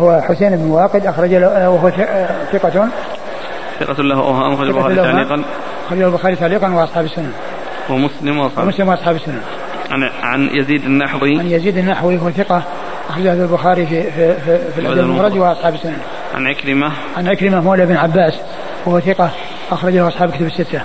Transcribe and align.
هو 0.00 0.20
حسين 0.20 0.56
بن 0.56 0.70
واقد 0.70 1.06
أخرج 1.06 1.34
له 1.34 1.70
وهو 1.70 1.90
ثقة. 2.52 2.88
ثقة 3.80 4.02
له 4.02 4.14
أوهام 4.14 4.52
أخرج 4.52 4.68
البخاري 4.68 4.96
تعليقا. 4.96 5.42
أخرج 5.86 6.02
البخاري 6.02 6.36
تعليقا 6.36 6.74
وأصحاب 6.74 7.04
السنن 7.04 7.32
ومسلم 7.90 8.38
وأصحاب 8.38 8.64
ومسلم 8.64 8.88
وأصحاب 8.88 9.16
السنن 9.16 9.40
عن 9.90 10.02
عن 10.22 10.50
يزيد 10.52 10.84
النحوي. 10.84 11.38
عن 11.38 11.46
يزيد 11.46 11.78
النحوي 11.78 12.18
هو 12.18 12.30
ثقة 12.30 12.62
أخرجه 13.10 13.32
البخاري 13.32 13.86
في 13.86 14.02
في 14.02 14.34
في, 14.34 14.72
في 14.74 14.80
الأدب 14.80 14.98
المفرد 14.98 15.36
وأصحاب 15.36 15.74
السنن 15.74 15.98
عن 16.34 16.46
عكرمة. 16.46 16.92
عن 17.16 17.28
عكرمة 17.28 17.60
مولى 17.60 17.86
بن 17.86 17.96
عباس 17.96 18.34
وهو 18.86 19.00
ثقة 19.00 19.30
أخرجه 19.72 20.08
أصحاب 20.08 20.30
كتب 20.30 20.46
الستة. 20.46 20.80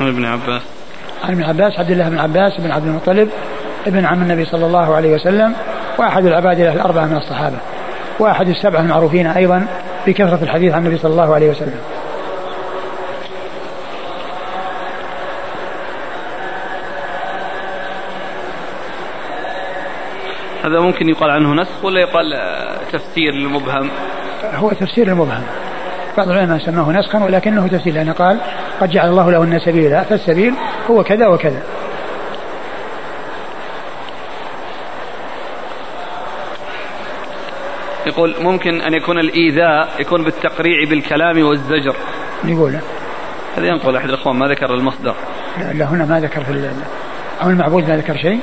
عن 0.00 0.08
ابن 0.08 0.24
عباس. 0.24 0.62
عن 1.24 1.32
ابن 1.32 1.42
عباس 1.42 1.78
عبد 1.78 1.90
الله 1.90 2.08
بن 2.08 2.18
عباس 2.18 2.52
بن 2.60 2.70
عبد 2.70 2.86
المطلب 2.86 3.28
ابن 3.86 4.04
عم 4.04 4.22
النبي 4.22 4.44
صلى 4.44 4.66
الله 4.66 4.94
عليه 4.94 5.14
وسلم 5.14 5.54
وأحد 5.98 6.26
العبادلة 6.26 6.72
الأربعة 6.72 7.06
من 7.06 7.16
الصحابة 7.16 7.56
وأحد 8.18 8.48
السبعة 8.48 8.80
المعروفين 8.80 9.26
أيضا 9.26 9.66
بكثرة 10.06 10.38
الحديث 10.42 10.74
عن 10.74 10.86
النبي 10.86 10.98
صلى 10.98 11.12
الله 11.12 11.34
عليه 11.34 11.50
وسلم. 11.50 11.80
هذا 20.64 20.80
ممكن 20.80 21.08
يقال 21.08 21.30
عنه 21.30 21.54
نسخ 21.54 21.84
ولا 21.84 22.00
يقال 22.00 22.24
تفسير 22.92 23.32
المبهم 23.32 23.90
هو 24.54 24.70
تفسير 24.70 25.08
المبهم 25.08 25.42
بعض 26.16 26.28
العلماء 26.28 26.58
سماه 26.58 26.92
نسخا 26.92 27.24
ولكنه 27.24 27.68
تفسير 27.68 27.94
لأنه 27.94 28.12
قال 28.12 28.38
قد 28.80 28.90
جعل 28.90 29.08
الله 29.08 29.30
لهن 29.30 29.58
سبيلا 29.58 30.02
فالسبيل 30.02 30.54
هو 30.90 31.04
كذا 31.04 31.26
وكذا. 31.26 31.62
يقول 38.06 38.34
ممكن 38.40 38.80
أن 38.80 38.94
يكون 38.94 39.18
الإيذاء 39.18 39.88
يكون 40.00 40.24
بالتقريع 40.24 40.88
بالكلام 40.90 41.42
والزجر. 41.42 41.96
يقول. 42.44 42.78
هذا 43.56 43.66
ينقل 43.66 43.96
أحد 43.96 44.08
الأخوان 44.08 44.36
ما 44.36 44.46
ذكر 44.46 44.74
المصدر. 44.74 45.14
لا, 45.58 45.72
لا 45.72 45.84
هنا 45.84 46.04
ما 46.04 46.20
ذكر 46.20 46.44
في 46.44 46.70
أو 47.42 47.50
المعبود 47.50 47.88
ما 47.88 47.96
ذكر 47.96 48.16
شيء؟ 48.16 48.40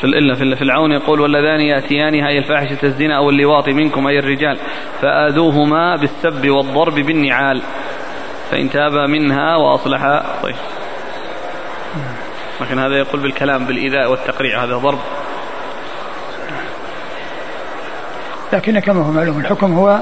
في 0.00 0.04
الإلا 0.04 0.34
في 0.34 0.62
العون 0.62 0.92
يقول 0.92 1.20
واللذان 1.20 1.60
يأتيان 1.60 2.20
هاي 2.20 2.38
الفاحشة 2.38 2.86
الزنا 2.86 3.16
أو 3.16 3.30
اللواط 3.30 3.68
منكم 3.68 4.06
أي 4.06 4.18
الرجال 4.18 4.58
فآذوهما 5.02 5.96
بالسب 5.96 6.48
والضرب 6.48 6.94
بالنعال. 6.94 7.62
فإن 8.50 8.70
تابا 8.70 9.06
منها 9.06 9.56
وأصلحا 9.56 10.42
طيب. 10.42 10.54
لكن 12.60 12.78
هذا 12.78 12.98
يقول 12.98 13.20
بالكلام 13.20 13.66
بالإيذاء 13.66 14.10
والتقريع 14.10 14.64
هذا 14.64 14.76
ضرب. 14.76 14.98
لكن 18.52 18.78
كما 18.78 19.06
هو 19.06 19.10
معلوم 19.10 19.40
الحكم 19.40 19.74
هو 19.74 20.00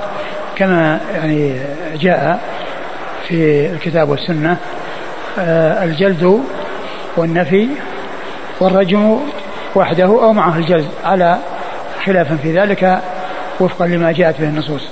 كما 0.57 1.01
يعني 1.15 1.61
جاء 1.95 2.41
في 3.29 3.67
الكتاب 3.67 4.09
والسنة 4.09 4.57
آه، 5.39 5.85
الجلد 5.85 6.41
والنفي 7.17 7.69
والرجم 8.61 9.21
وحده 9.75 10.05
أو 10.05 10.33
معه 10.33 10.57
الجلد 10.57 10.89
على 11.05 11.39
خلاف 12.05 12.33
في 12.33 12.59
ذلك 12.59 12.99
وفقا 13.61 13.87
لما 13.87 14.13
جاءت 14.13 14.41
به 14.41 14.49
النصوص. 14.49 14.89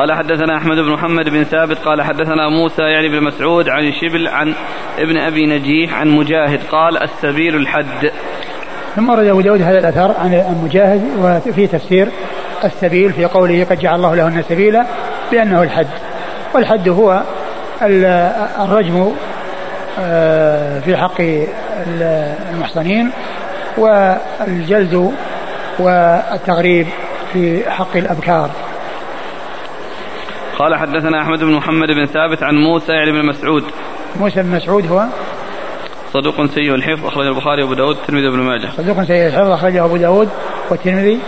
قال 0.00 0.12
حدثنا 0.12 0.56
أحمد 0.56 0.76
بن 0.76 0.92
محمد 0.92 1.28
بن 1.28 1.44
ثابت 1.44 1.78
قال 1.78 2.02
حدثنا 2.02 2.48
موسى 2.48 2.82
يعني 2.82 3.08
بن 3.08 3.22
مسعود 3.22 3.68
عن 3.68 3.92
شبل 3.92 4.28
عن 4.28 4.54
ابن 4.98 5.16
أبي 5.16 5.46
نجيح 5.46 5.94
عن 5.94 6.08
مجاهد 6.08 6.60
قال 6.70 7.02
السبيل 7.02 7.56
الحد. 7.56 8.10
ثم 8.96 9.10
ورد 9.10 9.26
أبو 9.26 9.40
داود 9.40 9.62
هذا 9.62 9.78
الأثر 9.78 10.14
عن 10.18 10.60
مجاهد 10.64 11.02
وفي 11.18 11.66
تفسير 11.66 12.08
السبيل 12.64 13.12
في 13.12 13.24
قوله 13.24 13.64
قد 13.64 13.78
جعل 13.78 13.94
الله 13.94 14.14
لهن 14.14 14.42
سبيلا 14.42 14.86
بأنه 15.32 15.62
الحد. 15.62 15.86
والحد 16.54 16.88
هو 16.88 17.22
الرجم 18.62 19.12
آه، 20.00 20.80
في 20.80 20.96
حق 20.96 21.20
المحصنين 22.52 23.10
والجلد 23.78 25.14
والتغريب 25.78 26.86
في 27.32 27.70
حق 27.70 27.96
الأبكار. 27.96 28.50
قال 30.60 30.74
حدثنا 30.74 31.22
أحمد 31.22 31.38
بن 31.38 31.52
محمد 31.52 31.88
بن 31.88 32.06
ثابت 32.06 32.42
عن 32.42 32.54
موسى 32.54 32.92
يعني 32.92 33.12
بن 33.12 33.26
مسعود. 33.26 33.64
موسى 34.20 34.42
بن 34.42 34.50
مسعود 34.50 34.86
هو؟ 34.86 35.06
صدوق 36.12 36.46
سيء 36.46 36.74
الحفظ 36.74 37.06
اخرج 37.06 37.26
البخاري 37.26 37.62
وأبو 37.62 37.74
داود 37.74 37.96
والترمذي 37.96 38.26
وابن 38.28 38.38
ماجه. 38.38 38.68
صدوق 38.76 39.02
سيء 39.02 39.26
الحفظ 39.26 39.50
أخرجه 39.50 39.84
أبو 39.84 39.96
داود 39.96 40.28
والترمذي. 40.70 41.18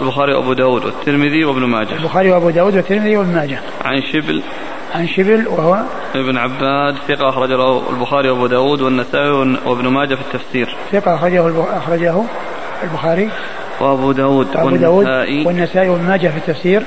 البخاري 0.00 0.34
وأبو 0.34 0.52
داود 0.52 0.84
والترمذي 0.84 1.44
وابن 1.44 1.64
ماجه. 1.64 1.92
البخاري 1.92 2.30
وأبو 2.30 2.50
داود 2.50 2.76
والترمذي 2.76 3.16
وابن 3.16 3.34
ماجه. 3.34 3.60
عن 3.84 4.02
شبل. 4.12 4.42
عن 4.94 5.06
شبل 5.06 5.48
وهو؟ 5.48 5.82
ابن 6.14 6.38
عباد 6.38 6.94
ثقة 7.08 7.28
أخرج 7.28 7.48
له 7.50 7.90
البخاري 7.90 8.30
وأبو 8.30 8.46
داود 8.46 8.82
والنسائي 8.82 9.30
وابن 9.66 9.88
ماجه 9.88 10.14
في 10.14 10.20
التفسير. 10.20 10.76
ثقة 10.92 11.14
أخرجه 11.14 11.76
أخرجه 11.76 12.22
البخاري. 12.82 13.28
وأبو 13.80 14.12
داود 14.12 14.56
وأبو 14.56 14.76
داود 14.76 15.06
والنسائي 15.46 15.88
وابن 15.88 16.04
ماجه 16.04 16.28
في 16.28 16.36
التفسير. 16.36 16.82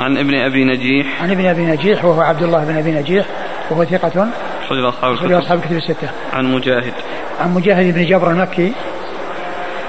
عن 0.00 0.18
ابن 0.18 0.34
أبي 0.34 0.64
نجيح. 0.64 1.22
عن 1.22 1.30
ابن 1.30 1.46
أبي 1.46 1.62
نجيح 1.62 2.04
وهو 2.04 2.20
عبد 2.20 2.42
الله 2.42 2.64
بن 2.64 2.76
أبي 2.78 2.92
نجيح 2.92 3.26
وهو 3.70 3.84
ثقة 3.84 4.28
أخرج 4.64 4.84
أصحاب 4.84 5.12
الكتب. 5.12 5.32
أصحاب 5.32 5.58
الكتب 5.58 5.76
الستة. 5.76 6.08
عن 6.32 6.52
مجاهد. 6.52 6.92
عن 7.40 7.54
مجاهد 7.54 7.94
بن 7.94 8.04
جبر 8.04 8.30
المكي 8.30 8.72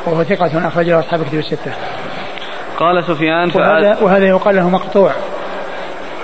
وهو 0.05 0.23
ثقة 0.23 0.67
أخرج 0.67 0.89
أصحاب 0.89 1.21
الكتب 1.21 1.37
الستة. 1.39 1.71
قال 2.77 3.03
سفيان 3.03 3.51
وهذا, 3.55 3.97
وهذا 4.01 4.27
يقال 4.27 4.55
له 4.55 4.69
مقطوع 4.69 5.11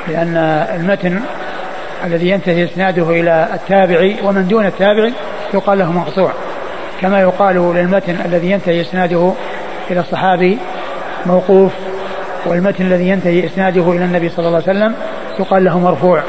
لأن 0.07 0.37
المتن 0.75 1.21
الذي 2.05 2.29
ينتهي 2.29 2.63
إسناده 2.63 3.09
إلى 3.09 3.47
التابع 3.53 4.13
ومن 4.23 4.47
دون 4.47 4.65
التابع 4.65 5.09
يقال 5.53 5.79
له 5.79 5.91
مقطوع 5.91 6.31
كما 7.01 7.21
يقال 7.21 7.55
للمتن 7.55 8.17
الذي 8.25 8.51
ينتهي 8.51 8.81
إسناده 8.81 9.33
إلى 9.91 9.99
الصحابي 9.99 10.57
موقوف 11.25 11.71
والمتن 12.47 12.85
الذي 12.85 13.09
ينتهي 13.09 13.45
إسناده 13.45 13.91
إلى 13.91 14.05
النبي 14.05 14.29
صلى 14.29 14.47
الله 14.47 14.61
عليه 14.67 14.79
وسلم 14.79 14.95
يقال 15.39 15.63
له 15.63 15.79
مرفوع. 15.79 16.21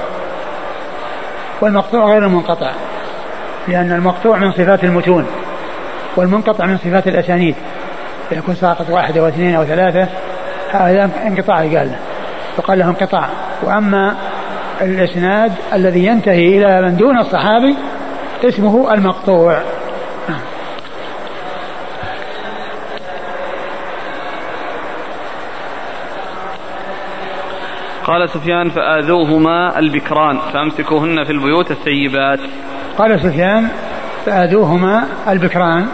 والمقطوع 1.61 2.05
غير 2.05 2.27
المنقطع 2.27 2.71
لأن 3.69 3.93
المقطوع 3.93 4.39
من 4.39 4.53
صفات 4.53 4.85
المتون 4.85 5.27
والمنقطع 6.17 6.67
من 6.67 6.79
صفات 6.79 7.09
الأسانيد. 7.09 7.55
يكون 8.33 8.55
ساقط 8.55 8.91
واحدة 8.91 9.23
واثنين 9.23 9.55
أو 9.55 9.65
ثلاثة 9.65 10.09
هذا 10.71 11.11
انقطاع 11.27 11.63
يقال 11.63 11.87
له 11.87 11.99
يقال 12.59 12.79
له 12.79 12.85
انقطاع. 12.89 13.29
وأما 13.63 14.17
الإسناد 14.81 15.53
الذي 15.73 16.07
ينتهي 16.07 16.59
إلى 16.59 16.83
من 16.83 16.97
دون 16.97 17.19
الصحابي 17.19 17.77
اسمه 18.45 18.95
المقطوع. 18.95 19.63
قال 28.09 28.31
سفيان 28.31 28.71
فآذوهما 28.71 29.79
البكران 29.79 30.39
فأمسكوهن 30.53 31.25
في 31.25 31.31
البيوت 31.33 31.71
الثيبات. 31.71 32.41
قال 32.99 33.21
سفيان 33.21 33.69
فآذوهما 34.27 35.07
البكران 35.29 35.87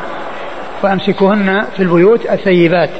فأمسكوهن 0.82 1.64
في 1.76 1.82
البيوت 1.82 2.30
الثيبات. 2.30 2.90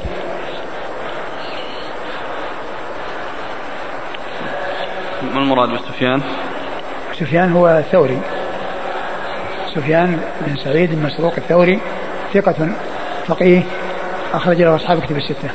ما 5.33 5.41
المراد 5.41 5.69
بسفيان؟ 5.69 6.21
سفيان 7.13 7.51
هو 7.51 7.67
الثوري. 7.67 8.19
سفيان 9.75 10.19
بن 10.47 10.55
سعيد 10.55 10.95
بن 10.95 11.05
مسروق 11.05 11.33
الثوري 11.37 11.79
ثقة 12.33 12.69
فقيه 13.27 13.63
أخرج 14.33 14.61
له 14.61 14.75
أصحاب 14.75 14.99
كتب 14.99 15.17
الستة. 15.17 15.49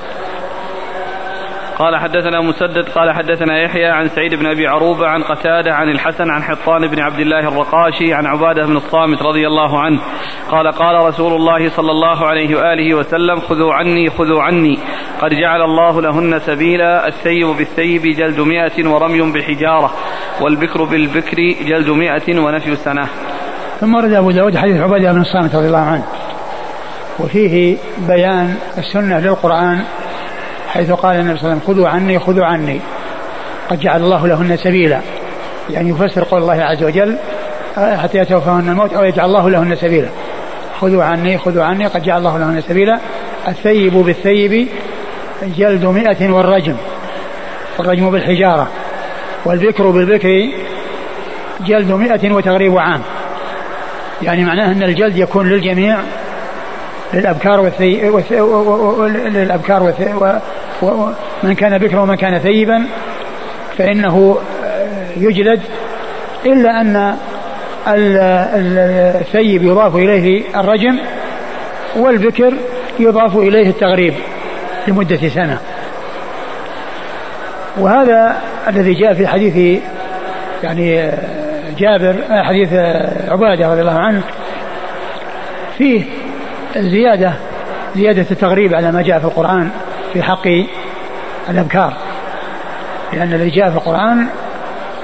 قال 1.80 1.96
حدثنا 1.96 2.40
مسدد 2.40 2.88
قال 2.88 3.12
حدثنا 3.14 3.62
يحيى 3.62 3.86
عن 3.86 4.08
سعيد 4.08 4.34
بن 4.34 4.46
أبي 4.46 4.66
عروبة 4.66 5.06
عن 5.06 5.22
قتادة 5.22 5.74
عن 5.74 5.88
الحسن 5.88 6.30
عن 6.30 6.42
حطان 6.42 6.86
بن 6.86 7.00
عبد 7.00 7.20
الله 7.20 7.48
الرقاشي 7.48 8.14
عن 8.14 8.26
عبادة 8.26 8.66
بن 8.66 8.76
الصامت 8.76 9.22
رضي 9.22 9.46
الله 9.46 9.80
عنه. 9.80 10.00
قال 10.50 10.72
قال 10.72 11.06
رسول 11.06 11.32
الله 11.32 11.68
صلى 11.68 11.90
الله 11.90 12.26
عليه 12.26 12.56
وآله 12.56 12.94
وسلم 12.94 13.40
خذوا 13.40 13.74
عني 13.74 14.10
خذوا 14.10 14.42
عني 14.42 14.78
قد 15.20 15.30
جعل 15.30 15.62
الله 15.62 16.02
لهن 16.02 16.38
سبيلا 16.38 17.08
الثيب 17.08 17.46
بالثيب 17.46 18.02
جلد 18.02 18.40
مئة 18.40 18.88
ورمي 18.88 19.32
بحجارة 19.32 19.90
والبكر 20.40 20.84
بالبكر 20.84 21.36
جلد 21.66 21.90
مئة 21.90 22.40
ونفي 22.40 22.76
سنة. 22.76 23.08
ثم 23.80 23.94
ورد 23.94 24.12
أبو 24.12 24.30
داود 24.30 24.56
حديث 24.56 24.80
عبادة 24.80 25.12
بن 25.12 25.20
الصامت 25.20 25.54
رضي 25.54 25.66
الله 25.66 25.78
عنه. 25.78 26.04
وفيه 27.18 27.76
بيان 28.08 28.54
السنة 28.78 29.20
للقرآن 29.20 29.84
حيث 30.72 30.90
قال 30.90 31.16
النبي 31.16 31.38
صلى 31.38 31.42
الله 31.42 31.50
عليه 31.50 31.62
وسلم 31.62 31.74
خذوا 31.74 31.88
عني 31.88 32.18
خذوا 32.18 32.44
عني. 32.44 32.80
قد 33.70 33.80
جعل 33.80 34.02
الله 34.02 34.26
لهن 34.26 34.56
سبيلا. 34.56 35.00
يعني 35.70 35.90
يفسر 35.90 36.24
قول 36.24 36.42
الله 36.42 36.62
عز 36.62 36.84
وجل 36.84 37.16
حتى 37.76 38.18
يتوفاهن 38.18 38.68
الموت 38.68 38.92
أو 38.92 39.04
يجعل 39.04 39.26
الله 39.26 39.50
لهن 39.50 39.76
سبيلا. 39.76 40.08
خذوا 40.80 41.04
عني 41.04 41.38
خذوا 41.38 41.64
عني 41.64 41.86
قد 41.86 42.02
جعل 42.02 42.18
الله 42.18 42.38
لهن 42.38 42.60
سبيلا. 42.60 42.98
الثيب 43.48 43.92
بالثيب 43.92 44.68
جلد 45.42 45.84
مئة 45.84 46.30
والرجم 46.30 46.76
والرجم 47.78 48.10
بالحجارة 48.10 48.68
والبكر 49.44 49.90
بالبكر 49.90 50.48
جلد 51.66 51.92
مئة 51.92 52.32
وتغريب 52.32 52.78
عام. 52.78 53.00
يعني 54.22 54.44
معناه 54.44 54.72
أن 54.72 54.82
الجلد 54.82 55.16
يكون 55.16 55.48
للجميع 55.48 55.98
للأبكار 57.14 57.60
والثي... 57.60 58.10
للأبكار 59.28 59.82
والثي... 59.82 60.14
ومن 60.82 61.54
كان 61.54 61.78
بكرا 61.78 62.00
ومن 62.00 62.14
كان 62.14 62.38
ثيبا 62.38 62.86
فإنه 63.78 64.38
يجلد 65.16 65.60
إلا 66.46 66.80
أن 66.80 67.16
الثيب 69.20 69.62
يضاف 69.62 69.96
إليه 69.96 70.42
الرجم 70.56 70.98
والبكر 71.96 72.54
يضاف 72.98 73.36
إليه 73.36 73.68
التغريب 73.68 74.14
لمدة 74.88 75.28
سنة. 75.28 75.58
وهذا 77.78 78.36
الذي 78.68 78.94
جاء 78.94 79.14
في 79.14 79.26
حديث 79.26 79.82
يعني 80.62 81.10
جابر 81.78 82.14
حديث 82.30 82.72
عبادة 83.28 83.70
رضي 83.70 83.80
الله 83.80 83.98
عنه 83.98 84.22
فيه 85.78 86.04
زيادة 86.76 87.32
زيادة 87.96 88.26
التغريب 88.30 88.74
على 88.74 88.92
ما 88.92 89.02
جاء 89.02 89.18
في 89.18 89.24
القرآن 89.24 89.70
في 90.12 90.22
حق 90.22 90.46
الأبكار. 91.48 91.96
لأن 93.12 93.32
الذي 93.32 93.50
جاء 93.50 93.70
في 93.70 93.76
القرآن 93.76 94.26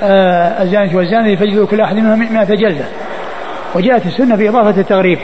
آه 0.02 0.62
الزانية 0.62 0.96
والزاني 0.96 1.36
فجلدوا 1.36 1.66
كل 1.66 1.80
أحد 1.80 1.96
منهم 1.96 2.18
مئة 2.18 2.54
جلدة. 2.54 2.84
وجاءت 3.74 4.06
السنة 4.06 4.36
في 4.36 4.48
إضافة 4.48 4.80
التغريب 4.80 5.18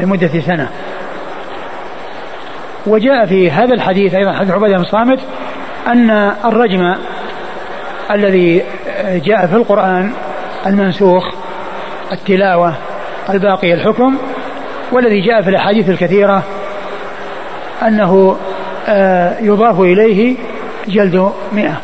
لمدة 0.00 0.40
سنة. 0.40 0.68
وجاء 2.86 3.26
في 3.26 3.50
هذا 3.50 3.74
الحديث 3.74 4.14
أيضا 4.14 4.32
حديث 4.32 4.50
عبادة 4.50 4.76
بن 4.76 4.84
صامت 4.84 5.18
أن 5.86 6.10
الرجم 6.44 6.94
الذي 8.10 8.62
جاء 9.04 9.46
في 9.46 9.54
القرآن 9.54 10.12
المنسوخ 10.66 11.22
التلاوة 12.12 12.74
الباقي 13.30 13.74
الحكم 13.74 14.16
والذي 14.92 15.20
جاء 15.20 15.42
في 15.42 15.50
الأحاديث 15.50 15.88
الكثيرة 15.88 16.42
أنه 17.82 18.36
آه، 18.88 19.38
يضاف 19.40 19.80
إليه 19.80 20.36
جلد 20.88 21.32
مئة 21.52 21.80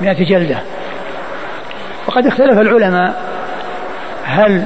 مئة 0.00 0.24
جلدة. 0.24 0.58
وقد 2.06 2.26
اختلف 2.26 2.58
العلماء 2.58 3.22
هل 4.24 4.64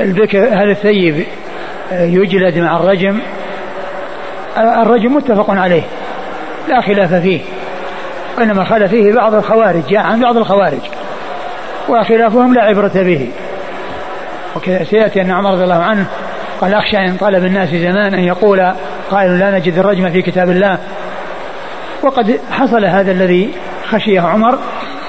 البكر 0.00 0.38
هل 0.38 0.70
الثيب 0.70 1.26
آه، 1.92 2.04
يجلد 2.04 2.58
مع 2.58 2.76
الرجم؟ 2.76 3.20
آه، 4.56 4.82
الرجم 4.82 5.14
متفق 5.14 5.50
عليه 5.50 5.82
لا 6.68 6.80
خلاف 6.80 7.14
فيه. 7.14 7.40
وإنما 8.38 8.64
خالف 8.64 8.90
فيه 8.90 9.12
بعض 9.12 9.34
الخوارج 9.34 9.82
جاء 9.90 10.00
عن 10.00 10.20
بعض 10.20 10.36
الخوارج 10.36 10.80
وخلافهم 11.88 12.54
لا 12.54 12.62
عبرة 12.62 12.92
به. 12.94 13.30
وكذا 14.56 14.84
سيأتي 14.84 15.20
أن 15.20 15.30
عمر 15.30 15.52
رضي 15.52 15.64
الله 15.64 15.82
عنه 15.82 16.06
قال 16.60 16.74
أخشى 16.74 16.96
إن 16.96 17.16
طلب 17.16 17.44
الناس 17.44 17.68
زمان 17.68 18.14
أن 18.14 18.24
يقول 18.24 18.72
قائل 19.10 19.38
لا 19.38 19.50
نجد 19.58 19.78
الرجم 19.78 20.10
في 20.10 20.22
كتاب 20.22 20.50
الله. 20.50 20.78
وقد 22.02 22.40
حصل 22.50 22.84
هذا 22.84 23.12
الذي 23.12 23.50
خشيه 23.90 24.20
عمر 24.20 24.58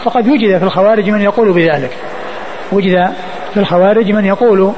فقد 0.03 0.27
وجد 0.27 0.57
في 0.57 0.63
الخوارج 0.63 1.09
من 1.09 1.21
يقول 1.21 1.53
بذلك. 1.53 1.91
وجد 2.71 3.09
في 3.53 3.59
الخوارج 3.59 4.11
من 4.11 4.25
يقول 4.25 4.73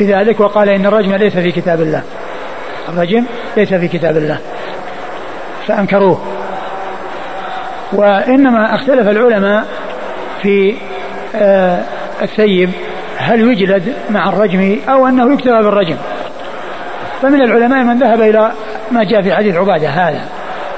بذلك 0.00 0.40
وقال 0.40 0.68
إن 0.68 0.86
الرجم 0.86 1.14
ليس 1.14 1.36
في 1.36 1.52
كتاب 1.52 1.80
الله. 1.80 2.02
الرجم 2.88 3.24
ليس 3.56 3.74
في 3.74 3.88
كتاب 3.88 4.16
الله. 4.16 4.38
فأنكروه. 5.66 6.22
وإنما 7.92 8.74
اختلف 8.74 9.08
العلماء 9.08 9.64
في 10.42 10.74
آه 11.36 11.82
الثيب 12.22 12.70
هل 13.22 13.40
يجلد 13.40 13.94
مع 14.10 14.28
الرجم 14.28 14.78
أو 14.88 15.06
أنه 15.06 15.34
يكتفى 15.34 15.62
بالرجم؟ 15.62 15.96
فمن 17.22 17.42
العلماء 17.42 17.84
من 17.84 17.98
ذهب 17.98 18.20
إلى 18.20 18.52
ما 18.90 19.04
جاء 19.04 19.22
في 19.22 19.34
حديث 19.34 19.56
عبادة 19.56 19.88
هذا 19.88 20.24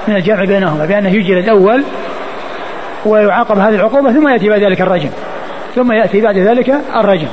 من 0.07 0.15
الجمع 0.15 0.45
بينهما 0.45 0.85
بأنه 0.85 1.09
يجلد 1.09 1.49
أول 1.49 1.83
ويعاقب 3.05 3.57
هذه 3.57 3.75
العقوبة 3.75 4.13
ثم 4.13 4.27
يأتي 4.27 4.49
بعد 4.49 4.61
ذلك 4.61 4.81
الرجم 4.81 5.09
ثم 5.75 5.91
يأتي 5.91 6.21
بعد 6.21 6.37
ذلك 6.37 6.75
الرجم. 6.95 7.27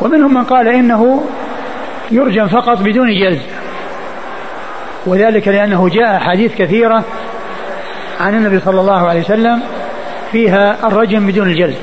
ومنهم 0.00 0.34
من 0.34 0.44
قال 0.44 0.68
إنه 0.68 1.24
يرجم 2.10 2.48
فقط 2.48 2.78
بدون 2.78 3.08
جلد 3.08 3.40
وذلك 5.06 5.48
لأنه 5.48 5.88
جاء 5.88 6.18
حديث 6.18 6.54
كثيرة 6.54 7.04
عن 8.20 8.34
النبي 8.34 8.60
صلى 8.60 8.80
الله 8.80 9.08
عليه 9.08 9.20
وسلم 9.20 9.62
فيها 10.32 10.86
الرجم 10.86 11.26
بدون 11.26 11.48
الجلد. 11.48 11.76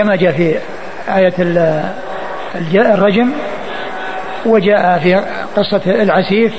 كما 0.00 0.16
جاء 0.16 0.32
في 0.32 0.56
آية 1.16 1.34
الرجم 2.74 3.32
وجاء 4.46 4.98
في 4.98 5.22
قصة 5.56 5.80
العسيف 5.86 6.54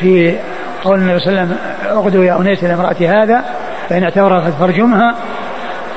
في 0.00 0.36
قول 0.84 0.98
النبي 0.98 1.18
صلى 1.18 1.28
الله 1.28 1.40
عليه 1.40 1.50
وسلم 1.50 1.58
اغدوا 1.98 2.24
يا 2.24 2.40
أنيس 2.40 2.64
إلى 2.64 2.74
امرأة 2.74 2.96
هذا 3.00 3.44
فإن 3.88 4.02
اعتبرت 4.02 4.52
فارجمها 4.60 5.14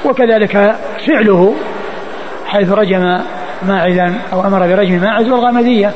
وكذلك 0.06 0.76
فعله 1.08 1.56
حيث 2.48 2.72
رجم 2.72 3.20
ماعزا 3.64 4.14
أو 4.34 4.48
أمر 4.48 4.60
برجم 4.60 5.02
ماعز 5.02 5.30
والغامدية. 5.30 5.92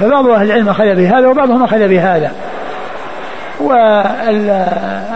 فبعض 0.00 0.26
أهل 0.26 0.46
العلم 0.46 0.68
أخذ 0.68 0.94
بهذا 0.94 1.28
وبعضهم 1.28 1.62
أخذ 1.62 1.88
بهذا. 1.88 2.32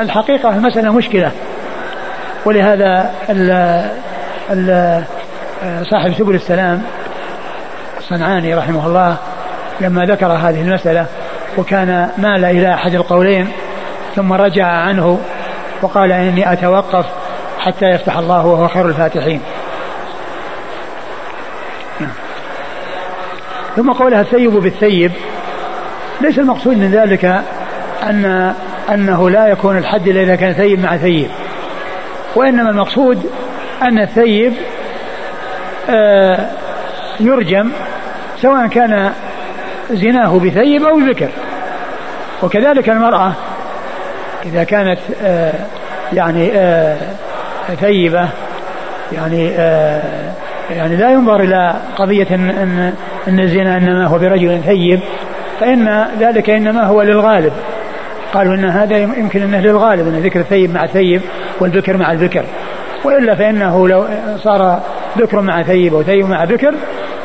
والحقيقة 0.05 0.49
المسألة 0.49 0.93
مشكلة. 0.93 1.31
ولهذا 2.45 3.11
ال 3.31 3.51
ال 4.51 5.05
صاحب 5.91 6.15
سبل 6.19 6.35
السلام 6.35 6.83
الصنعاني 7.99 8.55
رحمه 8.55 8.87
الله 8.87 9.17
لما 9.81 10.05
ذكر 10.05 10.27
هذه 10.27 10.61
المسألة 10.61 11.07
وكان 11.59 12.11
مال 12.19 12.45
إلى 12.45 12.75
أحد 12.75 12.95
القولين 12.95 13.49
ثم 14.17 14.33
رجع 14.33 14.67
عنه 14.67 15.19
وقال 15.83 16.13
إني 16.13 16.53
أتوقف 16.53 17.07
حتى 17.59 17.87
يفتح 17.87 18.17
الله 18.17 18.47
وهو 18.47 18.69
خير 18.69 18.89
الفاتحين. 18.89 19.41
ثم 23.77 23.93
قولها 23.93 24.21
الثيب 24.21 24.53
بالثيب. 24.53 25.13
ليس 26.21 26.39
المقصود 26.39 26.77
من 26.77 26.91
ذلك 26.91 27.25
أن 28.03 28.55
أنه 28.91 29.31
لا 29.31 29.47
يكون 29.47 29.79
الحد 29.79 30.09
إلا 30.09 30.23
إذا 30.23 30.37
كان 30.37 30.53
ثيب 30.53 30.81
مع 30.81 30.97
ثيب. 30.97 31.31
وإنما 32.37 32.71
المقصود 32.71 33.31
أن 33.83 33.99
الثيب 33.99 34.53
آه، 35.91 36.39
يرجم 37.21 37.71
سواء 38.43 38.67
كان 38.67 39.13
زناه 39.91 40.39
بثيب 40.39 40.83
أو 40.83 40.97
بذكر 40.97 41.29
وكذلك 42.43 42.89
المرأة 42.91 43.33
إذا 44.47 44.65
كانت 44.65 44.99
آه، 45.23 45.53
يعني 46.13 46.51
آه، 46.55 46.97
ثيبة 47.81 48.29
يعني 49.13 49.49
يعني 50.71 50.97
لا 50.97 51.11
ينظر 51.11 51.41
إلى 51.41 51.75
قضية 51.97 52.27
أن 52.31 52.93
أن 53.29 53.41
الزنا 53.41 53.77
إنما 53.77 54.07
هو 54.07 54.19
برجل 54.19 54.61
ثيب 54.67 55.01
فإن 55.61 56.07
ذلك 56.21 56.51
إنما 56.51 56.83
هو 56.83 57.03
للغالب. 57.03 57.53
قالوا 58.35 58.55
إن 58.55 58.65
هذا 58.65 58.97
يمكن 58.97 59.43
إنه 59.43 59.61
للغالب 59.61 60.09
إن 60.09 60.21
ذكر 60.23 60.41
الثيب 60.41 60.75
مع 60.75 60.85
الثيب 60.85 61.21
والبكر 61.61 61.97
مع 61.97 62.13
البكر 62.13 62.45
وإلا 63.05 63.35
فإنه 63.35 63.89
لو 63.89 64.07
صار 64.37 64.81
بكر 65.17 65.41
مع 65.41 65.63
ثيب 65.63 65.95
أو 65.95 66.03
ثيب 66.03 66.29
مع 66.29 66.45
بكر 66.45 66.75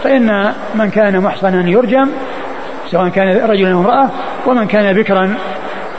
فإن 0.03 0.53
من 0.75 0.89
كان 0.89 1.19
محصنا 1.19 1.69
يرجم 1.69 2.09
سواء 2.91 3.09
كان 3.09 3.49
رجلا 3.49 3.73
أو 3.73 3.79
امرأة 3.79 4.09
ومن 4.47 4.67
كان 4.67 4.95
بكرا 4.95 5.35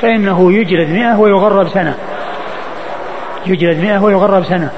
فإنه 0.03 0.53
يجلد 0.53 0.91
مئة 0.91 1.21
ويغرب 1.21 1.69
سنة. 1.69 1.95
يجلد 3.47 3.81
مئة 3.81 3.99
ويغرب 3.99 4.45
سنة. 4.45 4.71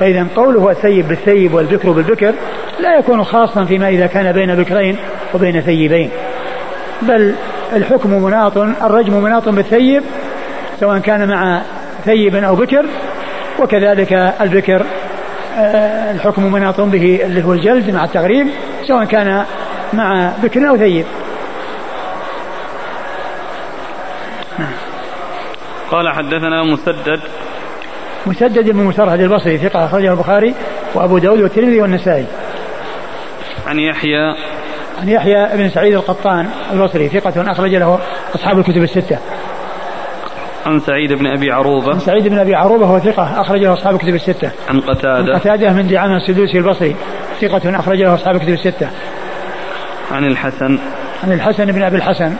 فإذا 0.00 0.26
قوله 0.36 0.70
الثيب 0.70 1.08
بالثيب 1.08 1.54
والبكر 1.54 1.90
بالبكر 1.90 2.34
لا 2.80 2.98
يكون 2.98 3.24
خاصا 3.24 3.64
فيما 3.64 3.88
إذا 3.88 4.06
كان 4.06 4.32
بين 4.32 4.54
بكرين 4.54 4.96
وبين 5.34 5.60
ثيبين. 5.60 6.10
بل 7.02 7.34
الحكم 7.72 8.10
مناط 8.10 8.58
الرجم 8.58 9.22
مناط 9.22 9.48
بالثيب 9.48 10.02
سواء 10.80 10.98
كان 10.98 11.28
مع 11.28 11.62
ثيب 12.04 12.36
أو 12.36 12.54
بكر 12.54 12.86
وكذلك 13.58 14.12
البكر 14.40 14.86
آه، 15.58 16.12
الحكم 16.12 16.52
مناط 16.52 16.80
به 16.80 17.20
اللي 17.24 17.44
هو 17.44 17.52
الجلد 17.52 17.90
مع 17.90 18.04
التغريب 18.04 18.46
سواء 18.88 19.04
كان 19.04 19.44
مع 19.92 20.32
بكر 20.42 20.68
أو 20.68 20.76
ثيب. 20.76 21.04
قال 25.90 26.08
حدثنا 26.08 26.62
مسدد. 26.62 27.20
مسدد 28.26 28.70
بن 28.70 28.84
مسرهد 28.84 29.20
البصري 29.20 29.58
ثقة 29.58 29.84
أخرجه 29.84 30.12
البخاري 30.12 30.54
وأبو 30.94 31.18
داود 31.18 31.40
والترمذي 31.40 31.80
والنسائي. 31.80 32.26
عن 33.66 33.78
يحيى. 33.78 34.34
عن 35.00 35.08
يحيى 35.08 35.48
بن 35.56 35.70
سعيد 35.70 35.94
القطان 35.94 36.48
البصري 36.72 37.08
ثقة 37.08 37.52
أخرج 37.52 37.74
له 37.74 37.98
أصحاب 38.34 38.58
الكتب 38.58 38.82
الستة. 38.82 39.18
عن 40.66 40.80
سعيد 40.80 41.12
بن 41.12 41.26
أبي 41.26 41.52
عروبة. 41.52 41.92
عن 41.92 41.98
سعيد 41.98 42.28
بن 42.28 42.38
أبي 42.38 42.54
عروبة 42.54 42.86
هو 42.86 42.98
ثقة 42.98 43.40
اخرج 43.40 43.60
له 43.60 43.72
أصحاب 43.72 43.94
الكتب 43.94 44.14
الستة. 44.14 44.50
عن 44.68 44.80
قتادة. 44.80 45.32
عن 45.32 45.38
قتادة 45.38 45.72
من 45.72 45.88
دعامه 45.88 46.16
السدوسي 46.16 46.58
البصري. 46.58 46.96
ثقة 47.40 47.80
اخرج 47.80 48.02
له 48.02 48.14
أصحاب 48.14 48.36
الكتب 48.36 48.52
الستة. 48.52 48.90
عن 50.12 50.24
الحسن. 50.24 50.78
عن 51.24 51.32
الحسن 51.32 51.72
بن 51.72 51.82
أبي 51.82 51.96
الحسن 51.96 52.34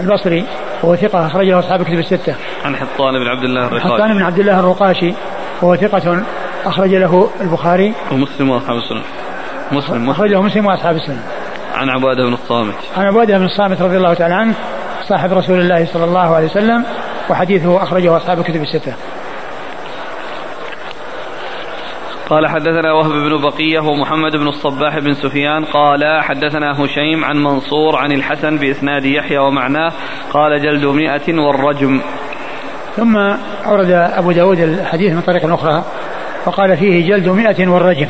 البصري 0.00 0.44
وهو 0.82 0.96
ثقة 0.96 1.26
اخرج 1.26 1.46
له 1.46 1.58
أصحاب 1.58 1.80
الكتب 1.80 1.98
الستة. 1.98 2.34
عن 2.64 2.76
حطان 2.76 3.14
بن 3.18 3.26
عبد 3.26 3.44
الله 3.44 3.66
الرقاشي. 3.66 3.88
حطان 3.88 4.14
بن 4.14 4.22
عبد 4.22 4.38
الله 4.38 4.60
الرقاشي 4.60 5.14
وهو 5.62 5.76
ثقة 5.76 6.22
أخرج 6.64 6.94
له 6.94 7.30
البخاري. 7.40 7.92
ومسلم 8.12 8.50
وأصحاب 8.50 8.76
السنن. 8.76 9.02
مسلم. 9.72 10.10
أخرجه 10.10 10.40
مسلم 10.40 10.66
وأصحاب 10.66 10.96
السنن. 10.96 11.22
عن 11.74 11.88
عبادة 11.88 12.26
بن 12.26 12.32
الصامت. 12.32 12.74
عن 12.96 13.06
عبادة 13.06 13.38
بن 13.38 13.44
الصامت 13.44 13.82
رضي 13.82 13.96
الله 13.96 14.14
تعالى 14.14 14.34
عنه 14.34 14.54
صاحب 15.08 15.32
رسول 15.32 15.60
الله 15.60 15.86
صلى 15.86 16.04
الله 16.04 16.36
عليه 16.36 16.46
وسلم 16.46 16.84
وحديثه 17.30 17.82
أخرجه 17.82 18.16
أصحاب 18.16 18.38
الكتب 18.38 18.62
الستة. 18.62 18.94
قال 22.30 22.48
حدثنا 22.48 22.92
وهب 22.92 23.10
بن 23.10 23.42
بقية 23.42 23.80
ومحمد 23.80 24.36
بن 24.36 24.48
الصباح 24.48 24.98
بن 24.98 25.14
سفيان. 25.14 25.64
قال 25.64 26.22
حدثنا 26.22 26.84
هشيم 26.84 27.24
عن 27.24 27.36
منصور 27.36 27.96
عن 27.96 28.12
الحسن 28.12 28.56
بإسناد 28.56 29.04
يحيى 29.04 29.38
ومعناه. 29.38 29.92
قال 30.32 30.62
جلد 30.62 30.84
مئة 30.84 31.38
والرجم. 31.38 32.00
ثم 32.96 33.16
أورد 33.66 33.90
أبو 33.90 34.32
داود 34.32 34.58
الحديث 34.58 35.12
من 35.12 35.20
طريق 35.20 35.52
أخرى 35.52 35.84
وقال 36.46 36.76
فيه 36.76 37.08
جلد 37.08 37.28
مئة 37.28 37.68
والرجم. 37.68 38.08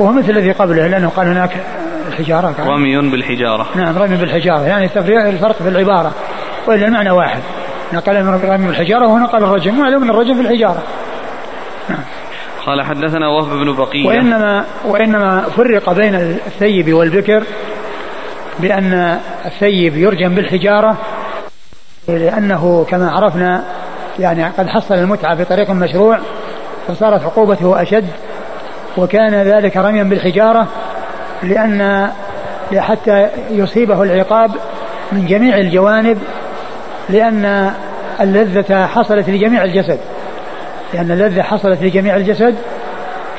وهو 0.00 0.12
مثل 0.12 0.30
الذي 0.30 0.52
قبله 0.52 0.86
لأنه 0.86 1.08
قال 1.08 1.26
هناك 1.26 1.56
الحجارة 2.08 2.54
رمي 2.66 3.10
بالحجارة. 3.10 3.66
نعم 3.74 3.98
رمي 3.98 4.16
بالحجارة. 4.16 4.62
يعني 4.62 4.84
الفرق 5.08 5.62
في 5.62 5.68
العبارة 5.68 6.12
وإلا 6.66 6.86
المعنى 6.86 7.10
واحد. 7.10 7.40
نقل 7.92 8.24
من 8.24 8.40
رمي 8.44 8.66
بالحجارة 8.66 9.06
وهنا 9.06 9.26
قال 9.26 9.44
الرجم 9.44 9.78
معلوم 9.78 10.02
من 10.02 10.10
الرجم 10.10 10.34
في 10.34 10.40
الحجارة. 10.40 10.82
قال 12.66 12.82
حدثنا 12.82 13.28
وهب 13.28 13.48
بن 13.48 13.76
بقية 13.76 14.06
وإنما 14.06 14.64
وإنما 14.84 15.40
فرق 15.40 15.92
بين 15.92 16.14
الثيب 16.14 16.92
والبكر 16.94 17.44
بأن 18.58 19.18
الثيب 19.44 19.96
يرجم 19.96 20.34
بالحجارة 20.34 20.96
لأنه 22.08 22.86
كما 22.90 23.10
عرفنا 23.10 23.64
يعني 24.18 24.44
قد 24.44 24.66
حصل 24.66 24.94
المتعة 24.94 25.34
بطريق 25.34 25.70
مشروع 25.70 26.18
فصارت 26.88 27.24
عقوبته 27.24 27.82
أشد 27.82 28.08
وكان 28.98 29.34
ذلك 29.34 29.76
رميا 29.76 30.02
بالحجارة 30.02 30.66
لأن 31.42 32.10
حتى 32.76 33.28
يصيبه 33.50 34.02
العقاب 34.02 34.50
من 35.12 35.26
جميع 35.26 35.56
الجوانب 35.56 36.18
لأن 37.08 37.72
اللذة 38.20 38.86
حصلت 38.86 39.28
لجميع 39.28 39.64
الجسد. 39.64 39.98
لأن 40.94 41.10
اللذة 41.10 41.42
حصلت 41.42 41.82
لجميع 41.82 42.16
الجسد 42.16 42.54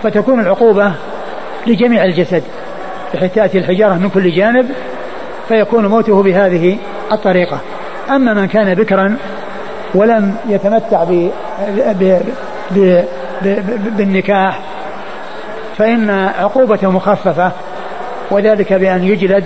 فتكون 0.03 0.39
العقوبة 0.39 0.91
لجميع 1.67 2.03
الجسد 2.03 2.43
بحيث 3.13 3.33
تأتي 3.33 3.57
الحجارة 3.57 3.93
من 3.93 4.09
كل 4.09 4.35
جانب 4.35 4.69
فيكون 5.47 5.85
موته 5.85 6.23
بهذه 6.23 6.77
الطريقة. 7.11 7.59
أما 8.09 8.33
من 8.33 8.47
كان 8.47 8.75
بكرا 8.75 9.17
ولم 9.95 10.35
يتمتع 10.49 11.03
ب... 11.03 11.29
ب... 11.77 12.21
ب... 12.71 13.03
بالنكاح 13.97 14.59
فإن 15.77 16.09
عقوبته 16.39 16.91
مخففة 16.91 17.51
وذلك 18.31 18.73
بأن 18.73 19.03
يجلد 19.03 19.45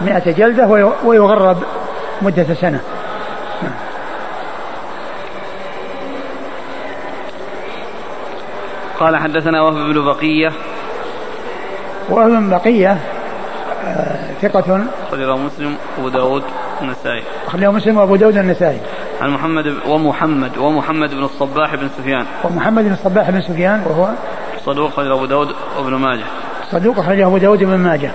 مئة 0.00 0.32
جلدة 0.32 0.92
ويغرب 1.04 1.56
مدة 2.22 2.54
سنة. 2.54 2.80
قال 9.00 9.16
حدثنا 9.16 9.62
وهب 9.62 9.74
بن 9.74 10.04
بقية. 10.04 10.52
وهب 12.10 12.30
بن 12.30 12.50
بقية 12.50 12.98
آه، 13.84 14.32
ثقة. 14.42 14.84
أخرجه 15.08 15.36
مسلم 15.36 15.76
وأبو 15.98 16.08
داود 16.08 16.42
النسائي 16.82 17.22
أخرجه 17.46 17.70
مسلم 17.70 17.96
وأبو 17.96 18.16
داود 18.16 18.36
النسائي 18.36 18.80
عن 19.20 19.30
محمد 19.30 19.74
ومحمد 19.86 20.58
ومحمد 20.58 21.14
بن 21.14 21.24
الصباح 21.24 21.74
بن 21.74 21.88
سفيان. 21.98 22.26
ومحمد 22.44 22.84
بن 22.84 22.92
الصباح 22.92 23.30
بن 23.30 23.40
سفيان 23.40 23.82
وهو 23.86 24.08
صدوق 24.66 24.86
أخرجه 24.86 25.14
أبو 25.14 25.24
داود 25.24 25.48
وابن 25.78 25.94
ماجه. 25.94 26.24
صدوق 26.70 26.98
أخرجه 26.98 27.26
أبو 27.26 27.38
داود 27.38 27.62
وابن 27.62 27.78
ماجه. 27.78 28.10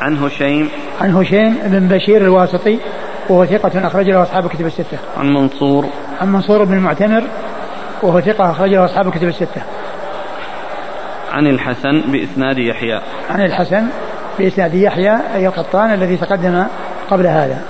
عن 0.00 0.18
هشيم. 0.18 0.70
عن 1.00 1.14
هشيم 1.14 1.58
بن 1.64 1.88
بشير 1.88 2.22
الواسطي 2.22 2.78
وهو 3.28 3.46
ثقة 3.46 3.86
أخرج 3.86 4.10
له 4.10 4.22
أصحاب 4.22 4.46
الكتب 4.46 4.66
الستة. 4.66 4.98
عن 5.16 5.26
منصور 5.26 5.86
عن 6.20 6.32
منصور 6.32 6.64
بن 6.64 6.74
المعتمر 6.74 7.22
وهو 8.02 8.20
ثقة 8.20 8.50
أخرج 8.50 8.70
له 8.70 8.84
أصحاب 8.84 9.06
الكتب 9.06 9.28
الستة. 9.28 9.62
عن 11.32 11.46
الحسن 11.46 12.00
بإسناد 12.12 12.58
يحيى. 12.58 13.00
عن 13.30 13.44
الحسن 13.44 13.86
بإسناد 14.38 14.74
يحيى 14.74 15.16
أي 15.34 15.46
القطان 15.46 15.94
الذي 15.94 16.16
تقدم 16.16 16.64
قبل 17.10 17.26
هذا. 17.26 17.62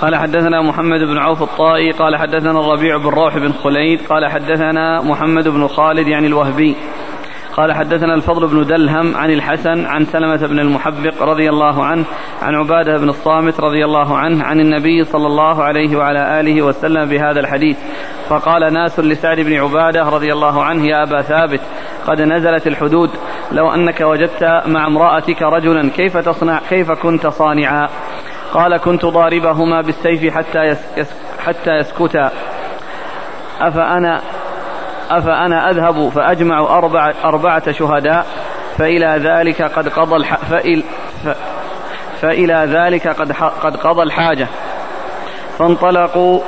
قال 0.00 0.16
حدثنا 0.16 0.62
محمد 0.62 1.00
بن 1.00 1.18
عوف 1.18 1.42
الطائي 1.42 1.92
قال 1.92 2.16
حدثنا 2.16 2.60
الربيع 2.60 2.96
بن 2.96 3.08
روح 3.08 3.38
بن 3.38 3.52
خليد 3.52 4.00
قال 4.08 4.30
حدثنا 4.30 5.00
محمد 5.00 5.48
بن 5.48 5.68
خالد 5.68 6.08
يعني 6.08 6.26
الوهبي 6.26 6.76
قال 7.60 7.72
حدثنا 7.72 8.14
الفضل 8.14 8.46
بن 8.46 8.66
دلهم 8.66 9.16
عن 9.16 9.30
الحسن 9.30 9.86
عن 9.86 10.04
سلمة 10.04 10.46
بن 10.46 10.58
المحبق 10.58 11.22
رضي 11.22 11.48
الله 11.48 11.84
عنه 11.84 12.04
عن 12.42 12.54
عبادة 12.54 12.96
بن 12.98 13.08
الصامت 13.08 13.60
رضي 13.60 13.84
الله 13.84 14.18
عنه 14.18 14.44
عن 14.44 14.60
النبي 14.60 15.04
صلى 15.04 15.26
الله 15.26 15.62
عليه 15.62 15.96
وعلى 15.96 16.40
آله 16.40 16.62
وسلم 16.62 17.08
بهذا 17.08 17.40
الحديث. 17.40 17.76
فقال 18.28 18.72
ناس 18.72 19.00
لسعد 19.00 19.40
بن 19.40 19.52
عبادة 19.52 20.02
رضي 20.02 20.32
الله 20.32 20.64
عنه 20.64 20.86
يا 20.86 21.02
أبا 21.02 21.22
ثابت 21.22 21.60
قد 22.06 22.20
نزلت 22.22 22.66
الحدود 22.66 23.10
لو 23.52 23.74
أنك 23.74 24.00
وجدت 24.00 24.62
مع 24.66 24.86
امرأتك 24.86 25.42
رجلا 25.42 25.90
كيف 25.90 26.16
تصنع 26.16 26.60
كيف 26.68 26.90
كنت 26.90 27.26
صانعا؟ 27.26 27.88
قال 28.52 28.76
كنت 28.76 29.06
ضاربهما 29.06 29.80
بالسيف 29.80 30.34
حتى 30.34 30.64
يس 30.96 31.14
حتى 31.38 31.70
يسكتا. 31.70 32.30
أفأنا 33.60 34.20
أفأنا 35.10 35.70
أذهب 35.70 36.08
فأجمع 36.08 36.60
أربعة, 36.78 37.14
أربعة 37.24 37.72
شهداء 37.72 38.26
فإلى 38.78 39.06
ذلك 39.06 39.62
قد 39.62 39.88
قضى 39.88 40.16
الح... 40.16 40.36
فإل... 40.36 40.82
ف... 41.24 41.28
فإلى 42.20 42.54
ذلك 42.54 43.08
قد 43.08 43.32
ح... 43.32 43.44
قد 43.44 43.76
قضى 43.76 44.02
الحاجة. 44.02 44.48
فانطلقوا 45.58 46.40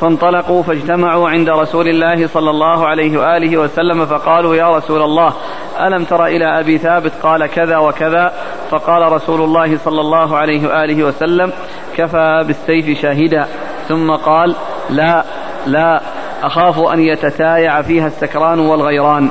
فانطلقوا 0.00 0.62
فاجتمعوا 0.62 1.28
عند 1.28 1.48
رسول 1.50 1.88
الله 1.88 2.26
صلى 2.26 2.50
الله 2.50 2.86
عليه 2.86 3.18
وآله 3.18 3.56
وسلم 3.56 4.06
فقالوا 4.06 4.54
يا 4.54 4.76
رسول 4.76 5.02
الله 5.02 5.32
ألم 5.80 6.04
تر 6.04 6.26
إلى 6.26 6.60
أبي 6.60 6.78
ثابت 6.78 7.12
قال 7.22 7.46
كذا 7.46 7.78
وكذا؟ 7.78 8.32
فقال 8.70 9.12
رسول 9.12 9.40
الله 9.40 9.78
صلى 9.78 10.00
الله 10.00 10.36
عليه 10.36 10.68
وآله 10.68 11.04
وسلم 11.04 11.52
كفى 11.96 12.44
بالسيف 12.46 13.00
شاهدا 13.00 13.46
ثم 13.88 14.10
قال 14.10 14.54
لا 14.90 15.24
لا 15.66 16.00
أخاف 16.42 16.78
أن 16.78 17.00
يتتايع 17.00 17.82
فيها 17.82 18.06
السكران 18.06 18.58
والغيران. 18.58 19.28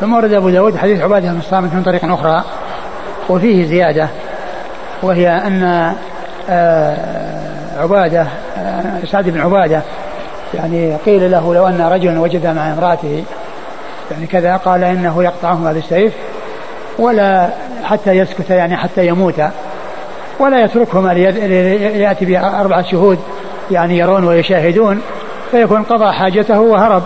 ثم 0.00 0.14
ورد 0.14 0.32
أبو 0.32 0.50
داود 0.50 0.76
حديث 0.76 1.00
عبادة 1.00 1.32
بن 1.32 1.38
الصامت 1.38 1.74
من 1.74 1.82
طريق 1.82 2.04
أخرى 2.04 2.44
وفيه 3.28 3.66
زيادة 3.66 4.08
وهي 5.02 5.28
أن 5.28 5.92
آه، 6.50 6.96
عبادة 7.78 8.26
آه، 8.58 9.04
سعد 9.04 9.28
بن 9.28 9.40
عبادة 9.40 9.82
يعني 10.54 10.96
قيل 10.96 11.30
له 11.30 11.54
لو 11.54 11.66
أن 11.66 11.88
رجلا 11.92 12.20
وجد 12.20 12.46
مع 12.46 12.72
امرأته 12.72 13.24
يعني 14.10 14.26
كذا 14.26 14.56
قال 14.56 14.84
إنه 14.84 15.24
يقطعهما 15.24 15.72
بالسيف 15.72 16.12
ولا 16.98 17.48
حتى 17.84 18.10
يسكت 18.10 18.50
يعني 18.50 18.76
حتى 18.76 19.06
يموت 19.06 19.42
ولا 20.38 20.64
يتركهما 20.64 21.14
ليأتي 21.14 22.24
بأربعة 22.24 22.82
شهود 22.82 23.18
يعني 23.70 23.98
يرون 23.98 24.24
ويشاهدون. 24.24 25.00
فيكون 25.52 25.82
قضى 25.82 26.12
حاجته 26.12 26.60
وهرب. 26.60 27.02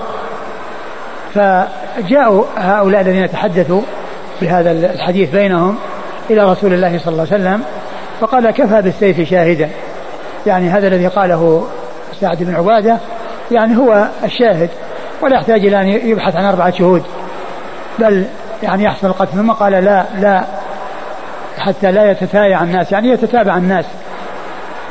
فجاءوا 1.34 2.44
هؤلاء 2.56 3.00
الذين 3.00 3.30
تحدثوا 3.30 3.80
بهذا 4.42 4.70
الحديث 4.70 5.30
بينهم 5.30 5.76
إلى 6.30 6.50
رسول 6.50 6.72
الله 6.72 6.98
صلى 6.98 7.12
الله 7.12 7.26
عليه 7.32 7.44
وسلم 7.44 7.62
فقال 8.20 8.50
كفى 8.50 8.82
بالسيف 8.82 9.30
شاهدا. 9.30 9.70
يعني 10.46 10.68
هذا 10.68 10.88
الذي 10.88 11.06
قاله 11.06 11.66
سعد 12.20 12.42
بن 12.42 12.54
عبادة 12.54 12.98
يعني 13.50 13.76
هو 13.76 14.06
الشاهد 14.24 14.70
ولا 15.22 15.36
يحتاج 15.36 15.66
إلى 15.66 15.80
أن 15.80 15.88
يبحث 15.88 16.36
عن 16.36 16.44
أربعة 16.44 16.70
شهود. 16.70 17.02
بل 17.98 18.24
يعني 18.62 18.84
يحصل 18.84 19.06
القتل 19.06 19.32
ثم 19.32 19.50
قال 19.50 19.72
لا 19.72 20.04
لا 20.18 20.44
حتى 21.58 21.92
لا 21.92 22.10
يتتايع 22.10 22.62
الناس. 22.62 22.92
يعني 22.92 23.08
يتتابع 23.08 23.56
الناس 23.56 23.84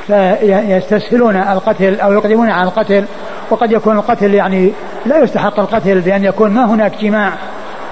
فيستسهلون 0.07 1.35
القتل 1.35 1.99
أو 1.99 2.13
يقدمون 2.13 2.49
على 2.49 2.67
القتل 2.67 3.05
وقد 3.49 3.71
يكون 3.71 3.97
القتل 3.97 4.33
يعني 4.33 4.71
لا 5.05 5.19
يستحق 5.19 5.59
القتل 5.59 6.01
بأن 6.01 6.23
يكون 6.23 6.51
ما 6.51 6.65
هناك 6.65 7.01
جماع 7.01 7.31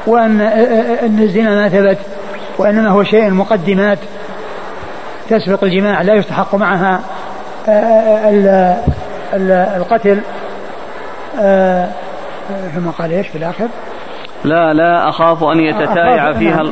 وأن 0.08 0.42
أن 1.02 1.20
الزنا 1.20 1.56
ما 1.56 1.70
ثبت 1.70 1.98
وإنما 2.58 2.90
هو 2.90 3.04
شيء 3.04 3.30
مقدمات 3.30 4.00
تسبق 5.30 5.64
الجماع 5.64 6.02
لا 6.02 6.14
يستحق 6.14 6.56
معها 6.56 7.00
القتل 9.78 10.22
ثم 12.76 12.90
قال 12.98 13.12
إيش 13.12 13.28
في 13.28 13.38
الآخر؟ 13.38 13.68
لا 14.44 14.74
لا 14.74 15.10
أخاف 15.10 15.44
أن 15.44 15.60
يتتايع 15.60 16.34
فيها 16.34 16.64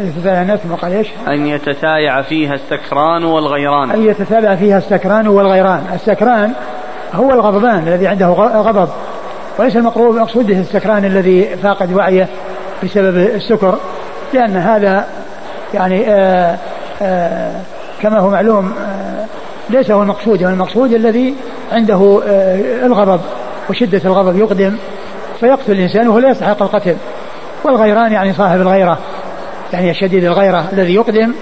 يتتابع 0.00 0.42
الناس 0.42 0.60
ثم 0.60 0.74
قال 0.74 0.92
إيش؟ 0.92 1.08
أن 1.28 1.46
يتتايع 1.46 2.22
فيها 2.22 2.54
السكران 2.54 3.24
والغيران 3.24 3.90
أن 3.90 4.02
يتتابع 4.02 4.54
فيها 4.54 4.78
السكران 4.78 5.28
والغيران 5.28 5.84
السكران 5.94 6.52
هو 7.16 7.30
الغضبان 7.30 7.88
الذي 7.88 8.06
عنده 8.06 8.26
غضب. 8.56 8.88
وليس 9.58 9.76
المقصود 9.76 10.46
به 10.46 10.60
السكران 10.60 11.04
الذي 11.04 11.56
فاقد 11.62 11.92
وعيه 11.92 12.28
بسبب 12.84 13.16
السكر 13.16 13.78
لأن 14.32 14.56
هذا 14.56 15.06
يعني 15.74 16.10
آآ 16.10 16.56
آآ 17.02 17.52
كما 18.02 18.18
هو 18.18 18.30
معلوم 18.30 18.74
ليس 19.70 19.90
هو 19.90 20.02
المقصود 20.02 20.42
المقصود 20.42 20.92
الذي 20.92 21.34
عنده 21.72 22.20
الغضب 22.84 23.20
وشدة 23.70 24.00
الغضب 24.04 24.38
يقدم 24.38 24.76
فيقتل 25.40 25.72
الإنسان 25.72 26.08
وهو 26.08 26.18
لا 26.18 26.30
يستحق 26.30 26.62
القتل. 26.62 26.96
والغيران 27.64 28.12
يعني 28.12 28.32
صاحب 28.32 28.60
الغيرة 28.60 28.98
يعني 29.72 29.94
شديد 29.94 30.24
الغيرة 30.24 30.64
الذي 30.72 30.94
يقدم 30.94 31.32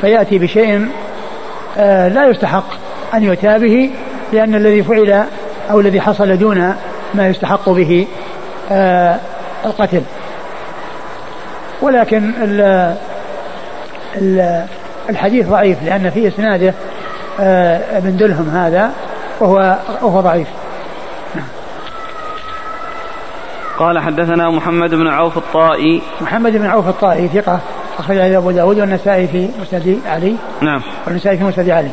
فيأتي 0.00 0.38
بشيء 0.38 0.88
آه 1.78 2.08
لا 2.08 2.26
يستحق 2.26 2.64
أن 3.14 3.22
يؤتى 3.22 3.58
به 3.58 3.90
لأن 4.32 4.54
الذي 4.54 4.82
فعل 4.82 5.24
أو 5.70 5.80
الذي 5.80 6.00
حصل 6.00 6.38
دون 6.38 6.74
ما 7.14 7.28
يستحق 7.28 7.68
به 7.68 8.06
آه 8.70 9.16
القتل. 9.64 10.02
ولكن 11.82 12.32
ال 12.42 12.60
ال 14.16 14.64
الحديث 15.08 15.48
ضعيف 15.48 15.82
لأن 15.82 16.10
في 16.10 16.28
إسناده 16.28 16.74
آه 17.40 17.98
ابن 17.98 18.16
دلهم 18.16 18.48
هذا 18.48 18.90
وهو 19.40 19.76
وهو 20.02 20.20
ضعيف. 20.20 20.48
قال 23.78 23.98
حدثنا 23.98 24.50
محمد 24.50 24.90
بن 24.90 25.06
عوف 25.06 25.36
الطائي. 25.38 26.02
محمد 26.20 26.52
بن 26.52 26.66
عوف 26.66 26.88
الطائي 26.88 27.28
ثقة 27.28 27.60
أخرج 27.98 28.16
له 28.16 28.38
أبو 28.38 28.50
داود 28.50 28.78
والنسائي 28.78 29.26
في 29.26 29.48
مسند 29.60 30.00
علي. 30.06 30.36
نعم. 30.60 30.82
والنسائي 31.06 31.38
في 31.38 31.44
مسند 31.44 31.70
علي. 31.70 31.90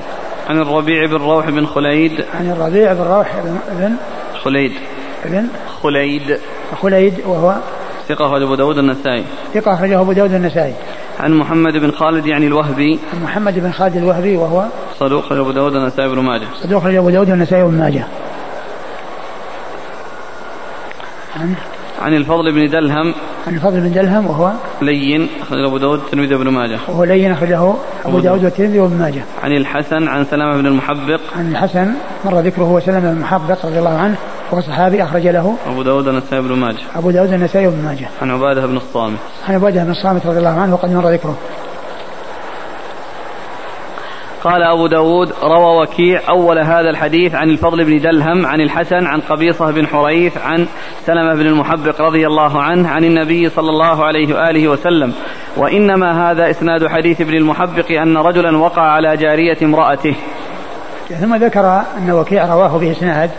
عن 0.49 0.59
الربيع 0.59 1.05
بن 1.05 1.15
روح 1.15 1.49
بن 1.49 1.65
خليد. 1.65 2.25
عن 2.39 2.51
الربيع 2.51 2.93
بن 2.93 3.01
روح 3.01 3.27
بن 3.73 3.95
خليد. 4.43 4.71
بن 5.25 5.47
خليد. 5.81 6.39
خليد 6.81 7.13
وهو 7.25 7.55
ثقة 8.07 8.43
أبو 8.43 8.55
داود 8.55 8.77
النسائي. 8.77 9.23
ثقة 9.53 9.73
أخرجه 9.73 10.01
أبو 10.01 10.11
داود 10.11 10.33
النسائي. 10.33 10.73
عن 11.19 11.33
محمد 11.33 11.77
بن 11.77 11.91
خالد 11.91 12.25
يعني 12.25 12.47
الوهبي. 12.47 12.99
عن 13.13 13.23
محمد 13.23 13.59
بن 13.59 13.71
خالد 13.71 13.97
الوهبي 13.97 14.37
وهو 14.37 14.65
صدوق 14.99 15.31
أبو 15.31 15.51
داود 15.51 15.75
النسائي 15.75 16.09
بن 16.09 16.19
ماجه. 16.19 16.47
صدوق 16.63 16.85
أبو 16.85 17.09
داود 17.09 17.29
النسائي 17.29 17.63
بن 17.63 17.77
ماجه. 17.77 18.07
عن 21.35 21.55
عن 22.01 22.13
الفضل 22.13 22.51
بن 22.51 22.69
دلهم. 22.69 23.13
عن 23.47 23.55
الفضل 23.55 23.79
بن 23.79 23.91
دلهم 23.91 24.27
وهو 24.27 24.51
لين 24.81 25.29
أخرجه 25.41 25.67
أبو 25.67 25.77
داود 25.77 25.99
الترمذي 25.99 26.35
وابن 26.35 26.49
ماجه. 26.49 26.79
وهو 26.87 27.03
لين 27.03 27.31
أخرجه 27.31 27.73
أبو 28.05 28.19
داود 28.19 28.43
والترمذي 28.43 28.79
وابن 28.79 28.97
ماجه. 28.97 29.23
عن 29.43 29.51
الحسن 29.51 30.07
عن 30.07 30.25
سلامة 30.25 30.57
بن 30.57 30.65
المحبق. 30.65 31.19
عن 31.35 31.51
الحسن 31.51 31.93
مر 32.25 32.39
ذكره 32.39 32.63
هو 32.63 32.79
سلامة 32.79 33.11
بن 33.11 33.17
المحبق 33.17 33.65
رضي 33.65 33.79
الله 33.79 33.97
عنه 33.97 34.15
وهو 34.51 34.61
صحابي 34.61 35.03
أخرج 35.03 35.27
له 35.27 35.55
أبو 35.67 35.83
داود 35.83 36.07
النسائي 36.07 36.41
بن 36.41 36.55
ماجه. 36.55 36.77
أبو 36.95 37.11
داود 37.11 37.33
النسائي 37.33 37.67
وابن 37.67 37.83
ماجه. 37.83 38.07
عن 38.21 38.31
عبادة 38.31 38.65
بن 38.65 38.77
الصامت. 38.77 39.19
عن 39.47 39.55
عبادة 39.55 39.83
بن 39.83 39.91
الصامت 39.91 40.25
رضي 40.25 40.37
الله 40.37 40.59
عنه 40.61 40.73
وقد 40.73 40.91
مر 40.91 41.09
ذكره. 41.09 41.37
قال 44.43 44.63
أبو 44.63 44.87
داود 44.87 45.33
روى 45.43 45.81
وكيع 45.81 46.21
أول 46.29 46.59
هذا 46.59 46.89
الحديث 46.89 47.35
عن 47.35 47.49
الفضل 47.49 47.83
بن 47.83 47.99
دلهم 47.99 48.45
عن 48.45 48.61
الحسن 48.61 49.07
عن 49.07 49.21
قبيصة 49.21 49.71
بن 49.71 49.87
حريث 49.87 50.37
عن 50.37 50.67
سلمة 51.05 51.33
بن 51.33 51.45
المحبق 51.45 52.01
رضي 52.01 52.27
الله 52.27 52.61
عنه 52.61 52.89
عن 52.89 53.03
النبي 53.03 53.49
صلى 53.49 53.69
الله 53.69 54.05
عليه 54.05 54.35
وآله 54.35 54.67
وسلم. 54.67 55.13
وإنما 55.57 56.31
هذا 56.31 56.49
إسناد 56.49 56.87
حديث 56.87 57.21
ابن 57.21 57.33
المحبق 57.33 57.91
أن 57.91 58.17
رجلا 58.17 58.57
وقع 58.57 58.81
على 58.81 59.17
جارية 59.17 59.57
امرأته. 59.61 60.15
ثم 61.21 61.35
ذكر 61.35 61.81
أن 61.97 62.11
وكيع 62.11 62.45
رواه 62.45 62.77
بإسناد 62.77 63.29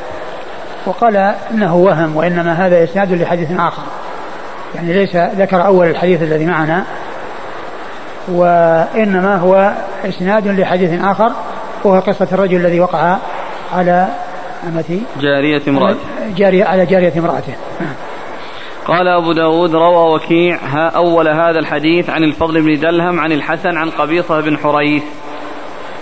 وقال 0.87 1.35
إنه 1.51 1.77
وهم 1.77 2.17
وإنما 2.17 2.53
هذا 2.53 2.85
إسناد 2.85 3.13
لحديث 3.13 3.51
آخر. 3.59 3.83
يعني 4.75 4.93
ليس 4.93 5.17
ذكر 5.17 5.67
أول 5.67 5.87
الحديث 5.87 6.23
الذي 6.23 6.47
معنا 6.47 6.85
وإنما 8.29 9.37
هو 9.37 9.73
إسناد 10.09 10.49
لحديث 10.49 11.03
آخر 11.03 11.33
وهو 11.85 12.01
قصة 12.01 12.29
الرجل 12.33 12.57
الذي 12.57 12.81
وقع 12.81 13.17
على 13.73 14.09
أمتي 14.69 15.03
جارية 15.21 15.63
امرأته. 15.69 15.99
جارية 16.37 16.65
على 16.65 16.87
جارية 16.87 17.13
امرأته. 17.19 17.55
قال 18.87 19.09
أبو 19.09 19.33
داود 19.33 19.75
روى 19.75 20.15
وكيع 20.15 20.57
ها 20.57 20.89
أول 20.89 21.29
هذا 21.29 21.59
الحديث 21.59 22.11
عن 22.11 22.25
الفضل 22.25 22.63
بن 22.63 22.81
دلهم 22.81 23.21
عن 23.21 23.33
الحسن 23.33 23.77
عن 23.77 23.91
قبيصة 23.91 24.41
بن 24.41 24.59
حريث. 24.59 25.03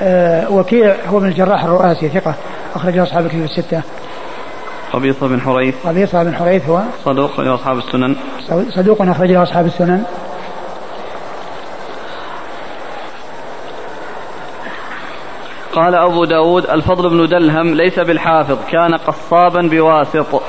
أه 0.03 0.53
وكيع 0.53 0.95
هو 1.09 1.21
من 1.21 1.29
الجراح 1.29 1.65
الرؤاسي 1.65 2.09
ثقة 2.09 2.35
أخرج 2.75 2.99
أصحاب 2.99 3.25
الكتب 3.25 3.43
الستة. 3.43 3.83
قبيصة 4.93 5.29
بن 5.29 5.41
حريث. 5.41 5.75
قبيصة 5.87 6.23
بن 6.23 6.35
حريث 6.35 6.69
هو 6.69 6.81
صدوق 7.05 7.41
لأصحاب 7.41 7.79
السنن. 7.79 8.17
صدوق 8.71 9.03
أخرج 9.03 9.33
أصحاب 9.33 9.67
السنن. 9.67 10.05
قال 15.72 15.94
أبو 15.94 16.24
داود 16.24 16.70
الفضل 16.70 17.11
بن 17.11 17.28
دلهم 17.28 17.74
ليس 17.74 17.98
بالحافظ 17.98 18.58
كان 18.70 18.94
قصابا 18.94 19.62
بواسط. 19.62 20.42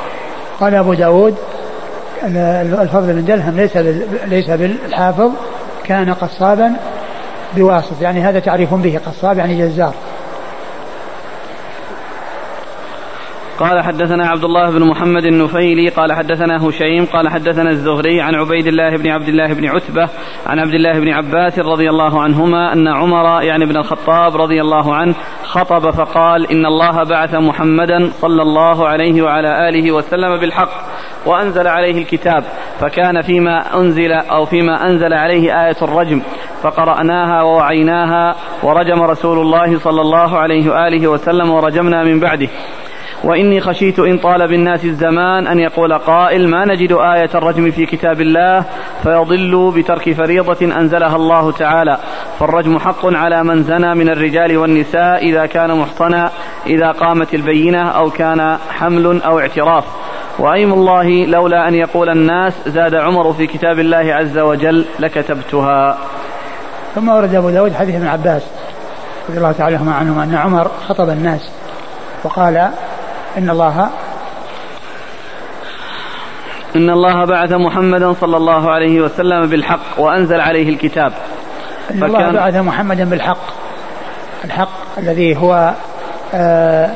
قال 0.60 0.76
أبو 0.76 0.94
داود 0.94 1.36
الفضل 2.24 3.14
بن 3.14 3.26
دلهم 3.26 3.56
ليس 3.56 3.78
ليس 4.28 4.50
بالحافظ 4.50 5.32
كان 5.84 6.14
قصابا 6.14 6.74
بواسط. 7.56 8.02
يعني 8.02 8.22
هذا 8.22 8.40
تعريف 8.40 8.74
به 8.74 9.00
قصاب 9.06 9.38
يعني 9.38 9.68
جزار. 9.68 9.94
قال 13.60 13.84
حدثنا 13.84 14.28
عبد 14.28 14.44
الله 14.44 14.72
بن 14.72 14.84
محمد 14.84 15.26
النفيلي 15.26 15.90
قال 15.90 16.14
حدثنا 16.14 16.68
هشيم 16.68 17.06
قال 17.06 17.30
حدثنا 17.30 17.70
الزهري 17.70 18.22
عن 18.22 18.36
عبيد 18.36 18.68
الله 18.68 18.98
بن 18.98 19.10
عبد 19.10 19.28
الله 19.28 19.54
بن 19.54 19.66
عتبة 19.66 20.10
عن 20.48 20.60
عبد 20.60 20.74
الله 20.74 21.00
بن 21.00 21.10
عباس 21.10 21.60
رضي 21.60 21.90
الله 21.90 22.22
عنهما 22.22 22.74
أن 22.74 22.88
عمر 22.88 23.42
يعني 23.42 23.66
بن 23.66 23.78
الخطاب 23.78 24.36
رضي 24.36 24.62
الله 24.62 24.96
عنه 24.96 25.16
خطب 25.44 25.90
فقال 25.90 26.52
إن 26.52 26.66
الله 26.66 27.04
بعث 27.04 27.36
محمدا 27.36 28.10
صلى 28.22 28.42
الله 28.42 28.88
عليه 28.88 29.22
وعلى 29.22 29.70
آله 29.70 29.92
وسلم 29.92 30.38
بالحق 30.38 30.72
وأنزل 31.26 31.68
عليه 31.68 32.02
الكتاب 32.02 32.44
فكان 32.80 33.22
فيما 33.22 33.80
أنزل 33.80 34.12
أو 34.12 34.46
فيما 34.46 34.88
أنزل 34.88 35.14
عليه 35.14 35.66
آية 35.66 35.78
الرجم 35.82 36.22
فقرأناها 36.64 37.42
ووعيناها 37.44 38.36
ورجم 38.64 39.04
رسول 39.04 39.40
الله 39.40 39.80
صلى 39.80 40.02
الله 40.02 40.38
عليه 40.38 40.70
وآله 40.70 41.08
وسلم 41.08 41.50
ورجمنا 41.52 42.04
من 42.04 42.20
بعده 42.20 42.50
وإني 43.24 43.62
خشيت 43.62 44.00
إن 44.00 44.18
طال 44.18 44.48
بالناس 44.48 44.86
الزمان 44.86 45.48
أن 45.48 45.60
يقول 45.60 45.94
قائل 45.94 46.50
ما 46.50 46.66
نجد 46.66 46.92
آية 46.92 47.30
الرجم 47.36 47.72
في 47.72 47.86
كتاب 47.86 48.22
الله 48.22 48.66
فيضل 49.04 49.72
بترك 49.76 50.14
فريضة 50.14 50.78
أنزلها 50.80 51.16
الله 51.16 51.52
تعالى. 51.52 51.98
فالرجم 52.40 52.80
حق 52.80 53.06
على 53.06 53.44
من 53.44 53.64
زنى 53.64 53.96
من 53.96 54.10
الرجال 54.10 54.58
والنساء 54.58 55.30
إذا 55.30 55.46
كان 55.46 55.78
محصنا 55.80 56.30
إذا 56.66 56.92
قامت 56.92 57.34
البينة 57.34 57.90
أو 57.90 58.10
كان 58.10 58.58
حمل 58.70 59.22
أو 59.22 59.40
اعتراف. 59.40 59.84
وأيم 60.40 60.74
الله 60.74 61.26
لولا 61.26 61.68
أن 61.68 61.76
يقول 61.76 62.10
الناس 62.10 62.54
زاد 62.68 62.96
عمر 62.96 63.34
في 63.34 63.48
كتاب 63.48 63.80
الله 63.80 64.14
عز 64.14 64.38
وجل 64.38 64.86
لكتبتها. 65.00 65.98
ثم 66.96 67.10
ورد 67.10 67.36
أبو 67.36 67.50
داود 67.50 67.74
حديث 67.74 67.96
ابن 67.96 68.08
عباس 68.08 68.44
رضي 69.30 69.38
الله 69.38 69.52
تعالى 69.52 69.76
عنهما 69.76 70.24
أن 70.24 70.36
عمر 70.36 70.68
خطب 70.88 71.10
الناس 71.10 71.52
وقال 72.24 72.70
إن 73.38 73.50
الله 73.50 73.90
إن 76.76 76.90
الله 76.90 77.26
بعث 77.26 77.52
محمدا 77.52 78.14
صلى 78.14 78.38
الله 78.38 78.72
عليه 78.72 79.02
وسلم 79.02 79.48
بالحق 79.48 80.00
وأنزل 80.00 80.42
عليه 80.42 80.70
الكتاب. 80.70 81.14
إن 81.92 82.04
الله 82.04 82.32
بعث 82.32 82.56
محمدا 82.56 83.06
بالحق. 83.06 83.44
الحق 84.46 84.98
الذي 84.98 85.38
هو 85.38 85.74
آه 86.34 86.90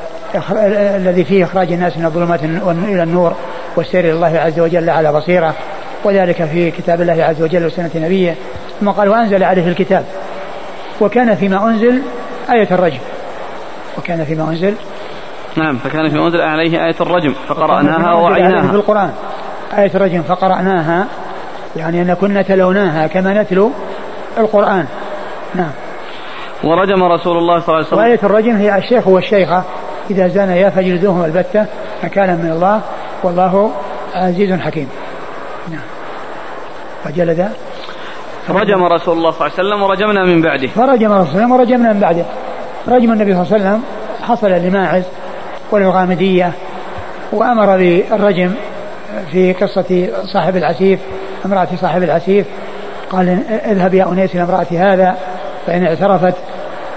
الذي 0.95 1.23
فيه 1.23 1.43
إخراج 1.43 1.71
الناس 1.71 1.97
من 1.97 2.05
الظلمات 2.05 2.43
إلى 2.43 3.03
النور 3.03 3.33
والسير 3.75 3.99
إلى 3.99 4.11
الله 4.11 4.39
عز 4.39 4.59
وجل 4.59 4.89
على 4.89 5.13
بصيرة. 5.13 5.53
وذلك 6.03 6.45
في 6.45 6.71
كتاب 6.71 7.01
الله 7.01 7.23
عز 7.23 7.41
وجل 7.41 7.65
وسنة 7.65 7.91
نبيه. 7.95 8.35
ثم 8.79 8.89
قال 8.89 9.09
وأنزل 9.09 9.43
عليه 9.43 9.67
الكتاب. 9.67 10.05
وكان 11.01 11.35
فيما 11.35 11.69
أنزل 11.69 12.01
آية 12.51 12.67
الرجم. 12.71 12.99
وكان 13.97 14.25
فيما 14.25 14.43
أنزل 14.43 14.73
نعم 15.57 15.77
فكان 15.77 16.09
فيما 16.09 16.25
أنزل 16.25 16.41
عليه 16.41 16.85
آية 16.85 16.95
الرجم 17.01 17.33
فقرأناها 17.47 18.13
ووعيناها. 18.13 18.67
في 18.67 18.75
القرآن. 18.75 19.11
آية 19.77 19.91
الرجم 19.95 20.21
فقرأناها 20.21 21.07
يعني 21.75 22.01
أن 22.01 22.13
كنا 22.13 22.41
تلوناها 22.41 23.07
كما 23.07 23.41
نتلو 23.41 23.71
القرآن. 24.37 24.85
نعم. 25.55 25.71
ورجم 26.63 27.03
رسول 27.03 27.37
الله 27.37 27.59
صلى 27.59 27.67
الله 27.67 27.77
عليه 27.77 27.87
وسلم. 27.87 27.99
وآية 27.99 28.19
الرجم 28.23 28.55
هي 28.55 28.77
الشيخ 28.77 29.07
والشيخة. 29.07 29.63
إذا 30.09 30.27
زانيا 30.27 30.69
فاجلدوهم 30.69 31.25
البتة 31.25 31.65
نكالا 32.03 32.33
من 32.33 32.51
الله 32.51 32.81
والله 33.23 33.71
عزيز 34.13 34.59
حكيم. 34.59 34.89
نعم. 35.71 35.81
فجلد. 37.03 37.49
رجم 38.49 38.83
رسول 38.83 39.17
الله 39.17 39.31
صلى 39.31 39.47
الله 39.47 39.53
عليه 39.53 39.53
وسلم 39.53 39.81
ورجمنا 39.83 40.23
من 40.23 40.41
بعده. 40.41 40.67
فرجم 40.67 41.11
رسول 41.11 41.41
الله 41.41 41.53
ورجمنا 41.53 41.93
من 41.93 41.99
بعده. 41.99 42.25
رجم 42.87 43.11
النبي 43.13 43.33
صلى 43.33 43.43
الله 43.43 43.53
عليه 43.53 43.63
وسلم 43.65 43.83
حصل 44.27 44.51
لماعز. 44.51 45.03
والغامدية 45.71 46.51
وأمر 47.31 47.77
بالرجم 47.77 48.51
في 49.31 49.53
قصة 49.53 50.07
صاحب 50.33 50.57
العسيف 50.57 50.99
امرأة 51.45 51.67
صاحب 51.81 52.03
العسيف. 52.03 52.45
قال 53.09 53.39
اذهب 53.65 53.93
يا 53.93 54.11
أنيس 54.11 54.35
إلى 54.35 54.43
امرأة 54.43 54.67
هذا 54.71 55.17
فإن 55.67 55.83
اعترفت 55.83 56.33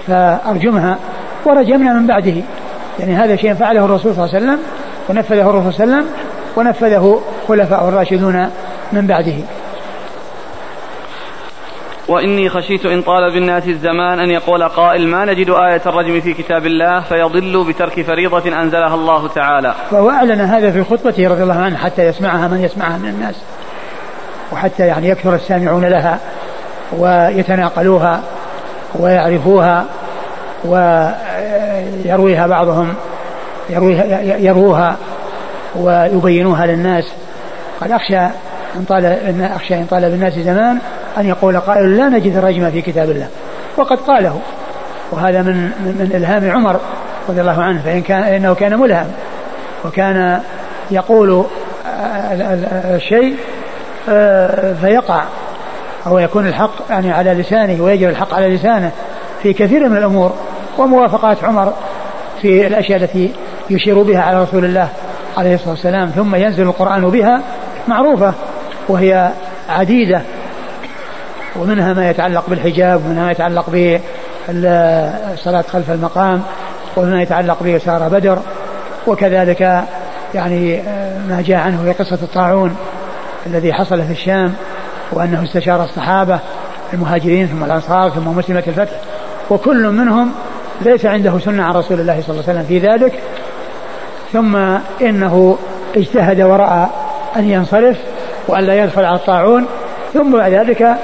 فأرجمها. 0.06 0.96
ورجمنا 1.44 1.92
من 1.92 2.06
بعده. 2.06 2.35
يعني 2.98 3.14
هذا 3.14 3.37
شيء 3.37 3.54
فعله 3.54 3.85
الرسول 3.85 4.14
صلى 4.14 4.24
الله 4.24 4.35
عليه 4.35 4.46
وسلم 4.46 4.59
ونفذه 5.09 5.50
الرسول 5.50 5.72
صلى 5.72 5.85
الله 5.85 5.96
عليه 5.96 6.04
وسلم 6.04 6.14
ونفذه 6.56 7.20
خلفاء 7.48 7.88
الراشدون 7.88 8.50
من 8.92 9.06
بعده. 9.06 9.35
وإني 12.11 12.49
خشيت 12.49 12.87
إن 12.87 13.03
طال 13.03 13.33
بالناس 13.33 13.68
الزمان 13.68 14.20
أن 14.20 14.31
يقول 14.31 14.68
قائل 14.68 15.09
ما 15.09 15.25
نجد 15.25 15.51
آية 15.51 15.83
الرجم 15.87 16.20
في 16.20 16.35
كتاب 16.35 16.66
الله 16.66 17.01
فيضل 17.01 17.64
بترك 17.68 18.03
فريضة 18.03 18.62
أنزلها 18.62 18.94
الله 18.94 19.29
تعالى. 19.29 19.75
فهو 19.90 20.11
أعلن 20.11 20.40
هذا 20.40 20.70
في 20.70 20.85
خطبته 20.85 21.29
رضي 21.29 21.42
الله 21.42 21.59
عنه 21.59 21.77
حتى 21.77 22.07
يسمعها 22.07 22.49
من 22.49 22.64
يسمعها 22.64 22.99
من 22.99 23.09
الناس. 23.09 23.35
وحتى 24.53 24.87
يعني 24.87 25.09
يكثر 25.09 25.35
السامعون 25.35 25.85
لها 25.85 26.18
ويتناقلوها 26.99 28.20
ويعرفوها 28.94 29.85
ويرويها 30.64 32.46
بعضهم 32.46 32.94
يرويها 33.70 34.20
يروها 34.37 34.96
ويبينوها 35.77 36.66
للناس. 36.66 37.05
قد 37.81 37.90
أخشى 37.90 38.20
إن 38.77 38.85
طال 38.88 39.05
أخشى 39.42 39.75
إن 39.75 39.87
طال 39.90 40.11
بالناس 40.11 40.38
زمان 40.38 40.79
أن 41.18 41.27
يقول 41.27 41.61
قائل 41.61 41.96
لا 41.96 42.09
نجد 42.09 42.37
الرجم 42.37 42.70
في 42.70 42.83
كتاب 42.83 43.11
الله 43.11 43.29
وقد 43.77 43.99
قاله. 43.99 44.40
وهذا 45.12 45.42
من 45.42 45.57
من 45.81 46.11
إلهام 46.14 46.51
عمر 46.51 46.81
رضي 47.29 47.40
الله 47.40 47.62
عنه 47.62 47.83
فإن 47.83 48.03
كان 48.03 48.23
إنه 48.23 48.55
كان 48.55 48.79
ملهم. 48.79 49.07
وكان 49.85 50.40
يقول 50.90 51.44
الشيء 52.94 53.37
آه، 54.09 54.73
فيقع. 54.73 55.23
أو 56.07 56.18
يكون 56.18 56.46
الحق 56.46 56.73
يعني 56.90 57.12
على 57.12 57.35
لسانه 57.35 57.83
ويجري 57.83 58.11
الحق 58.11 58.35
على 58.35 58.55
لسانه 58.55 58.90
في 59.42 59.53
كثير 59.53 59.88
من 59.88 59.96
الأمور. 59.96 60.33
وموافقات 60.79 61.44
عمر 61.44 61.73
في 62.42 62.66
الأشياء 62.66 63.03
التي 63.03 63.33
يشير 63.70 64.03
بها 64.03 64.23
على 64.23 64.42
رسول 64.42 64.64
الله 64.64 64.88
عليه 65.37 65.55
الصلاة 65.55 65.70
والسلام 65.70 66.09
ثم 66.09 66.35
ينزل 66.35 66.62
القرآن 66.62 67.11
بها 67.11 67.40
معروفة 67.88 68.35
وهي 68.88 69.31
عديدة. 69.68 70.23
ومنها 71.56 71.92
ما 71.92 72.10
يتعلق 72.10 72.44
بالحجاب 72.48 73.04
ومنها 73.06 73.24
ما 73.24 73.30
يتعلق 73.30 73.70
بالصلاة 74.48 75.62
خلف 75.62 75.90
المقام 75.90 76.42
وما 76.96 77.22
يتعلق 77.22 77.62
بسارة 77.62 78.08
بدر 78.08 78.38
وكذلك 79.06 79.84
يعني 80.34 80.82
ما 81.28 81.42
جاء 81.46 81.58
عنه 81.58 81.82
في 81.82 81.92
قصة 81.92 82.18
الطاعون 82.22 82.76
الذي 83.46 83.72
حصل 83.72 84.02
في 84.02 84.12
الشام 84.12 84.54
وأنه 85.12 85.44
استشار 85.44 85.84
الصحابة 85.84 86.38
المهاجرين 86.92 87.46
ثم 87.46 87.64
الأنصار 87.64 88.10
ثم 88.10 88.28
مسلمة 88.28 88.62
الفتح 88.66 88.96
وكل 89.50 89.88
منهم 89.88 90.32
ليس 90.80 91.06
عنده 91.06 91.38
سنة 91.38 91.62
عن 91.62 91.74
رسول 91.74 92.00
الله 92.00 92.20
صلى 92.20 92.30
الله 92.30 92.48
عليه 92.48 92.60
وسلم 92.60 92.62
في 92.62 92.78
ذلك 92.78 93.20
ثم 94.32 94.56
إنه 95.00 95.58
اجتهد 95.96 96.40
ورأى 96.40 96.86
أن 97.36 97.50
ينصرف 97.50 97.96
وأن 98.48 98.64
لا 98.64 98.84
يدخل 98.84 99.04
على 99.04 99.16
الطاعون 99.16 99.66
ثم 100.14 100.38
بعد 100.38 100.52
ذلك 100.52 100.96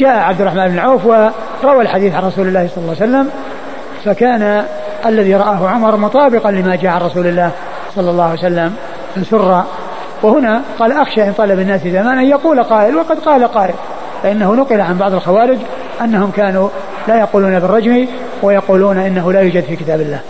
جاء 0.00 0.18
عبد 0.18 0.40
الرحمن 0.40 0.68
بن 0.68 0.78
عوف 0.78 1.06
وروى 1.06 1.82
الحديث 1.82 2.14
عن 2.14 2.24
رسول 2.24 2.48
الله 2.48 2.68
صلى 2.74 2.84
الله 2.84 2.96
عليه 3.00 3.10
وسلم 3.10 3.30
فكان 4.04 4.64
الذي 5.06 5.34
رآه 5.34 5.68
عمر 5.68 5.96
مطابقا 5.96 6.50
لما 6.50 6.76
جاء 6.76 6.92
عن 6.92 7.00
رسول 7.00 7.26
الله 7.26 7.50
صلى 7.94 8.10
الله 8.10 8.24
عليه 8.24 8.38
وسلم 8.38 8.74
فسر 9.16 9.64
وهنا 10.22 10.62
قال 10.78 10.92
أخشى 10.92 11.22
إن 11.22 11.32
طلب 11.32 11.60
الناس 11.60 11.80
زمان 11.80 12.18
أن 12.18 12.26
يقول 12.26 12.62
قائل 12.62 12.96
وقد 12.96 13.18
قال 13.18 13.44
قائل 13.44 13.74
فإنه 14.22 14.54
نقل 14.54 14.80
عن 14.80 14.98
بعض 14.98 15.14
الخوارج 15.14 15.58
أنهم 16.00 16.30
كانوا 16.30 16.68
لا 17.08 17.20
يقولون 17.20 17.58
بالرجم 17.58 18.06
ويقولون 18.42 18.98
إنه 18.98 19.32
لا 19.32 19.40
يوجد 19.40 19.64
في 19.64 19.76
كتاب 19.76 20.00
الله. 20.00 20.20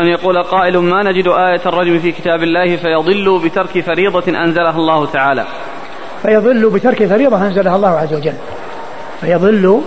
أن 0.00 0.06
يقول 0.06 0.42
قائل 0.42 0.78
ما 0.78 1.02
نجد 1.02 1.28
آية 1.28 1.60
الرجم 1.66 1.98
في 1.98 2.12
كتاب 2.12 2.42
الله 2.42 2.76
فيضل 2.76 3.40
بترك 3.44 3.80
فريضة 3.80 4.38
أنزلها 4.44 4.76
الله 4.76 5.06
تعالى 5.06 5.44
فيضل 6.22 6.70
بترك 6.70 7.06
فريضة 7.06 7.46
أنزلها 7.46 7.76
الله 7.76 7.88
عز 7.88 8.14
وجل. 8.14 8.34
فيضل 9.20 9.80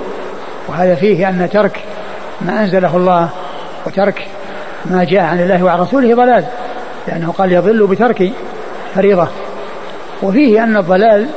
وهذا 0.67 0.95
فيه 0.95 1.29
أن 1.29 1.49
ترك 1.53 1.79
ما 2.41 2.61
أنزله 2.61 2.97
الله 2.97 3.29
وترك 3.85 4.27
ما 4.85 5.03
جاء 5.03 5.21
عن 5.23 5.39
الله 5.39 5.63
وعن 5.63 5.79
رسوله 5.79 6.15
ضلال 6.15 6.43
لأنه 7.07 7.31
قال 7.31 7.51
يضل 7.51 7.87
بترك 7.87 8.31
فريضة. 8.95 9.27
وفيه 10.23 10.63
أن 10.63 10.77
الضلال 10.77 11.27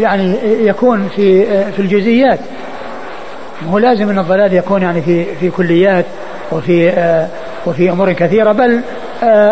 يعني 0.00 0.38
يكون 0.44 1.08
في 1.16 1.44
في 1.72 1.78
الجزئيات. 1.78 2.38
هو 3.70 3.78
لازم 3.78 4.10
أن 4.10 4.18
الضلال 4.18 4.52
يكون 4.52 4.82
يعني 4.82 5.02
في 5.02 5.24
في 5.34 5.50
كليات 5.50 6.04
وفي 6.52 6.92
وفي 7.66 7.90
أمور 7.90 8.12
كثيرة 8.12 8.52
بل 8.52 8.80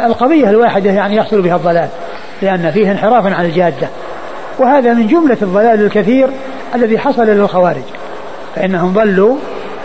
القضية 0.07 0.51
الواحدة 0.51 0.91
يعني 0.91 1.17
يحصل 1.17 1.43
بها 1.43 1.57
الضلال 1.57 1.89
لأن 2.43 2.71
فيه 2.71 2.91
انحراف 2.91 3.27
عن 3.27 3.45
الجادة. 3.45 3.89
وهذا 4.61 4.95
من 4.95 5.07
جملة 5.07 5.37
الضلال 5.43 5.85
الكثير 5.85 6.29
الذي 6.75 6.99
حصل 6.99 7.27
للخوارج. 7.27 7.83
فإنهم 8.55 8.93
ضلوا 8.93 9.37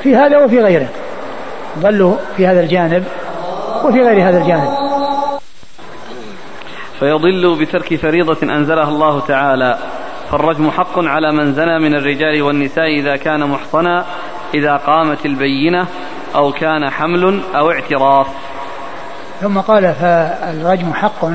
في 0.04 0.16
هذا 0.16 0.38
وفي 0.38 0.60
غيره. 0.60 0.88
ضلوا 1.80 2.16
في 2.38 2.48
هذا 2.48 2.60
الجانب 2.60 3.04
وفي 3.84 4.02
غير 4.02 4.30
هذا 4.30 4.38
الجانب. 4.38 4.70
فيضل 7.00 7.60
بترك 7.60 7.96
فريضة 7.96 8.38
أنزلها 8.44 8.90
الله 8.90 9.20
تعالى. 9.20 9.78
فالرجم 10.32 10.72
حق 10.72 11.00
على 11.00 11.32
من 11.32 11.54
زنى 11.54 11.80
من 11.80 11.96
الرجال 11.96 12.42
والنساء 12.42 13.00
إذا 13.00 13.16
كان 13.16 13.50
محصنا 13.50 14.06
إذا 14.54 14.76
قامت 14.76 15.26
البينة 15.26 15.88
أو 16.36 16.52
كان 16.52 16.90
حمل 16.90 17.42
أو 17.56 17.72
اعتراف. 17.72 18.28
ثم 19.42 19.58
قال 19.58 19.94
فالرجم 19.94 20.94
حق 20.94 21.26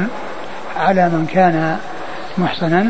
على 0.77 1.09
من 1.09 1.27
كان 1.27 1.77
محصنا 2.39 2.87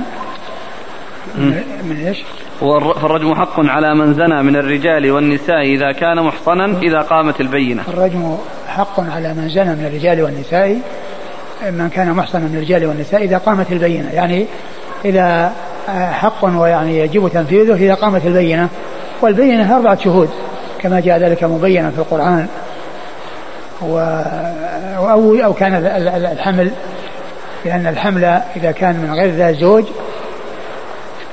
من 1.38 2.04
إيش؟ 2.06 2.18
فالرجم 2.60 3.34
حق 3.34 3.60
على 3.60 3.94
من 3.94 4.14
زنى 4.14 4.42
من 4.42 4.56
الرجال 4.56 5.10
والنساء 5.10 5.62
إذا 5.62 5.92
كان 5.92 6.22
محصنا 6.22 6.64
إذا 6.82 7.00
قامت 7.00 7.40
البينة. 7.40 7.82
الرجم 7.88 8.36
حق 8.68 9.00
على 9.00 9.34
من 9.34 9.48
زنى 9.48 9.74
من 9.74 9.86
الرجال 9.86 10.22
والنساء 10.22 10.78
من 11.62 11.88
كان 11.88 12.12
محصنا 12.12 12.42
من 12.42 12.56
الرجال 12.56 12.86
والنساء 12.86 13.24
إذا 13.24 13.38
قامت 13.38 13.72
البينة. 13.72 14.10
يعني 14.12 14.46
إذا 15.04 15.52
حق 16.12 16.44
ويعني 16.44 16.98
يجب 16.98 17.28
تنفيذه 17.28 17.74
إذا 17.74 17.94
قامت 17.94 18.26
البينة. 18.26 18.68
والبينة 19.22 19.76
أربعة 19.76 19.98
شهود 20.04 20.28
كما 20.78 21.00
جاء 21.00 21.18
ذلك 21.18 21.44
مبينا 21.44 21.90
في 21.90 21.98
القرآن. 21.98 22.46
و 23.82 23.98
أو 24.96 25.34
أو 25.34 25.52
كان 25.52 25.74
الحمل 26.32 26.70
لأن 27.64 27.86
الحمل 27.86 28.24
إذا 28.56 28.70
كان 28.70 28.96
من 28.96 29.14
غير 29.14 29.30
ذا 29.30 29.52
زوج 29.52 29.84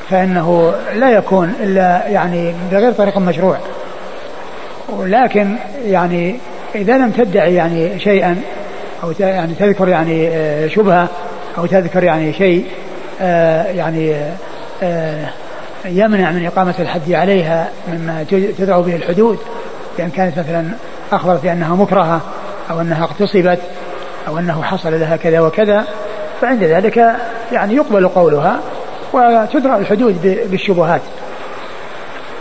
فإنه 0.09 0.73
لا 0.95 1.09
يكون 1.09 1.53
إلا 1.63 2.07
يعني 2.07 2.53
بغير 2.71 2.91
طريق 2.91 3.17
مشروع. 3.17 3.57
ولكن 4.89 5.55
يعني 5.85 6.35
إذا 6.75 6.97
لم 6.97 7.11
تدعي 7.11 7.55
يعني 7.55 7.99
شيئا 7.99 8.41
أو 9.03 9.13
يعني 9.19 9.53
تذكر 9.53 9.87
يعني 9.87 10.29
آه، 10.29 10.67
شبهة 10.67 11.07
أو 11.57 11.65
تذكر 11.65 12.03
يعني 12.03 12.33
شيء 12.33 12.65
آه، 13.21 13.63
يعني 13.63 14.15
آه، 14.83 15.29
يمنع 15.85 16.31
من 16.31 16.45
إقامة 16.45 16.73
الحد 16.79 17.11
عليها 17.11 17.69
مما 17.87 18.25
تدعو 18.57 18.81
به 18.81 18.95
الحدود. 18.95 19.37
بأن 19.97 20.09
كانت 20.09 20.39
مثلا 20.39 20.65
أخبرت 21.11 21.43
بأنها 21.43 21.75
مكرهة 21.75 22.21
أو 22.69 22.81
أنها 22.81 23.03
اغتصبت 23.03 23.59
أو 24.27 24.39
أنه 24.39 24.63
حصل 24.63 24.99
لها 24.99 25.15
كذا 25.15 25.39
وكذا 25.39 25.83
فعند 26.41 26.63
ذلك 26.63 27.15
يعني 27.51 27.75
يقبل 27.75 28.07
قولها. 28.07 28.59
وتدرى 29.13 29.77
الحدود 29.77 30.47
بالشبهات 30.51 31.01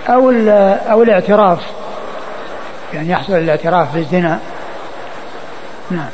أو 0.08 0.30
أو 0.90 1.02
الاعتراف. 1.02 1.58
يعني 2.94 3.10
يحصل 3.10 3.32
الاعتراف 3.32 3.94
بالزنا 3.94 4.38
نعم. 5.90 6.08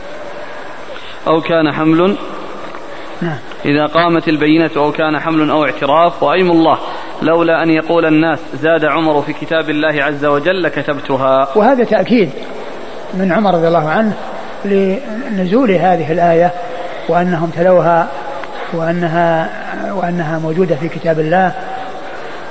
أو 1.28 1.40
كان 1.40 1.72
حمل. 1.72 2.16
نعم. 3.22 3.38
إذا 3.64 3.86
قامت 3.86 4.28
البينة 4.28 4.70
أو 4.76 4.92
كان 4.92 5.20
حمل 5.20 5.50
أو 5.50 5.64
اعتراف 5.64 6.22
وأيم 6.22 6.50
الله 6.50 6.78
لولا 7.22 7.62
أن 7.62 7.70
يقول 7.70 8.06
الناس 8.06 8.38
زاد 8.54 8.84
عمر 8.84 9.22
في 9.22 9.32
كتاب 9.32 9.70
الله 9.70 10.02
عز 10.02 10.24
وجل 10.24 10.62
لكتبتها 10.62 11.48
وهذا 11.56 11.84
تأكيد 11.84 12.30
من 13.14 13.32
عمر 13.32 13.54
رضي 13.54 13.68
الله 13.68 13.88
عنه 13.88 14.16
لنزول 14.64 15.70
هذه 15.70 16.12
الآية 16.12 16.52
وأنهم 17.08 17.50
تلوها 17.50 18.08
وأنها 18.72 19.48
وأنها 19.92 20.38
موجودة 20.38 20.76
في 20.76 20.88
كتاب 20.88 21.20
الله 21.20 21.52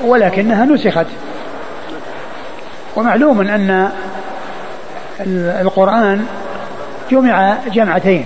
ولكنها 0.01 0.65
نسخت. 0.65 1.05
ومعلوم 2.95 3.41
أن 3.41 3.89
القرآن 5.61 6.25
جمع 7.11 7.57
جمعتين. 7.73 8.25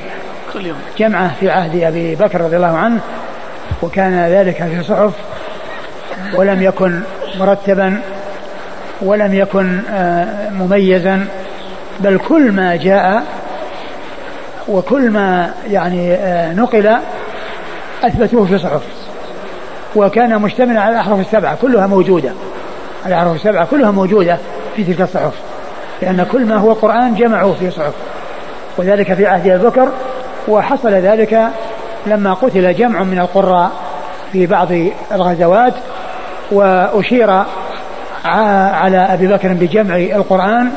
كل 0.53 0.65
يوم. 0.65 0.77
جمعة 0.97 1.31
في 1.39 1.49
عهد 1.49 1.83
أبي 1.83 2.15
بكر 2.15 2.41
رضي 2.41 2.55
الله 2.55 2.77
عنه 2.77 2.99
وكان 3.81 4.25
ذلك 4.29 4.63
في 4.63 4.83
صحف 4.83 5.13
ولم 6.35 6.63
يكن 6.63 6.99
مرتبا 7.39 8.01
ولم 9.01 9.33
يكن 9.33 9.79
آه، 9.93 10.49
مميزا 10.49 11.27
بل 11.99 12.17
كل 12.17 12.51
ما 12.51 12.75
جاء 12.75 13.23
وكل 14.67 15.09
ما 15.09 15.53
يعني 15.69 16.13
آه، 16.13 16.53
نقل 16.53 16.97
أثبتوه 18.07 18.45
في 18.45 18.57
صحف. 18.57 18.81
وكان 19.95 20.41
مشتملا 20.41 20.81
على 20.81 20.93
الأحرف 20.93 21.19
السبعة 21.19 21.57
كلها 21.61 21.87
موجودة. 21.87 22.31
الأحرف 23.05 23.35
السبعة 23.35 23.65
كلها 23.65 23.91
موجودة 23.91 24.37
في 24.75 24.83
تلك 24.83 25.01
الصحف 25.01 25.33
لأن 26.01 26.25
كل 26.31 26.45
ما 26.45 26.55
هو 26.55 26.73
قرآن 26.73 27.15
جمعوه 27.15 27.53
في 27.53 27.71
صحف. 27.71 27.93
وذلك 28.77 29.13
في 29.13 29.25
عهد 29.25 29.47
أبي 29.47 29.67
بكر 29.67 29.89
وحصل 30.47 30.89
ذلك 30.89 31.49
لما 32.07 32.33
قتل 32.33 32.73
جمع 32.73 33.03
من 33.03 33.19
القراء 33.19 33.71
في 34.31 34.45
بعض 34.45 34.67
الغزوات 35.11 35.73
وأشير 36.51 37.29
على 38.25 38.97
أبي 38.97 39.27
بكر 39.27 39.53
بجمع 39.53 39.95
القرآن 39.95 40.71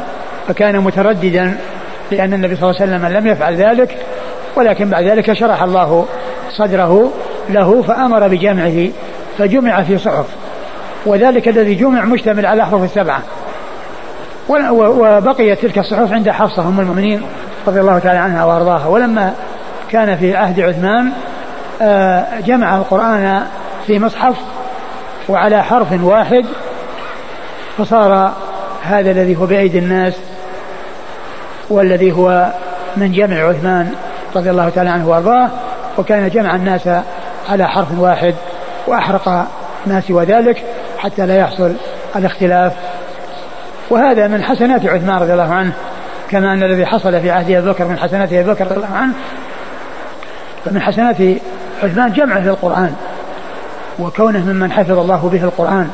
فكان 0.48 0.78
مترددا 0.80 1.56
لأن 2.10 2.34
النبي 2.34 2.56
صلى 2.56 2.70
الله 2.70 2.82
عليه 2.82 2.92
وسلم 2.92 3.16
لم 3.16 3.26
يفعل 3.26 3.56
ذلك 3.56 3.96
ولكن 4.56 4.90
بعد 4.90 5.04
ذلك 5.04 5.32
شرح 5.32 5.62
الله 5.62 6.06
صدره 6.50 7.12
له 7.50 7.82
فأمر 7.82 8.28
بجمعه 8.28 8.88
فجمع 9.38 9.82
في 9.82 9.98
صحف. 9.98 10.26
وذلك 11.06 11.48
الذي 11.48 11.74
جمع 11.74 12.04
مشتمل 12.04 12.46
على 12.46 12.56
الأحرف 12.56 12.84
السبعة. 12.84 13.22
وبقيت 14.48 15.62
تلك 15.62 15.78
الصحف 15.78 16.12
عند 16.12 16.30
حفصة 16.30 16.68
أم 16.68 16.80
المؤمنين 16.80 17.22
رضي 17.66 17.80
الله 17.80 17.98
تعالى 17.98 18.18
عنها 18.18 18.44
وأرضاها. 18.44 18.86
ولما 18.86 19.34
كان 19.90 20.16
في 20.16 20.36
عهد 20.36 20.60
عثمان 20.60 21.12
آه، 21.82 22.40
جمع 22.40 22.76
القرآن 22.76 23.42
في 23.86 23.98
مصحف 23.98 24.34
وعلى 25.28 25.64
حرف 25.64 26.04
واحد 26.04 26.44
فصار 27.78 28.32
هذا 28.82 29.10
الذي 29.10 29.36
هو 29.36 29.46
بأيدي 29.46 29.78
الناس 29.78 30.14
والذي 31.70 32.12
هو 32.12 32.52
من 32.96 33.12
جمع 33.12 33.48
عثمان 33.48 33.92
رضي 34.36 34.50
الله 34.50 34.68
تعالى 34.68 34.90
عنه 34.90 35.08
وأرضاه 35.08 35.48
وكان 35.98 36.28
جمع 36.28 36.54
الناس 36.54 36.88
على 37.48 37.68
حرف 37.68 37.98
واحد 37.98 38.34
وأحرق 38.86 39.28
ما 39.86 40.00
سوى 40.00 40.24
ذلك 40.24 40.64
حتى 40.98 41.26
لا 41.26 41.36
يحصل 41.36 41.72
الاختلاف. 42.16 42.72
وهذا 43.90 44.28
من 44.28 44.42
حسنات 44.42 44.86
عثمان 44.86 45.18
رضي 45.18 45.32
الله 45.32 45.54
عنه 45.54 45.72
كما 46.30 46.52
أن 46.52 46.62
الذي 46.62 46.86
حصل 46.86 47.20
في 47.20 47.30
عهد 47.30 47.50
أبي 47.50 47.70
بكر 47.70 47.84
من 47.84 47.98
حسنات 47.98 48.32
أبي 48.32 48.52
بكر 48.52 48.64
رضي 48.64 48.76
الله 48.76 48.96
عنه 48.96 49.12
فمن 50.64 50.80
حسنات 50.80 51.16
عثمان 51.82 52.12
جمعه 52.12 52.38
للقران 52.38 52.94
وكونه 53.98 54.38
ممن 54.38 54.72
حفظ 54.72 54.98
الله 54.98 55.28
به 55.32 55.44
القرآن 55.44 55.88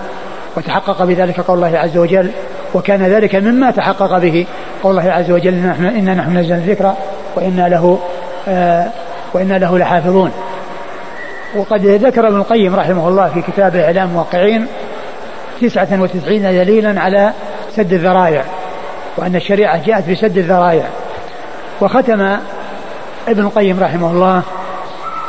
وتحقق 0.57 1.05
بذلك 1.05 1.41
قول 1.41 1.65
الله 1.65 1.79
عز 1.79 1.97
وجل 1.97 2.31
وكان 2.75 3.03
ذلك 3.03 3.35
مما 3.35 3.71
تحقق 3.71 4.19
به 4.19 4.47
قول 4.83 4.99
الله 4.99 5.13
عز 5.13 5.31
وجل 5.31 5.55
إنا 5.81 6.15
نحن 6.15 6.39
نزلنا 6.39 6.57
الذكر 6.57 6.95
وإنا 7.37 7.69
له 7.69 7.99
آه 8.49 8.89
وإنا 9.35 9.59
له 9.59 9.79
لحافظون. 9.79 10.31
وقد 11.57 11.87
ذكر 11.87 12.29
ابن 12.29 12.37
القيم 12.37 12.75
رحمه 12.75 13.09
الله 13.09 13.29
في 13.29 13.43
كتاب 13.43 13.77
إعلام 13.77 14.09
الموقعين 14.09 14.67
تسعة 15.61 15.89
وتسعين 16.03 16.43
دليلا 16.43 17.01
على 17.01 17.33
سد 17.77 17.93
الذرائع 17.93 18.45
وأن 19.17 19.37
الشريعة 19.37 19.87
جاءت 19.87 20.11
بسد 20.11 20.39
الذرائع. 20.39 20.85
وختم 21.81 22.37
ابن 23.29 23.41
القيم 23.41 23.81
رحمه 23.81 24.11
الله 24.11 24.43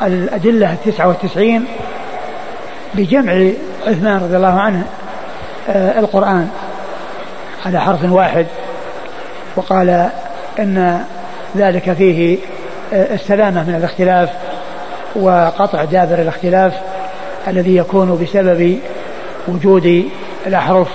الأدلة 0.01 0.73
التسعة 0.73 1.07
والتسعين 1.07 1.65
بجمع 2.93 3.49
عثمان 3.87 4.21
رضي 4.23 4.37
الله 4.37 4.59
عنه 4.59 4.83
آه، 5.69 5.99
القرآن 5.99 6.49
على 7.65 7.81
حرف 7.81 8.11
واحد 8.11 8.45
وقال 9.55 10.09
إن 10.59 11.05
ذلك 11.57 11.93
فيه 11.93 12.37
آه، 12.93 13.13
السلامة 13.13 13.63
من 13.63 13.75
الاختلاف. 13.75 14.29
وقطع 15.15 15.83
دابر 15.83 16.21
الاختلاف 16.21 16.73
الذي 17.47 17.75
يكون 17.75 18.19
بسبب 18.23 18.79
وجود 19.47 20.05
الأحرف. 20.47 20.89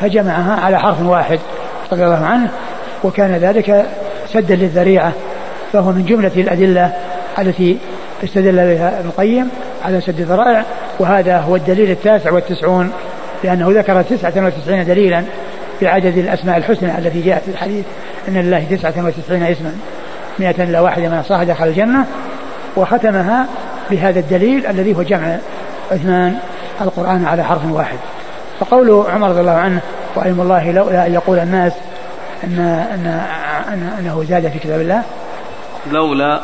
فجمعها 0.00 0.60
على 0.60 0.78
حرف 0.78 1.02
واحد 1.02 1.38
رضي 1.92 2.04
الله 2.04 2.26
عنه 2.26 2.48
وكان 3.04 3.32
ذلك 3.32 3.86
سدا 4.32 4.54
للذريعة 4.54 5.12
فهو 5.72 5.92
من 5.92 6.04
جملة 6.04 6.30
الأدلة 6.36 6.92
التي 7.38 7.78
استدل 8.24 8.56
بها 8.56 9.00
ابن 9.00 9.08
القيم 9.08 9.48
على 9.84 10.00
سد 10.00 10.20
الذرائع 10.20 10.64
وهذا 10.98 11.38
هو 11.38 11.56
الدليل 11.56 11.90
التاسع 11.90 12.32
والتسعون 12.32 12.92
لأنه 13.44 13.70
ذكر 13.70 14.02
تسعة 14.02 14.46
وتسعين 14.46 14.84
دليلا 14.84 15.22
في 15.80 15.86
عدد 15.86 16.18
الأسماء 16.18 16.56
الحسنى 16.56 16.98
التي 16.98 17.20
جاءت 17.20 17.42
في 17.42 17.50
الحديث 17.50 17.84
أن 18.28 18.34
لله 18.34 18.64
تسعة 18.70 19.06
وتسعين 19.06 19.42
اسما. 19.42 19.72
مئة 20.38 20.64
إلا 20.64 20.80
واحدة 20.80 21.08
من 21.08 21.22
صاح 21.22 21.42
دخل 21.42 21.68
الجنة 21.68 22.06
وختمها 22.76 23.46
بهذا 23.90 24.20
الدليل 24.20 24.66
الذي 24.66 24.96
هو 24.96 25.02
جمع 25.02 25.36
عثمان 25.92 26.36
القرآن 26.80 27.24
على 27.24 27.44
حرف 27.44 27.72
واحد. 27.72 27.98
فقول 28.60 29.04
عمر 29.10 29.28
رضي 29.28 29.40
الله 29.40 29.52
عنه 29.52 29.80
وأيم 30.16 30.40
الله 30.40 30.72
لولا 30.72 31.06
أن 31.06 31.14
يقول 31.14 31.38
الناس 31.38 31.72
أن 32.44 32.58
أن 33.68 33.90
أنه 33.98 34.24
زاد 34.28 34.48
في 34.48 34.58
كتاب 34.58 34.80
الله؟ 34.80 35.02
لولا 35.92 36.40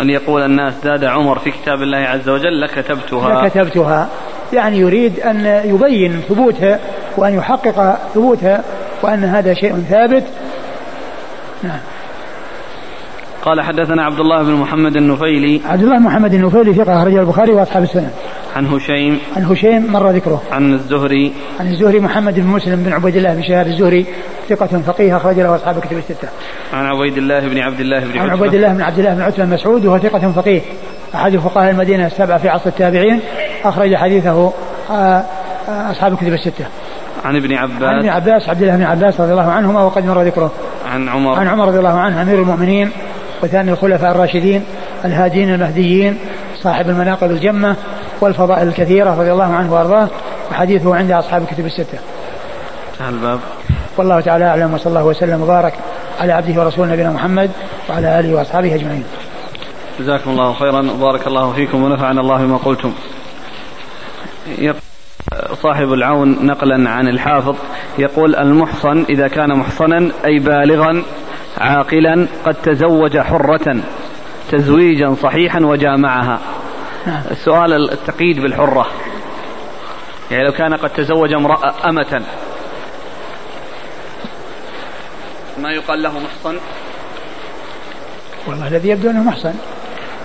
أن 0.00 0.10
يقول 0.10 0.42
الناس 0.42 0.74
زاد 0.84 1.04
عمر 1.04 1.38
في 1.38 1.50
كتاب 1.50 1.82
الله 1.82 1.98
عز 1.98 2.28
وجل 2.28 2.60
لكتبتها. 2.60 3.44
لكتبتها. 3.44 4.08
يعني 4.52 4.78
يريد 4.78 5.20
أن 5.20 5.62
يبين 5.64 6.20
ثبوتها 6.28 6.78
وأن 7.16 7.34
يحقق 7.34 7.98
ثبوتها 8.14 8.62
وأن 9.02 9.24
هذا 9.24 9.54
شيء 9.54 9.84
ثابت. 9.90 10.24
نعم. 11.62 11.78
قال 13.44 13.60
حدثنا 13.60 14.02
عبد 14.02 14.20
الله 14.20 14.42
بن 14.42 14.52
محمد 14.52 14.96
النفيلي. 14.96 15.60
عبد 15.66 15.82
الله 15.82 15.98
محمد 15.98 16.34
النفيلي 16.34 16.74
ثقة 16.74 17.02
أخرجه 17.02 17.20
البخاري 17.20 17.52
وأصحاب 17.52 17.82
السنن 17.82 18.10
عن 18.56 18.66
هشيم. 18.66 19.18
عن 19.36 19.44
هشيم 19.44 19.92
مر 19.92 20.10
ذكره. 20.10 20.42
عن 20.52 20.72
الزهري. 20.72 21.32
عن 21.60 21.66
الزهري 21.66 22.00
محمد 22.00 22.34
بن 22.34 22.46
مسلم 22.46 22.82
بن 22.82 22.92
عبيد 22.92 23.16
الله 23.16 23.34
بن 23.34 23.42
شهاب 23.42 23.66
الزهري 23.66 24.06
ثقة 24.48 24.66
فقيه 24.66 25.16
أخرج 25.16 25.40
له 25.40 25.56
أصحاب 25.56 25.76
الكتب 25.76 25.98
الستة. 25.98 26.28
عن 26.72 26.86
عبيد 26.86 27.16
الله 27.16 27.40
بن 27.40 27.58
عبد 27.58 27.80
الله 27.80 28.00
بن 28.00 28.18
عن 28.18 28.30
عبيد 28.30 28.54
الله 28.54 28.72
بن 28.72 28.82
عبد 28.82 28.98
الله 28.98 29.14
بن 29.14 29.22
عتبة 29.22 29.44
مسعود 29.44 29.86
وهو 29.86 29.98
ثقة 29.98 30.32
فقيه. 30.32 30.60
أحد 31.14 31.36
فقهاء 31.36 31.70
المدينة 31.70 32.06
السبعة 32.06 32.38
في 32.38 32.48
عصر 32.48 32.66
التابعين 32.66 33.20
أخرج 33.64 33.94
حديثه 33.94 34.52
آه، 34.90 35.24
أصحاب 35.68 36.12
الكتب 36.12 36.32
الستة. 36.32 36.64
عن 37.24 37.36
ابن 37.36 37.54
عباس. 37.54 37.82
عن 37.82 37.98
ابن 37.98 38.08
عباس 38.08 38.48
عبد 38.48 38.62
الله 38.62 38.76
بن 38.76 38.82
عباس 38.82 39.20
رضي 39.20 39.32
الله 39.32 39.50
عنهما 39.50 39.82
وقد 39.82 40.06
مر 40.06 40.22
ذكره. 40.22 40.52
عن 40.92 41.08
عمر. 41.08 41.34
عن 41.38 41.48
عمر 41.48 41.68
رضي 41.68 41.78
الله 41.78 41.98
عنه 41.98 42.22
أمير 42.22 42.38
المؤمنين. 42.42 42.90
وثاني 43.42 43.70
الخلفاء 43.70 44.10
الراشدين 44.10 44.64
الهادين 45.04 45.54
المهديين 45.54 46.18
صاحب 46.62 46.88
المناقب 46.88 47.30
الجمة 47.30 47.76
والفضائل 48.20 48.68
الكثيرة 48.68 49.10
رضي 49.10 49.32
الله 49.32 49.54
عنه 49.54 49.74
وأرضاه 49.74 50.08
وحديثه 50.50 50.96
عند 50.96 51.10
أصحاب 51.10 51.42
الكتب 51.42 51.66
الستة. 51.66 51.98
انتهى 52.92 53.08
الباب. 53.08 53.40
والله 53.96 54.20
تعالى 54.20 54.44
أعلم 54.44 54.74
وصلى 54.74 54.86
الله 54.86 55.04
وسلم 55.04 55.42
وبارك 55.42 55.74
على 56.20 56.32
عبده 56.32 56.60
ورسوله 56.62 56.92
نبينا 56.92 57.10
محمد 57.10 57.50
وعلى 57.90 58.20
آله 58.20 58.34
وأصحابه 58.34 58.74
أجمعين. 58.74 59.04
جزاكم 60.00 60.30
الله 60.30 60.52
خيرا 60.52 60.90
وبارك 60.90 61.26
الله 61.26 61.52
فيكم 61.52 61.82
ونفعنا 61.82 62.20
الله 62.20 62.36
بما 62.36 62.56
قلتم. 62.56 62.92
صاحب 65.62 65.92
العون 65.92 66.46
نقلا 66.46 66.90
عن 66.90 67.08
الحافظ 67.08 67.56
يقول 67.98 68.36
المحصن 68.36 69.04
إذا 69.08 69.28
كان 69.28 69.58
محصنا 69.58 70.10
أي 70.24 70.38
بالغا 70.38 71.02
عاقلا 71.60 72.26
قد 72.44 72.54
تزوج 72.54 73.18
حرة 73.18 73.76
تزويجا 74.50 75.14
صحيحا 75.22 75.60
وجامعها. 75.60 76.40
السؤال 77.30 77.90
التقييد 77.92 78.40
بالحرة. 78.40 78.86
يعني 80.30 80.44
لو 80.44 80.52
كان 80.52 80.74
قد 80.74 80.90
تزوج 80.90 81.32
امرأة 81.32 81.74
أمة. 81.88 82.22
ما 85.58 85.72
يقال 85.72 86.02
له 86.02 86.12
محصن؟ 86.18 86.58
والله 88.46 88.68
الذي 88.68 88.88
يبدو 88.88 89.10
أنه 89.10 89.22
محصن 89.22 89.54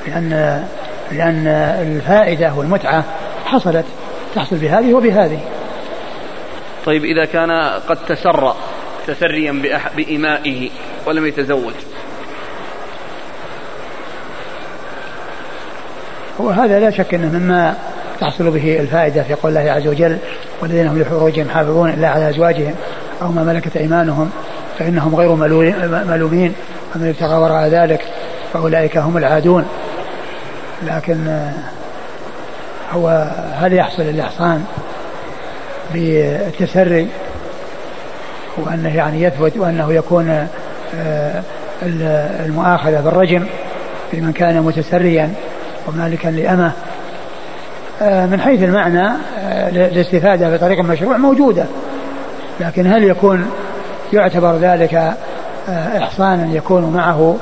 لأن 0.08 0.30
لأن 1.12 1.48
الفائدة 1.82 2.54
والمتعة 2.54 3.04
حصلت 3.46 3.86
تحصل 4.36 4.56
بهذه 4.56 4.94
وبهذه. 4.94 5.40
طيب 6.86 7.06
إذا 7.06 7.26
كان 7.26 7.52
قد 7.90 7.98
تسرى 8.08 8.56
تسريا 9.08 9.62
بإمائه 9.98 10.70
ولم 11.06 11.26
يتزوج. 11.26 11.74
وهذا 16.40 16.80
لا 16.80 16.92
شك 16.92 17.14
إنه 17.14 17.40
مما 17.40 17.76
تحصل 18.20 18.52
به 18.52 18.80
الفائدة 18.80 19.24
في 19.24 19.34
قول 19.34 19.58
الله 19.58 19.72
عز 19.72 19.88
وجل 19.88 20.18
والذين 20.62 20.88
هم 20.88 21.00
لفروجهم 21.00 21.50
حافظون 21.50 21.90
إلا 21.90 22.08
على 22.08 22.30
أزواجهم 22.30 22.76
أو 23.22 23.32
ما 23.32 23.44
ملكت 23.44 23.78
أيمانهم 23.78 24.32
فإنهم 24.80 25.16
غير 25.16 25.36
ملومين 26.06 26.54
ومن 26.96 27.08
ابتغى 27.08 27.38
وراء 27.38 27.68
ذلك 27.68 28.02
فأولئك 28.54 28.98
هم 28.98 29.18
العادون. 29.18 29.66
لكن 30.84 31.48
هو 32.92 33.32
هل 33.54 33.74
يحصل 33.74 34.02
الإحصان 34.02 34.66
بالتسري 35.94 37.08
وانه 38.58 38.96
يعني 38.96 39.24
يثبت 39.24 39.58
وأنه 39.58 39.94
يكون 39.94 40.48
آه، 40.96 41.44
المؤاخذة 42.46 43.02
بالرجم 43.02 43.46
في 44.12 44.22
من 44.22 44.34
كان 44.34 44.62
متسريا 44.62 45.34
ومالكا 45.88 46.28
لأمه. 46.28 46.72
آه، 48.02 48.26
من 48.26 48.42
حيث 48.42 48.64
المعنى 48.64 49.08
آه، 49.40 49.70
الاستفادة 49.70 50.56
بطريق 50.58 50.80
مشروع 50.80 51.18
موجودة. 51.18 51.66
لكن 52.60 52.88
هل 52.88 53.04
يكون 53.04 53.52
يعتبر 54.14 54.56
ذلك 54.56 55.16
إحصانا 55.98 56.54
يكون 56.54 56.94
معه 56.94 57.38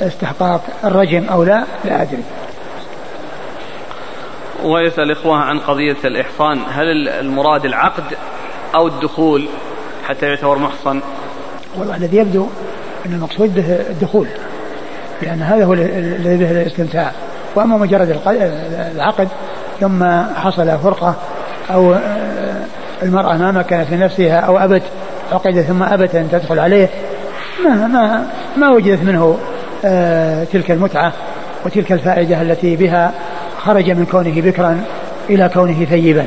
استحقاق 0.00 0.60
الرجم 0.84 1.24
أو 1.24 1.44
لا؟ 1.44 1.64
لا 1.84 2.02
أدري. 2.02 2.22
ويسأل 4.64 5.10
إخوة 5.10 5.36
عن 5.36 5.58
قضية 5.58 5.96
الإحصان. 6.04 6.58
هل 6.70 7.08
المراد 7.08 7.64
العقد 7.64 8.04
أو 8.74 8.86
الدخول؟ 8.86 9.48
حتى 10.08 10.26
يعتبر 10.26 10.58
محصن. 10.58 11.00
والله 11.78 11.96
الذي 11.96 12.16
يبدو 12.16 12.46
أن 13.06 13.12
المقصود 13.12 13.54
به 13.54 13.64
الدخول 13.90 14.26
لأن 15.22 15.42
هذا 15.42 15.64
هو 15.64 15.72
الذي 15.72 16.36
به 16.36 16.50
الاستمتاع. 16.50 17.12
وأما 17.54 17.76
مجرد 17.76 18.20
العقد 18.94 19.28
ثم 19.80 20.04
حصل 20.34 20.78
فرقة 20.78 21.14
أو 21.70 21.94
آه، 21.94 22.64
المرأة 23.02 23.36
ما 23.36 23.50
مكنت 23.50 23.86
لنفسها 23.90 24.40
أو 24.40 24.58
أبت 24.58 24.82
عقد 25.32 25.60
ثم 25.60 25.82
أبت 25.82 26.14
أن 26.14 26.28
تدخل 26.30 26.58
عليه 26.58 26.88
ما 27.64 27.86
ما 27.86 28.26
ما 28.56 28.70
وجدت 28.70 29.02
منه 29.02 29.38
آه، 29.84 30.44
تلك 30.44 30.70
المتعة 30.70 31.12
وتلك 31.66 31.92
الفائدة 31.92 32.42
التي 32.42 32.76
بها 32.76 33.12
خرج 33.58 33.90
من 33.90 34.06
كونه 34.06 34.40
بكرا 34.40 34.80
إلى 35.30 35.48
كونه 35.48 35.84
ثيبا. 35.84 36.26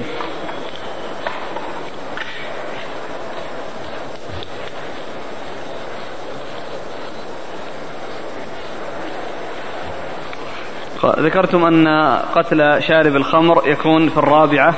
ذكرتم 11.20 11.66
أن 11.66 11.88
قتل 12.36 12.84
شارب 12.84 13.16
الخمر 13.16 13.68
يكون 13.68 14.10
في 14.10 14.18
الرابعة. 14.18 14.76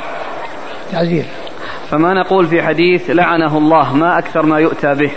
تعزير. 0.92 1.26
فما 1.92 2.14
نقول 2.14 2.48
في 2.48 2.64
حديث 2.64 3.10
لعنه 3.10 3.58
الله 3.58 3.94
ما 3.94 4.18
أكثر 4.18 4.46
ما 4.46 4.60
يؤتى 4.60 4.94
به. 4.94 5.12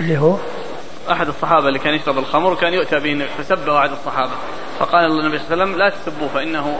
اللي 0.00 0.18
هو؟ 0.18 0.36
أحد 1.12 1.28
الصحابة 1.28 1.68
اللي 1.68 1.78
كان 1.78 1.94
يشرب 1.94 2.18
الخمر 2.18 2.52
وكان 2.52 2.72
يؤتى 2.72 3.00
به 3.00 3.26
فسبه 3.38 3.78
أحد 3.78 3.90
الصحابة. 3.90 4.32
فقال 4.78 5.04
النبي 5.04 5.38
صلى 5.38 5.54
الله 5.54 5.64
عليه 5.64 5.72
وسلم 5.72 5.78
لا 5.78 5.90
تسبوه 5.90 6.28
فإنه 6.28 6.76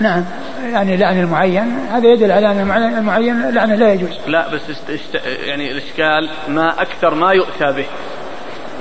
نعم. 0.00 0.24
يعني 0.72 0.96
لعن 0.96 1.20
المعين 1.20 1.78
هذا 1.90 2.06
يدل 2.06 2.32
على 2.32 2.50
أن 2.50 2.60
المعين 2.98 3.50
لعنة 3.50 3.74
لا 3.74 3.92
يجوز. 3.92 4.18
لا 4.26 4.48
بس 4.48 4.60
يعني 5.46 5.72
الإشكال 5.72 6.30
ما 6.48 6.82
أكثر 6.82 7.14
ما 7.14 7.32
يؤتى 7.32 7.72
به. 7.72 7.86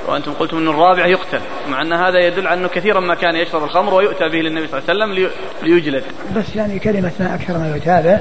وأنتم 0.08 0.34
قلتم 0.34 0.58
أن 0.58 0.68
الرابع 0.68 1.06
يقتل 1.06 1.40
مع 1.70 1.82
أن 1.82 1.94
هذا 1.94 2.20
يدل 2.20 2.48
على 2.48 2.60
أنه 2.60 2.68
كثيرا 2.68 3.00
ما 3.00 3.16
كان 3.16 3.36
يشرب 3.36 3.64
الخمر 3.64 3.94
ويؤتى 3.94 4.30
به 4.30 4.38
للنبي 4.38 4.68
صلى 4.68 4.80
الله 4.80 5.04
عليه 5.04 5.14
وسلم 5.14 5.30
ليجلد. 5.64 6.04
بس 6.36 6.56
يعني 6.56 6.80
كلمة 6.80 7.12
ما 7.20 7.36
أكثر 7.36 7.58
ما 7.58 7.68
يؤتى 7.68 8.02
به 8.04 8.20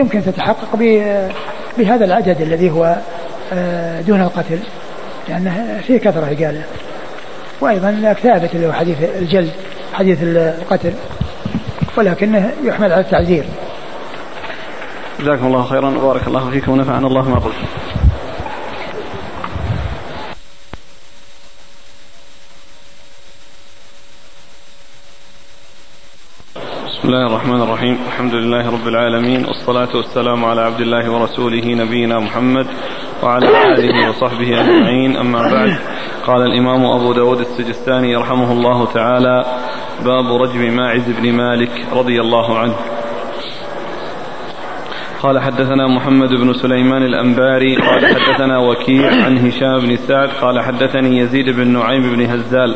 يمكن 0.00 0.24
تتحقق 0.24 0.76
بهذا 1.78 2.04
العدد 2.04 2.40
الذي 2.40 2.70
هو 2.70 2.96
آه، 3.52 4.00
دون 4.00 4.22
القتل 4.22 4.58
لأنه 5.28 5.80
في 5.86 5.98
كثرة 5.98 6.26
قاله 6.26 6.62
وأيضا 7.60 8.14
ثابت 8.22 8.54
اللي 8.54 8.66
هو 8.66 8.72
حديث 8.72 8.96
الجلد 9.18 9.50
حديث 9.92 10.18
القتل 10.22 10.92
ولكنه 11.96 12.52
يحمل 12.64 12.92
على 12.92 13.00
التعزير 13.00 13.44
جزاكم 15.20 15.46
الله 15.46 15.62
خيرا 15.62 15.98
وبارك 15.98 16.26
الله 16.26 16.50
فيكم 16.50 16.72
ونفعنا 16.72 17.06
الله 17.06 17.28
ما 17.28 17.38
قلت. 17.38 17.54
بسم 27.06 27.14
الله 27.14 27.26
الرحمن 27.26 27.62
الرحيم 27.62 27.98
الحمد 28.06 28.34
لله 28.34 28.70
رب 28.70 28.88
العالمين 28.88 29.44
والصلاة 29.44 29.96
والسلام 29.96 30.44
على 30.44 30.60
عبد 30.60 30.80
الله 30.80 31.10
ورسوله 31.10 31.74
نبينا 31.74 32.18
محمد 32.18 32.66
وعلى 33.22 33.48
آله 33.48 34.08
وصحبه 34.08 34.60
أجمعين 34.60 35.16
أما 35.16 35.42
بعد 35.42 35.76
قال 36.26 36.42
الإمام 36.42 36.84
أبو 36.84 37.12
داود 37.12 37.40
السجستاني 37.40 38.16
رحمه 38.16 38.52
الله 38.52 38.86
تعالى 38.86 39.44
باب 40.04 40.42
رجم 40.42 40.76
ماعز 40.76 41.10
بن 41.20 41.32
مالك 41.32 41.86
رضي 41.92 42.20
الله 42.20 42.58
عنه 42.58 42.74
قال 45.22 45.38
حدثنا 45.38 45.86
محمد 45.86 46.28
بن 46.28 46.52
سليمان 46.52 47.02
الأنباري 47.02 47.76
قال 47.76 48.06
حدثنا 48.06 48.58
وكيع 48.58 49.24
عن 49.24 49.38
هشام 49.38 49.78
بن 49.78 49.96
سعد 49.96 50.28
قال 50.28 50.60
حدثني 50.60 51.18
يزيد 51.18 51.50
بن 51.50 51.68
نعيم 51.68 52.02
بن 52.02 52.20
هزال 52.20 52.74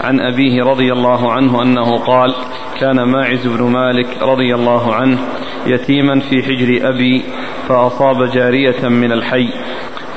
عن 0.00 0.20
أبيه 0.20 0.62
رضي 0.62 0.92
الله 0.92 1.32
عنه 1.32 1.62
أنه 1.62 1.98
قال 1.98 2.34
كان 2.80 3.02
ماعز 3.02 3.46
بن 3.46 3.62
مالك 3.62 4.22
رضي 4.22 4.54
الله 4.54 4.94
عنه 4.94 5.18
يتيما 5.66 6.20
في 6.20 6.42
حجر 6.42 6.88
أبي 6.88 7.22
فأصاب 7.68 8.30
جارية 8.30 8.88
من 8.88 9.12
الحي 9.12 9.48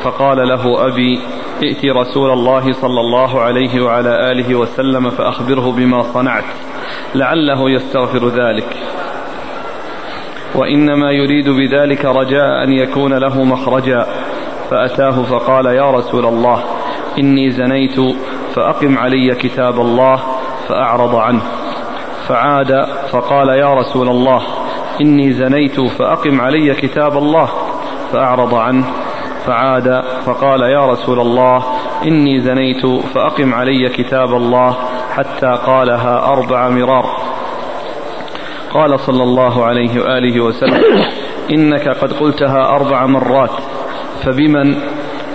فقال 0.03 0.47
له 0.47 0.87
أبي 0.87 1.19
ائت 1.63 1.85
رسول 1.85 2.31
الله 2.31 2.71
صلى 2.71 2.99
الله 2.99 3.41
عليه 3.41 3.81
وعلى 3.81 4.31
آله 4.31 4.55
وسلم 4.55 5.09
فأخبره 5.09 5.71
بما 5.71 6.01
صنعت 6.01 6.43
لعله 7.15 7.69
يستغفر 7.69 8.27
ذلك. 8.29 8.77
وإنما 10.55 11.11
يريد 11.11 11.49
بذلك 11.49 12.05
رجاء 12.05 12.63
أن 12.63 12.73
يكون 12.73 13.13
له 13.13 13.43
مخرجا. 13.43 14.05
فأتاه 14.69 15.23
فقال 15.23 15.65
يا 15.65 15.91
رسول 15.91 16.25
الله 16.25 16.63
إني 17.19 17.51
زنيت 17.51 17.99
فأقم 18.55 18.97
علي 18.97 19.35
كتاب 19.35 19.79
الله 19.81 20.19
فأعرض 20.67 21.15
عنه. 21.15 21.41
فعاد 22.27 22.85
فقال 23.11 23.49
يا 23.49 23.73
رسول 23.73 24.09
الله 24.09 24.41
إني 25.01 25.31
زنيت 25.31 25.79
فأقم 25.79 26.41
علي 26.41 26.73
كتاب 26.73 27.17
الله 27.17 27.49
فأعرض 28.11 28.55
عنه. 28.55 28.85
فعاد 29.45 30.03
فقال 30.25 30.61
يا 30.61 30.85
رسول 30.85 31.19
الله 31.19 31.63
إني 32.05 32.39
زنيت 32.39 32.85
فأقم 32.85 33.53
علي 33.53 33.89
كتاب 33.89 34.33
الله 34.33 34.77
حتى 35.15 35.57
قالها 35.65 36.33
أربع 36.33 36.69
مرار. 36.69 37.22
قال 38.73 38.99
صلى 38.99 39.23
الله 39.23 39.65
عليه 39.65 40.01
وآله 40.01 40.41
وسلم 40.41 40.83
إنك 41.51 41.89
قد 41.89 42.13
قلتها 42.13 42.69
أربع 42.75 43.05
مرات 43.05 43.51
فبمن؟ 44.23 44.75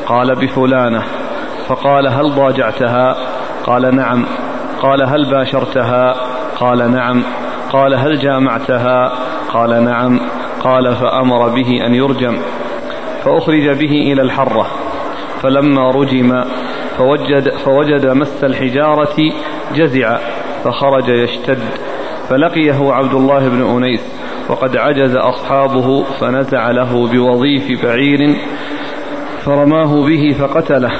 قال 0.06 0.34
بفلانة. 0.34 1.02
فقال 1.68 2.06
هل 2.06 2.30
ضاجعتها؟ 2.34 3.16
قال 3.64 3.96
نعم. 3.96 4.26
قال 4.82 5.02
هل 5.02 5.30
باشرتها؟ 5.30 6.14
قال 6.56 6.92
نعم. 6.92 7.22
قال 7.72 7.94
هل 7.94 8.18
جامعتها؟ 8.18 9.12
قال 9.52 9.84
نعم. 9.84 10.20
قال 10.60 10.94
فأمر 10.94 11.48
به 11.48 11.86
أن 11.86 11.94
يرجم. 11.94 12.38
فأخرج 13.24 13.68
به 13.68 14.12
إلى 14.12 14.22
الحرة. 14.22 14.66
فلما 15.42 15.90
رجم 15.90 16.44
فوجد, 16.98 17.48
فوجد 17.48 18.06
مس 18.06 18.44
الحجارة 18.44 19.16
جزع 19.74 20.18
فخرج 20.64 21.08
يشتد. 21.08 21.87
فلقيه 22.28 22.92
عبد 22.92 23.14
الله 23.14 23.48
بن 23.48 23.76
أنيس 23.76 24.00
وقد 24.48 24.76
عجز 24.76 25.16
أصحابه 25.16 26.04
فنزع 26.20 26.70
له 26.70 27.08
بوظيف 27.08 27.84
بعير 27.84 28.36
فرماه 29.44 30.06
به 30.06 30.36
فقتله 30.38 30.92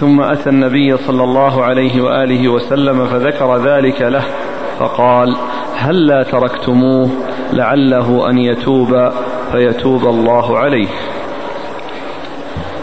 ثم 0.00 0.20
أتى 0.20 0.50
النبي 0.50 0.96
صلى 0.96 1.24
الله 1.24 1.62
عليه 1.62 2.02
وآله 2.02 2.48
وسلم 2.48 3.06
فذكر 3.06 3.56
ذلك 3.56 4.02
له 4.02 4.24
فقال 4.78 5.36
هلا 5.76 6.22
تركتموه 6.22 7.08
لعله 7.52 8.30
أن 8.30 8.38
يتوب 8.38 9.10
فيتوب 9.52 10.04
الله 10.04 10.58
عليه؟ 10.58 10.88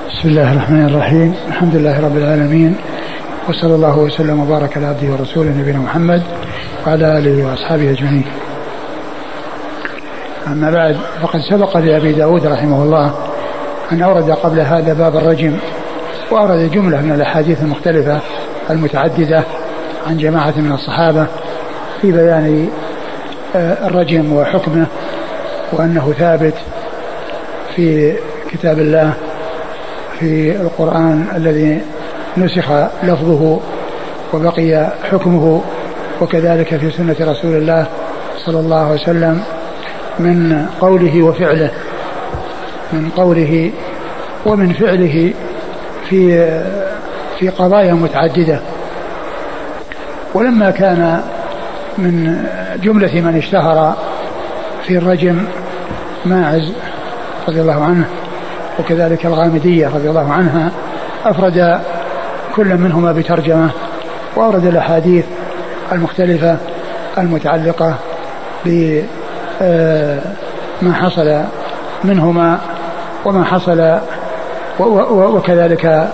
بسم 0.07 0.29
الله 0.29 0.51
الرحمن 0.51 0.85
الرحيم 0.85 1.35
الحمد 1.47 1.75
لله 1.75 2.05
رب 2.05 2.17
العالمين 2.17 2.75
وصلى 3.49 3.75
الله 3.75 3.99
وسلم 3.99 4.39
وبارك 4.39 4.77
على 4.77 4.85
عبده 4.85 5.13
ورسوله 5.13 5.49
نبينا 5.49 5.79
محمد 5.79 6.23
وعلى 6.87 7.17
آله 7.17 7.45
وأصحابه 7.47 7.91
أجمعين. 7.91 8.25
أما 10.47 10.71
بعد 10.71 10.97
فقد 11.21 11.39
سبق 11.39 11.77
لأبي 11.77 12.13
داود 12.13 12.45
رحمه 12.45 12.83
الله 12.83 13.13
أن 13.91 14.01
أورد 14.01 14.31
قبل 14.31 14.59
هذا 14.59 14.93
باب 14.93 15.15
الرجم 15.15 15.57
وأورد 16.31 16.71
جملة 16.71 17.01
من 17.01 17.11
الأحاديث 17.11 17.61
المختلفة 17.61 18.19
المتعددة 18.69 19.43
عن 20.07 20.17
جماعة 20.17 20.53
من 20.57 20.71
الصحابة 20.71 21.27
في 22.01 22.11
بيان 22.11 22.69
آه، 23.55 23.87
الرجم 23.87 24.33
وحكمه 24.33 24.85
وأنه 25.71 26.13
ثابت 26.19 26.53
في 27.75 28.15
كتاب 28.51 28.79
الله 28.79 29.13
في 30.19 30.61
القرآن 30.61 31.27
الذي 31.35 31.81
نسخ 32.37 32.71
لفظه 33.03 33.59
وبقي 34.33 34.93
حكمه 35.11 35.61
وكذلك 36.21 36.77
في 36.77 36.91
سنة 36.91 37.15
رسول 37.21 37.55
الله 37.55 37.85
صلى 38.45 38.59
الله 38.59 38.77
عليه 38.77 39.01
وسلم 39.01 39.43
من 40.19 40.65
قوله 40.81 41.23
وفعله 41.23 41.71
من 42.93 43.09
قوله 43.09 43.71
ومن 44.45 44.73
فعله 44.73 45.33
في 46.09 46.51
في 47.39 47.49
قضايا 47.49 47.93
متعددة. 47.93 48.59
ولما 50.33 50.71
كان 50.71 51.21
من 51.97 52.45
جملة 52.83 53.21
من 53.21 53.37
اشتهر 53.37 53.97
في 54.87 54.97
الرجم 54.97 55.45
ماعز 56.25 56.73
رضي 57.47 57.61
الله 57.61 57.83
عنه 57.83 58.05
وكذلك 58.79 59.25
الغامدية 59.25 59.87
رضي 59.87 60.09
الله 60.09 60.31
عنها 60.31 60.71
أفرد 61.25 61.81
كل 62.55 62.77
منهما 62.77 63.11
بترجمة 63.11 63.69
وأورد 64.35 64.65
الأحاديث 64.65 65.25
المختلفة 65.91 66.57
المتعلقة 67.17 67.95
بما 68.65 69.03
آه، 69.61 70.21
حصل 70.93 71.41
منهما 72.03 72.59
وما 73.25 73.43
حصل 73.43 73.99
وكذلك 75.09 76.09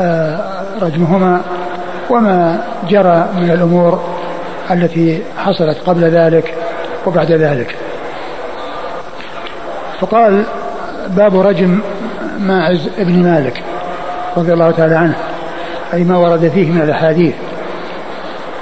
آه، 0.00 0.40
رجمهما 0.82 1.40
وما 2.10 2.64
جرى 2.88 3.28
من 3.36 3.50
الأمور 3.50 4.00
التي 4.70 5.22
حصلت 5.38 5.78
قبل 5.86 6.04
ذلك 6.04 6.54
وبعد 7.06 7.32
ذلك. 7.32 7.76
فقال 10.00 10.44
باب 11.08 11.40
رجم 11.40 11.80
ماعز 12.38 12.88
بن 12.98 13.22
مالك 13.22 13.62
رضي 14.36 14.52
الله 14.52 14.70
تعالى 14.70 14.94
عنه 14.94 15.14
أي 15.94 16.04
ما 16.04 16.16
ورد 16.16 16.48
فيه 16.48 16.70
من 16.70 16.80
الأحاديث. 16.80 17.34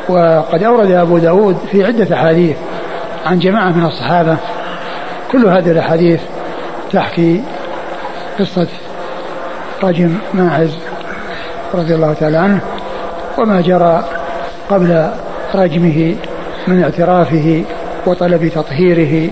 وقد 0.08 0.62
أورد 0.62 0.90
أبو 0.90 1.18
داود 1.18 1.56
في 1.70 1.84
عدة 1.84 2.14
أحاديث 2.14 2.56
عن 3.26 3.38
جماعة 3.38 3.68
من 3.68 3.84
الصحابة. 3.84 4.36
كل 5.32 5.46
هذه 5.46 5.70
الأحاديث 5.70 6.20
تحكي 6.92 7.42
قصة 8.38 8.66
رجم 9.82 10.18
ماعز 10.34 10.78
رضي 11.74 11.94
الله 11.94 12.12
تعالى 12.12 12.36
عنه 12.36 12.60
وما 13.38 13.60
جرى 13.60 14.04
قبل 14.70 15.10
رجمه 15.54 16.14
من 16.66 16.82
اعترافه 16.82 17.64
وطلب 18.06 18.48
تطهيره 18.48 19.30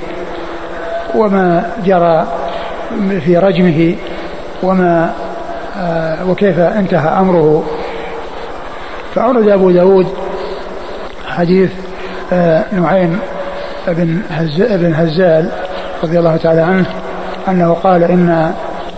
وما 1.15 1.71
جرى 1.85 2.27
في 3.25 3.39
رجمه 3.39 3.97
وما 4.63 5.15
آه، 5.79 6.31
وكيف 6.31 6.59
انتهى 6.59 7.09
أمره. 7.09 7.65
فأورد 9.15 9.49
أبو 9.49 9.71
داود 9.71 10.07
حديث 11.41 11.71
آه، 12.33 12.65
نعيم 12.73 13.19
بن 13.89 14.23
بن 14.59 14.95
هزال 14.95 15.49
رضي 16.03 16.19
الله 16.19 16.37
تعالى 16.37 16.61
عنه 16.61 16.87
أنه 17.49 17.73
قال 17.73 18.03
إن 18.03 18.53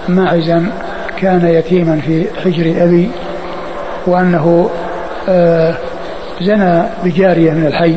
ماعزا 0.08 0.66
كان 1.20 1.46
يتيما 1.46 2.00
في 2.00 2.26
حجر 2.44 2.84
أبي 2.84 3.10
وأنه 4.06 4.70
آه، 5.28 5.74
زنى 6.40 6.82
بجارية 7.04 7.52
من 7.52 7.66
الحي 7.66 7.96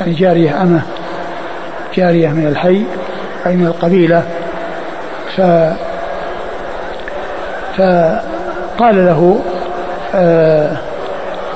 يعني 0.00 0.14
جارية 0.14 0.62
أمه 0.62 0.82
جارية 1.96 2.28
من 2.28 2.46
الحي 2.46 2.82
أي 3.46 3.56
من 3.56 3.66
القبيلة. 3.66 4.22
ف 5.36 5.40
فقال 7.76 9.06
له 9.06 9.40
آه، 10.14 10.76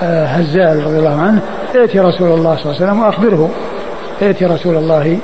آه، 0.02 0.26
هزال 0.26 0.86
رضي 0.86 0.98
الله 0.98 1.20
عنه 1.20 1.40
ائتي 1.74 2.00
رسول 2.00 2.28
الله 2.32 2.56
صلى 2.56 2.64
الله 2.64 2.76
عليه 2.76 2.86
وسلم 2.86 3.00
وأخبره. 3.00 3.50
ائتي 4.22 4.44
رسول 4.44 4.76
الله 4.76 5.18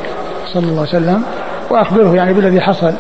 صلى 0.46 0.62
الله 0.62 0.80
عليه 0.80 0.88
وسلم 0.88 1.22
وأخبره 1.70 2.16
يعني 2.16 2.32
بالذي 2.32 2.60
حصل. 2.60 2.92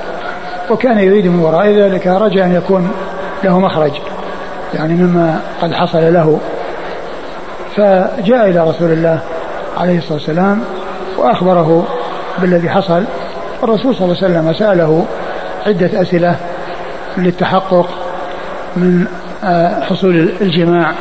وكان 0.70 0.98
يريد 0.98 1.26
من 1.26 1.38
وراء 1.38 1.66
ذلك 1.66 2.06
رجاء 2.06 2.46
أن 2.46 2.54
يكون 2.54 2.90
له 3.44 3.58
مخرج 3.58 3.92
يعني 4.74 4.94
مما 4.94 5.40
قد 5.62 5.72
حصل 5.72 6.12
له. 6.12 6.40
فجاء 7.76 8.50
إلى 8.50 8.68
رسول 8.68 8.92
الله 8.92 9.18
عليه 9.78 9.98
الصلاة 9.98 10.14
والسلام 10.14 10.60
وأخبره 11.18 11.86
بالذي 12.38 12.70
حصل. 12.70 13.04
الرسول 13.62 13.94
صلى 13.94 14.04
الله 14.04 14.16
عليه 14.22 14.26
وسلم 14.26 14.52
سأله 14.52 15.06
عدة 15.66 16.02
أسئلة 16.02 16.36
للتحقق 17.18 17.88
من 18.76 19.06
آه، 19.44 19.80
حصول 19.80 20.32
الجماع 20.40 20.92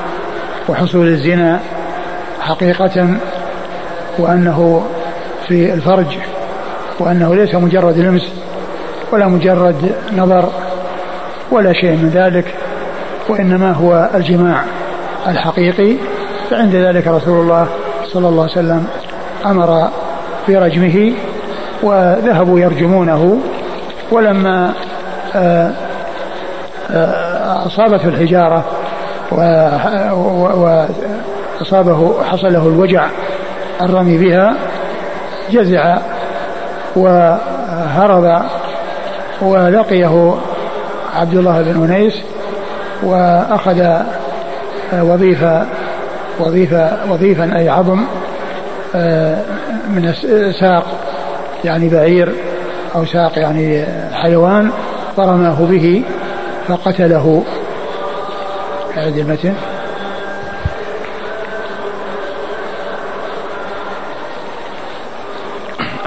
وحصول 0.69 1.07
الزنا 1.07 1.59
حقيقة 2.43 3.07
وأنه 4.19 4.83
في 5.47 5.73
الفرج 5.73 6.17
وأنه 6.99 7.35
ليس 7.35 7.55
مجرد 7.55 7.97
لمس 7.97 8.33
ولا 9.11 9.27
مجرد 9.27 9.91
نظر 10.17 10.49
ولا 11.51 11.73
شيء 11.73 11.91
من 11.91 12.09
ذلك 12.13 12.55
وإنما 13.29 13.71
هو 13.71 14.09
الجماع 14.15 14.63
الحقيقي. 15.27 15.95
فعند 16.49 16.75
ذلك 16.75 17.07
رسول 17.07 17.39
الله 17.39 17.67
صلى 18.05 18.27
الله 18.27 18.41
عليه 18.41 18.51
وسلم 18.51 18.87
أمر 19.45 19.89
برجمه 20.47 21.13
وذهبوا 21.83 22.59
يرجمونه. 22.59 23.39
ولما 24.11 24.73
آه 25.35 25.71
أصابته 27.65 28.07
الحجارة 28.07 28.63
وأصابه 31.63 32.23
حصل 32.23 32.53
له 32.53 32.67
الوجع 32.67 33.07
الرمي 33.81 34.17
بها 34.17 34.53
جزع 35.51 35.97
وهرب 36.95 38.41
ولقيه 39.41 40.35
عبد 41.15 41.33
الله 41.33 41.61
بن 41.61 41.83
أنيس 41.83 42.13
وأخذ 43.03 43.87
وظيفة 44.93 45.65
وظيفة 46.39 46.91
وظيفا 47.09 47.57
أي 47.57 47.69
عظم 47.69 48.05
من 49.89 50.13
ساق 50.59 50.85
يعني 51.63 51.89
بعير 51.89 52.33
أو 52.95 53.05
ساق 53.05 53.39
يعني 53.39 53.85
حيوان 54.13 54.71
فرماه 55.17 55.65
به 55.65 56.03
فقتله. 56.67 57.43
أعد 58.97 59.17
المتن. 59.17 59.53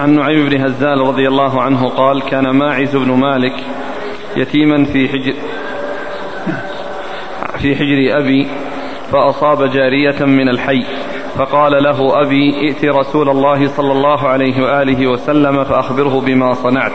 عن 0.07 0.15
نعيم 0.15 0.49
بن 0.49 0.65
هزال 0.65 1.01
رضي 1.01 1.29
الله 1.29 1.63
عنه 1.63 1.89
قال 1.89 2.23
كان 2.23 2.51
ماعز 2.51 2.97
بن 2.97 3.11
مالك 3.13 3.53
يتيما 4.37 4.85
في 4.85 5.09
حجر 5.09 5.35
في 7.59 7.77
حجر 7.77 8.19
أبي 8.21 8.49
فأصاب 9.13 9.71
جارية 9.71 10.25
من 10.25 10.49
الحي 10.49 10.87
فقال 11.37 11.83
له 11.83 12.23
أبي 12.23 12.55
ائت 12.61 12.85
رسول 12.85 13.29
الله 13.29 13.69
صلى 13.69 13.93
الله 13.93 14.29
عليه 14.29 14.63
وآله 14.63 15.07
وسلم 15.07 15.65
فأخبره 15.65 16.21
بما 16.21 16.53
صنعت 16.53 16.93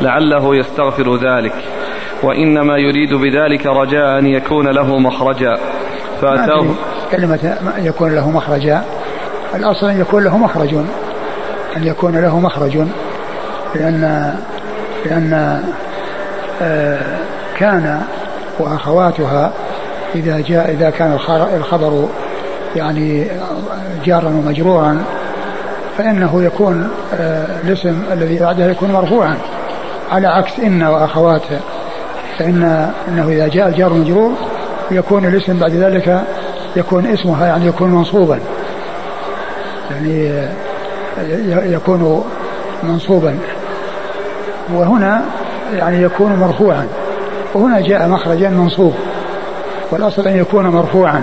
لعله 0.00 0.56
يستغفر 0.56 1.16
ذلك 1.16 1.54
وإنما 2.22 2.76
يريد 2.76 3.14
بذلك 3.14 3.66
رجاء 3.66 4.18
أن 4.18 4.26
يكون 4.26 4.68
له 4.68 4.98
مخرجا 4.98 5.58
فأتاه 6.20 6.66
كلمة 7.10 7.56
يكون 7.78 8.14
له 8.14 8.30
مخرجا 8.30 8.84
الأصل 9.54 9.86
أن 9.86 10.00
يكون 10.00 10.24
له 10.24 10.38
مخرج. 10.38 10.74
أن 11.76 11.86
يكون 11.86 12.16
له 12.16 12.40
مخرج 12.40 12.78
لأن 13.74 14.34
لأن 15.06 15.62
آه، 16.62 16.98
كان 17.58 18.00
وأخواتها 18.58 19.52
إذا 20.14 20.40
جاء 20.40 20.70
إذا 20.70 20.90
كان 20.90 21.18
الخبر 21.56 22.08
يعني 22.76 23.26
جارا 24.04 24.28
ومجرورا 24.28 25.04
فإنه 25.98 26.42
يكون 26.42 26.88
آه، 27.14 27.46
الاسم 27.64 28.02
الذي 28.12 28.38
بعدها 28.38 28.70
يكون 28.70 28.92
مرفوعا 28.92 29.38
على 30.12 30.26
عكس 30.26 30.58
إن 30.58 30.82
وأخواتها 30.82 31.60
فإن 32.38 32.90
إنه 33.08 33.28
إذا 33.28 33.48
جاء 33.48 33.68
الجار 33.68 33.92
مجرور 33.92 34.32
يكون 34.90 35.24
الاسم 35.24 35.58
بعد 35.58 35.72
ذلك 35.72 36.22
يكون 36.76 37.06
اسمها 37.06 37.46
يعني 37.46 37.66
يكون 37.66 37.90
منصوبا. 37.90 38.38
يعني 39.90 40.30
آه، 40.30 40.48
يكون 41.48 42.24
منصوبا. 42.82 43.38
وهنا 44.72 45.22
يعني 45.74 46.02
يكون 46.02 46.32
مرفوعا. 46.32 46.86
وهنا 47.54 47.80
جاء 47.80 48.08
مخرجا 48.08 48.48
منصوب. 48.48 48.94
والأصل 49.90 50.28
أن 50.28 50.36
يكون 50.36 50.66
مرفوعا. 50.66 51.22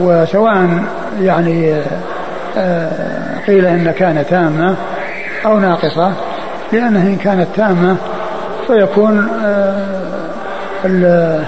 وسواء 0.00 0.84
يعني 1.20 1.82
آه، 2.56 3.38
قيل 3.46 3.66
إن 3.66 3.90
كان 3.90 4.24
تامة 4.30 4.74
أو 5.46 5.58
ناقصة 5.58 6.12
لأنها 6.72 7.02
إن 7.02 7.16
كانت 7.16 7.46
تامة 7.56 7.96
فيكون 8.66 9.28
آه، 9.44 11.44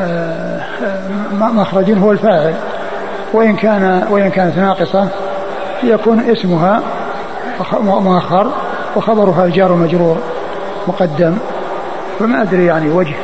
آه، 0.00 0.60
مخرج 1.32 1.90
هو 1.90 2.12
الفاعل. 2.12 2.54
وإن 3.32 3.56
كان 3.56 4.06
وإن 4.10 4.30
كانت 4.30 4.58
ناقصة 4.58 5.08
يكون 5.88 6.20
اسمها 6.20 6.82
مؤخر 7.80 8.50
وخبرها 8.96 9.44
الجار 9.44 9.72
مجرور 9.72 10.16
مقدم. 10.88 11.36
فما 12.18 12.42
أدري 12.42 12.64
يعني 12.64 12.90
وجه 12.90 13.14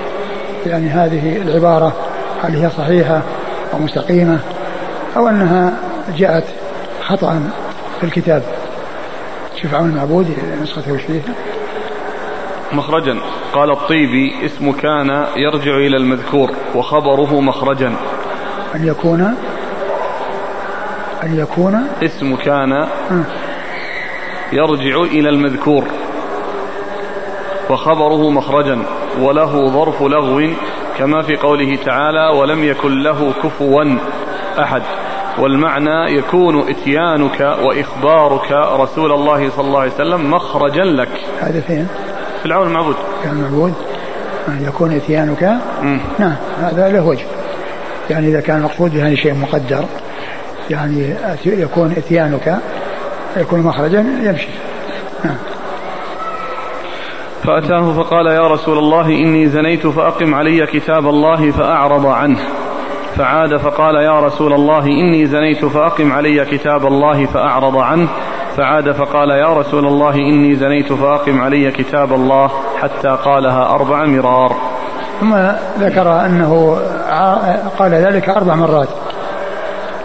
يعني 0.66 0.88
هذه 0.88 1.36
العبارة 1.36 1.92
هل 2.42 2.56
هي 2.56 2.70
صحيحة 2.70 3.22
أو 3.74 3.78
مستقيمة 3.78 4.38
أو 5.16 5.28
أنها 5.28 5.72
جاءت 6.16 6.44
خطأ 7.02 7.42
في 8.00 8.06
الكتاب. 8.06 8.42
شوف 9.62 9.74
عون 9.74 9.90
المعبود 9.90 10.36
نسخته 10.62 10.92
وش 10.92 11.02
فيها 11.02 11.34
مخرجا. 12.72 13.16
قال 13.52 13.70
الطيبي 13.70 14.46
اسم 14.46 14.72
كان 14.72 15.26
يرجع 15.36 15.76
إلى 15.76 15.96
المذكور 15.96 16.50
وخبره 16.74 17.40
مخرجا. 17.40 17.92
أن 18.74 18.86
يكون 18.86 19.34
أن 21.22 21.38
يكون 21.38 21.86
اسم 22.02 22.36
كان 22.36 22.86
يرجع 24.52 25.02
إلى 25.02 25.28
المذكور 25.28 25.84
وخبره 27.70 28.30
مخرجا 28.30 28.78
وله 29.20 29.66
ظرف 29.66 30.02
لغو 30.02 30.48
كما 30.98 31.22
في 31.22 31.36
قوله 31.36 31.76
تعالى 31.76 32.38
ولم 32.38 32.64
يكن 32.64 33.02
له 33.02 33.32
كفوا 33.42 33.84
أحد 34.58 34.82
والمعنى 35.38 36.16
يكون 36.18 36.68
إتيانك 36.70 37.40
وإخبارك 37.40 38.52
رسول 38.52 39.12
الله 39.12 39.50
صلى 39.50 39.66
الله 39.66 39.80
عليه 39.80 39.92
وسلم 39.92 40.30
مخرجا 40.30 40.84
لك. 40.84 41.08
هذا 41.40 41.60
فين؟ 41.60 41.88
في 42.40 42.46
العون 42.46 42.68
المعبود. 42.68 42.96
العون 43.24 43.36
المعبود 43.38 43.74
يكون 44.60 44.92
إتيانك 44.92 45.42
نعم 46.18 46.36
هذا 46.60 46.88
له 46.88 47.06
وجه. 47.06 47.24
يعني 48.10 48.28
إذا 48.28 48.40
كان 48.40 48.56
المقصود 48.56 48.94
بهذا 48.94 49.14
شيء 49.14 49.34
مقدر 49.34 49.84
يعني 50.70 51.16
يكون 51.46 51.94
إتيانك 51.96 52.58
يكون 53.36 53.60
مخرجا 53.60 54.00
يمشي. 54.22 54.48
نعم. 55.24 55.36
فأتاه 57.44 57.92
فقال 57.92 58.26
يا 58.26 58.48
رسول 58.48 58.78
الله 58.78 59.06
إني 59.06 59.46
زنيت 59.46 59.86
فأقم 59.86 60.34
علي 60.34 60.66
كتاب 60.66 61.06
الله 61.08 61.50
فأعرض 61.50 62.06
عنه 62.06 62.38
فعاد 63.16 63.56
فقال 63.56 63.94
يا 63.94 64.20
رسول 64.20 64.52
الله 64.52 64.86
إني 64.86 65.26
زنيت 65.26 65.64
فأقم 65.64 66.12
علي 66.12 66.44
كتاب 66.44 66.86
الله 66.86 67.26
فأعرض 67.26 67.76
عنه 67.76 68.08
فعاد 68.56 68.92
فقال 68.92 69.30
يا 69.30 69.52
رسول 69.52 69.86
الله 69.86 70.14
إني 70.14 70.56
زنيت 70.56 70.92
فأقم 70.92 71.40
علي 71.40 71.70
كتاب 71.70 72.12
الله 72.12 72.50
حتى 72.82 73.08
قالها 73.24 73.74
أربع 73.74 74.06
مرار 74.06 74.56
ثم 75.20 75.34
ذكر 75.78 76.26
أنه 76.26 76.78
قال 77.78 77.94
ذلك 77.94 78.28
أربع 78.28 78.54
مرات 78.54 78.88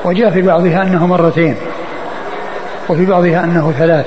وجاء 0.06 0.30
في 0.30 0.42
بعضها 0.42 0.84
أنه 0.84 1.08
مرتين 1.08 1.56
وفي 2.90 3.06
بعضها 3.06 3.44
أنه 3.44 3.74
ثلاث. 3.78 4.06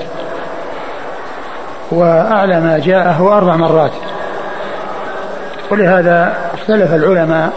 وأعلى 1.91 2.59
ما 2.59 2.79
جاءه 2.79 3.37
أربع 3.37 3.55
مرات. 3.55 3.91
ولهذا 5.71 6.33
اختلف 6.53 6.93
العلماء 6.93 7.53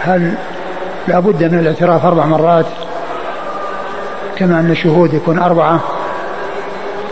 هل 0.00 0.34
لا 1.08 1.20
بد 1.20 1.44
من 1.52 1.58
الاعتراف 1.58 2.06
أربع 2.06 2.26
مرات 2.26 2.66
كما 4.36 4.60
أن 4.60 4.70
الشهود 4.70 5.14
يكون 5.14 5.38
أربعة. 5.38 5.80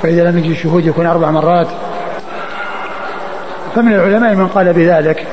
فإذا 0.03 0.31
لم 0.31 0.39
يجد 0.39 0.51
الشهود 0.51 0.87
يكون 0.87 1.07
أربع 1.07 1.31
مرات. 1.31 1.67
فمن 3.75 3.95
العلماء 3.95 4.35
من 4.35 4.49
قال 4.49 4.73
بذلك 4.73 5.27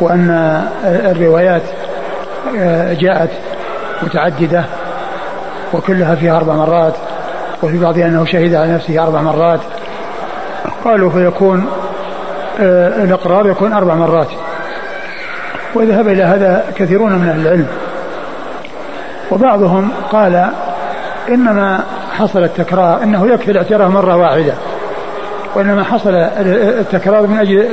وأن 0.00 0.30
الروايات 0.84 1.62
آه، 2.58 2.92
جاءت 2.92 3.30
متعددة 4.02 4.64
وكلها 5.74 6.14
فيها 6.14 6.36
أربع 6.36 6.54
مرات 6.54 6.94
وفي 7.62 7.78
بعضها 7.78 8.06
أنه 8.06 8.24
شهد 8.24 8.54
على 8.54 8.72
نفسه 8.72 9.02
أربع 9.02 9.20
مرات. 9.20 9.60
قالوا 10.84 11.10
فيكون 11.10 11.66
آه، 12.60 13.04
الإقرار 13.04 13.48
يكون 13.48 13.72
أربع 13.72 13.94
مرات. 13.94 14.28
وذهب 15.74 16.08
إلى 16.08 16.22
هذا 16.22 16.64
كثيرون 16.76 17.12
من 17.12 17.28
أهل 17.28 17.40
العلم. 17.40 17.66
وبعضهم 19.30 19.90
قال 20.12 20.50
إنما 21.28 21.80
حصل 22.12 22.44
التكرار 22.44 23.02
إنه 23.02 23.26
يكفي 23.26 23.50
الاعتراف 23.50 23.90
مرة 23.90 24.16
واحدة. 24.16 24.54
وإنما 25.54 25.84
حصل 25.84 26.14
التكرار 26.80 27.26
من 27.26 27.38
أجل 27.38 27.68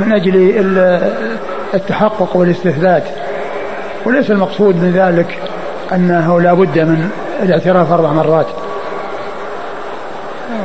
من 0.00 0.12
أجل 0.12 0.60
التحقق 1.74 2.36
والاستثبات. 2.36 3.04
وليس 4.06 4.30
المقصود 4.30 4.76
من 4.76 4.92
ذلك 4.92 5.38
أنه 5.92 6.40
لا 6.40 6.54
بد 6.54 6.78
من 6.78 7.10
الاعتراف 7.42 7.92
أربع 7.92 8.12
مرات. 8.12 8.46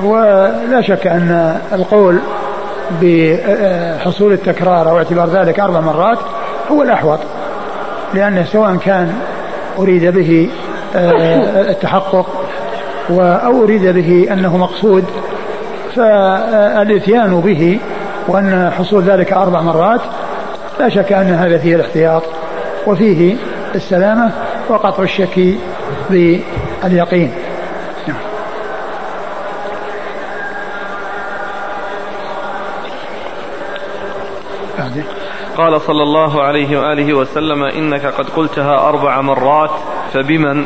ولا 0.03 0.81
شك 0.81 1.07
أن 1.07 1.59
القول 1.73 2.19
بحصول 3.01 4.33
التكرار 4.33 4.89
أو 4.89 4.97
اعتبار 4.97 5.29
ذلك 5.29 5.59
أربع 5.59 5.79
مرات 5.79 6.17
هو 6.71 6.83
الأحوط 6.83 7.19
لأنه 8.13 8.43
سواء 8.43 8.75
كان 8.75 9.13
أريد 9.79 10.05
به 10.05 10.49
آه، 10.95 11.61
التحقق 11.71 12.25
أو 13.19 13.63
أريد 13.63 13.87
به 13.87 14.27
أنه 14.33 14.57
مقصود 14.57 15.05
فالإتيان 15.95 17.41
به 17.41 17.79
وأن 18.27 18.71
حصول 18.77 19.03
ذلك 19.03 19.33
أربع 19.33 19.61
مرات 19.61 20.01
لا 20.79 20.89
شك 20.89 21.13
أن 21.13 21.33
هذا 21.33 21.57
فيه 21.57 21.75
الاحتياط 21.75 22.23
وفيه 22.87 23.35
السلامة 23.75 24.31
وقطع 24.69 25.03
الشك 25.03 25.55
باليقين 26.09 27.31
نعم. 28.07 28.17
قال 35.57 35.81
صلى 35.81 36.03
الله 36.03 36.43
عليه 36.43 36.79
وآله 36.79 37.13
وسلم 37.13 37.63
إنك 37.63 38.05
قد 38.05 38.29
قلتها 38.29 38.89
أربع 38.89 39.21
مرات 39.21 39.71
فبمن؟ 40.13 40.65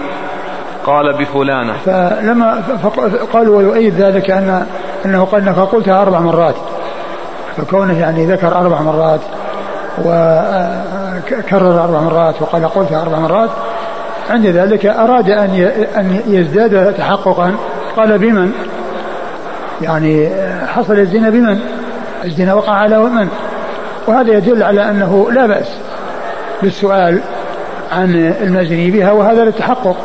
قال 0.85 1.17
بفلانة. 1.17 1.73
فلما 1.85 2.63
قالوا 3.33 3.57
ويؤيد 3.57 4.01
ذلك 4.01 4.31
أن 4.31 4.65
أنه 5.05 5.25
قال 5.25 5.47
أنك 5.47 5.59
قلتها 5.59 6.01
أربع 6.01 6.19
مرات. 6.19 6.55
فكونه 7.57 7.99
يعني 7.99 8.25
ذكر 8.25 8.57
أربع 8.57 8.81
مرات 8.81 9.21
وكرر 9.99 11.83
أربع 11.83 11.99
مرات 11.99 12.41
وقال 12.41 12.67
قلتها 12.67 13.01
أربع 13.01 13.19
مرات 13.19 13.49
عند 14.29 14.45
ذلك 14.45 14.85
أراد 14.85 15.29
أن 15.29 15.71
أن 15.97 16.19
يزداد 16.27 16.93
تحققا. 16.93 17.55
قال 17.97 18.17
بمن؟ 18.17 18.51
يعني 19.81 20.29
حصل 20.67 20.99
الزنا 20.99 21.29
بمن؟ 21.29 21.59
الزنا 22.25 22.53
وقع 22.53 22.73
على 22.73 22.99
من؟ 22.99 23.27
وهذا 24.07 24.33
يدل 24.33 24.63
على 24.63 24.89
أنه 24.89 25.31
لا 25.31 25.47
بأس 25.47 25.77
بالسؤال 26.61 27.19
عن 27.91 28.33
المزني 28.41 28.91
بها 28.91 29.11
وهذا 29.11 29.43
للتحقق 29.43 29.95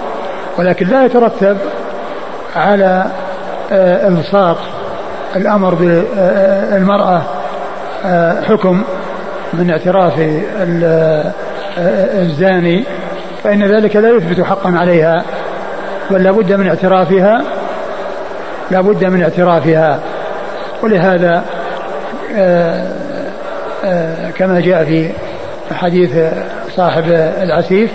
ولكن 0.58 0.86
لا 0.86 1.04
يترتب 1.04 1.56
على 2.56 3.04
آه، 3.72 4.08
الصاق 4.08 4.58
الأمر 5.36 5.74
بالمرأة 5.74 7.22
آه، 8.04 8.42
حكم 8.42 8.82
من 9.52 9.70
اعتراف 9.70 10.18
آه، 10.60 11.32
الزاني 12.22 12.84
فإن 13.44 13.62
ذلك 13.62 13.96
لا 13.96 14.10
يثبت 14.10 14.40
حقا 14.40 14.70
عليها 14.70 15.24
بل 16.10 16.22
لابد 16.22 16.52
من 16.52 16.68
اعترافها 16.68 17.42
لابد 18.70 19.04
من 19.04 19.22
اعترافها. 19.22 20.00
ولهذا 20.82 21.44
آه، 22.36 24.30
كما 24.30 24.60
جاء 24.60 24.84
في 24.84 25.10
حديث 25.74 26.10
صاحب 26.76 27.04
العسيف 27.42 27.90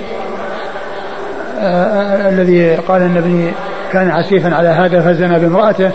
آه 1.60 2.30
الذي 2.30 2.76
قال 2.76 3.02
إن 3.02 3.18
ابني 3.18 3.52
كان 3.92 4.12
عسيفا 4.12 4.56
على 4.56 4.68
هذا 4.68 5.02
فزنى 5.02 5.40
بامرأته. 5.40 5.92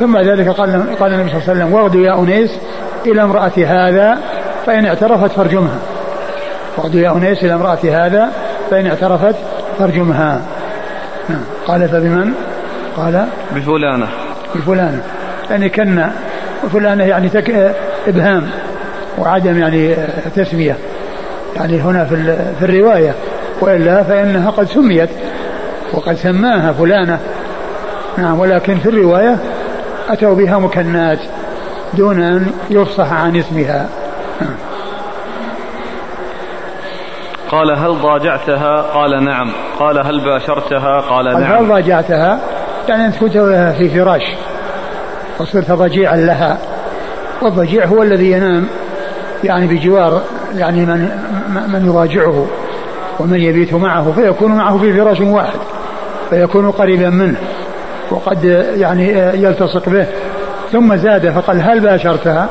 ثم 0.00 0.18
ذلك 0.18 0.48
قال 0.48 0.96
قال 1.00 1.14
النبي 1.14 1.30
صلى 1.30 1.38
الله 1.38 1.50
عليه 1.50 1.60
وسلم 1.60 1.72
واغدوا 1.72 2.00
يا 2.00 2.18
أنيس 2.18 2.50
إلى 3.06 3.22
امرأة 3.22 3.52
هذا 3.56 4.18
فإن 4.66 4.86
اعترفت 4.86 5.30
فارجمها. 5.30 5.78
واغدوا 6.76 7.00
يا 7.00 7.12
أنيس 7.16 7.44
إلى 7.44 7.54
امرأة 7.54 7.78
هذا 7.84 8.30
فإن 8.70 8.86
اعترفت 8.86 9.34
فارجمها. 9.78 10.42
نعم. 11.28 11.40
قال 11.66 11.88
فبمن؟ 11.88 12.32
قال 12.96 13.26
بفلانة. 13.56 14.08
بفلانة. 14.54 15.02
يعني 15.50 15.68
كنا. 15.68 16.12
وفلانة 16.64 17.04
يعني 17.04 17.28
تك 17.28 17.74
إبهام 18.08 18.50
وعدم 19.18 19.58
يعني 19.58 19.96
تسمية. 20.36 20.76
يعني 21.56 21.80
هنا 21.80 22.04
في, 22.04 22.36
في 22.58 22.64
الرواية. 22.64 23.14
وإلا 23.60 24.02
فإنها 24.02 24.50
قد 24.50 24.66
سميت 24.66 25.10
وقد 25.92 26.14
سماها 26.14 26.72
فلانة. 26.72 27.18
نعم. 28.18 28.40
ولكن 28.40 28.78
في 28.78 28.88
الرواية 28.88 29.38
أتوا 30.08 30.34
بها 30.34 30.58
مكنات 30.58 31.18
دون 31.94 32.22
أن 32.22 32.46
يفصح 32.70 33.12
عن 33.12 33.36
اسمها. 33.36 33.88
نعم. 34.40 34.50
قال 37.50 37.78
هل 37.78 38.02
ضاجعتها؟ 38.02 38.80
قال 38.82 39.24
نعم. 39.24 39.52
قال 39.78 40.06
هل 40.06 40.20
باشرتها؟ 40.24 41.00
قال 41.00 41.24
نعم. 41.24 41.42
هل 41.42 41.68
ضاجعتها؟ 41.68 42.40
يعني 42.88 43.06
أنت 43.06 43.16
كنت 43.16 43.38
في 43.78 43.88
فراش 43.88 44.22
وصرت 45.38 45.72
ضجيعا 45.72 46.16
لها 46.16 46.58
والضجيع 47.42 47.84
هو 47.84 48.02
الذي 48.02 48.30
ينام 48.30 48.66
يعني 49.44 49.66
بجوار 49.66 50.22
يعني 50.54 50.86
من 50.86 51.08
من 51.72 51.86
يضاجعه 51.86 52.46
ومن 53.20 53.40
يبيت 53.40 53.74
معه 53.74 54.12
فيكون 54.12 54.52
معه 54.52 54.78
في 54.78 54.92
فراش 54.92 55.20
واحد 55.20 55.58
فيكون 56.30 56.70
قريبا 56.70 57.10
منه 57.10 57.38
وقد 58.10 58.44
يعني 58.76 59.08
يلتصق 59.42 59.88
به. 59.88 60.06
ثم 60.72 60.96
زاد 60.96 61.30
فقال 61.30 61.62
هل 61.62 61.80
باشرتها؟ 61.80 62.48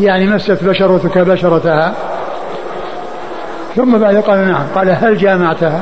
يعني 0.00 0.26
مست 0.26 0.64
بشرتك 0.64 1.18
بشرتها. 1.18 1.94
ثم 3.78 3.98
بعد 3.98 4.16
قال 4.16 4.48
نعم. 4.48 4.66
قال 4.74 4.90
هل 4.90 5.18
جامعتها؟ 5.18 5.80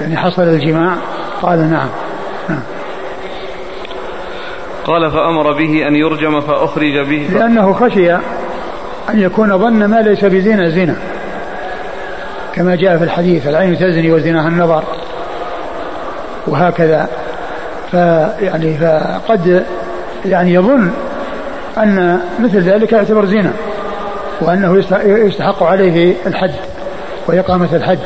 يعني 0.00 0.16
حصل 0.16 0.42
الجماع؟ 0.42 0.94
قال 1.42 1.70
نعم. 1.70 1.88
نعم. 2.48 2.62
قال 4.84 5.10
فأمر 5.10 5.52
به 5.52 5.88
أن 5.88 5.94
يرجم 5.94 6.40
فأخرج 6.40 7.08
به. 7.08 7.28
لأنه 7.32 7.72
خشي 7.72 8.14
أن 9.10 9.20
يكون 9.20 9.58
ظن 9.58 9.84
ما 9.84 10.02
ليس 10.02 10.24
بزنا 10.24 10.68
زنا 10.68 10.96
كما 12.54 12.76
جاء 12.76 12.98
في 12.98 13.04
الحديث 13.04 13.46
العين 13.46 13.76
تزني 13.76 14.12
وزناها 14.12 14.48
النظر. 14.48 14.84
وهكذا. 16.46 17.08
فيعني 17.90 18.78
فقد 18.78 19.64
يعني 20.24 20.54
يظن 20.54 20.90
أن 21.78 22.20
مثل 22.40 22.60
ذلك 22.60 22.92
يعتبر 22.92 23.24
زنا 23.24 23.52
وأنه 24.40 24.84
يستحق 25.04 25.62
عليه 25.62 26.14
الحد 26.26 26.54
وإقامة 27.26 27.68
الحد. 27.72 27.98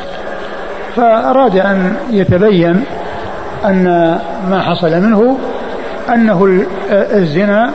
فأراد 0.97 1.57
أن 1.57 1.95
يتبين 2.11 2.85
أن 3.65 3.85
ما 4.51 4.63
حصل 4.63 5.01
منه 5.01 5.39
أنه 6.15 6.65
الزنا 6.91 7.71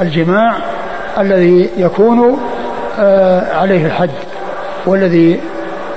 الجماع 0.00 0.54
الذي 1.18 1.70
يكون 1.76 2.38
آه، 3.00 3.56
عليه 3.56 3.86
الحد 3.86 4.10
والذي 4.86 5.40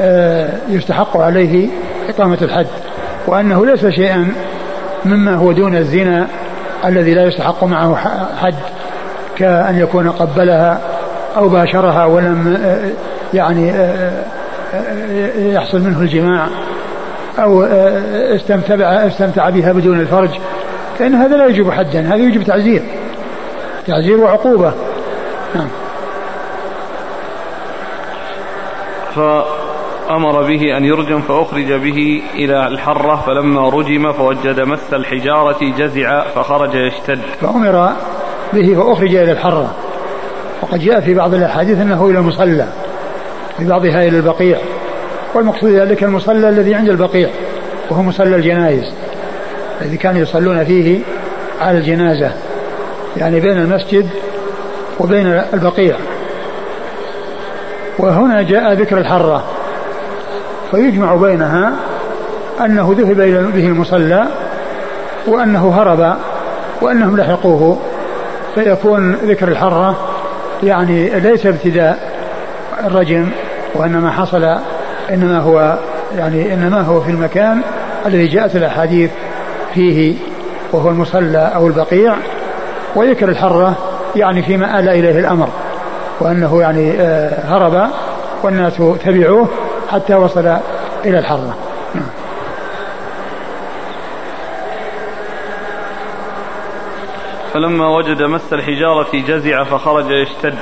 آه، 0.02 0.50
يستحق 0.70 1.18
عليه 1.18 1.68
إقامة 2.10 2.38
الحد 2.42 2.68
وأنه 3.28 3.66
ليس 3.66 3.86
شيئا 3.86 4.32
مما 5.06 5.36
هو 5.36 5.52
دون 5.52 5.76
الزنا 5.76 6.28
الذي 6.86 7.14
لا 7.14 7.24
يستحق 7.24 7.64
معه 7.64 7.96
حد 8.42 8.56
كأن 9.38 9.80
يكون 9.80 10.10
قبلها 10.10 10.80
أو 11.38 11.50
باشرها 11.50 12.06
ولم 12.06 12.58
يعني 13.34 13.74
يحصل 15.38 15.80
منه 15.80 16.02
الجماع 16.02 16.48
أو 17.40 17.64
استمتع 18.36 18.76
استمتع 19.08 19.50
بها 19.50 19.72
بدون 19.72 20.00
الفرج 20.00 20.30
فإن 21.00 21.14
هذا 21.14 21.38
لا 21.38 21.46
يجب 21.46 21.72
حدا 21.72 22.02
هذا 22.02 22.16
يجب 22.16 22.44
تعزير 22.44 22.84
تعزير 23.88 24.20
وعقوبة. 24.20 24.74
نعم. 25.56 25.68
فأمر 29.16 30.42
به 30.42 30.78
أن 30.78 30.86
يرجم 30.86 31.22
فأخرج 31.22 31.74
به 31.74 32.22
إلى 32.36 32.68
الحرة 32.68 33.24
فلما 33.26 33.70
رجم 33.70 34.12
فوجد 34.12 34.60
مس 34.60 34.94
الحجارة 34.94 35.74
جزع 35.78 36.24
فخرج 36.36 36.76
يشتد. 36.76 37.20
فأمر 37.42 37.90
به 38.54 38.76
فأخرج 38.76 39.16
إلى 39.16 39.32
الحرة. 39.32 39.76
وقد 40.64 40.80
جاء 40.80 41.02
في 41.02 41.14
بعض 41.14 41.34
الأحاديث 41.34 41.80
أنه 41.80 42.06
إلى 42.10 42.20
المصلى 42.20 42.68
في 43.58 43.66
بعضها 43.66 44.08
إلى 44.08 44.18
البقيع. 44.18 44.58
والمقصود 45.36 45.72
ذلك 45.72 46.04
المصلى 46.04 46.50
الذي 46.50 46.76
عند 46.76 46.90
البقيع 46.90 47.30
وهو 47.90 48.02
مصلى 48.02 48.36
الجنائز. 48.36 48.84
الذي 49.82 49.98
كانوا 49.98 50.22
يصلون 50.22 50.64
فيه 50.66 51.00
على 51.62 51.78
الجنازة 51.78 52.32
يعني 53.18 53.40
بين 53.40 53.58
المسجد 53.58 54.10
وبين 55.00 55.28
البقيع. 55.54 55.96
وهنا 58.00 58.42
جاء 58.42 58.74
ذكر 58.74 58.98
الحرة 58.98 59.44
فيجمع 60.72 61.16
بينها 61.16 61.74
أنه 62.66 62.96
ذهب 62.98 63.18
به 63.54 63.68
المصلى 63.68 64.28
وأنه 65.28 65.74
هرب 65.76 66.16
وأنهم 66.82 67.18
لحقوه 67.18 67.80
فيكون 68.56 69.12
ذكر 69.14 69.48
الحرة 69.48 70.13
يعني 70.64 71.20
ليس 71.20 71.46
ابتداء 71.46 71.98
الرجم 72.86 73.30
وإنما 73.76 74.12
حصل 74.12 74.58
إنما 75.10 75.40
هو 75.40 75.78
يعني 76.18 76.54
إنما 76.54 76.82
هو 76.82 77.02
في 77.02 77.12
المكان 77.12 77.62
الذي 78.06 78.28
جاءت 78.28 78.56
الأحاديث 78.56 79.12
فيه 79.74 80.16
وهو 80.72 80.90
المصلى 80.90 81.52
أو 81.56 81.68
البقيع 81.68 82.16
وذكر 82.96 83.30
الحرة 83.30 83.76
يعني 84.16 84.44
فيما 84.44 84.80
آل 84.80 84.90
إليه 84.90 85.20
الأمر 85.20 85.50
وأنه 86.20 86.62
يعني 86.62 86.92
آه، 87.00 87.46
هرب 87.46 87.90
والناس 88.44 88.74
تبعوه 89.06 89.48
حتى 89.92 90.16
وصل 90.16 90.58
إلى 91.06 91.20
الحرة. 91.20 91.56
فلما 97.54 97.88
وجد 97.88 98.22
مس 98.22 98.54
الحجارة 98.54 99.08
جزع 99.14 99.64
فخرج 99.64 100.12
يشتد 100.12 100.56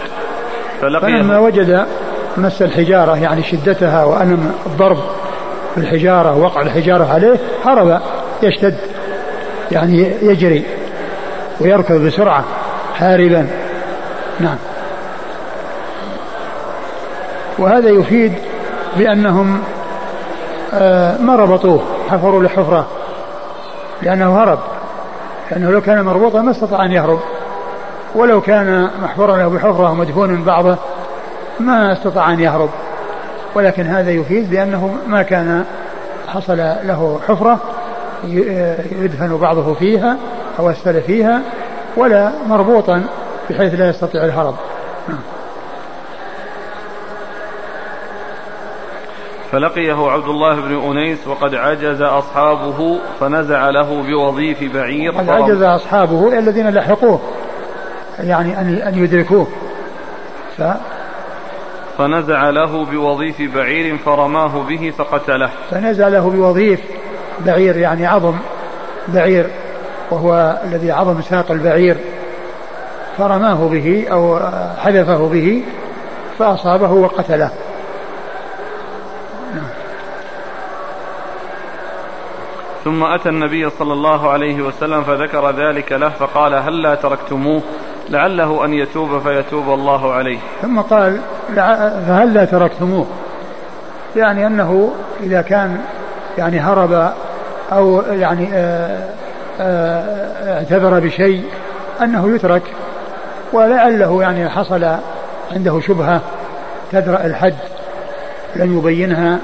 فلقي 0.81 1.01
فلما 1.01 1.39
وجد 1.39 1.85
مس 2.37 2.61
الحجارة 2.61 3.17
يعني 3.17 3.43
شدتها 3.43 4.03
وألم 4.03 4.53
الضرب 4.65 4.97
بالحجارة 5.77 6.37
وقع 6.37 6.61
الحجارة 6.61 7.13
عليه 7.13 7.39
هرب 7.65 8.01
يشتد 8.43 8.77
يعني 9.71 10.11
يجري 10.21 10.65
ويركض 11.61 12.05
بسرعة 12.05 12.43
هاربا 12.97 13.47
نعم. 14.39 14.57
وهذا 17.59 17.89
يفيد 17.89 18.33
بأنهم 18.97 19.61
آه، 20.73 21.17
ما 21.17 21.35
ربطوه 21.35 21.83
حفروا 22.09 22.43
له 22.43 22.49
حفرة 22.49 22.87
لأنه 24.01 24.43
هرب. 24.43 24.59
لأنه 25.51 25.71
لو 25.71 25.81
كان 25.81 26.05
مربوطا 26.05 26.41
ما 26.41 26.51
استطاع 26.51 26.85
أن 26.85 26.91
يهرب. 26.91 27.19
ولو 28.15 28.41
كان 28.41 28.89
محفورا 29.03 29.37
له 29.37 29.47
بحفرة 29.47 29.91
ومدفون 29.91 30.43
بعضه 30.43 30.77
ما 31.59 31.93
استطاع 31.93 32.33
أن 32.33 32.39
يهرب. 32.39 32.69
ولكن 33.55 33.87
هذا 33.87 34.11
يفيد 34.11 34.49
بأنه 34.49 34.97
ما 35.07 35.23
كان 35.23 35.65
حصل 36.27 36.57
له 36.57 37.19
حفرة 37.27 37.59
يدفن 38.91 39.37
بعضه 39.37 39.73
فيها 39.73 40.17
أو 40.59 40.69
أسفل 40.69 41.01
فيها 41.01 41.41
ولا 41.97 42.31
مربوطا 42.47 43.03
بحيث 43.49 43.73
لا 43.73 43.89
يستطيع 43.89 44.25
الهرب. 44.25 44.55
فلقيه 49.51 50.11
عبد 50.11 50.27
الله 50.27 50.55
بن 50.55 50.91
أنيس 50.91 51.27
وقد 51.27 51.55
عجز 51.55 52.01
أصحابه 52.01 52.99
فنزع 53.19 53.69
له 53.69 54.01
بوظيف 54.01 54.73
بعير 54.73 55.11
قد 55.11 55.29
عجز 55.29 55.61
أصحابه 55.61 56.39
الذين 56.39 56.69
لحقوه 56.69 57.19
يعني 58.19 58.61
أن 58.61 58.75
أن 58.75 59.03
يدركوه. 59.03 59.47
ف 60.57 60.63
فنزع 61.97 62.49
له 62.49 62.85
بوظيف 62.85 63.55
بعير 63.55 63.97
فرماه 63.97 64.63
به 64.69 64.93
فقتله. 64.97 65.49
فنزع 65.71 66.07
له 66.07 66.29
بوظيف 66.29 66.79
بعير 67.45 67.77
يعني 67.77 68.05
عظم 68.05 68.35
بعير 69.07 69.47
وهو 70.11 70.61
الذي 70.63 70.91
عظم 70.91 71.21
ساق 71.21 71.51
البعير. 71.51 71.97
فرماه 73.17 73.69
به 73.69 74.07
أو 74.11 74.39
حذفه 74.77 75.29
به 75.29 75.63
فأصابه 76.39 76.91
وقتله. 76.91 77.51
ثم 82.83 83.03
أتى 83.03 83.29
النبي 83.29 83.69
صلى 83.69 83.93
الله 83.93 84.29
عليه 84.29 84.61
وسلم 84.61 85.03
فذكر 85.03 85.51
ذلك 85.51 85.91
له 85.91 86.09
فقال 86.09 86.53
هل 86.53 86.81
لا 86.81 86.95
تركتموه؟ 86.95 87.61
لعله 88.09 88.65
أن 88.65 88.73
يتوب 88.73 89.19
فيتوب 89.19 89.73
الله 89.73 90.13
عليه. 90.13 90.37
ثم 90.61 90.81
قال 90.81 91.19
فهل 92.07 92.33
لا 92.33 92.45
تركتموه؟ 92.45 93.07
يعني 94.15 94.47
أنه 94.47 94.91
إذا 95.23 95.41
كان 95.41 95.77
يعني 96.37 96.59
هرب 96.59 97.13
أو 97.71 98.01
يعني 98.01 98.49
آه، 98.53 99.09
آه، 99.59 100.57
اعتذر 100.57 100.99
بشيء 100.99 101.43
أنه 102.01 102.35
يترك 102.35 102.63
ولعله 103.53 104.21
يعني 104.21 104.49
حصل 104.49 104.95
عنده 105.51 105.79
شبهة 105.79 106.21
تدرأ 106.91 107.25
الحد 107.25 107.55
لم 108.55 108.77
يبينها 108.77 109.39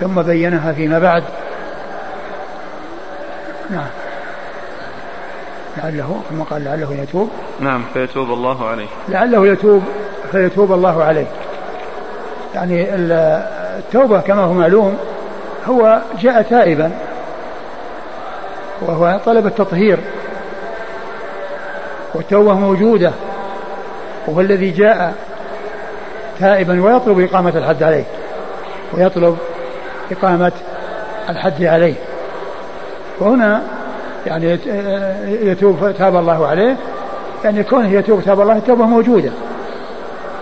ثم 0.00 0.22
بينها 0.22 0.72
فيما 0.72 0.98
بعد. 0.98 1.22
نعم. 3.70 3.86
لعله 5.76 6.20
ثم 6.30 6.42
قال 6.42 6.64
لعله 6.64 6.92
يتوب. 7.02 7.30
نعم 7.60 7.82
فيتوب 7.94 8.32
الله 8.32 8.68
عليه. 8.68 8.86
لعله 9.08 9.46
يتوب 9.46 9.82
فيتوب 10.32 10.72
الله 10.72 11.04
عليه. 11.04 11.26
يعني 12.54 12.86
التوبة 12.94 14.20
كما 14.20 14.42
هو 14.42 14.52
معلوم 14.52 14.98
هو 15.66 16.00
جاء 16.20 16.42
تائبا. 16.42 16.90
وهو 18.80 19.20
طلب 19.26 19.46
التطهير. 19.46 19.98
والتوبة 22.14 22.54
موجودة. 22.54 23.12
وهو 24.26 24.40
الذي 24.40 24.70
جاء 24.70 25.14
تائبا 26.40 26.82
ويطلب 26.82 27.20
إقامة 27.20 27.52
الحد 27.56 27.82
عليه. 27.82 28.04
ويطلب 28.92 29.38
إقامة 30.12 30.52
الحد 31.28 31.64
عليه. 31.64 31.94
وهنا 33.20 33.62
يعني 34.26 34.58
يتوب 35.26 35.94
تاب 35.98 36.16
الله 36.16 36.46
عليه 36.46 36.76
يعني 37.44 37.62
كونه 37.62 37.92
يتوب 37.92 38.22
تاب 38.22 38.40
الله 38.40 38.56
التوبة 38.56 38.86
موجودة. 38.86 39.30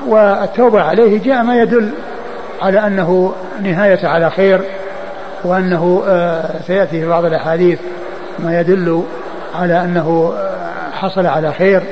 والتوبة 0.06 0.82
عليه 0.82 1.22
جاء 1.22 1.42
ما 1.42 1.62
يدل 1.62 1.90
على 2.62 2.86
أنه 2.86 3.32
نهاية 3.62 4.06
على 4.06 4.30
خير 4.30 4.60
وأنه 5.44 6.02
آه، 6.06 6.50
سيأتي 6.66 7.00
في 7.00 7.08
بعض 7.08 7.24
الأحاديث 7.24 7.78
ما 8.38 8.60
يدل 8.60 9.02
على 9.54 9.84
أنه 9.84 10.34
آه، 10.36 10.90
حصل 10.92 11.26
على 11.26 11.52
خير. 11.52 11.82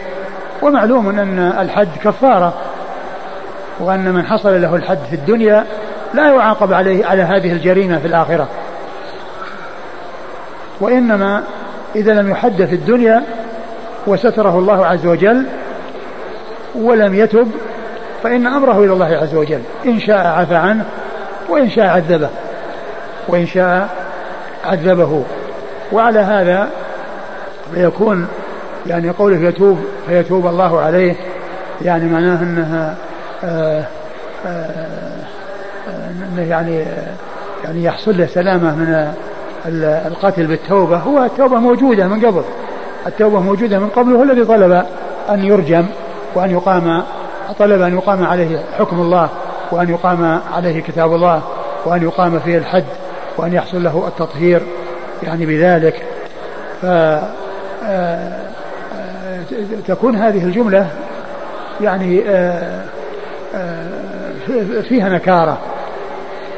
ومعلوم 0.62 1.08
أن 1.08 1.38
الحد 1.38 1.88
كفارة 2.04 2.54
وأن 3.80 4.12
من 4.12 4.26
حصل 4.26 4.62
له 4.62 4.76
الحد 4.76 4.98
في 5.10 5.16
الدنيا 5.16 5.64
لا 6.14 6.30
يعاقب 6.34 6.72
عليه 6.72 7.06
على 7.06 7.22
هذه 7.22 7.52
الجريمة 7.52 7.98
في 7.98 8.06
الآخرة. 8.06 8.48
وإنما 10.82 11.42
إذا 11.96 12.12
لم 12.12 12.30
يحد 12.30 12.64
في 12.64 12.74
الدنيا 12.74 13.22
وستره 14.06 14.58
الله 14.58 14.86
عز 14.86 15.06
وجل 15.06 15.46
ولم 16.74 17.14
يتب 17.14 17.50
فإن 18.22 18.46
أمره 18.46 18.84
إلى 18.84 18.92
الله 18.92 19.18
عز 19.22 19.34
وجل 19.34 19.60
إن 19.86 20.00
شاء 20.00 20.26
عفى 20.26 20.54
عنه 20.54 20.84
وإن 21.48 21.70
شاء 21.70 21.86
عذبه 21.86 22.28
وإن 23.28 23.46
شاء 23.46 23.88
عذبه. 24.64 25.24
وعلى 25.92 26.18
هذا 26.18 26.68
فيكون 27.74 28.28
يعني 28.86 29.10
قوله 29.10 29.48
يتوب 29.48 29.78
فيتوب 30.06 30.46
الله 30.46 30.80
عليه 30.80 31.14
يعني 31.82 32.04
معناه 32.04 32.42
أنها 32.42 32.96
آآ 33.44 33.84
آآ 34.46 35.22
أنه 36.32 36.42
يعني 36.42 36.84
يعني 37.64 37.84
يحصل 37.84 38.18
له 38.18 38.26
سلامة 38.26 38.74
من 38.74 39.12
القتل 40.06 40.46
بالتوبة 40.46 40.96
هو 40.96 41.24
التوبة 41.24 41.56
موجودة 41.56 42.08
من 42.08 42.26
قبل. 42.26 42.42
التوبة 43.06 43.40
موجودة 43.40 43.78
من 43.78 43.88
قبل 43.88 44.14
هو 44.14 44.22
الذي 44.22 44.44
طلب 44.44 44.84
أن 45.30 45.44
يرجم 45.44 45.86
وأن 46.34 46.50
يقام 46.50 47.02
طلب 47.58 47.80
أن 47.80 47.94
يقام 47.94 48.24
عليه 48.24 48.58
حكم 48.78 49.00
الله 49.00 49.28
وأن 49.70 49.90
يقام 49.90 50.40
عليه 50.52 50.82
كتاب 50.82 51.14
الله 51.14 51.42
وأن 51.84 52.02
يقام 52.02 52.38
فيه 52.38 52.58
الحد 52.58 52.84
وأن 53.36 53.52
يحصل 53.52 53.84
له 53.84 54.04
التطهير 54.08 54.62
يعني 55.22 55.46
بذلك. 55.46 56.02
ف 56.82 56.86
تكون 59.86 60.16
هذه 60.16 60.44
الجملة 60.44 60.86
يعني 61.80 62.22
آه، 62.28 62.84
آه، 63.54 63.88
فيها 64.88 65.08
نكارة 65.08 65.58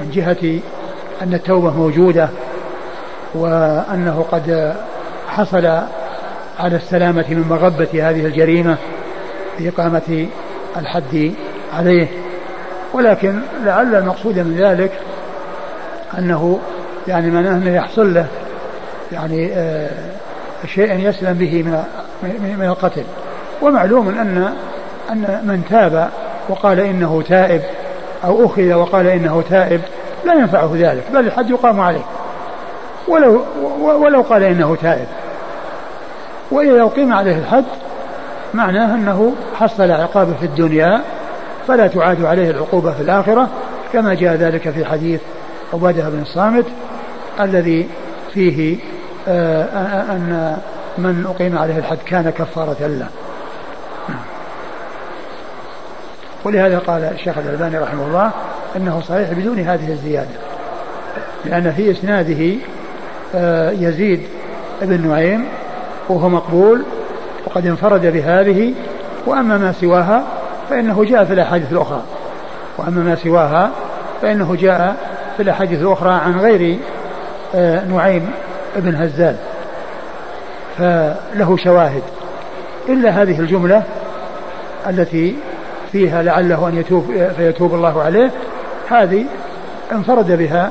من 0.01 0.11
جهة 0.11 0.61
أن 1.23 1.35
التوبة 1.35 1.71
موجودة 1.71 2.29
وأنه 3.35 4.25
قد 4.33 4.75
حصل 5.29 5.67
على 6.59 6.77
السلامة 6.77 7.25
من 7.29 7.45
مغبة 7.51 7.89
هذه 8.11 8.27
الجريمة 8.27 8.77
بإقامة 9.59 10.27
الحد 10.77 11.33
عليه. 11.73 12.09
ولكن 12.93 13.41
لعل 13.65 13.95
المقصود 13.95 14.39
من 14.39 14.57
ذلك 14.59 14.93
أنه 16.19 16.59
يعني 17.09 17.31
معناه 17.31 17.51
أنه 17.51 17.75
يحصل 17.75 18.15
له 18.15 18.27
يعني 19.13 19.53
آه 19.53 19.91
شيء 20.67 21.09
يسلم 21.09 21.33
به 21.33 21.63
من 21.63 21.83
من 22.59 22.67
القتل. 22.67 23.05
ومعلوم 23.63 24.09
أن 24.09 24.53
أن 25.11 25.41
من 25.45 25.65
تاب 25.71 26.11
وقال 26.49 26.81
إنه 26.81 27.23
تائب 27.23 27.63
أو 28.25 28.47
أخذ 28.47 28.73
وقال 28.73 29.07
إنه 29.07 29.43
تائب 29.51 29.81
لا 30.25 30.35
ينفعه 30.35 30.71
ذلك 30.75 31.05
بل 31.13 31.27
الحد 31.27 31.51
يقام 31.51 31.81
عليه. 31.81 32.05
ولو 33.09 33.43
ولو 33.81 34.23
قال 34.23 34.43
إنه 34.43 34.77
تائب. 34.83 35.07
وإذا 36.51 36.83
أقيم 36.83 37.13
عليه 37.13 37.39
الحد 37.39 37.65
معناه 38.55 38.95
أنه 38.95 39.35
حصل 39.55 39.91
عقابه 39.91 40.35
في 40.41 40.47
الدنيا 40.47 41.01
فلا 41.69 41.87
تعاد 41.87 42.25
عليه 42.25 42.51
العقوبة 42.51 42.93
في 42.93 43.01
الآخرة 43.01 43.49
كما 43.93 44.15
جاء 44.15 44.35
ذلك 44.35 44.71
في 44.71 44.85
حديث 44.85 45.21
عبادة 45.73 46.09
بن 46.09 46.23
الصامت 46.23 46.65
الذي 47.41 47.89
فيه 48.35 48.77
آه، 49.29 49.63
أن 50.13 50.57
من 50.99 51.27
أقيم 51.35 51.59
عليه 51.59 51.79
الحد 51.79 51.99
كان 52.07 52.31
كفارة 52.31 52.77
له. 52.81 53.07
ولهذا 56.45 56.79
قال 56.79 57.05
الشيخ 57.05 57.39
الألباني 57.39 57.79
رحمه 57.79 58.07
الله 58.07 58.31
أنه 58.77 59.01
صحيح 59.09 59.33
بدون 59.33 59.59
هذه 59.59 59.93
الزيادة 59.93 60.37
لأن 61.45 61.73
في 61.73 61.91
إسناده 61.91 62.43
آه، 62.43 62.55
يزيد 63.81 64.21
بن 64.83 65.09
نعيم 65.09 65.45
وهو 66.09 66.29
مقبول 66.29 66.83
وقد 67.47 67.67
انفرد 67.67 68.07
بهذه 68.07 68.75
وأما 69.27 69.59
ما 69.59 69.73
سواها 69.73 70.25
فإنه 70.71 71.05
جاء 71.05 71.25
في 71.25 71.33
الأحاديث 71.33 71.73
الأخرى. 71.73 72.03
وأما 72.79 73.03
ما 73.03 73.15
سواها 73.15 73.71
فإنه 74.23 74.55
جاء 74.55 74.97
في 75.37 75.43
الأحاديث 75.43 75.83
الأخرى 75.83 76.13
عن 76.13 76.41
غير 76.41 76.79
آه، 77.55 77.85
نعيم 77.85 78.31
بن 78.77 78.95
هزال. 78.95 79.37
فله 80.79 81.57
شواهد. 81.57 82.03
إلا 82.89 83.11
هذه 83.11 83.41
الجملة 83.41 83.83
التي 84.87 85.37
فيها 85.93 86.23
لعله 86.23 86.69
أن 86.69 86.77
يتوب 86.77 87.05
فيتوب 87.37 87.75
الله 87.75 88.03
عليه 88.03 88.31
هذه 88.89 89.25
انفرد 89.93 90.33
بها 90.33 90.71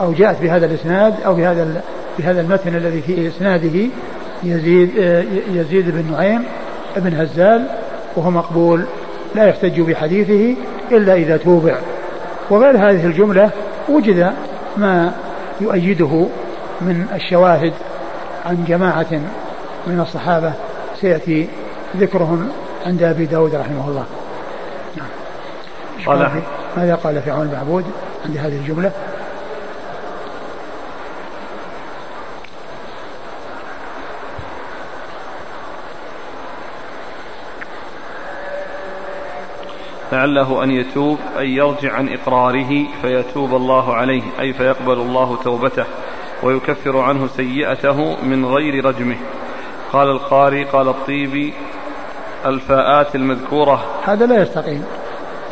أو 0.00 0.12
جاءت 0.12 0.42
بهذا 0.42 0.66
الإسناد 0.66 1.14
أو 1.26 1.34
بهذا 1.34 1.82
بهذا 2.18 2.40
المتن 2.40 2.76
الذي 2.76 3.02
في 3.02 3.28
إسناده 3.28 3.88
يزيد 4.42 4.90
يزيد 5.52 5.90
بن 5.90 6.12
نعيم 6.12 6.44
بن 6.96 7.14
هزال 7.14 7.66
وهو 8.16 8.30
مقبول 8.30 8.84
لا 9.34 9.48
يحتج 9.48 9.80
بحديثه 9.80 10.56
إلا 10.92 11.14
إذا 11.14 11.36
توبع. 11.36 11.74
وغير 12.50 12.76
هذه 12.76 13.06
الجملة 13.06 13.50
وجد 13.88 14.32
ما 14.76 15.12
يؤيده 15.60 16.26
من 16.80 17.06
الشواهد 17.14 17.72
عن 18.46 18.64
جماعة 18.68 19.20
من 19.86 20.00
الصحابة 20.00 20.52
سيأتي 21.00 21.48
ذكرهم 21.96 22.48
عند 22.86 23.02
أبي 23.02 23.26
داود 23.26 23.54
رحمه 23.54 23.88
الله. 23.88 24.04
نعم. 24.96 25.08
قال 26.06 26.42
ماذا 26.76 26.94
قال 26.94 27.22
في 27.22 27.30
عون 27.30 27.46
المعبود 27.46 27.84
عند 28.26 28.36
هذه 28.36 28.56
الجملة؟ 28.56 28.90
لعله 40.12 40.64
أن 40.64 40.70
يتوب 40.70 41.18
أي 41.38 41.48
يرجع 41.48 41.92
عن 41.92 42.08
إقراره 42.08 42.86
فيتوب 43.02 43.54
الله 43.54 43.94
عليه 43.94 44.22
أي 44.40 44.52
فيقبل 44.52 44.92
الله 44.92 45.38
توبته 45.44 45.84
ويكفر 46.42 46.98
عنه 46.98 47.26
سيئته 47.26 48.16
من 48.22 48.46
غير 48.46 48.84
رجمه. 48.84 49.16
قال 49.92 50.08
القاري 50.08 50.64
قال 50.64 50.88
الطيبي 50.88 51.52
الفاءات 52.46 53.14
المذكورة. 53.14 53.84
هذا 54.04 54.26
لا 54.26 54.42
يستقيم. 54.42 54.84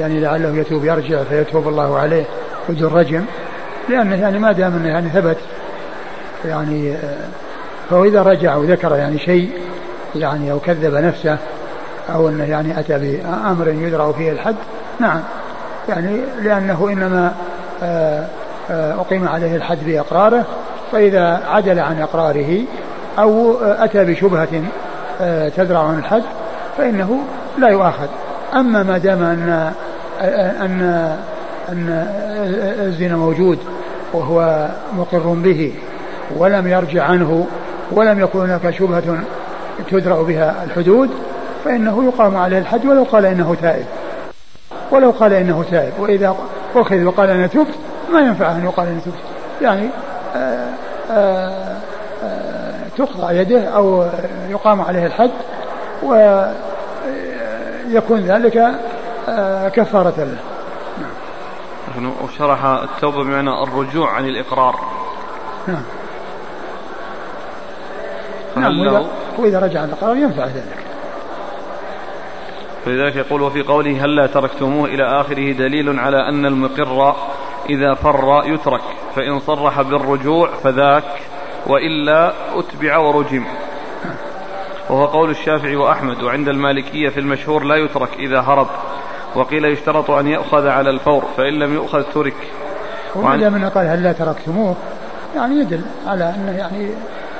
يعني 0.00 0.20
لعله 0.20 0.56
يتوب 0.56 0.84
يرجع 0.84 1.24
فيتوب 1.24 1.68
الله 1.68 1.98
عليه 1.98 2.24
بدون 2.68 2.92
رجم 2.92 3.24
لأنه 3.88 4.20
يعني 4.20 4.38
ما 4.38 4.52
دام 4.52 4.72
أنه 4.72 4.88
يعني 4.88 5.08
ثبت 5.10 5.36
يعني 6.44 6.96
فهو 7.90 8.04
إذا 8.04 8.22
رجع 8.22 8.56
وذكر 8.56 8.96
يعني 8.96 9.18
شيء 9.18 9.50
يعني 10.16 10.52
أو 10.52 10.58
كذب 10.58 10.94
نفسه 10.94 11.38
أو 12.14 12.28
أنه 12.28 12.44
يعني 12.44 12.80
أتى 12.80 12.98
بأمر 12.98 13.68
يدرأ 13.68 14.12
فيه 14.12 14.32
الحد 14.32 14.56
نعم. 15.00 15.20
يعني 15.88 16.20
لأنه 16.42 16.88
إنما 16.92 17.32
آه، 17.82 18.26
آه، 18.70 19.00
أقيم 19.00 19.28
عليه 19.28 19.56
الحد 19.56 19.78
بإقراره 19.86 20.44
فإذا 20.92 21.42
عدل 21.46 21.78
عن 21.78 22.02
إقراره 22.02 22.58
أو 23.18 23.54
أتى 23.62 24.04
بشبهة 24.04 24.62
آه، 25.20 25.48
تدرع 25.48 25.80
عن 25.80 25.98
الحد 25.98 26.22
فإنه 26.78 27.18
لا 27.58 27.68
يؤاخذ. 27.68 28.06
أما 28.54 28.82
ما 28.82 28.98
دام 28.98 29.22
أن 29.22 29.72
أن 30.60 30.82
أن 31.68 32.06
الزنا 32.80 33.16
موجود 33.16 33.58
وهو 34.12 34.68
مقر 34.96 35.18
به 35.18 35.72
ولم 36.36 36.66
يرجع 36.66 37.04
عنه 37.04 37.46
ولم 37.92 38.20
يكن 38.20 38.38
هناك 38.38 38.70
شبهة 38.70 39.18
تدرأ 39.90 40.22
بها 40.22 40.64
الحدود 40.64 41.10
فإنه 41.64 42.04
يقام 42.04 42.36
عليه 42.36 42.58
الحد 42.58 42.86
ولو 42.86 43.02
قال 43.02 43.26
إنه 43.26 43.56
تائب. 43.62 43.86
ولو 44.90 45.10
قال 45.10 45.32
إنه 45.32 45.64
تائب. 45.70 45.92
وإذا 45.98 46.36
أخذ 46.76 47.04
وقال 47.04 47.30
أنا 47.30 47.46
تبت 47.46 47.74
ما 48.12 48.20
ينفع 48.20 48.52
أن 48.52 48.64
يقال 48.64 48.86
أنا 48.86 49.00
تبت. 49.00 49.14
يعني 49.62 49.88
آآ 50.36 50.68
آآ 51.10 51.76
آآ 52.22 52.72
تقطع 52.98 53.32
يده 53.32 53.68
أو 53.68 54.06
يقام 54.48 54.80
عليه 54.80 55.06
الحد 55.06 55.30
ويكون 56.02 56.50
ذلك 58.20 58.68
كفارة 59.74 60.14
له. 60.18 60.36
وشرح 62.24 62.64
التوبة 62.64 63.24
بمعنى 63.24 63.62
الرجوع 63.62 64.12
عن 64.12 64.24
الإقرار. 64.24 64.80
نعم. 65.66 65.82
نعم 68.56 69.04
وإذا 69.38 69.58
رجع 69.58 69.80
عن 69.80 69.88
الإقرار 69.88 70.16
ينفع 70.16 70.44
ذلك. 70.44 70.89
فلذلك 72.84 73.16
يقول 73.16 73.42
وفي 73.42 73.62
قوله 73.62 74.04
هلا 74.04 74.26
تركتموه 74.26 74.88
إلى 74.88 75.20
آخره 75.20 75.52
دليل 75.52 75.98
على 75.98 76.28
أن 76.28 76.46
المقر 76.46 77.16
إذا 77.70 77.94
فر 77.94 78.42
يترك 78.44 78.82
فإن 79.16 79.38
صرح 79.38 79.82
بالرجوع 79.82 80.48
فذاك 80.48 81.04
وإلا 81.66 82.32
أتبع 82.54 82.96
ورجم. 82.96 83.44
وهو 84.90 85.06
قول 85.06 85.30
الشافعي 85.30 85.76
وأحمد 85.76 86.22
وعند 86.22 86.48
المالكية 86.48 87.08
في 87.08 87.20
المشهور 87.20 87.64
لا 87.64 87.76
يترك 87.76 88.14
إذا 88.18 88.40
هرب 88.40 88.68
وقيل 89.34 89.64
يشترط 89.64 90.10
أن 90.10 90.26
يؤخذ 90.26 90.66
على 90.66 90.90
الفور 90.90 91.24
فإن 91.36 91.52
لم 91.52 91.74
يؤخذ 91.74 92.02
ترك. 92.02 92.36
وعند 93.16 93.44
من 93.44 93.68
قال 93.68 93.86
هل 93.86 94.02
لا 94.02 94.12
تركتموه 94.12 94.76
يعني 95.36 95.60
يدل 95.60 95.82
على 96.06 96.34
أنه 96.34 96.58
يعني 96.58 96.90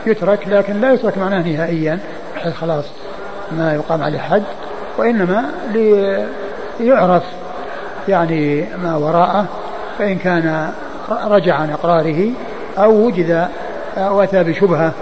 يترك 0.06 0.48
لكن 0.48 0.80
لا 0.80 0.92
يترك 0.92 1.18
معناه 1.18 1.42
نهائيا 1.42 1.98
بحيث 2.36 2.54
خلاص 2.54 2.84
ما 3.52 3.74
يقام 3.74 4.02
عليه 4.02 4.18
حد. 4.18 4.42
وإنما 5.00 5.50
ليعرف 6.80 7.22
يعني 8.08 8.68
ما 8.82 8.96
وراءه 8.96 9.46
فإن 9.98 10.18
كان 10.18 10.72
رجع 11.10 11.54
عن 11.54 11.70
إقراره 11.70 12.30
أو 12.78 13.06
وجد 13.06 13.48
أو 13.96 14.22
أتى 14.22 14.44
بشبهة 14.44 14.92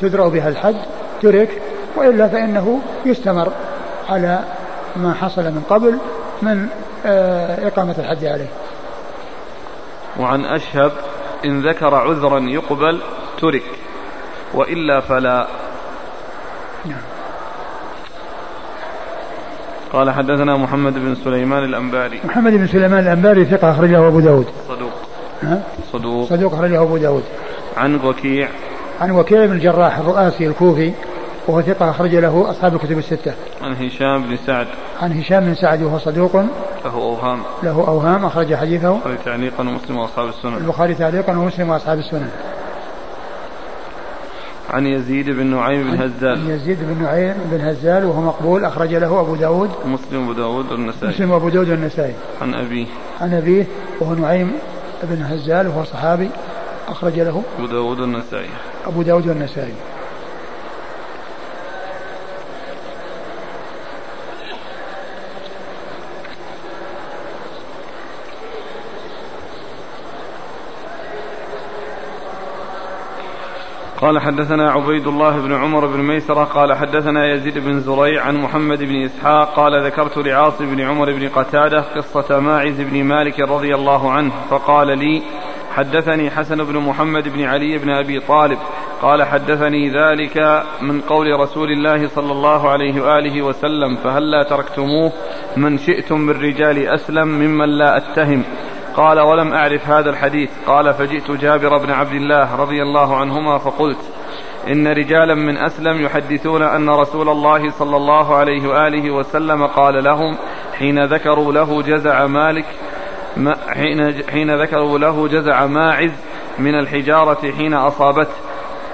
تدرأ 0.00 0.28
بها 0.28 0.48
الحد 0.48 0.76
ترك 1.22 1.62
وإلا 1.96 2.28
فإنه 2.28 2.80
يستمر 3.06 3.52
على 4.08 4.40
ما 4.96 5.14
حصل 5.14 5.42
من 5.42 5.62
قبل 5.70 5.98
من 6.42 6.68
آه، 7.06 7.68
إقامة 7.68 7.94
الحد 7.98 8.24
عليه. 8.24 8.48
وعن 10.20 10.44
أشهب 10.44 10.92
إن 11.44 11.60
ذكر 11.60 11.94
عذرا 11.94 12.38
يقبل 12.40 13.00
ترك 13.40 13.62
وإلا 14.54 15.00
فلا. 15.00 15.46
نعم. 16.84 17.17
قال 19.92 20.10
حدثنا 20.10 20.56
محمد 20.56 20.94
بن 20.94 21.14
سليمان 21.24 21.64
الأنباري 21.64 22.20
محمد 22.24 22.52
بن 22.52 22.66
سليمان 22.66 23.02
الأنباري 23.02 23.44
ثقة 23.44 23.70
أخرجه 23.70 24.08
أبو 24.08 24.20
داود 24.20 24.46
صدوق 24.68 24.92
ها؟ 25.42 25.62
صدوق 25.92 26.28
صدوق 26.28 26.54
أخرجه 26.54 26.82
أبو 26.82 26.96
داود 26.96 27.22
عن 27.76 27.94
وكيع 28.04 28.48
عن 29.00 29.10
وكيع 29.10 29.46
بن 29.46 29.52
الجراح 29.52 29.98
الرؤاسي 29.98 30.46
الكوفي 30.46 30.92
وهو 31.48 31.62
ثقة 31.62 31.90
أخرج 31.90 32.14
له 32.14 32.50
أصحاب 32.50 32.74
الكتب 32.74 32.98
الستة. 32.98 33.32
عن 33.62 33.72
هشام 33.72 34.22
بن 34.22 34.36
سعد. 34.46 34.66
عن 35.02 35.12
هشام 35.12 35.44
بن 35.44 35.54
سعد 35.54 35.82
وهو 35.82 35.98
صدوق. 35.98 36.36
له 36.84 36.94
أوهام. 36.94 37.38
له 37.62 37.84
أوهام 37.88 38.24
أخرج 38.24 38.54
حديثه. 38.54 38.94
البخاري 38.94 39.16
تعليقا 39.24 39.60
ومسلم 39.60 39.96
وأصحاب 39.96 40.28
السنن. 40.28 40.56
البخاري 40.56 40.94
تعليقا 40.94 41.32
ومسلم 41.32 41.70
وأصحاب 41.70 41.98
السنن. 41.98 42.30
عن 44.70 44.86
يزيد 44.86 45.30
بن 45.30 45.46
نعيم 45.46 45.90
بن 45.90 46.02
هزال. 46.02 46.38
عن 46.38 46.50
يزيد 46.50 46.78
بن 46.80 47.02
نعيم 47.02 47.34
بن 47.52 47.60
هزال 47.60 48.04
وهو 48.04 48.22
مقبول 48.22 48.64
أخرج 48.64 48.94
له 48.94 49.20
أبو 49.20 49.34
داود. 49.34 49.70
مسلم 49.86 50.20
وأبو 50.20 50.32
داود 50.32 50.72
والنسائي. 50.72 51.12
مسلم 51.14 51.30
وأبو 51.30 51.48
داود 51.48 51.68
والنسائي. 51.68 52.14
عن 52.42 52.54
أبيه. 52.54 52.86
عن 53.20 53.34
أبيه 53.34 53.66
وهو 54.00 54.14
نعيم 54.14 54.52
بن 55.02 55.22
هزال 55.22 55.68
وهو 55.68 55.84
صحابي 55.84 56.30
أخرج 56.88 57.20
له 57.20 57.42
أبو 57.58 57.66
داود 57.66 58.00
والنسائي. 58.00 58.48
أبو 58.86 59.02
داود 59.02 59.28
والنسائي. 59.28 59.72
قال 74.00 74.20
حدثنا 74.20 74.70
عبيد 74.70 75.06
الله 75.06 75.40
بن 75.40 75.52
عمر 75.52 75.86
بن 75.86 76.02
ميسرة 76.02 76.44
قال 76.44 76.74
حدثنا 76.76 77.32
يزيد 77.32 77.58
بن 77.58 77.80
زريع 77.80 78.22
عن 78.22 78.36
محمد 78.36 78.78
بن 78.78 79.04
إسحاق 79.04 79.54
قال 79.54 79.86
ذكرت 79.86 80.18
لعاصم 80.18 80.74
بن 80.74 80.80
عمر 80.80 81.12
بن 81.12 81.28
قتادة 81.28 81.80
قصة 81.80 82.40
ماعز 82.40 82.80
بن 82.80 83.04
مالك 83.04 83.40
رضي 83.40 83.74
الله 83.74 84.12
عنه 84.12 84.32
فقال 84.50 84.98
لي 84.98 85.22
حدثني 85.74 86.30
حسن 86.30 86.64
بن 86.64 86.78
محمد 86.78 87.28
بن 87.28 87.44
علي 87.44 87.78
بن 87.78 87.90
أبي 87.90 88.20
طالب 88.20 88.58
قال 89.02 89.22
حدثني 89.22 89.90
ذلك 89.90 90.62
من 90.82 91.00
قول 91.00 91.40
رسول 91.40 91.70
الله 91.72 92.08
صلى 92.08 92.32
الله 92.32 92.70
عليه 92.70 93.00
وآله 93.00 93.42
وسلم 93.42 93.96
فهلا 93.96 94.42
تركتموه؟ 94.42 95.12
من 95.56 95.78
شئتم 95.78 96.20
من 96.20 96.42
رجال 96.42 96.88
أسلم 96.88 97.28
ممن 97.28 97.68
لا 97.68 97.96
أتهم. 97.96 98.44
قال 98.98 99.20
ولم 99.20 99.52
أعرف 99.52 99.88
هذا 99.88 100.10
الحديث. 100.10 100.50
قال 100.66 100.94
فجئت 100.94 101.30
جابر 101.30 101.78
بن 101.78 101.90
عبد 101.90 102.12
الله 102.12 102.56
رضي 102.56 102.82
الله 102.82 103.16
عنهما 103.16 103.58
فقلت 103.58 103.98
إن 104.68 104.88
رجالا 104.88 105.34
من 105.34 105.56
أسلم 105.56 106.00
يحدثون 106.00 106.62
أن 106.62 106.90
رسول 106.90 107.28
الله 107.28 107.70
صلى 107.70 107.96
الله 107.96 108.36
عليه 108.36 108.68
وآله 108.68 109.10
وسلم 109.10 109.66
قال 109.66 110.04
لهم 110.04 110.36
حين 110.78 111.04
ذكروا 111.04 111.52
له 111.52 111.82
جزع 111.82 112.26
مالك 112.26 112.64
حين, 113.68 114.14
حين 114.30 114.62
ذكروا 114.62 114.98
له 114.98 115.28
جزع 115.28 115.66
ماعز 115.66 116.12
من 116.58 116.74
الحجارة 116.74 117.52
حين 117.56 117.74
أصابته. 117.74 118.34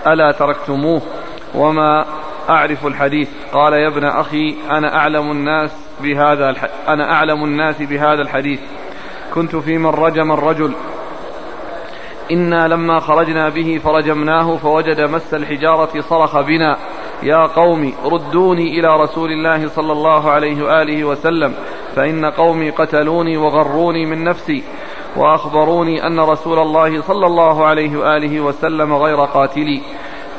ألا 0.07 0.33
تركتموه؟ 0.33 1.03
وما 1.55 2.05
أعرف 2.49 2.87
الحديث. 2.87 3.29
قال 3.53 3.73
يا 3.73 3.89
ابن 3.89 4.05
أخي 4.05 4.57
أنا 4.71 4.97
أعلم 4.97 5.31
الناس 5.31 5.71
بهذا 6.01 6.55
أنا 6.89 7.13
أعلم 7.13 7.45
الناس 7.45 7.83
بهذا 7.83 8.23
الحديث. 8.23 8.61
كنت 9.35 9.57
في 9.57 9.79
من 9.79 9.91
رجم 9.91 10.33
الرجل. 10.33 10.75
إنا 12.31 12.69
لما 12.69 13.01
خرجنا 13.01 13.49
به 13.49 13.81
فرجمناه 13.85 14.57
فوجد 14.57 15.01
مس 15.01 15.35
الحجارة 15.35 16.01
صرخ 16.01 16.41
بنا 16.41 16.77
يا 17.23 17.47
قوم 17.47 17.93
ردوني 18.05 18.81
إلى 18.81 18.89
رسول 19.03 19.31
الله 19.33 19.69
صلى 19.69 19.93
الله 19.93 20.31
عليه 20.31 20.65
وآله 20.65 21.05
وسلم 21.05 21.55
فإن 21.97 22.25
قومي 22.25 22.71
قتلوني 22.71 23.37
وغروني 23.37 24.07
من 24.07 24.25
نفسي 24.25 24.63
وأخبروني 25.17 26.07
أن 26.07 26.21
رسول 26.21 26.59
الله 26.59 27.03
صلى 27.03 27.27
الله 27.27 27.65
عليه 27.65 27.97
وآله 27.97 28.41
وسلم 28.41 28.95
غير 28.95 29.25
قاتلي 29.25 29.81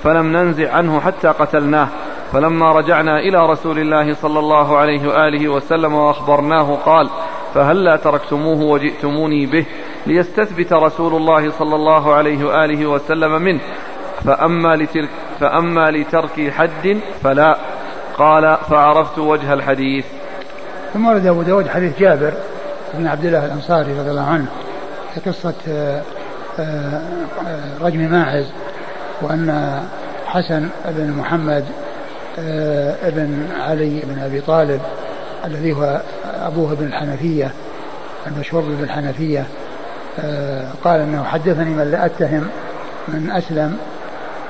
فلم 0.04 0.26
ننزع 0.38 0.74
عنه 0.74 1.00
حتى 1.00 1.28
قتلناه 1.28 1.88
فلما 2.34 2.72
رجعنا 2.72 3.20
إلى 3.20 3.38
رسول 3.38 3.80
الله 3.80 4.14
صلى 4.14 4.40
الله 4.40 4.78
عليه 4.78 5.08
وآله 5.08 5.50
وسلم 5.50 5.94
وأخبرناه 5.94 6.76
قال 6.86 7.10
فهلا 7.56 7.96
تركتموه 7.96 8.62
وجئتموني 8.62 9.46
به 9.46 9.66
ليستثبت 10.08 10.74
رسول 10.74 11.16
الله 11.16 11.52
صلى 11.52 11.76
الله 11.76 12.14
عليه 12.14 12.46
وآله 12.46 12.86
وسلم 12.86 13.42
منه؟ 13.42 13.62
فأما, 14.26 14.76
لترك 14.76 15.10
فأما 15.40 15.92
لترك 15.92 16.52
حد 16.52 17.00
فلا. 17.24 17.58
قال 18.18 18.58
فعرفت 18.70 19.20
وجه 19.20 19.54
الحديث. 19.54 20.06
ثم 20.94 21.08
ورد 21.08 21.26
أبو 21.26 21.42
داود 21.42 21.68
حديث 21.68 22.00
جابر 22.00 22.34
بن 22.94 23.08
عبد 23.08 23.26
الله 23.26 23.46
الأنصاري 23.46 24.00
رضي 24.00 24.10
الله 24.12 24.28
عنه 24.28 24.46
في 25.14 25.30
قصة 25.30 25.54
آه، 25.70 26.02
آه، 26.60 27.02
رجم 27.82 28.00
ماعز 28.00 28.46
وأن 29.22 29.80
حسن 30.26 30.70
بن 30.86 31.12
محمد 31.12 31.66
آه، 32.40 33.08
ابن 33.08 33.48
علي 33.60 34.02
بن 34.04 34.20
أبي 34.20 34.42
طالب 34.42 34.82
الذي 35.46 35.74
هو 35.74 36.02
أبوه 36.42 36.72
ابن 36.72 36.86
الحنفية 36.86 37.52
المشهور 38.28 38.62
بابن 38.62 38.84
الحنفية 38.84 39.46
آه، 40.20 40.68
قال 40.84 41.00
أنه 41.00 41.24
حدثني 41.24 41.70
من 41.70 41.92
لا 41.92 42.06
أتهم 42.06 42.48
من 43.08 43.32
أسلم 43.32 43.78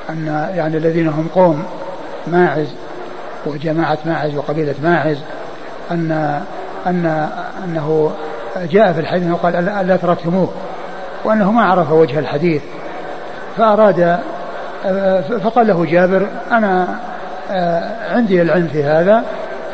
أن 0.09 0.49
يعني 0.55 0.77
الذين 0.77 1.07
هم 1.07 1.27
قوم 1.35 1.63
ماعز 2.27 2.67
وجماعة 3.45 3.97
ماعز 4.05 4.35
وقبيلة 4.35 4.75
ماعز 4.83 5.17
أن 5.91 6.41
أن 6.87 7.29
أنه 7.63 8.11
جاء 8.71 8.93
في 8.93 8.99
الحديث 8.99 9.23
أنه 9.23 9.35
قال 9.35 9.69
ألا 9.69 9.97
تركتموه 9.97 10.49
وأنه 11.23 11.51
ما 11.51 11.63
عرف 11.63 11.91
وجه 11.91 12.19
الحديث 12.19 12.61
فأراد 13.57 14.19
فقال 15.43 15.67
له 15.67 15.85
جابر 15.85 16.27
أنا 16.51 16.87
عندي 18.11 18.41
العلم 18.41 18.67
في 18.67 18.83
هذا 18.83 19.23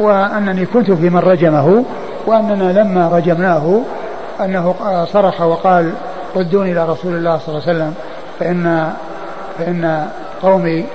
وأنني 0.02 0.66
كنت 0.66 0.92
في 0.92 1.10
من 1.10 1.20
رجمه 1.20 1.84
وأننا 2.26 2.82
لما 2.82 3.08
رجمناه 3.08 3.82
أنه 4.42 4.76
صرخ 5.06 5.42
وقال 5.42 5.94
ردوني 6.36 6.72
إلى 6.72 6.86
رسول 6.86 7.16
الله 7.16 7.38
صلى 7.38 7.48
الله 7.48 7.68
عليه 7.68 7.78
وسلم 7.78 7.94
فإن 8.40 8.94
فإن 9.58 10.08
قومي 10.42 10.86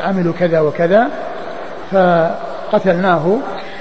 عملوا 0.00 0.32
كذا 0.38 0.60
وكذا 0.60 1.08
فقتلناه. 1.92 3.36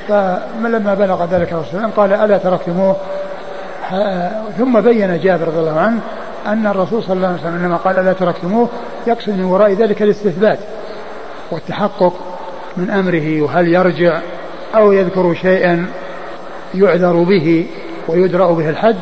فلما 0.07 0.93
بلغ 0.93 1.25
ذلك 1.25 1.53
الرسول 1.53 1.79
الله 1.79 1.91
قال 1.97 2.13
ألا 2.13 2.37
تركتموه؟ 2.37 2.95
ثم 4.57 4.81
بين 4.81 5.19
جابر 5.19 5.47
رضي 5.47 5.59
الله 5.59 5.79
عنه 5.79 5.99
أن 6.47 6.67
الرسول 6.67 7.03
صلى 7.03 7.13
الله 7.13 7.27
عليه 7.27 7.39
وسلم 7.39 7.65
لما 7.65 7.77
قال 7.77 7.99
ألا 7.99 8.13
تركتموه؟ 8.13 8.69
يقصد 9.07 9.29
من 9.29 9.43
وراء 9.43 9.73
ذلك 9.73 10.01
الاستثبات 10.01 10.59
والتحقق 11.51 12.13
من 12.77 12.89
أمره 12.89 13.41
وهل 13.41 13.67
يرجع 13.67 14.19
أو 14.75 14.91
يذكر 14.91 15.33
شيئا 15.33 15.85
يعذر 16.73 17.23
به 17.23 17.65
ويدرأ 18.07 18.53
به 18.53 18.69
الحد 18.69 18.95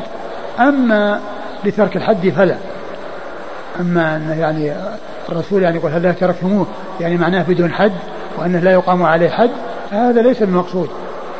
أما 0.60 1.20
لترك 1.64 1.96
الحد 1.96 2.28
فلا. 2.28 2.56
أما 3.80 4.16
أن 4.16 4.36
يعني 4.38 4.72
الرسول 5.28 5.62
يعني 5.62 5.76
يقول 5.76 5.90
هل 5.90 6.02
لا 6.02 6.12
تركتموه؟ 6.12 6.66
يعني 7.00 7.16
معناه 7.16 7.42
بدون 7.42 7.72
حد 7.72 7.92
وأنه 8.38 8.58
لا 8.58 8.72
يقام 8.72 9.02
عليه 9.02 9.28
حد 9.30 9.50
هذا 9.90 10.22
ليس 10.22 10.42
المقصود. 10.42 10.88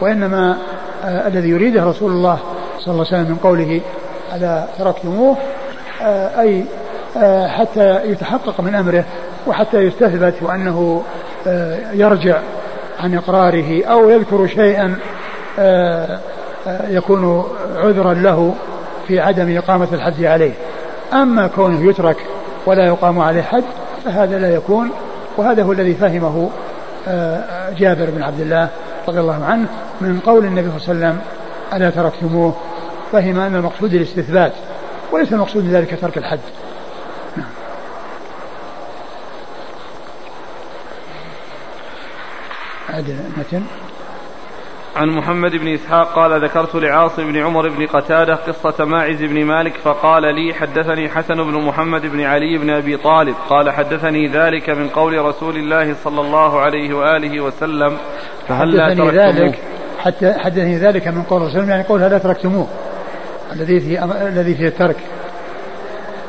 وإنما 0.00 0.56
آه 1.04 1.28
الذي 1.28 1.48
يريده 1.48 1.84
رسول 1.84 2.12
الله 2.12 2.38
صلى 2.78 2.92
الله 2.92 3.06
عليه 3.06 3.16
وسلم 3.16 3.30
من 3.30 3.36
قوله 3.36 3.80
ألا 4.34 4.66
تركتموه 4.78 5.36
آه 6.02 6.40
أي 6.40 6.64
آه 7.16 7.48
حتى 7.48 8.00
يتحقق 8.04 8.60
من 8.60 8.74
أمره 8.74 9.04
وحتى 9.46 9.78
يستثبت 9.78 10.34
وأنه 10.42 11.02
يرجع 11.92 12.38
عن 13.00 13.14
إقراره 13.14 13.84
أو 13.84 14.10
يذكر 14.10 14.46
شيئا 14.46 14.96
آه 15.58 16.18
آه 16.66 16.88
يكون 16.88 17.44
عذرا 17.76 18.14
له 18.14 18.54
في 19.08 19.20
عدم 19.20 19.56
إقامة 19.56 19.88
الحد 19.92 20.24
عليه. 20.24 20.52
أما 21.12 21.46
كونه 21.46 21.90
يترك 21.90 22.16
ولا 22.66 22.86
يقام 22.86 23.20
عليه 23.20 23.42
حد 23.42 23.64
فهذا 24.04 24.38
لا 24.38 24.54
يكون 24.54 24.90
وهذا 25.36 25.62
هو 25.62 25.72
الذي 25.72 25.94
فهمه 25.94 26.50
جابر 27.78 28.10
بن 28.10 28.22
عبد 28.22 28.40
الله 28.40 28.68
رضي 29.08 29.20
الله 29.20 29.44
عنه 29.44 29.66
من 30.00 30.20
قول 30.26 30.44
النبي 30.44 30.70
صلى 30.78 30.92
الله 30.92 31.06
عليه 31.06 31.16
وسلم 31.16 31.20
ألا 31.74 31.90
تركتموه؟ 31.90 32.54
فهم 33.12 33.40
أن 33.40 33.56
المقصود 33.56 33.94
الاستثبات 33.94 34.52
وليس 35.12 35.32
المقصود 35.32 35.68
ذلك 35.68 36.00
ترك 36.00 36.18
الحد 36.18 36.38
المتن 43.08 43.62
عن 44.96 45.08
محمد 45.08 45.50
بن 45.50 45.74
إسحاق 45.74 46.14
قال 46.14 46.44
ذكرت 46.44 46.74
لعاصم 46.74 47.32
بن 47.32 47.36
عمر 47.36 47.68
بن 47.68 47.86
قتادة 47.86 48.34
قصة 48.34 48.84
ماعز 48.84 49.22
بن 49.22 49.44
مالك 49.44 49.72
فقال 49.76 50.22
لي 50.22 50.54
حدثني 50.54 51.08
حسن 51.08 51.34
بن 51.34 51.62
محمد 51.62 52.02
بن 52.06 52.20
علي 52.20 52.58
بن 52.58 52.70
أبي 52.70 52.96
طالب 52.96 53.34
قال 53.48 53.70
حدثني 53.70 54.28
ذلك 54.28 54.70
من 54.70 54.88
قول 54.88 55.24
رسول 55.24 55.56
الله 55.56 55.94
صلى 56.04 56.20
الله 56.20 56.60
عليه 56.60 56.94
وآله 56.94 57.40
وسلم 57.40 57.96
فهل 58.48 58.76
لا 58.76 58.84
حدثني 58.84 59.10
ذلك 59.10 59.58
حتى 59.98 60.32
حدثني 60.32 60.78
ذلك 60.78 61.08
من 61.08 61.22
قول 61.22 61.42
رسول 61.42 61.60
الله 61.60 61.70
يعني 61.70 61.84
قول 61.84 62.02
هل 62.02 62.20
تركتموه؟ 62.20 62.66
الذي 63.52 63.80
فيه 63.80 64.04
الذي 64.28 64.54
فيه 64.54 64.68
الترك. 64.68 64.96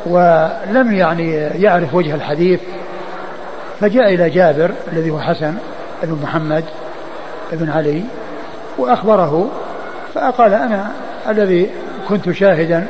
ولم 0.06 0.92
يعني 0.92 1.32
يعرف 1.36 1.96
وجه 1.96 2.16
الحديث 2.16 2.60
فجاء 3.80 4.14
إلى 4.14 4.30
جابر 4.30 4.72
الذي 4.94 5.10
هو 5.12 5.20
حسن 5.20 5.56
بن 6.04 6.18
محمد 6.24 6.64
بن 7.52 7.70
علي 7.70 8.04
وأخبره 8.78 9.50
فقال 10.14 10.54
أنا 10.54 10.92
الذي 11.30 11.70
كنت 12.10 12.32
شاهدا 12.32 12.88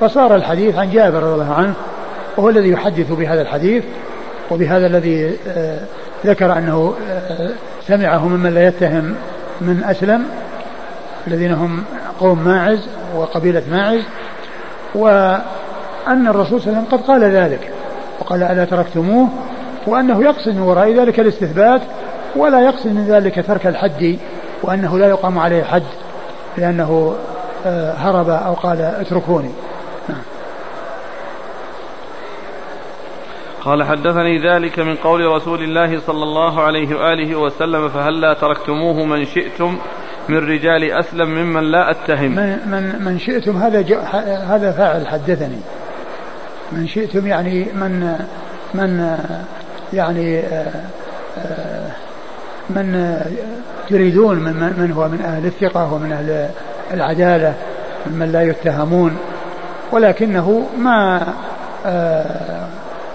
فصار 0.00 0.34
الحديث 0.34 0.78
عن 0.78 0.90
جابر 0.90 1.22
رضي 1.22 1.34
الله 1.34 1.54
عنه 1.54 1.74
وهو 2.36 2.48
الذي 2.48 2.68
يحدث 2.68 3.12
بهذا 3.12 3.42
الحديث 3.42 3.84
وبهذا 4.50 4.86
الذي 4.86 5.36
ذكر 6.26 6.58
أنه 6.58 6.94
سمعه 7.86 8.28
ممن 8.28 8.54
لا 8.54 8.66
يتهم 8.66 9.14
من 9.60 9.84
أسلم 9.84 10.24
الذين 11.26 11.52
هم 11.52 11.84
قوم 12.20 12.44
ماعز 12.44 12.88
وقبيلة 13.16 13.62
ماعز 13.70 14.02
وأن 14.94 16.26
الرسول 16.28 16.60
صلى 16.60 16.68
الله 16.68 16.78
عليه 16.78 16.88
وسلم 16.88 16.98
قد 16.98 17.06
قال 17.06 17.24
ذلك 17.24 17.70
وقال 18.20 18.42
ألا 18.42 18.64
تركتموه 18.64 19.28
وأنه 19.86 20.22
يقصد 20.22 20.48
من 20.48 20.60
وراء 20.60 20.92
ذلك 20.92 21.20
الاستثبات 21.20 21.80
ولا 22.36 22.60
يقصد 22.60 22.86
من 22.86 23.06
ذلك 23.06 23.46
ترك 23.46 23.66
الحد 23.66 24.18
وأنه 24.62 24.98
لا 24.98 25.08
يقام 25.08 25.38
عليه 25.38 25.64
حد 25.64 25.82
لأنه 26.58 27.16
هرب 27.96 28.28
أو 28.28 28.54
قال 28.54 28.80
اتركوني. 28.80 29.50
نعم. 30.08 30.22
قال 33.60 33.84
حدثني 33.84 34.38
ذلك 34.38 34.78
من 34.78 34.94
قول 34.94 35.26
رسول 35.26 35.62
الله 35.62 36.00
صلى 36.00 36.22
الله 36.22 36.62
عليه 36.62 36.96
وآله 36.96 37.36
وسلم 37.36 37.88
فهلا 37.88 38.34
تركتموه 38.34 39.04
من 39.04 39.24
شئتم 39.24 39.78
من 40.28 40.36
رجال 40.36 40.92
أسلم 40.92 41.28
ممن 41.28 41.70
لا 41.70 41.90
أتهم؟ 41.90 42.30
من, 42.30 42.58
من, 42.66 43.04
من 43.04 43.18
شئتم 43.18 43.56
هذا 43.56 44.00
هذا 44.48 44.72
فاعل 44.72 45.06
حدثني. 45.06 45.60
من 46.72 46.86
شئتم 46.86 47.26
يعني 47.26 47.66
من 47.74 48.18
من 48.74 49.18
يعني 49.92 50.42
من 52.70 53.20
تريدون 53.88 54.36
من, 54.36 54.54
من 54.54 54.92
هو 54.92 55.08
من 55.08 55.20
أهل 55.24 55.46
الثقة 55.46 55.92
ومن 55.92 56.12
أهل 56.12 56.48
العدالة 56.94 57.54
ممن 58.06 58.32
لا 58.32 58.42
يتهمون. 58.42 59.16
ولكنه 59.92 60.66
ما 60.78 61.26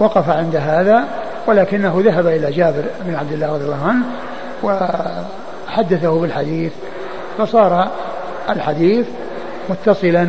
وقف 0.00 0.30
عند 0.30 0.56
هذا 0.56 1.04
ولكنه 1.46 2.02
ذهب 2.04 2.26
إلى 2.26 2.50
جابر 2.50 2.82
بن 3.04 3.14
عبد 3.14 3.32
الله 3.32 3.52
رضي 3.52 3.64
الله 3.64 3.86
عنه 3.86 4.04
وحدثه 4.62 6.20
بالحديث. 6.20 6.72
فصار 7.38 7.88
الحديث 8.50 9.06
متصلا 9.70 10.28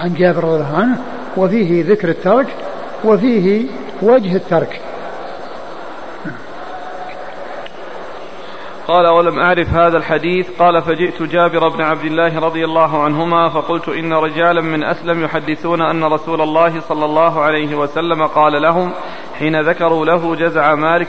عن 0.00 0.14
جابر 0.14 0.44
رضي 0.44 0.56
الله 0.56 0.76
عنه 0.76 0.96
وفيه 1.36 1.84
ذكر 1.90 2.08
الترك 2.08 2.46
وفيه 3.04 3.66
وجه 4.02 4.36
الترك. 4.36 4.80
قال 8.88 9.06
ولم 9.06 9.38
أعرف 9.38 9.68
هذا 9.68 9.96
الحديث؟ 9.96 10.46
قال 10.58 10.82
فجئت 10.82 11.22
جابر 11.22 11.68
بن 11.68 11.82
عبد 11.82 12.04
الله 12.04 12.38
رضي 12.38 12.64
الله 12.64 13.02
عنهما 13.02 13.48
فقلت 13.48 13.88
إن 13.88 14.12
رجالا 14.12 14.62
من 14.62 14.84
أسلم 14.84 15.24
يحدثون 15.24 15.82
أن 15.82 16.04
رسول 16.04 16.40
الله 16.40 16.80
صلى 16.80 17.04
الله 17.04 17.40
عليه 17.40 17.76
وسلم 17.76 18.26
قال 18.26 18.62
لهم 18.62 18.92
حين 19.38 19.60
ذكروا 19.60 20.06
له 20.06 20.36
جزع 20.36 20.74
مالك 20.74 21.08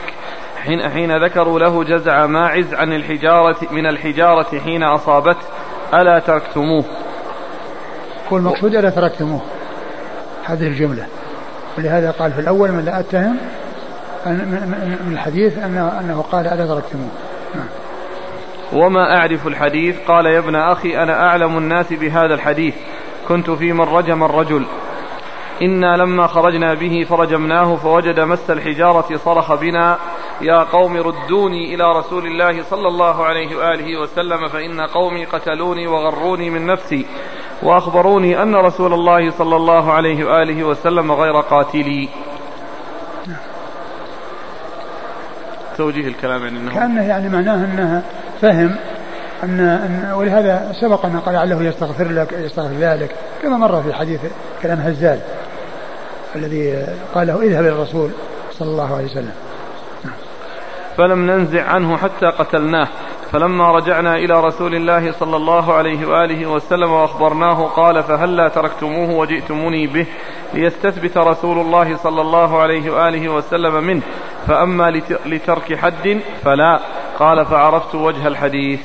حين, 0.56 0.88
حين 0.90 1.24
ذكروا 1.24 1.58
له 1.58 1.84
جزع 1.84 2.26
ماعز 2.26 2.74
عن 2.74 2.92
الحجارة 2.92 3.56
من 3.70 3.86
الحجارة 3.86 4.58
حين 4.58 4.82
أصابته 4.82 5.46
ألا 5.94 6.18
تركتموه؟ 6.18 6.84
هو 8.32 8.36
المقصود 8.36 8.74
ألا 8.74 8.90
تركتموه. 8.90 9.40
هذه 10.44 10.66
الجملة. 10.66 11.06
ولهذا 11.78 12.10
قال 12.10 12.32
في 12.32 12.40
الأول 12.40 12.72
من 12.72 12.84
لا 12.84 13.00
أتهم 13.00 13.36
من 15.06 15.12
الحديث 15.12 15.58
أنه, 15.58 16.00
أنه 16.00 16.24
قال 16.32 16.46
ألا 16.46 16.66
تركتموه. 16.66 17.10
وما 18.72 19.16
أعرف 19.16 19.46
الحديث؟ 19.46 19.96
قال 20.08 20.26
يا 20.26 20.38
ابن 20.38 20.56
أخي 20.56 21.02
أنا 21.02 21.26
أعلم 21.26 21.58
الناس 21.58 21.92
بهذا 21.92 22.34
الحديث. 22.34 22.74
كنت 23.28 23.50
في 23.50 23.72
من 23.72 23.80
رجم 23.80 24.24
الرجل. 24.24 24.66
إنا 25.62 25.96
لما 25.96 26.26
خرجنا 26.26 26.74
به 26.74 27.06
فرجمناه 27.08 27.76
فوجد 27.76 28.20
مس 28.20 28.50
الحجارة 28.50 29.16
صرخ 29.16 29.54
بنا 29.54 29.98
يا 30.40 30.62
قوم 30.62 30.96
ردوني 30.96 31.74
إلى 31.74 31.98
رسول 31.98 32.26
الله 32.26 32.62
صلى 32.62 32.88
الله 32.88 33.24
عليه 33.24 33.56
وآله 33.56 34.00
وسلم 34.00 34.48
فإن 34.48 34.80
قومي 34.80 35.24
قتلوني 35.24 35.86
وغروني 35.86 36.50
من 36.50 36.66
نفسي. 36.66 37.06
وأخبروني 37.62 38.42
أن 38.42 38.54
رسول 38.54 38.92
الله 38.92 39.30
صلى 39.30 39.56
الله 39.56 39.92
عليه 39.92 40.24
وآله 40.24 40.64
وسلم 40.64 41.12
غير 41.12 41.40
قاتلي. 41.40 42.08
توجيه 45.76 46.08
الكلام 46.08 46.42
يعني 46.42 46.58
أنه 46.58 46.74
كأنه 46.74 47.02
يعني 47.02 47.28
معناه 47.28 47.54
أنه 47.54 48.02
فهم 48.40 48.76
أن, 49.42 49.60
أن 49.60 50.12
ولهذا 50.12 50.72
سبق 50.80 51.06
أن 51.06 51.20
قال 51.20 51.34
لعله 51.34 51.62
يستغفر 51.62 52.08
لك 52.08 52.32
يستغفر 52.32 52.74
ذلك 52.74 53.10
كما 53.42 53.56
مر 53.56 53.82
في 53.82 53.92
حديث 53.92 54.20
كلام 54.62 54.78
هزال 54.78 55.20
الذي 56.36 56.86
قال 57.14 57.26
له 57.26 57.42
اذهب 57.42 57.64
إلى 57.64 57.72
الرسول 57.72 58.10
صلى 58.58 58.60
صلى 58.60 58.68
الله 58.68 58.96
عليه 58.96 59.04
وسلم. 59.04 59.32
فلم 60.96 61.30
ننزع 61.30 61.62
عنه 61.62 61.96
حتى 61.96 62.26
قتلناه. 62.26 62.88
فلما 63.32 63.72
رجعنا 63.72 64.16
إلى 64.16 64.40
رسول 64.40 64.74
الله 64.74 65.12
صلى 65.12 65.36
الله 65.36 65.74
عليه 65.74 66.06
وآله 66.08 66.46
وسلم 66.46 66.92
وأخبرناه 66.92 67.66
قال 67.66 68.02
فهلا 68.02 68.48
تركتموه 68.48 69.10
وجئتموني 69.10 69.86
به 69.86 70.06
ليستثبت 70.54 71.18
رسول 71.18 71.58
الله 71.58 71.96
صلى 71.96 72.20
الله 72.20 72.60
عليه 72.60 72.90
وآله 72.90 73.28
وسلم 73.28 73.84
منه 73.84 74.02
فأما 74.46 74.90
لترك 75.26 75.78
حد 75.78 76.20
فلا. 76.44 76.80
قال 77.18 77.46
فعرفت 77.46 77.94
وجه 77.94 78.26
الحديث. 78.26 78.80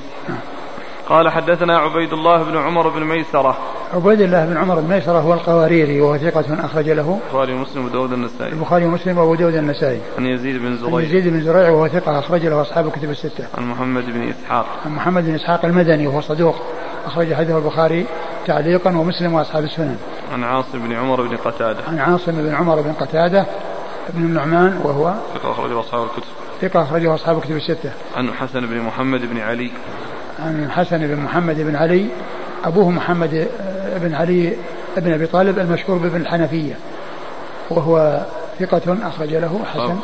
قال 1.09 1.29
حدثنا 1.29 1.77
عبيد 1.77 2.13
الله 2.13 2.43
بن 2.43 2.57
عمر 2.57 2.87
بن 2.89 3.03
ميسرة 3.03 3.57
عبيد 3.93 4.21
الله 4.21 4.45
بن 4.45 4.57
عمر 4.57 4.79
بن 4.79 4.93
ميسرة 4.93 5.19
هو 5.19 5.33
القواريري 5.33 6.01
وهو 6.01 6.17
ثقة 6.17 6.65
أخرج 6.65 6.89
له. 6.89 7.19
البخاري 7.27 7.53
ومسلم 7.53 7.85
وداود 7.85 8.13
النسائي. 8.13 8.53
البخاري 8.53 8.85
ومسلم 8.85 9.17
وأبو 9.17 9.35
داود 9.35 9.55
النسائي. 9.55 9.99
عن 10.17 10.25
يزيد 10.25 10.61
بن 10.61 10.77
زريع. 10.77 10.95
عن 10.95 11.03
يزيد 11.03 11.27
بن 11.27 11.41
زريع 11.41 11.69
وهو 11.69 11.87
ثقة 11.87 12.19
أخرج 12.19 12.45
له 12.45 12.61
أصحاب 12.61 12.87
الكتب 12.87 13.09
الستة. 13.09 13.47
عن 13.57 13.69
محمد 13.69 14.03
بن 14.05 14.29
إسحاق. 14.29 14.65
عن 14.85 14.91
محمد 14.91 15.25
بن 15.25 15.35
إسحاق 15.35 15.65
المدني 15.65 16.07
وهو 16.07 16.21
صدوق 16.21 16.55
أخرج 17.05 17.33
حديثه 17.33 17.57
البخاري 17.57 18.05
تعليقا 18.47 18.97
ومسلم 18.97 19.33
وأصحاب 19.33 19.63
السنن. 19.63 19.97
عن 20.33 20.43
عاصم 20.43 20.79
بن 20.79 20.93
عمر 20.93 21.21
بن 21.21 21.37
قتادة. 21.37 21.79
عن 21.87 21.99
عاصم 21.99 22.31
بن 22.31 22.55
عمر 22.55 22.81
بن 22.81 22.91
قتادة 22.91 23.45
بن 24.09 24.23
النعمان 24.23 24.79
وهو 24.83 25.13
ثقة 25.33 25.51
أخرجه 25.51 25.79
أصحاب 25.79 26.03
الكتب. 26.03 26.31
ثقة 26.61 26.81
أخرجه 26.81 27.15
أصحاب 27.15 27.37
الكتب 27.37 27.55
الستة. 27.55 27.91
عن 28.17 28.33
حسن 28.33 28.59
بن 28.59 28.81
محمد 28.81 29.21
بن 29.21 29.37
علي. 29.37 29.71
عن 30.39 30.63
الحسن 30.63 31.07
بن 31.07 31.15
محمد 31.15 31.61
بن 31.61 31.75
علي 31.75 32.07
أبوه 32.65 32.89
محمد 32.89 33.47
بن 33.95 34.13
علي 34.13 34.53
بن 34.97 35.13
أبي 35.13 35.27
طالب 35.27 35.59
المشهور 35.59 35.97
بابن 35.97 36.21
الحنفية 36.21 36.73
وهو 37.69 38.21
ثقة 38.59 38.97
أخرج 39.07 39.33
له 39.33 39.59
حسن. 39.73 39.97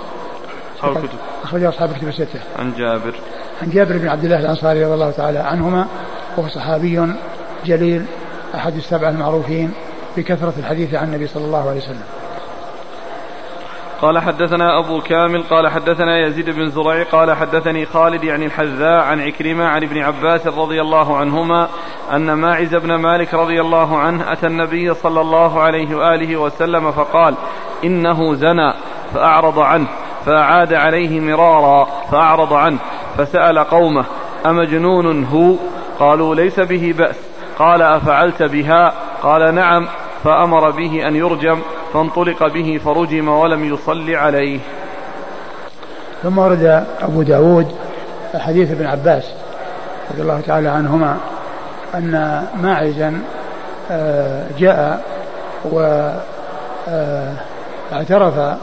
أصحاب 0.76 0.98
الكتب 0.98 1.18
أخرج 1.44 1.64
أصحاب 1.64 1.92
الكتب 1.92 2.08
الستة. 2.08 2.40
عن 2.60 2.74
جابر. 2.78 3.14
عن 3.62 3.70
جابر 3.70 3.98
بن 3.98 4.08
عبد 4.08 4.24
الله 4.24 4.40
الأنصاري 4.40 4.84
رضي 4.84 4.94
الله 4.94 5.12
تعالى 5.12 5.40
عنهما 5.40 5.88
وهو 6.38 6.48
صحابي 6.48 7.08
جليل 7.66 8.06
أحد 8.56 8.76
السبعة 8.76 9.10
المعروفين 9.10 9.72
بكثرة 10.18 10.54
الحديث 10.58 10.94
عن 10.94 11.08
النبي 11.08 11.28
صلى 11.28 11.46
الله 11.46 11.70
عليه 11.70 11.80
وسلم. 11.80 12.04
قال 14.02 14.20
حدثنا 14.20 14.80
أبو 14.80 15.02
كامل 15.02 15.44
قال 15.44 15.68
حدثنا 15.68 16.28
يزيد 16.28 16.50
بن 16.50 16.70
زريع 16.70 17.04
قال 17.04 17.32
حدثني 17.32 17.86
خالد 17.86 18.24
يعني 18.24 18.46
الحذاء 18.46 19.00
عن 19.00 19.22
عكرمة 19.22 19.66
عن 19.66 19.84
ابن 19.84 19.98
عباس 19.98 20.48
رضي 20.48 20.82
الله 20.82 21.18
عنهما 21.18 21.68
أن 22.14 22.34
ماعز 22.34 22.76
بن 22.76 22.96
مالك 22.96 23.34
رضي 23.34 23.62
الله 23.62 23.98
عنه 23.98 24.32
أتى 24.32 24.48
النبي 24.48 24.94
صلى 24.94 25.22
الله 25.22 25.62
عليه 25.62 25.96
وآله 25.96 26.38
وسلم 26.38 26.92
فقال 26.92 27.36
إنه 27.84 28.34
زنى 28.34 28.74
فأعرض 29.14 29.60
عنه 29.60 29.88
فأعاد 30.26 30.74
عليه 30.74 31.20
مرارا 31.20 31.88
فأعرض 32.12 32.54
عنه 32.54 32.78
فسأل 33.18 33.60
قومه 33.60 34.06
أمجنون 34.46 35.26
هو؟ 35.26 35.56
قالوا 36.00 36.36
ليس 36.36 36.60
به 36.60 36.94
بأس. 36.98 37.16
قال 37.60 37.82
أفعلت 37.82 38.44
بها؟ 38.44 38.94
قال 39.24 39.56
نعم. 39.56 39.88
فأمر 40.24 40.72
به 40.72 41.08
أن 41.08 41.16
يرجم 41.16 41.60
فانطلق 41.94 42.54
به 42.54 42.80
فرجم 42.86 43.28
ولم 43.28 43.74
يصل 43.74 44.16
عليه. 44.16 44.60
ثم 46.24 46.38
ورد 46.38 46.86
أبو 47.02 47.22
داود 47.22 47.68
حديث 48.36 48.72
ابن 48.72 48.86
عباس 48.86 49.24
رضي 50.12 50.22
الله 50.22 50.42
تعالى 50.42 50.70
عنهما 50.70 51.18
أن 51.96 52.44
ماعزا 52.62 53.22
آه، 53.92 54.46
جاء 54.60 55.04
واعترف 57.92 58.38
آه، 58.38 58.58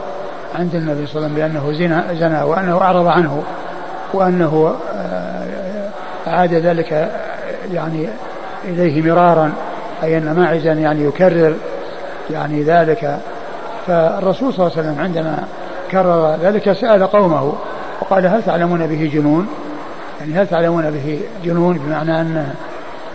عند 0.59 0.75
النبي 0.75 1.07
صلى 1.07 1.17
الله 1.17 1.29
عليه 1.29 1.35
وسلم 1.35 1.35
بأنه 1.35 1.73
زنا 1.73 2.15
زنا 2.15 2.45
وأنه 2.45 2.81
أعرض 2.83 3.07
عنه 3.07 3.43
وأنه 4.13 4.77
آه، 4.95 5.89
عاد 6.27 6.55
ذلك 6.55 7.11
يعني 7.73 8.09
إليه 8.65 9.03
مرارا 9.03 9.53
أي 10.03 10.19
أن 10.19 10.35
ماعزا 10.37 10.73
يعني 10.73 11.05
يكرر 11.05 11.55
يعني 12.31 12.63
ذلك 12.63 13.19
فالرسول 13.87 14.55
صلى 14.55 14.67
الله 14.67 14.79
عليه 14.79 14.89
وسلم 14.89 15.05
عندما 15.05 15.45
كرر 15.91 16.37
ذلك 16.43 16.73
سأل 16.73 17.07
قومه 17.07 17.53
وقال 18.01 18.27
هل 18.27 18.43
تعلمون 18.43 18.87
به 18.87 19.11
جنون؟ 19.15 19.49
يعني 20.21 20.35
هل 20.35 20.47
تعلمون 20.47 20.91
به 20.91 21.21
جنون 21.45 21.79
بمعنى 21.79 22.21
أن 22.21 22.47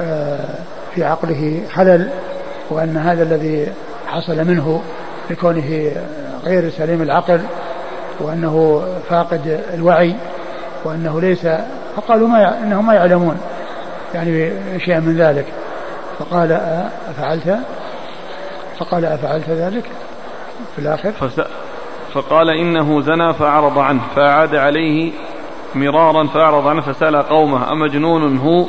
آه، 0.01 0.39
في 0.95 1.03
عقله 1.03 1.61
خلل 1.73 2.09
وأن 2.69 2.97
هذا 2.97 3.23
الذي 3.23 3.67
حصل 4.07 4.47
منه 4.47 4.81
لكونه 5.29 5.91
غير 6.43 6.69
سليم 6.69 7.01
العقل 7.01 7.41
وأنه 8.19 8.83
فاقد 9.09 9.59
الوعي 9.73 10.15
وأنه 10.85 11.21
ليس 11.21 11.47
فقالوا 11.95 12.27
ما 12.27 12.63
أنهم 12.63 12.85
ما 12.85 12.93
يعلمون 12.93 13.37
يعني 14.13 14.51
شيئا 14.85 14.99
من 14.99 15.17
ذلك. 15.17 15.45
فقال 16.19 16.51
أفعلت؟ 17.09 17.59
فقال 18.79 19.05
أفعلت 19.05 19.49
ذلك؟ 19.49 19.83
في 20.75 20.81
الآخر. 20.81 21.11
فقال 22.13 22.49
إنه 22.49 23.01
زنى 23.01 23.33
فأعرض 23.33 23.79
عنه 23.79 24.01
فأعاد 24.15 24.55
عليه 24.55 25.11
مرارا 25.75 26.27
فأعرض 26.27 26.67
عنه 26.67 26.81
فسأل 26.81 27.15
قومه 27.15 27.71
أمجنون 27.71 28.37
هو؟ 28.37 28.65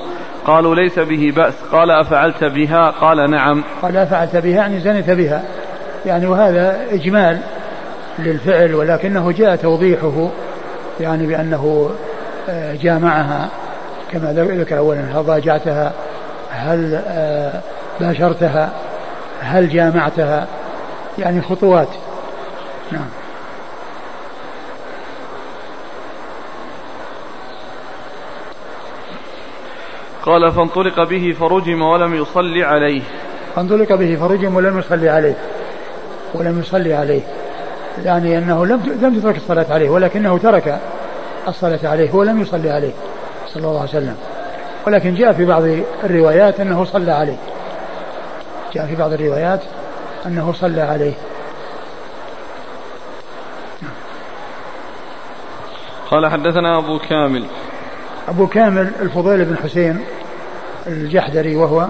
قالوا 0.46 0.74
ليس 0.74 0.98
به 0.98 1.32
بأس. 1.36 1.54
قال 1.72 1.90
أفعلت 1.90 2.44
بها؟ 2.44 2.90
قال 2.90 3.30
نعم. 3.30 3.64
قال 3.82 3.96
أفعلت 3.96 4.36
بها 4.36 4.56
يعني 4.56 4.80
زنت 4.80 5.10
بها. 5.10 5.42
يعني 6.06 6.26
وهذا 6.26 6.86
إجمال 6.90 7.38
للفعل 8.18 8.74
ولكنه 8.74 9.32
جاء 9.32 9.56
توضيحه 9.56 10.28
يعني 11.00 11.26
بأنه 11.26 11.90
آه، 12.48 12.74
جامعها 12.74 13.48
كما 14.12 14.32
ذكر 14.32 14.78
أولا 14.78 15.00
هل 15.00 15.24
ضاجعتها؟ 15.24 15.92
هل 16.50 17.02
آه، 17.08 17.60
باشرتها؟ 18.00 18.70
هل 19.44 19.68
جامعتها؟ 19.68 20.46
يعني 21.18 21.42
خطوات. 21.42 21.88
نعم. 22.92 23.08
قال 30.22 30.52
فانطلق 30.52 31.02
به 31.04 31.36
فرجم 31.40 31.82
ولم 31.82 32.14
يصلي 32.14 32.64
عليه. 32.64 33.02
فانطلق 33.56 33.94
به 33.94 34.16
فرجم 34.16 34.56
ولم 34.56 34.78
يصلي 34.78 35.08
عليه. 35.08 35.34
ولم 36.34 36.60
يصلي 36.60 36.94
عليه. 36.94 37.22
يعني 38.04 38.38
أنه 38.38 38.66
لم 38.66 38.98
لم 39.02 39.20
تترك 39.20 39.36
الصلاة 39.36 39.66
عليه 39.70 39.90
ولكنه 39.90 40.38
ترك 40.38 40.78
الصلاة 41.48 41.78
عليه 41.84 42.14
ولم 42.14 42.40
يصلي 42.40 42.70
عليه 42.70 42.92
صلى 43.48 43.66
الله 43.66 43.80
عليه 43.80 43.90
وسلم. 43.90 44.16
ولكن 44.86 45.14
جاء 45.14 45.32
في 45.32 45.44
بعض 45.44 45.62
الروايات 46.04 46.60
أنه 46.60 46.84
صلى 46.84 47.12
عليه. 47.12 47.36
جاء 48.74 48.86
في 48.86 48.96
بعض 48.96 49.12
الروايات 49.12 49.60
أنه 50.26 50.52
صلى 50.52 50.80
عليه. 50.80 51.14
قال 56.10 56.26
حدثنا 56.26 56.78
أبو 56.78 56.98
كامل. 56.98 57.46
أبو 58.28 58.46
كامل 58.46 58.92
الفضيل 59.00 59.44
بن 59.44 59.56
حسين 59.56 60.00
الجحدري 60.86 61.56
وهو 61.56 61.86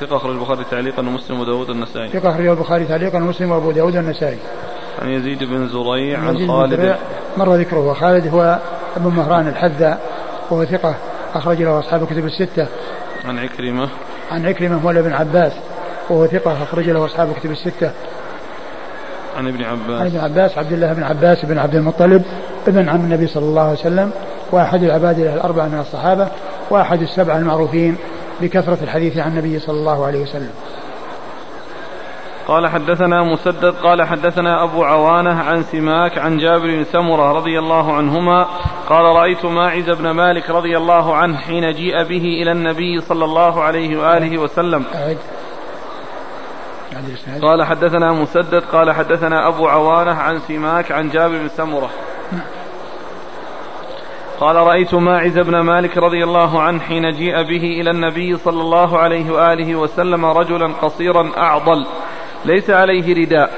ثقة 0.00 0.16
أخرج 0.16 0.34
البخاري 0.34 0.64
تعليقا 0.70 1.00
ومسلم 1.00 1.40
وداود 1.40 1.70
النسائي. 1.70 2.08
ثقة 2.08 2.30
أخرج 2.30 2.46
البخاري 2.46 2.84
تعليقا 2.84 3.18
ومسلم 3.18 3.50
وأبو 3.50 3.70
داود 3.70 3.96
النسائي. 3.96 4.38
عن 5.02 5.08
يزيد 5.08 5.44
بن 5.44 5.68
زريع 5.68 6.18
عن 6.18 6.48
خالد. 6.48 6.96
مر 7.36 7.54
ذكره. 7.54 7.92
خالد 7.92 8.34
هو 8.34 8.58
ابن 8.96 9.10
مهران 9.10 9.48
الحذاء 9.48 10.00
وهو 10.50 10.64
ثقة 10.64 10.94
أخرج 11.34 11.62
له 11.62 11.78
أصحاب 11.78 12.02
الكتب 12.02 12.26
الستة. 12.26 12.66
عن 13.24 13.38
عكرمة. 13.38 13.88
عن 14.30 14.46
عكرمة 14.46 14.76
هو 14.76 14.90
ابن 14.90 15.12
عباس. 15.12 15.52
وهو 16.10 16.26
ثقة 16.26 16.62
أخرج 16.62 16.90
له 16.90 17.04
أصحاب 17.04 17.30
الكتب 17.30 17.50
الستة. 17.50 17.90
عن 19.38 19.48
ابن 19.48 19.64
عباس. 19.64 20.00
عن 20.00 20.06
ابن 20.06 20.18
عباس 20.18 20.58
عبد 20.58 20.72
الله 20.72 20.92
بن 20.92 21.02
عباس 21.02 21.44
بن 21.44 21.58
عبد 21.58 21.74
المطلب 21.74 22.22
ابن 22.68 22.88
عم 22.88 23.00
النبي 23.00 23.26
صلى 23.26 23.44
الله 23.44 23.62
عليه 23.62 23.72
وسلم 23.72 24.10
وأحد 24.52 24.82
العباد 24.82 25.18
الأربعة 25.18 25.66
من 25.66 25.80
الصحابة 25.80 26.28
وأحد 26.70 27.02
السبعة 27.02 27.36
المعروفين 27.36 27.96
بكثرة 28.40 28.78
الحديث 28.82 29.18
عن 29.18 29.30
النبي 29.30 29.58
صلى 29.58 29.76
الله 29.78 30.06
عليه 30.06 30.22
وسلم. 30.22 30.50
قال 32.48 32.66
حدثنا 32.66 33.22
مسدد 33.22 33.74
قال 33.82 34.02
حدثنا 34.02 34.64
أبو 34.64 34.84
عوانة 34.84 35.34
عن 35.34 35.62
سماك 35.62 36.18
عن 36.18 36.38
جابر 36.38 36.66
بن 36.66 36.84
سمرة 36.84 37.32
رضي 37.32 37.58
الله 37.58 37.92
عنهما 37.92 38.46
قال 38.88 39.04
رأيت 39.04 39.44
ماعز 39.44 39.90
بن 39.90 40.10
مالك 40.10 40.50
رضي 40.50 40.76
الله 40.76 41.16
عنه 41.16 41.36
حين 41.36 41.72
جيء 41.72 42.02
به 42.02 42.42
إلى 42.42 42.52
النبي 42.52 43.00
صلى 43.00 43.24
الله 43.24 43.62
عليه 43.62 43.96
وآله 43.96 44.38
وسلم. 44.38 44.84
قال 47.42 47.64
حدثنا 47.64 48.12
مسدد 48.12 48.62
قال 48.72 48.92
حدثنا 48.92 49.48
أبو 49.48 49.68
عوانة 49.68 50.14
عن 50.14 50.38
سماك 50.38 50.92
عن 50.92 51.08
جابر 51.08 51.38
بن 51.38 51.48
سمرة. 51.48 51.90
قال 54.40 54.56
رأيت 54.56 54.94
ماعز 54.94 55.38
بن 55.38 55.60
مالك 55.60 55.98
رضي 55.98 56.24
الله 56.24 56.62
عنه 56.62 56.80
حين 56.80 57.10
جيء 57.10 57.42
به 57.42 57.80
إلى 57.80 57.90
النبي 57.90 58.36
صلى 58.36 58.60
الله 58.60 58.98
عليه 58.98 59.30
وآله 59.30 59.76
وسلم 59.76 60.24
رجلا 60.24 60.72
قصيرا 60.82 61.30
أعضل 61.36 61.86
ليس 62.44 62.70
عليه 62.70 63.14
رداء 63.14 63.50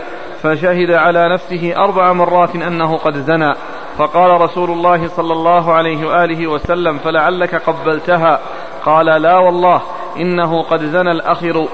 فشهد 0.43 0.91
على 0.91 1.33
نفسه 1.35 1.77
أربع 1.77 2.13
مرات 2.13 2.57
أنه 2.57 2.97
قد 2.97 3.17
زنى. 3.17 3.55
فقال 3.99 4.41
رسول 4.41 4.71
الله 4.71 5.09
صلى 5.09 5.33
الله 5.33 5.73
عليه 5.73 6.07
وآله 6.07 6.47
وسلم 6.47 6.99
فلعلك 6.99 7.55
قبلتها. 7.55 8.41
قال 8.85 9.07
لا 9.07 9.39
والله 9.39 9.83
إنه 10.17 10.63
قد 10.63 10.85
زنى 10.85 11.13
الأخر. 11.13 11.69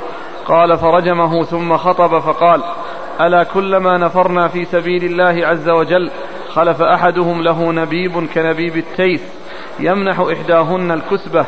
قال 0.46 0.78
فرجمه 0.78 1.44
ثم 1.44 1.76
خطب 1.76 2.18
فقال 2.18 2.62
ألا 3.20 3.42
كلما 3.42 3.98
نفرنا 3.98 4.48
في 4.48 4.64
سبيل 4.64 5.04
الله 5.04 5.46
عز 5.46 5.68
وجل 5.68 6.10
خلف 6.48 6.82
أحدهم 6.82 7.42
له 7.42 7.72
نبيب 7.72 8.26
كنبيب 8.34 8.76
التيس 8.76 9.20
يمنح 9.78 10.20
إحداهن 10.20 10.90
الكسبة 10.90 11.46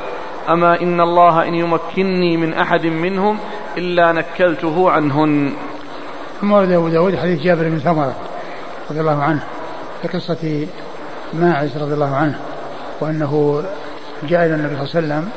أما 0.48 0.80
إن 0.80 1.00
الله 1.00 1.48
إن 1.48 1.54
يمكنني 1.54 2.36
من 2.36 2.54
أحد 2.54 2.86
منهم 2.86 3.38
إلا 3.76 4.12
نكلته 4.12 4.90
عنهن. 4.90 5.52
ثم 6.40 6.52
ورد 6.52 6.72
أبو 6.72 6.88
داود 6.88 7.16
حديث 7.16 7.42
جابر 7.42 7.68
بن 7.68 7.78
ثمرة 7.78 8.14
رضي 8.90 9.00
الله 9.00 9.22
عنه 9.22 9.44
في 10.02 10.08
قصة 10.08 10.66
ماعز 11.34 11.78
رضي 11.78 11.94
الله 11.94 12.16
عنه 12.16 12.38
وأنه 13.00 13.62
جاء 14.22 14.46
إلى 14.46 14.54
النبي 14.54 14.86
صلى 14.86 15.00
الله 15.00 15.14
عليه 15.14 15.24
وسلم 15.24 15.28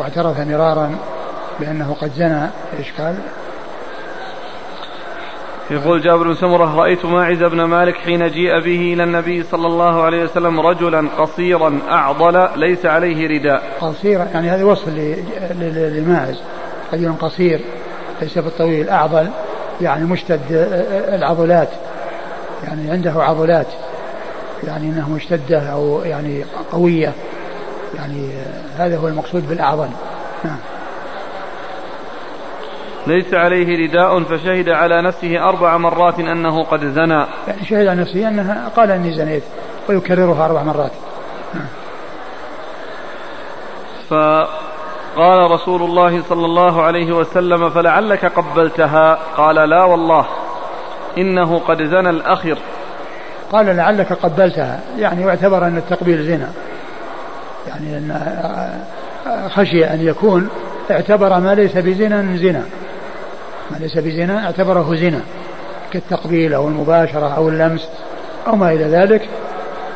واعترف 0.00 0.40
مرارا 0.40 0.94
بأنه 1.60 1.96
قد 2.00 2.12
زنى 2.12 2.46
إيش 2.78 2.92
قال؟ 2.98 3.14
يقول 5.70 6.02
جابر 6.02 6.28
بن 6.28 6.34
سمرة 6.34 6.76
رأيت 6.76 7.04
ماعز 7.04 7.42
بن 7.42 7.62
مالك 7.62 7.94
حين 7.94 8.28
جيء 8.28 8.60
به 8.60 8.94
إلى 8.94 9.04
النبي 9.04 9.42
صلى 9.42 9.66
الله 9.66 10.02
عليه 10.02 10.24
وسلم 10.24 10.60
رجلا 10.60 11.08
قصيرا 11.18 11.80
أعضل 11.90 12.48
ليس 12.56 12.86
عليه 12.86 13.38
رداء. 13.38 13.62
قصيرا 13.80 14.24
يعني 14.24 14.50
هذا 14.50 14.64
وصف 14.64 14.88
لماعز. 15.68 16.40
رجل 16.92 17.12
قصير 17.20 17.60
ليس 18.22 18.38
بالطويل 18.38 18.88
أعضل 18.88 19.28
يعني 19.80 20.04
مشتد 20.04 20.40
العضلات 21.08 21.68
يعني 22.64 22.90
عنده 22.90 23.12
عضلات 23.16 23.66
يعني 24.66 24.88
إنه 24.88 25.10
مشتدة 25.10 25.72
أو 25.72 26.02
يعني 26.04 26.44
قوية 26.72 27.12
يعني 27.96 28.30
هذا 28.78 28.96
هو 28.98 29.08
المقصود 29.08 29.48
بالأعضل. 29.48 29.88
نعم. 30.44 30.58
ليس 33.08 33.34
عليه 33.34 33.86
رداء 33.86 34.22
فشهد 34.22 34.68
على 34.68 35.02
نفسه 35.02 35.44
أربع 35.48 35.76
مرات 35.76 36.18
أنه 36.18 36.62
قد 36.62 36.80
زنى. 36.80 37.24
يعني 37.48 37.64
شهد 37.64 37.86
على 37.86 38.00
نفسه 38.00 38.28
أنها 38.28 38.68
قال 38.76 38.90
أني 38.90 39.12
زنيت 39.12 39.42
ويكررها 39.88 40.44
أربع 40.44 40.62
مرات. 40.62 40.90
فقال 44.08 45.50
رسول 45.50 45.82
الله 45.82 46.22
صلى 46.28 46.44
الله 46.44 46.82
عليه 46.82 47.12
وسلم 47.12 47.70
فلعلك 47.70 48.24
قبلتها؟ 48.24 49.18
قال 49.36 49.54
لا 49.54 49.84
والله 49.84 50.26
إنه 51.18 51.58
قد 51.58 51.82
زنى 51.82 52.10
الأخر. 52.10 52.58
قال 53.52 53.66
لعلك 53.76 54.12
قبلتها 54.12 54.80
يعني 54.98 55.24
واعتبر 55.26 55.66
أن 55.66 55.76
التقبيل 55.76 56.22
زنا. 56.22 56.52
يعني 57.68 57.96
أن 57.98 58.20
خشي 59.50 59.84
أن 59.84 60.00
يكون 60.00 60.48
اعتبر 60.90 61.40
ما 61.40 61.54
ليس 61.54 61.76
بزنا 61.76 62.36
زنا. 62.36 62.64
ليس 63.80 63.98
بزنا؟ 63.98 64.46
اعتبره 64.46 64.96
زنا 64.96 65.20
كالتقبيل 65.92 66.54
أو 66.54 66.68
المباشرة 66.68 67.36
أو 67.36 67.48
اللمس 67.48 67.88
أو 68.46 68.56
ما 68.56 68.72
إلى 68.72 68.84
ذلك. 68.84 69.28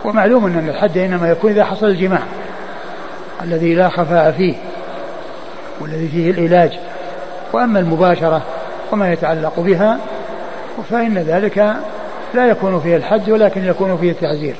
ومعلوم 0.04 0.46
أن 0.46 0.68
الحد 0.68 0.98
إنما 0.98 1.30
يكون 1.30 1.50
إذا 1.50 1.64
حصل 1.64 1.86
الجماع 1.86 2.22
الذي 3.42 3.74
لا 3.74 3.88
خفاء 3.88 4.32
فيه 4.32 4.54
والذي 5.80 6.08
فيه 6.08 6.30
العلاج. 6.30 6.78
وأما 7.52 7.80
المباشرة 7.80 8.42
وما 8.92 9.12
يتعلق 9.12 9.60
بها 9.60 9.98
فإن 10.90 11.18
ذلك 11.18 11.74
لا 12.34 12.46
يكون 12.46 12.80
فيه 12.80 12.96
الحد 12.96 13.30
ولكن 13.30 13.64
يكون 13.64 13.96
فيه 13.96 14.10
التعزير. 14.10 14.54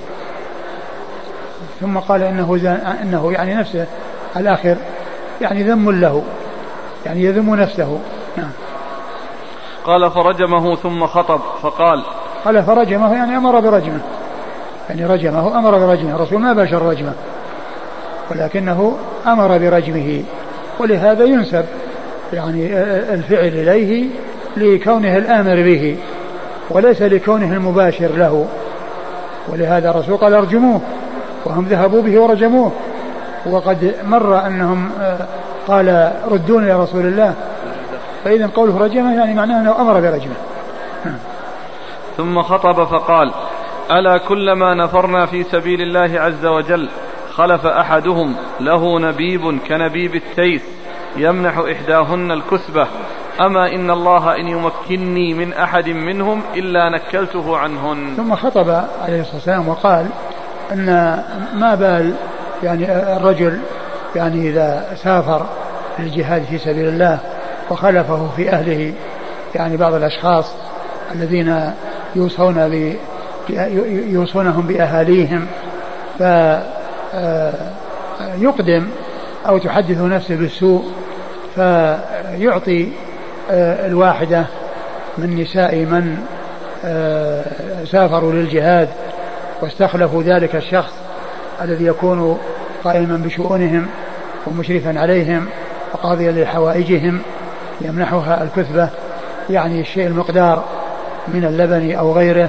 ثم 1.80 1.98
قال 1.98 2.22
إنه, 2.22 2.78
إنه 3.02 3.32
يعني 3.32 3.54
نفسه 3.54 3.86
الآخر 4.36 4.76
يعني 5.40 5.62
ذم 5.62 5.90
له 5.90 6.22
يعني 7.06 7.24
يذم 7.24 7.54
نفسه. 7.54 7.98
نعم. 8.36 8.50
قال 9.84 10.10
فرجمه 10.10 10.76
ثم 10.76 11.06
خطب 11.06 11.40
فقال 11.62 12.02
قال 12.44 12.62
فرجمه 12.62 13.14
يعني 13.14 13.36
أمر 13.36 13.60
برجمة. 13.60 14.00
يعني 14.90 15.06
رجمه 15.06 15.58
أمر 15.58 15.78
برجمة. 15.78 16.16
الرسول 16.16 16.40
ما 16.40 16.52
باشر 16.52 16.82
رجمة 16.82 17.12
ولكنه 18.30 18.96
أمر 19.26 19.58
برجمه 19.58 20.22
ولهذا 20.80 21.24
ينسب 21.24 21.64
يعني 22.32 22.66
الفعل 23.14 23.48
إليه 23.48 24.06
لكونه 24.56 25.16
الآمر 25.16 25.54
به 25.54 25.96
وليس 26.70 27.02
لكونه 27.02 27.56
المباشر 27.56 28.10
له. 28.16 28.46
ولهذا 29.48 29.90
الرسول 29.90 30.16
قال 30.16 30.34
أرجموه 30.34 30.80
وهم 31.44 31.64
ذهبوا 31.64 32.02
به 32.02 32.20
ورجموه. 32.20 32.72
وقد 33.46 33.94
مر 34.04 34.46
أنهم 34.46 34.90
آه، 35.00 35.26
قال 35.68 36.12
ردون 36.30 36.68
يا 36.68 36.76
رسول 36.76 37.06
الله 37.06 37.34
فإذا 38.24 38.46
قوله 38.46 38.78
رجمة 38.78 39.14
يعني 39.14 39.34
معناه 39.34 39.60
أنه 39.60 39.80
أمر 39.80 40.00
برجمة. 40.00 40.34
ثم 42.16 42.42
خطب 42.42 42.84
فقال 42.84 43.32
ألا 43.90 44.18
كلما 44.18 44.74
نفرنا 44.74 45.26
في 45.26 45.42
سبيل 45.42 45.82
الله 45.82 46.20
عز 46.20 46.46
وجل 46.46 46.88
خلف 47.30 47.66
أحدهم 47.66 48.34
له 48.60 48.98
نبيب 48.98 49.58
كنبيب 49.68 50.14
التيس 50.14 50.62
يمنح 51.16 51.58
إحداهن 51.58 52.30
الكسبة 52.30 52.86
أما 53.40 53.74
إن 53.74 53.90
الله 53.90 54.36
إن 54.36 54.48
يمكنني 54.48 55.34
من 55.34 55.52
أحد 55.52 55.88
منهم 55.88 56.42
إلا 56.54 56.88
نكلته 56.88 57.56
عنهن. 57.56 58.14
ثم 58.16 58.34
خطب 58.34 58.70
عليه 59.02 59.20
الصلاة 59.20 59.34
والسلام 59.34 59.68
وقال 59.68 60.06
أن 60.72 60.86
ما 61.54 61.74
بال 61.74 62.14
يعني 62.62 63.16
الرجل 63.16 63.58
يعني 64.16 64.48
إذا 64.48 64.86
سافر 64.96 65.46
للجهاد 65.98 66.42
في 66.42 66.58
سبيل 66.58 66.88
الله 66.88 67.18
وخلفه 67.72 68.28
في 68.36 68.50
أهله 68.50 68.92
يعني 69.54 69.76
بعض 69.76 69.94
الأشخاص 69.94 70.54
الذين 71.14 71.72
يوصون 72.16 72.68
ب 72.68 72.96
يوصونهم 74.10 74.66
بأهاليهم 74.66 75.46
فيقدم 78.38 78.86
أو 79.48 79.58
تحدث 79.58 80.00
نفسه 80.00 80.36
بالسوء 80.36 80.92
فيعطي 81.54 82.88
آه، 83.50 83.86
الواحدة 83.86 84.44
من 85.18 85.40
نساء 85.40 85.76
من 85.76 86.16
آه، 86.84 87.44
سافروا 87.84 88.32
للجهاد 88.32 88.88
واستخلفوا 89.62 90.22
ذلك 90.22 90.56
الشخص 90.56 90.92
الذي 91.62 91.86
يكون 91.86 92.38
قائما 92.84 93.16
بشؤونهم 93.16 93.86
ومشرفا 94.46 95.00
عليهم 95.00 95.46
وقاضيا 95.94 96.32
لحوائجهم. 96.32 97.20
يمنحها 97.80 98.42
الكثبة 98.42 98.88
يعني 99.50 99.80
الشيء 99.80 100.06
المقدار 100.06 100.64
من 101.28 101.44
اللبن 101.44 101.94
أو 101.94 102.12
غيره 102.12 102.48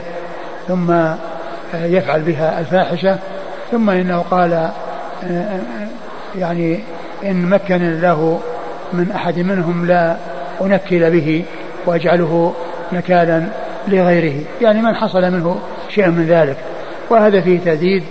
ثم 0.68 0.92
آه، 0.92 1.18
يفعل 1.74 2.22
بها 2.22 2.60
الفاحشة 2.60 3.18
ثم 3.72 3.90
إنه 3.90 4.20
قال 4.32 4.70
يعني 6.36 6.80
إن 7.26 7.50
مكن 7.50 8.02
له 8.02 8.40
من 8.94 9.12
أحد 9.12 9.40
منهم 9.40 9.86
لا 9.86 10.18
أنكل 10.62 11.12
به 11.12 11.46
وأجعله 11.86 12.54
نكالا 12.94 13.44
لغيره 13.88 14.44
يعني 14.62 14.82
من 14.82 14.96
حصل 14.96 15.32
منه 15.32 15.60
شيء 15.90 16.08
من 16.08 16.26
ذلك. 16.26 16.58
وهذا 17.10 17.42
فيه 17.42 17.60
تهديد 17.60 18.04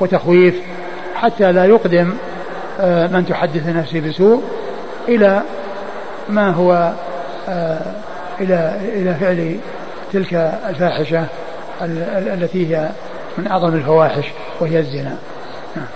وتخويف 0.00 0.54
حتى 1.14 1.52
لا 1.52 1.64
يقدم 1.64 2.14
آه، 2.80 3.06
من 3.06 3.26
تحدث 3.26 3.68
نفسه 3.68 4.00
بسوء 4.00 4.42
إلى 5.08 5.42
ما 6.28 6.50
هو 6.50 6.92
آه، 7.48 7.80
إلى 8.40 8.80
إلى 8.94 9.14
فعل 9.14 9.56
تلك 10.12 10.34
الفاحشة 10.68 11.26
التي 11.82 12.76
هي 12.76 12.90
من 13.38 13.46
أعظم 13.46 13.74
الفواحش 13.74 14.24
وهي 14.60 14.78
الزنا. 14.78 15.16
نعم. 15.76 15.86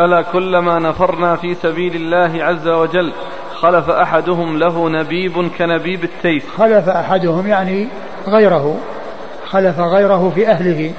ألا 0.00 0.22
كلما 0.22 0.78
نفرنا 0.78 1.36
في 1.36 1.54
سبيل 1.54 1.96
الله 1.96 2.44
عز 2.44 2.68
وجل 2.68 3.12
خلف 3.54 3.90
أحدهم 3.90 4.58
له 4.58 4.88
نبيب 4.88 5.50
كنبيب 5.58 6.04
التيس. 6.04 6.42
خلف 6.58 6.88
أحدهم 6.88 7.46
يعني 7.46 7.88
غيره 8.28 8.76
خلف 9.46 9.80
غيره 9.80 10.32
في 10.34 10.48
أهله. 10.48 10.92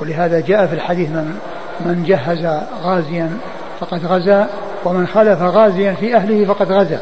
ولهذا 0.00 0.40
جاء 0.40 0.66
في 0.66 0.74
الحديث 0.74 1.10
من 1.10 1.38
من 1.80 2.04
جهز 2.04 2.62
غازيا 2.82 3.30
فقد 3.80 4.06
غزا 4.06 4.48
ومن 4.84 5.06
خلف 5.06 5.42
غازيا 5.42 5.92
في 5.92 6.16
أهله 6.16 6.44
فقد 6.44 6.72
غزا. 6.72 7.00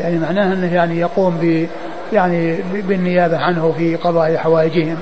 يعني 0.00 0.18
معناه 0.18 0.52
أنه 0.52 0.74
يعني 0.74 0.98
يقوم 0.98 1.38
ب 1.42 1.66
يعني 2.12 2.58
بالنيابة 2.72 3.38
عنه 3.38 3.74
في 3.78 3.96
قضاء 3.96 4.36
حوائجهم 4.36 4.96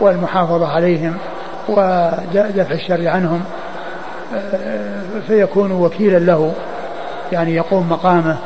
والمحافظة 0.00 0.68
عليهم 0.68 1.16
ودفع 1.68 2.74
الشر 2.74 3.08
عنهم. 3.08 3.42
فيكون 5.26 5.72
وكيلا 5.72 6.18
له 6.18 6.52
يعني 7.32 7.54
يقوم 7.54 7.88
مقامه. 7.88 8.36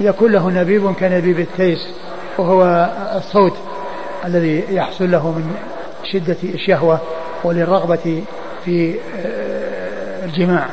يكون 0.00 0.32
له 0.32 0.50
نبيب 0.50 0.92
كنبيب 0.92 1.40
التيس 1.40 1.88
وهو 2.38 2.90
الصوت 3.16 3.56
الذي 4.24 4.64
يحصل 4.70 5.10
له 5.10 5.28
من 5.30 5.56
شدة 6.04 6.36
الشهوة. 6.42 7.00
وللرغبة 7.44 8.24
في 8.64 8.94
آه، 9.16 10.24
الجماع. 10.24 10.66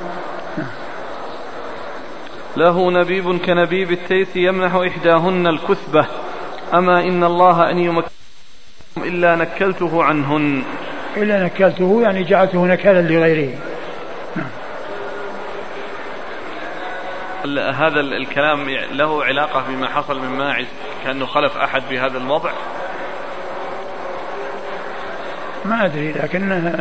له 2.57 2.91
نبيب 2.91 3.37
كنبيب 3.37 3.91
التيس 3.91 4.35
يمنح 4.35 4.75
إحداهن 4.75 5.47
الكثبة. 5.47 6.05
أما 6.73 6.99
إن 6.99 7.23
الله 7.23 7.69
أن 7.69 7.79
يمكن 7.79 8.07
إلا 8.97 9.35
نكلته 9.35 10.03
عنهن. 10.03 10.63
إلا 11.17 11.43
نكلته 11.43 12.01
يعني 12.01 12.23
جعلته 12.23 12.65
نكالا 12.65 13.01
لغيره. 13.01 13.57
هذا 17.73 17.99
الكلام 17.99 18.69
له 18.69 19.23
علاقة 19.23 19.63
بما 19.69 19.87
حصل 19.87 20.19
من 20.19 20.37
ماعز 20.37 20.65
كأنه 21.03 21.25
خلف 21.25 21.57
أحد 21.57 21.81
بهذا 21.89 22.17
الوضع 22.17 22.51
ما 25.65 25.85
أدري 25.85 26.11
لكن 26.11 26.71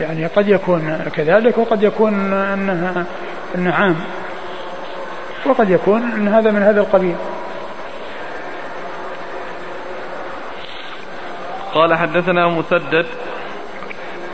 يعني 0.00 0.26
قد 0.26 0.48
يكون 0.48 0.98
كذلك 1.14 1.58
وقد 1.58 1.82
يكون 1.82 2.32
أنها 2.32 3.04
أنه 3.54 3.74
عام. 3.74 3.96
وقد 5.46 5.70
يكون 5.70 6.02
أن 6.02 6.28
هذا 6.28 6.50
من 6.50 6.62
هذا 6.62 6.80
القبيل. 6.80 7.14
قال 11.74 11.94
حدثنا 11.94 12.48
مسدد. 12.48 13.06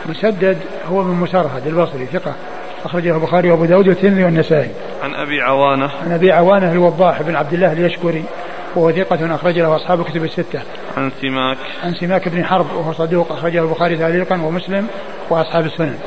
مسدد 0.07 0.59
هو 0.91 1.03
من 1.03 1.15
مسرهد 1.15 1.67
البصري 1.67 2.07
ثقة. 2.07 2.35
أخرجه 2.85 3.15
البخاري 3.15 3.51
وأبو 3.51 3.65
داود 3.65 3.89
والترمذي 3.89 4.25
والنسائي. 4.25 4.71
عن 5.03 5.15
أبي 5.15 5.41
عوانة. 5.43 5.91
عن 6.05 6.13
أبي 6.13 6.33
عوانة 6.33 6.73
الوضاح 6.73 7.23
بن 7.23 7.37
عبد 7.37 7.53
الله 7.53 7.73
اليشكري. 7.73 8.25
وهو 8.77 8.93
ثقة 8.93 9.35
أخرج 9.35 9.59
له 9.59 9.77
أصحاب 9.77 10.01
الكتب 10.01 10.25
الستة. 10.25 10.63
عن 10.97 11.11
سماك. 11.23 11.59
عن 11.85 11.95
سماك 11.95 12.29
بن 12.29 12.45
حرب 12.45 12.67
وهو 12.75 12.93
صدوق 12.93 13.33
أخرجه 13.33 13.63
البخاري 13.63 13.97
تعليقا 13.97 14.43
ومسلم 14.43 14.87
وأصحاب 15.31 15.67
السنن. 15.67 15.99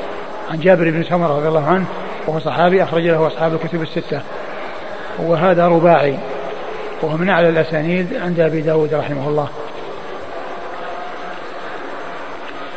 عن 0.50 0.60
جابر 0.60 0.90
بن 0.90 1.04
سمرة 1.04 1.36
رضي 1.38 1.48
الله 1.48 1.66
عنه 1.66 1.84
وهو 2.26 2.38
صحابي 2.38 2.82
أخرج 2.82 3.02
له 3.02 3.26
أصحاب 3.26 3.54
الكتب 3.54 3.82
الستة. 3.82 4.20
وهذا 5.18 5.68
رباعي 5.68 6.18
وهو 7.02 7.16
من 7.16 7.28
أعلى 7.28 7.48
الأسانيد 7.48 8.16
عند 8.16 8.40
أبي 8.40 8.60
داود 8.60 8.94
رحمه 8.94 9.28
الله. 9.28 9.48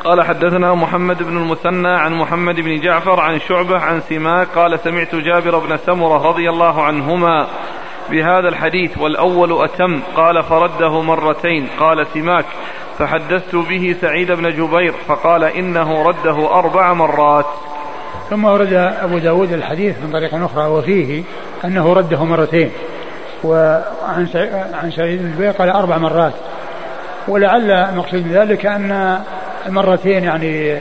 قال 0.04 0.24
حدثنا 0.24 0.74
محمد 0.74 1.24
بن 1.24 1.38
المثنى 1.38 1.88
عن 1.88 2.14
محمد 2.14 2.56
بن 2.56 2.80
جعفر 2.80 3.20
عن 3.20 3.40
شعبة 3.40 3.80
عن 3.80 4.02
سماك 4.10 4.48
قال 4.56 4.80
سمعت 4.80 5.16
جابر 5.16 5.60
بن 5.60 5.78
سمرة 5.78 6.28
رضي 6.30 6.50
الله 6.50 6.84
عنهما 6.84 7.48
بهذا 8.12 8.50
الحديث 8.50 8.98
والأول 8.98 9.64
أتم 9.64 10.02
قال 10.16 10.44
فرده 10.44 11.02
مرتين 11.02 11.68
قال 11.80 12.08
سماك 12.14 12.46
فحدثت 13.00 13.56
به 13.56 13.96
سعيد 14.02 14.32
بن 14.32 14.50
جبير 14.50 14.94
فقال 15.08 15.44
إنه 15.44 16.04
رده 16.04 16.60
أربع 16.60 16.94
مرات 16.94 17.46
ثم 18.30 18.46
ورد 18.46 18.74
أبو 18.74 19.18
داود 19.18 19.54
الحديث 19.54 19.96
من 20.04 20.12
طريق 20.12 20.36
أخرى 20.36 20.66
وفيه 20.66 21.24
أنه 21.66 21.94
رده 21.94 22.24
مرتين 22.24 22.72
وعن 23.44 24.28
عن 24.74 24.92
سعيد 24.92 25.22
بن 25.22 25.32
جبير 25.36 25.52
قال 25.52 25.70
أربع 25.70 25.98
مرات 25.98 26.34
ولعل 27.28 27.96
مقصود 27.96 28.28
ذلك 28.28 28.66
أن 28.66 29.20
المرتين 29.66 30.24
يعني 30.24 30.78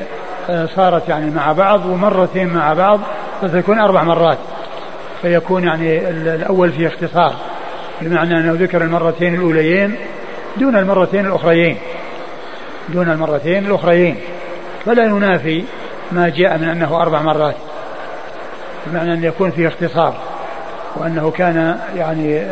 آه، 0.50 0.66
صارت 0.66 1.08
يعني 1.08 1.30
مع 1.30 1.52
بعض 1.52 1.86
ومرتين 1.86 2.54
مع 2.54 2.72
بعض 2.72 3.00
فتكون 3.42 3.78
أربع 3.78 4.02
مرات. 4.02 4.38
فيكون 5.22 5.64
يعني 5.64 6.08
الأول 6.08 6.72
فيه 6.72 6.86
اختصار 6.86 7.34
بمعنى 8.00 8.40
أنه 8.40 8.52
ذكر 8.52 8.82
المرتين 8.82 9.34
الأوليين 9.34 9.96
دون 10.56 10.76
المرتين 10.76 11.26
الأخريين 11.26 11.76
دون 12.88 13.10
المرتين 13.10 13.66
الأخريين 13.66 14.16
فلا 14.84 15.04
ينافي 15.04 15.64
ما 16.12 16.28
جاء 16.28 16.58
من 16.58 16.68
أنه 16.68 17.02
أربع 17.02 17.22
مرات 17.22 17.56
بمعنى 18.86 19.12
أن 19.12 19.24
يكون 19.24 19.50
فيه 19.50 19.68
اختصار 19.68 20.16
وأنه 20.96 21.30
كان 21.30 21.78
يعني 21.96 22.42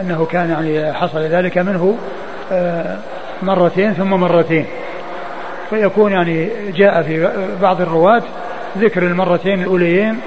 أنه 0.00 0.26
كان 0.30 0.50
يعني 0.50 0.92
حصل 0.92 1.20
ذلك 1.20 1.58
منه 1.58 1.98
آه، 2.52 2.98
مرتين 3.42 3.94
ثم 3.94 4.10
مرتين. 4.10 4.66
فيكون 5.70 6.12
يعني 6.12 6.50
جاء 6.76 7.02
في 7.02 7.30
بعض 7.62 7.80
الرواة 7.80 8.22
ذكر 8.78 9.02
المرتين 9.02 9.62
الأوليين 9.62 10.20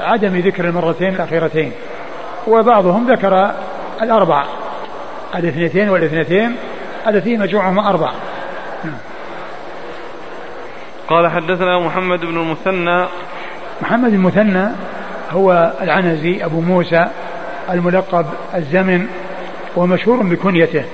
وعدم 0.00 0.36
ذكر 0.40 0.64
المرتين 0.64 1.14
الأخيرتين. 1.14 1.72
وبعضهم 2.46 3.12
ذكر 3.12 3.50
الأربع. 4.02 4.44
الاثنتين 5.34 5.88
والاثنتين 5.88 6.56
التي 7.08 7.36
مجموعهما 7.36 7.88
أربع. 7.88 8.12
قال 11.08 11.30
حدثنا 11.30 11.78
محمد 11.78 12.20
بن 12.20 12.36
المثنى. 12.36 13.06
محمد 13.82 14.12
المثنى 14.12 14.68
هو 15.30 15.72
العنزي 15.80 16.44
أبو 16.44 16.60
موسى 16.60 17.06
الملقب 17.70 18.26
الزمن 18.54 19.06
ومشهور 19.76 20.22
بكنيته. 20.22 20.84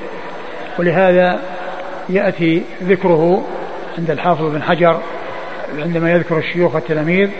ولهذا 0.78 1.40
يأتي 2.08 2.62
ذكره 2.82 3.44
عند 3.98 4.10
الحافظ 4.10 4.44
بن 4.44 4.62
حجر 4.62 5.00
عندما 5.78 6.12
يذكر 6.12 6.38
الشيوخ 6.38 6.74
والتلاميذ 6.74 7.30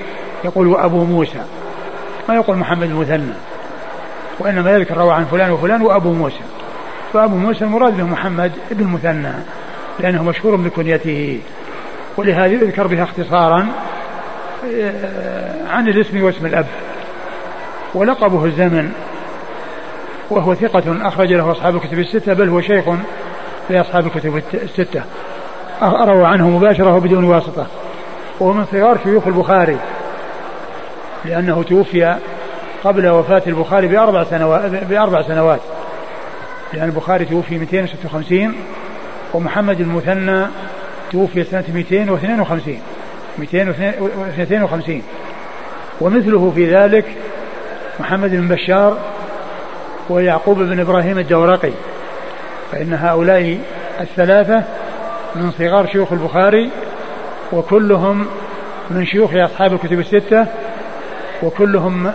يقول 0.45 0.67
وأبو 0.67 1.05
موسى. 1.05 1.41
ما 2.29 2.35
يقول 2.35 2.57
محمد 2.57 2.91
المثنى. 2.91 3.33
وإنما 4.39 4.71
يذكر 4.71 4.97
روى 4.97 5.13
عن 5.13 5.25
فلان 5.25 5.51
وفلان 5.51 5.83
وأبو 5.83 6.13
موسى. 6.13 6.41
فأبو 7.13 7.37
موسى 7.37 7.65
المراد 7.65 7.97
به 7.97 8.05
محمد 8.05 8.53
بن 8.71 8.85
المثنى 8.85 9.33
لأنه 10.01 10.23
مشهور 10.23 10.57
بكنيته. 10.57 11.41
ولهذا 12.17 12.47
يذكر 12.47 12.87
بها 12.87 13.03
اختصارا 13.03 13.69
آه، 14.75 15.69
عن 15.69 15.89
الاسم 15.89 16.25
واسم 16.25 16.47
الأب. 16.47 16.67
ولقبه 17.95 18.45
الزمن. 18.45 18.93
وهو 20.31 20.55
ثقة 20.55 21.09
أخرج 21.09 21.33
له 21.33 21.53
أصحاب 21.53 21.77
الكتب 21.77 21.99
الستة 21.99 22.33
بل 22.33 22.49
هو 22.49 22.61
شيخ 22.61 22.85
لأصحاب 23.71 24.07
الكتب 24.07 24.43
الستة. 24.55 25.03
روى 25.83 26.27
عنه 26.27 26.51
مباشرة 26.51 26.97
وبدون 26.97 27.25
واسطة. 27.25 27.67
وهو 28.41 28.53
من 28.53 28.65
صغار 28.73 28.99
شيوخ 29.05 29.27
البخاري. 29.27 29.79
لأنه 31.24 31.62
توفي 31.62 32.16
قبل 32.84 33.09
وفاة 33.09 33.43
البخاري 33.47 33.88
بأربع 33.88 34.24
سنوات 34.24 34.70
بأربع 34.84 35.22
سنوات. 35.22 35.60
لأن 36.72 36.88
البخاري 36.88 37.24
توفي 37.24 37.59
256 37.59 38.55
ومحمد 39.34 39.80
المثنى 39.80 40.47
توفي 41.12 41.44
سنة 41.44 41.64
252 41.74 42.78
252 43.38 45.02
ومثله 46.01 46.52
في 46.55 46.74
ذلك 46.74 47.05
محمد 48.01 48.30
بن 48.30 48.48
بشار 48.48 48.98
ويعقوب 50.09 50.59
بن 50.59 50.80
إبراهيم 50.80 51.18
الدورقي. 51.18 51.72
فإن 52.72 52.94
هؤلاء 52.94 53.59
الثلاثة 54.01 54.64
من 55.34 55.51
صغار 55.51 55.86
شيوخ 55.86 56.12
البخاري 56.12 56.70
وكلهم 57.52 58.26
من 58.90 59.06
شيوخ 59.06 59.34
أصحاب 59.34 59.72
الكتب 59.72 59.98
الستة 59.98 60.47
وكلهم 61.43 62.13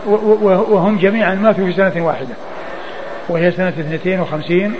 وهم 0.70 0.98
جميعا 0.98 1.36
ماتوا 1.36 1.66
في 1.66 1.74
سنة 1.74 2.06
واحدة. 2.06 2.36
وهي 3.30 3.52
سنة 3.52 3.70
52 3.70 4.76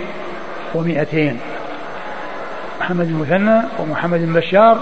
و200 0.74 1.34
محمد 2.80 3.06
المثنى 3.06 3.62
ومحمد 3.78 4.20
بن 4.20 4.32
بشار 4.32 4.78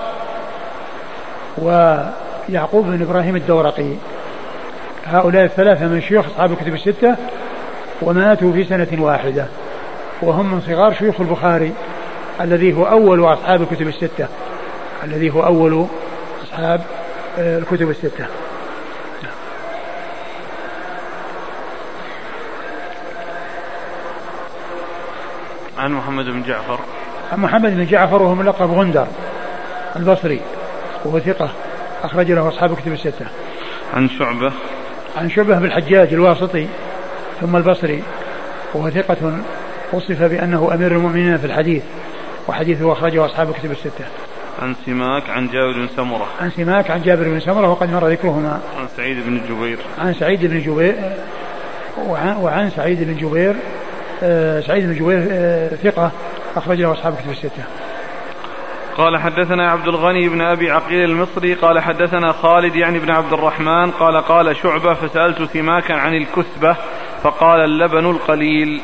ويعقوب 1.59 2.87
بن 2.87 3.03
إبراهيم 3.03 3.37
الدورقي. 3.37 3.95
هؤلاء 5.07 5.45
الثلاثة 5.45 5.87
من 5.87 6.03
شيوخ 6.03 6.27
أصحاب 6.27 6.53
الكتب 6.53 6.75
الستة 6.75 7.17
وماتوا 8.03 8.53
في 8.53 8.65
سنة 8.65 8.89
واحدة. 8.99 9.47
وهم 10.23 10.55
من 10.55 10.61
صغار 10.61 10.95
شيوخ 10.95 11.21
البخاري 11.21 11.73
الذي 12.41 12.73
هو 12.73 12.85
أول 12.85 13.33
أصحاب 13.33 13.63
الكتب 13.63 13.89
الستة. 13.89 14.29
الذي 15.05 15.31
هو 15.31 15.45
أول 15.45 15.87
أصحاب 16.43 16.81
آه، 17.39 17.59
الكتب 17.59 17.91
الستة. 17.91 18.27
عن 25.91 25.97
محمد 25.97 26.25
بن 26.25 26.43
جعفر. 26.43 26.79
عن 27.33 27.41
محمد 27.41 27.77
بن 27.77 27.87
جعفر 27.87 28.23
وهو 28.23 28.35
ملقب 28.35 28.71
غندر 28.71 29.07
البصري 29.97 30.41
وهو 31.05 31.19
ثقة 31.19 31.51
أخرج 32.03 32.33
له 32.33 32.49
أصحاب 32.49 32.73
الكتب 32.73 32.93
الستة. 32.93 33.27
عن 33.95 34.09
شعبة. 34.09 34.53
عن 35.17 35.31
شعبة 35.31 35.59
بالحجاج 35.59 36.13
الواسطي 36.13 36.67
ثم 37.41 37.57
البصري 37.57 38.03
وهو 38.75 38.91
ثقة 38.91 39.39
وصف 39.93 40.23
بأنه 40.23 40.71
أمير 40.75 40.93
المؤمنين 40.93 41.39
في 41.39 41.47
الحديث 41.47 41.83
وحديثه 42.49 42.93
أخرجه 42.93 43.27
أصحاب 43.27 43.51
الكتب 43.51 43.71
الستة. 43.71 44.05
عن 44.63 44.75
سماك 44.87 45.31
عن 45.31 45.47
جابر 45.47 45.73
بن 45.73 45.89
سمرة. 45.97 46.27
عن 46.41 46.51
سماك 46.51 46.91
عن 46.91 47.03
جابر 47.03 47.25
بن 47.25 47.41
سمرة 47.41 47.71
وقد 47.71 47.93
مر 47.93 48.09
ذكرهما. 48.09 48.61
عن 48.79 48.87
سعيد 48.97 49.17
بن 49.27 49.41
جبير. 49.49 49.79
عن 49.99 50.15
سعيد 50.15 50.47
بن 50.47 50.61
جبير 50.61 50.95
وعن, 52.07 52.37
وعن 52.37 52.71
سعيد 52.71 53.03
بن 53.03 53.17
جبير 53.17 53.55
سعيد 54.67 54.87
بن 54.87 54.95
جبير 54.95 55.29
آه، 55.31 55.69
ثقة 55.69 56.11
أخرج 56.57 56.81
له 56.81 56.93
أصحاب 56.93 57.15
كتب 57.15 57.31
الستة. 57.31 57.63
قال 58.97 59.17
حدثنا 59.17 59.71
عبد 59.71 59.89
الغني 59.89 60.29
بن 60.29 60.41
أبي 60.41 60.71
عقيل 60.71 61.11
المصري 61.11 61.55
قال 61.55 61.81
حدثنا 61.81 62.33
خالد 62.33 62.77
يعني 62.77 62.99
بن 62.99 63.11
عبد 63.11 63.33
الرحمن 63.33 63.91
قال 63.91 64.17
قال 64.17 64.57
شعبة 64.57 64.95
فسألت 64.95 65.53
سماكا 65.53 65.95
عن 65.95 66.15
الكثبة 66.15 66.77
فقال 67.23 67.61
اللبن 67.61 68.11
القليل. 68.11 68.81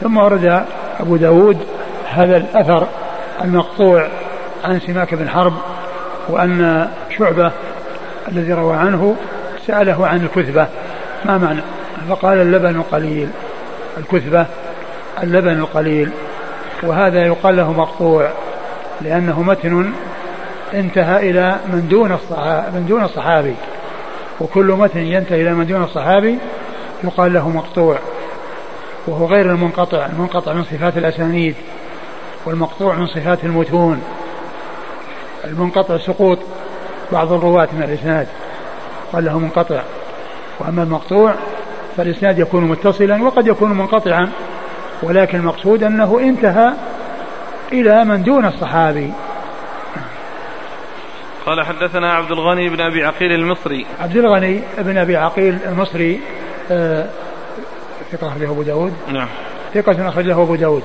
ثم 0.00 0.16
ورد 0.16 0.64
أبو 1.00 1.16
داود 1.16 1.58
هذا 2.08 2.36
الأثر 2.36 2.86
المقطوع 3.44 4.08
عن 4.64 4.80
سماك 4.80 5.14
بن 5.14 5.28
حرب 5.28 5.54
وأن 6.28 6.88
شعبة 7.18 7.52
الذي 8.28 8.52
روى 8.52 8.76
عنه 8.76 9.16
سأله 9.66 10.06
عن 10.06 10.24
الكثبة. 10.24 10.66
ما 11.24 11.38
معنى؟ 11.38 11.60
فقال 12.08 12.38
اللبن 12.38 12.82
قليل. 12.82 13.28
الكثبة 13.98 14.46
اللبن 15.22 15.58
القليل 15.58 16.10
وهذا 16.82 17.26
يقال 17.26 17.56
له 17.56 17.72
مقطوع 17.72 18.30
لأنه 19.00 19.42
متن 19.42 19.92
انتهى 20.74 21.30
إلى 21.30 21.56
من 21.72 21.88
دون 21.88 22.10
من 22.74 22.86
دون 22.88 23.04
الصحابي 23.04 23.54
وكل 24.40 24.66
متن 24.66 25.00
ينتهي 25.00 25.42
إلى 25.42 25.54
من 25.54 25.66
دون 25.66 25.82
الصحابي 25.84 26.38
يقال 27.04 27.32
له 27.32 27.48
مقطوع 27.48 27.98
وهو 29.06 29.26
غير 29.26 29.50
المنقطع 29.50 30.06
المنقطع 30.06 30.52
من 30.52 30.64
صفات 30.64 30.96
الأسانيد 30.96 31.54
والمقطوع 32.46 32.94
من 32.94 33.06
صفات 33.06 33.44
المتون 33.44 34.02
المنقطع 35.44 35.98
سقوط 35.98 36.38
بعض 37.12 37.32
الرواة 37.32 37.68
من 37.72 37.82
الإسناد 37.82 38.26
قال 39.12 39.24
له 39.24 39.38
منقطع 39.38 39.82
وأما 40.60 40.82
المقطوع 40.82 41.34
فالإسناد 41.96 42.38
يكون 42.38 42.64
متصلا 42.64 43.22
وقد 43.24 43.46
يكون 43.46 43.72
منقطعا. 43.72 44.28
ولكن 45.02 45.38
المقصود 45.38 45.82
أنه 45.82 46.20
انتهى 46.20 46.72
إلى 47.72 48.04
من 48.04 48.22
دون 48.22 48.46
الصحابي. 48.46 49.12
قال 51.46 51.66
حدثنا 51.66 52.12
عبد 52.12 52.30
الغني 52.30 52.68
بن 52.68 52.80
أبي 52.80 53.04
عقيل 53.04 53.32
المصري. 53.32 53.86
عبد 54.00 54.16
الغني 54.16 54.62
بن 54.78 54.96
أبي 54.96 55.16
عقيل 55.16 55.58
المصري 55.66 56.20
آه، 56.70 57.06
ثقة 58.12 58.28
أخرجه 58.28 58.50
أبو 58.50 58.62
داود. 58.62 58.92
نعم. 59.12 59.28
ثقة 59.74 60.08
أخرجه 60.08 60.42
أبو 60.42 60.54
داود. 60.54 60.82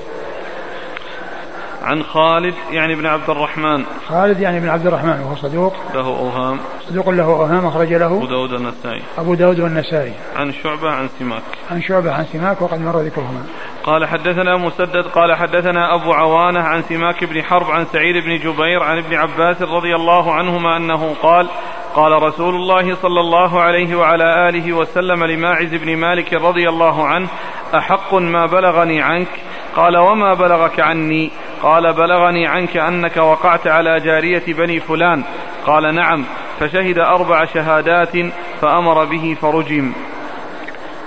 عن 1.88 2.02
خالد 2.02 2.54
يعني 2.70 2.94
بن 2.94 3.06
عبد 3.06 3.30
الرحمن. 3.30 3.84
خالد 4.08 4.40
يعني 4.40 4.60
بن 4.60 4.68
عبد 4.68 4.86
الرحمن 4.86 5.20
وهو 5.20 5.36
صدوق. 5.36 5.74
له 5.94 6.06
أوهام. 6.06 6.58
صدوق 6.88 7.08
له 7.08 7.24
أوهام 7.24 7.66
أخرج 7.66 7.92
له 7.92 8.06
أبو 8.06 8.26
داود 8.26 8.52
والنسائي 8.52 9.02
أبو 9.18 9.34
داود 9.34 9.60
والنسائي 9.60 10.12
عن 10.36 10.52
شعبة 10.52 10.90
عن 10.90 11.08
سماك. 11.18 11.42
عن 11.70 11.82
شعبة 11.82 12.12
عن 12.12 12.24
سماك 12.24 12.62
وقد 12.62 12.80
مر 12.80 13.00
ذكرهما. 13.00 13.42
قال 13.84 14.06
حدثنا 14.06 14.56
مسدد 14.56 15.06
قال 15.14 15.34
حدثنا 15.34 15.94
أبو 15.94 16.12
عوانة 16.12 16.60
عن 16.60 16.82
سماك 16.82 17.24
بن 17.24 17.42
حرب 17.42 17.70
عن 17.70 17.84
سعيد 17.84 18.24
بن 18.24 18.36
جبير 18.38 18.82
عن 18.82 18.98
ابن 18.98 19.14
عباس 19.14 19.62
رضي 19.62 19.94
الله 19.94 20.34
عنهما 20.34 20.76
أنه 20.76 21.14
قال 21.22 21.48
قال 21.94 22.22
رسول 22.22 22.54
الله 22.54 22.94
صلى 22.94 23.20
الله 23.20 23.60
عليه 23.60 23.96
وعلى 23.96 24.48
آله 24.48 24.72
وسلم 24.72 25.24
لماعز 25.24 25.74
بن 25.74 25.96
مالك 25.96 26.32
رضي 26.32 26.68
الله 26.68 27.06
عنه 27.06 27.28
أحق 27.74 28.14
ما 28.14 28.46
بلغني 28.46 29.02
عنك؟ 29.02 29.28
قال 29.76 29.96
وما 29.96 30.34
بلغك 30.34 30.80
عني؟ 30.80 31.30
قال 31.62 31.92
بلغني 31.92 32.46
عنك 32.46 32.76
أنك 32.76 33.16
وقعت 33.16 33.66
على 33.66 34.00
جارية 34.00 34.42
بني 34.48 34.80
فلان. 34.80 35.22
قال 35.66 35.94
نعم 35.94 36.24
فشهد 36.60 36.98
أربع 36.98 37.44
شهادات 37.44 38.32
فأمر 38.60 39.04
به 39.04 39.36
فرجم. 39.42 39.92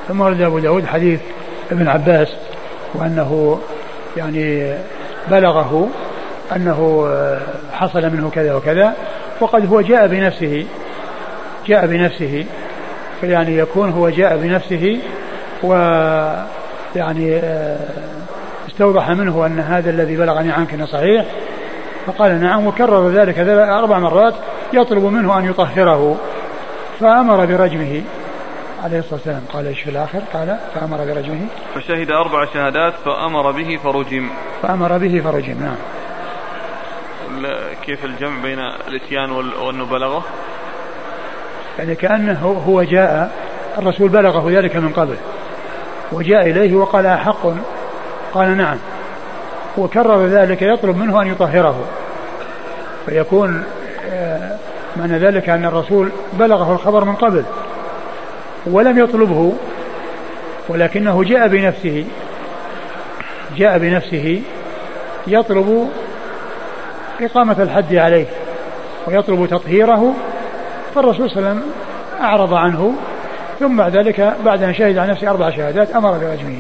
ثم 0.07 0.21
ورد 0.21 0.41
أبو 0.41 0.59
داود 0.59 0.85
حديث 0.85 1.19
ابن 1.71 1.87
عباس 1.87 2.27
وأنه 2.93 3.59
يعني 4.17 4.73
بلغه 5.31 5.89
أنه 6.55 7.09
حصل 7.73 8.09
منه 8.09 8.29
كذا 8.29 8.53
وكذا 8.53 8.95
وقد 9.41 9.65
هو 9.65 9.81
جاء 9.81 10.07
بنفسه 10.07 10.65
جاء 11.67 11.87
بنفسه 11.87 12.45
يعني 13.23 13.57
يكون 13.57 13.89
هو 13.89 14.09
جاء 14.09 14.37
بنفسه 14.37 14.99
و 15.63 15.73
يعني 16.95 17.41
استوضح 18.67 19.09
منه 19.09 19.45
أن 19.45 19.59
هذا 19.59 19.89
الذي 19.89 20.17
بلغني 20.17 20.51
عنك 20.51 20.73
أنه 20.73 20.85
صحيح 20.85 21.25
فقال 22.05 22.41
نعم 22.41 22.67
وكرر 22.67 23.09
ذلك 23.09 23.39
أربع 23.49 23.99
مرات 23.99 24.33
يطلب 24.73 25.03
منه 25.03 25.39
أن 25.39 25.45
يطهره 25.45 26.17
فأمر 26.99 27.45
برجمه 27.45 28.01
عليه 28.83 28.99
الصلاة 28.99 29.13
والسلام. 29.13 29.41
قال 29.53 29.67
إيش 29.67 29.81
في 29.81 29.89
الآخر؟ 29.89 30.19
قال 30.33 30.57
فأمر 30.75 30.97
برجمه. 30.97 31.47
فشهد 31.75 32.11
أربع 32.11 32.45
شهادات 32.53 32.93
فأمر 33.05 33.51
به 33.51 33.79
فرجم. 33.83 34.29
فأمر 34.61 34.97
به 34.97 35.21
فرجم 35.23 35.55
نعم. 35.59 35.77
كيف 37.85 38.05
الجمع 38.05 38.41
بين 38.41 38.59
الإتيان 38.59 39.31
وأنه 39.31 39.85
بلغه 39.85 40.23
يعني 41.79 41.95
كأنه 41.95 42.63
هو 42.67 42.83
جاء 42.83 43.31
الرسول 43.77 44.09
بلغه 44.09 44.51
ذلك 44.51 44.75
من 44.75 44.89
قبل 44.89 45.15
وجاء 46.11 46.49
إليه 46.49 46.75
وقال 46.75 47.05
أحق 47.05 47.53
قال 48.33 48.57
نعم. 48.57 48.77
وكرر 49.77 50.25
ذلك 50.25 50.61
يطلب 50.61 50.97
منه 50.97 51.21
أن 51.21 51.27
يطهره. 51.27 51.85
فيكون 53.05 53.63
آه، 54.11 54.57
معنى 54.97 55.17
ذلك 55.17 55.49
أن 55.49 55.65
الرسول 55.65 56.09
بلغه 56.33 56.73
الخبر 56.73 57.05
من 57.05 57.15
قبل. 57.15 57.43
ولم 58.65 58.99
يطلبه 58.99 59.53
ولكنه 60.69 61.23
جاء 61.23 61.47
بنفسه. 61.47 62.05
جاء 63.57 63.77
بنفسه 63.77 64.41
يطلب 65.27 65.89
إقامة 67.21 67.55
الحد 67.59 67.95
عليه 67.95 68.25
ويطلب 69.07 69.47
تطهيره. 69.51 70.13
فالرسول 70.95 71.29
صلى 71.29 71.37
الله 71.37 71.49
عليه 71.49 71.59
وسلم 71.59 71.71
أعرض 72.21 72.53
عنه 72.53 72.93
ثم 73.59 73.77
بعد 73.77 73.97
ذلك 73.97 74.33
بعد 74.45 74.63
أن 74.63 74.73
شهد 74.73 74.97
على 74.97 75.11
نفسه 75.11 75.29
أربع 75.29 75.49
شهادات 75.49 75.91
أمر 75.91 76.11
برجمه 76.11 76.57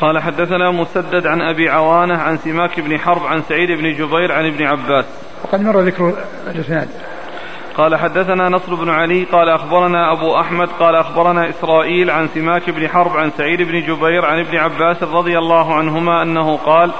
قال 0.00 0.22
حدثنا 0.22 0.70
مسدد 0.70 1.26
عن 1.26 1.40
أبي 1.40 1.68
عوانة 1.68 2.18
عن 2.18 2.36
سماك 2.36 2.80
بن 2.80 2.98
حرب 2.98 3.26
عن 3.26 3.42
سعيد 3.42 3.70
بن 3.70 3.92
جبير 3.92 4.32
عن 4.32 4.46
ابن 4.46 4.64
عباس. 4.64 5.04
وقد 5.44 5.60
مر 5.60 5.80
ذكر 5.80 6.14
الإسناد. 6.46 6.88
قال 7.76 7.96
حدثنا 7.96 8.48
نصر 8.48 8.74
بن 8.74 8.90
علي 8.90 9.24
قال 9.24 9.48
أخبرنا 9.48 10.12
أبو 10.12 10.40
أحمد 10.40 10.68
قال 10.68 10.94
أخبرنا 10.94 11.48
إسرائيل 11.48 12.10
عن 12.10 12.28
سماك 12.28 12.70
بن 12.70 12.88
حرب 12.88 13.16
عن 13.16 13.30
سعيد 13.30 13.62
بن 13.62 13.80
جبير 13.80 14.24
عن 14.24 14.38
ابن 14.38 14.56
عباس 14.56 15.02
رضي 15.02 15.38
الله 15.38 15.74
عنهما 15.74 16.22
أنه 16.22 16.56
قال 16.56 16.90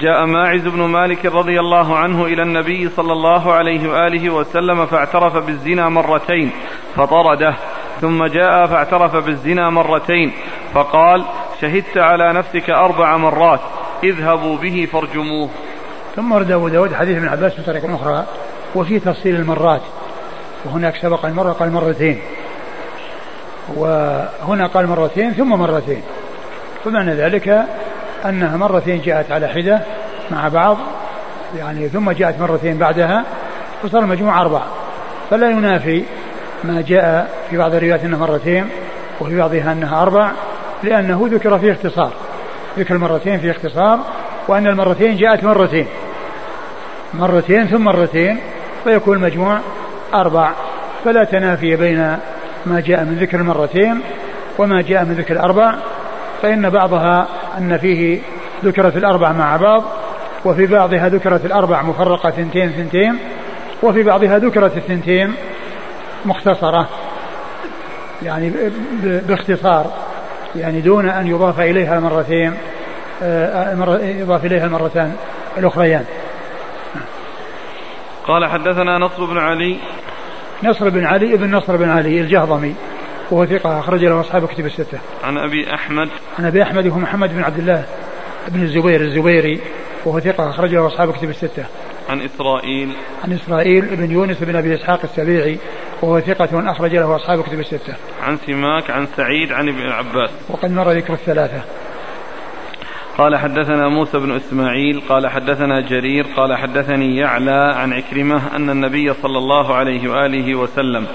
جاء 0.00 0.26
ماعز 0.26 0.68
بن 0.68 0.82
مالك 0.82 1.26
رضي 1.26 1.60
الله 1.60 1.98
عنه 1.98 2.24
إلى 2.24 2.42
النبي 2.42 2.88
صلى 2.88 3.12
الله 3.12 3.52
عليه 3.52 3.90
وآله 3.90 4.30
وسلم 4.30 4.86
فاعترف 4.86 5.36
بالزنا 5.46 5.88
مرتين 5.88 6.50
فطرده 6.96 7.54
ثم 8.00 8.24
جاء 8.24 8.66
فاعترف 8.66 9.16
بالزنا 9.16 9.70
مرتين 9.70 10.32
فقال 10.74 11.24
شهدت 11.62 11.96
على 11.96 12.32
نفسك 12.32 12.70
أربع 12.70 13.16
مرات 13.16 13.60
اذهبوا 14.04 14.56
به 14.56 14.88
فارجموه. 14.92 15.48
ثم 16.16 16.32
ورد 16.32 16.50
أبو 16.50 16.68
داود 16.68 16.94
حديث 16.94 17.16
ابن 17.16 17.28
عباس 17.28 17.60
بطريقة 17.60 17.94
أخرى 17.94 18.24
وفي 18.74 18.98
تفصيل 18.98 19.36
المرات 19.36 19.80
وهناك 20.64 20.96
سبق 20.96 21.26
المرة 21.26 21.52
قال 21.52 21.72
مرتين. 21.72 22.18
وهنا 23.76 24.66
قال 24.66 24.86
مرتين 24.86 25.32
ثم 25.32 25.48
مرتين. 25.48 26.02
فمعنى 26.84 27.14
ذلك 27.14 27.64
أنها 28.24 28.56
مرتين 28.56 29.00
جاءت 29.00 29.32
على 29.32 29.48
حدة 29.48 29.80
مع 30.30 30.48
بعض 30.48 30.76
يعني 31.58 31.88
ثم 31.88 32.10
جاءت 32.10 32.40
مرتين 32.40 32.78
بعدها 32.78 33.24
فصار 33.82 34.00
المجموع 34.00 34.40
أربع 34.40 34.62
فلا 35.30 35.50
ينافي 35.50 36.04
ما 36.64 36.84
جاء 36.88 37.34
في 37.50 37.56
بعض 37.56 37.74
الروايات 37.74 38.04
أنها 38.04 38.18
مرتين 38.18 38.68
وفي 39.20 39.36
بعضها 39.38 39.72
أنها 39.72 40.02
أربع. 40.02 40.30
لأنه 40.84 41.28
ذكر 41.30 41.58
فيه 41.58 41.72
اختصار 41.72 42.12
ذكر 42.78 42.94
المرتين 42.94 43.38
فيه 43.38 43.50
اختصار 43.50 44.00
وأن 44.48 44.66
المرتين 44.66 45.16
جاءت 45.16 45.44
مرتين. 45.44 45.86
مرتين 47.14 47.66
ثم 47.66 47.84
مرتين 47.84 48.38
فيكون 48.84 49.16
المجموع 49.16 49.58
أربع. 50.14 50.50
فلا 51.04 51.24
تنافي 51.24 51.76
بين 51.76 52.18
ما 52.66 52.80
جاء 52.80 53.04
من 53.04 53.18
ذكر 53.20 53.40
المرتين 53.40 54.00
وما 54.58 54.82
جاء 54.82 55.04
من 55.04 55.14
ذكر 55.14 55.34
الأربع 55.34 55.74
فإن 56.42 56.70
بعضها 56.70 57.28
أن 57.58 57.78
فيه 57.78 58.20
ذكرت 58.64 58.96
الأربع 58.96 59.32
مع 59.32 59.56
بعض 59.56 59.84
وفي 60.44 60.66
بعضها 60.66 61.08
ذكرت 61.08 61.44
الأربع 61.44 61.82
مفرقة 61.82 62.30
ثنتين 62.30 62.72
ثنتين 62.72 63.18
وفي 63.82 64.02
بعضها 64.02 64.38
ذكرت 64.38 64.76
الثنتين 64.76 65.34
مختصرة. 66.24 66.88
يعني 68.22 68.52
باختصار. 69.02 69.86
يعني 70.56 70.80
دون 70.80 71.08
أن 71.08 71.26
يضاف 71.26 71.60
إليها 71.60 71.98
المرتين 71.98 72.54
آه، 73.22 73.98
يضاف 74.02 74.44
إليها 74.44 74.66
المرتان 74.66 75.16
الأخريان 75.58 76.04
قال 78.26 78.46
حدثنا 78.46 78.98
نصر 78.98 79.24
بن 79.24 79.38
علي 79.38 79.76
نصر 80.64 80.88
بن 80.88 81.04
علي 81.04 81.34
ابن 81.34 81.54
نصر 81.56 81.76
بن 81.76 81.90
علي 81.90 82.20
الجهضمي 82.20 82.74
وهو 83.30 83.46
ثقة 83.46 83.80
أخرج 83.80 84.04
له 84.04 84.20
أصحاب 84.20 84.46
كتب 84.46 84.66
الستة. 84.66 84.98
عن 85.24 85.38
أبي 85.38 85.74
أحمد. 85.74 86.08
عن 86.38 86.44
أبي 86.44 86.62
أحمد 86.62 86.86
وهو 86.86 86.98
محمد 86.98 87.34
بن 87.34 87.42
عبد 87.42 87.58
الله 87.58 87.84
بن 88.48 88.62
الزبير 88.62 89.00
الزبيري 89.00 89.60
وهو 90.04 90.20
ثقة 90.20 90.50
أخرج 90.50 90.74
له 90.74 90.86
أصحاب 90.86 91.12
كتب 91.12 91.30
الستة. 91.30 91.64
عن 92.08 92.20
إسرائيل. 92.20 92.92
عن 93.24 93.32
إسرائيل 93.32 93.96
بن 93.96 94.10
يونس 94.10 94.36
بن 94.40 94.56
أبي 94.56 94.74
إسحاق 94.74 95.00
السبيعي 95.04 95.58
وهو 96.02 96.20
ثقة 96.20 96.70
أخرج 96.70 96.96
له 96.96 97.16
أصحاب 97.16 97.42
كتب 97.42 97.60
الستة. 97.60 97.94
عن 98.22 98.36
سماك 98.46 98.90
عن 98.90 99.06
سعيد 99.16 99.52
عن 99.52 99.68
ابن 99.68 99.88
عباس. 99.88 100.30
وقد 100.48 100.70
مر 100.70 100.90
ذكر 100.90 101.12
الثلاثة. 101.12 101.62
قال 103.18 103.36
حدثنا 103.36 103.88
موسى 103.88 104.18
بن 104.18 104.36
إسماعيل 104.36 105.02
قال 105.08 105.26
حدثنا 105.26 105.80
جرير 105.80 106.26
قال 106.36 106.56
حدثني 106.56 107.16
يعلى 107.16 107.74
عن 107.76 107.92
عكرمة 107.92 108.56
أن 108.56 108.70
النبي 108.70 109.14
صلى 109.14 109.38
الله 109.38 109.74
عليه 109.74 110.10
وآله 110.10 110.54
وسلم 110.54 111.06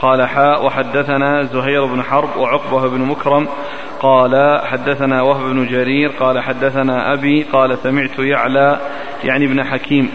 قال 0.00 0.28
حاء 0.28 0.66
وحدثنا 0.66 1.42
زهير 1.42 1.86
بن 1.86 2.02
حرب 2.02 2.36
وعقبة 2.36 2.88
بن 2.88 3.00
مكرم 3.00 3.48
قال 4.00 4.60
حدثنا 4.64 5.22
وهب 5.22 5.44
بن 5.44 5.66
جرير 5.66 6.08
قال 6.08 6.40
حدثنا 6.40 7.12
أبي 7.12 7.42
قال 7.42 7.78
سمعت 7.78 8.18
يعلى 8.18 8.80
يعني 9.24 9.44
ابن 9.44 9.64
حكيم 9.64 10.10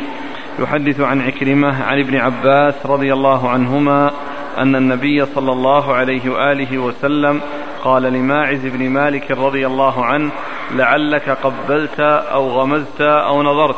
يحدث 0.60 1.00
عن 1.00 1.22
عكرمة 1.22 1.84
عن 1.84 2.00
ابن 2.00 2.16
عباس 2.16 2.86
رضي 2.86 3.14
الله 3.14 3.50
عنهما 3.50 4.12
أن 4.58 4.76
النبي 4.76 5.26
صلى 5.26 5.52
الله 5.52 5.94
عليه 5.94 6.30
وآله 6.30 6.78
وسلم 6.78 7.42
قال 7.84 8.04
لماعز 8.04 8.66
بن 8.66 8.90
مالك 8.90 9.32
رضي 9.32 9.68
الله 9.68 10.06
عنه 10.06 10.32
لعلك 10.72 11.30
قبلت 11.30 12.00
أو 12.00 12.50
غمزت 12.50 13.02
أو 13.02 13.44
نظرت. 13.44 13.76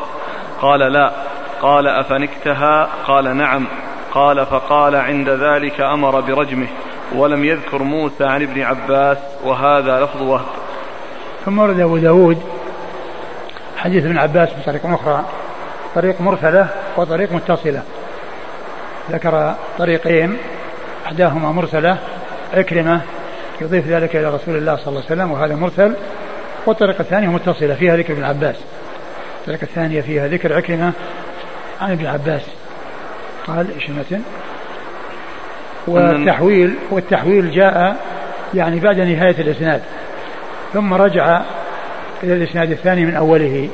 قال 0.61 0.79
لا. 0.79 1.11
قال 1.61 1.87
أفنكتها؟ 1.87 2.89
قال 3.07 3.37
نعم. 3.37 3.65
قال 4.13 4.45
فقال 4.45 4.95
عند 4.95 5.29
ذلك 5.29 5.81
أمر 5.81 6.19
برجمه. 6.19 6.67
ولم 7.15 7.45
يذكر 7.45 7.83
موسى 7.83 8.23
عن 8.23 8.41
ابن 8.41 8.61
عباس 8.61 9.17
وهذا 9.43 10.03
لفظ 10.03 10.21
وهب. 10.21 10.45
ثم 11.45 11.59
ورد 11.59 11.79
أبو 11.79 11.97
داود 11.97 12.41
حديث 13.77 14.05
ابن 14.05 14.17
عباس 14.17 14.49
بطريق 14.59 14.85
أخرى. 14.85 15.25
طريق 15.95 16.21
مرسلة 16.21 16.67
وطريق 16.97 17.31
متصلة. 17.33 17.81
ذكر 19.11 19.55
طريقين 19.77 20.37
إحداهما 21.05 21.51
مرسلة 21.51 21.97
عكرمة 22.53 23.01
يضيف 23.61 23.87
ذلك 23.87 24.15
إلى 24.15 24.29
رسول 24.29 24.57
الله 24.57 24.75
صلى 24.75 24.87
الله 24.87 25.03
عليه 25.09 25.13
وسلم 25.13 25.31
وهذا 25.31 25.55
مرسل. 25.55 25.93
والطريقة 26.65 27.01
الثانية 27.01 27.27
متصلة 27.27 27.75
فيها 27.75 27.97
ذكر 27.97 28.13
ابن 28.13 28.23
عباس. 28.23 28.55
الطريقة 29.39 29.63
الثانية 29.63 30.01
فيها 30.01 30.27
ذكر 30.27 30.53
عكرمة 30.53 30.91
عن 31.81 31.91
ابن 31.91 32.05
عباس. 32.05 32.41
قال 33.47 33.67
إيش؟ 33.75 33.89
والتحويل 35.87 36.75
والتحويل 36.91 37.51
جاء 37.51 37.95
يعني 38.53 38.79
بعد 38.79 38.99
نهاية 38.99 39.41
الإسناد. 39.41 39.81
ثم 40.73 40.93
رجع 40.93 41.41
إلى 42.23 42.33
الإسناد 42.33 42.71
الثاني 42.71 43.05
من 43.05 43.15
أوله. 43.15 43.69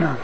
نعم. 0.00 0.14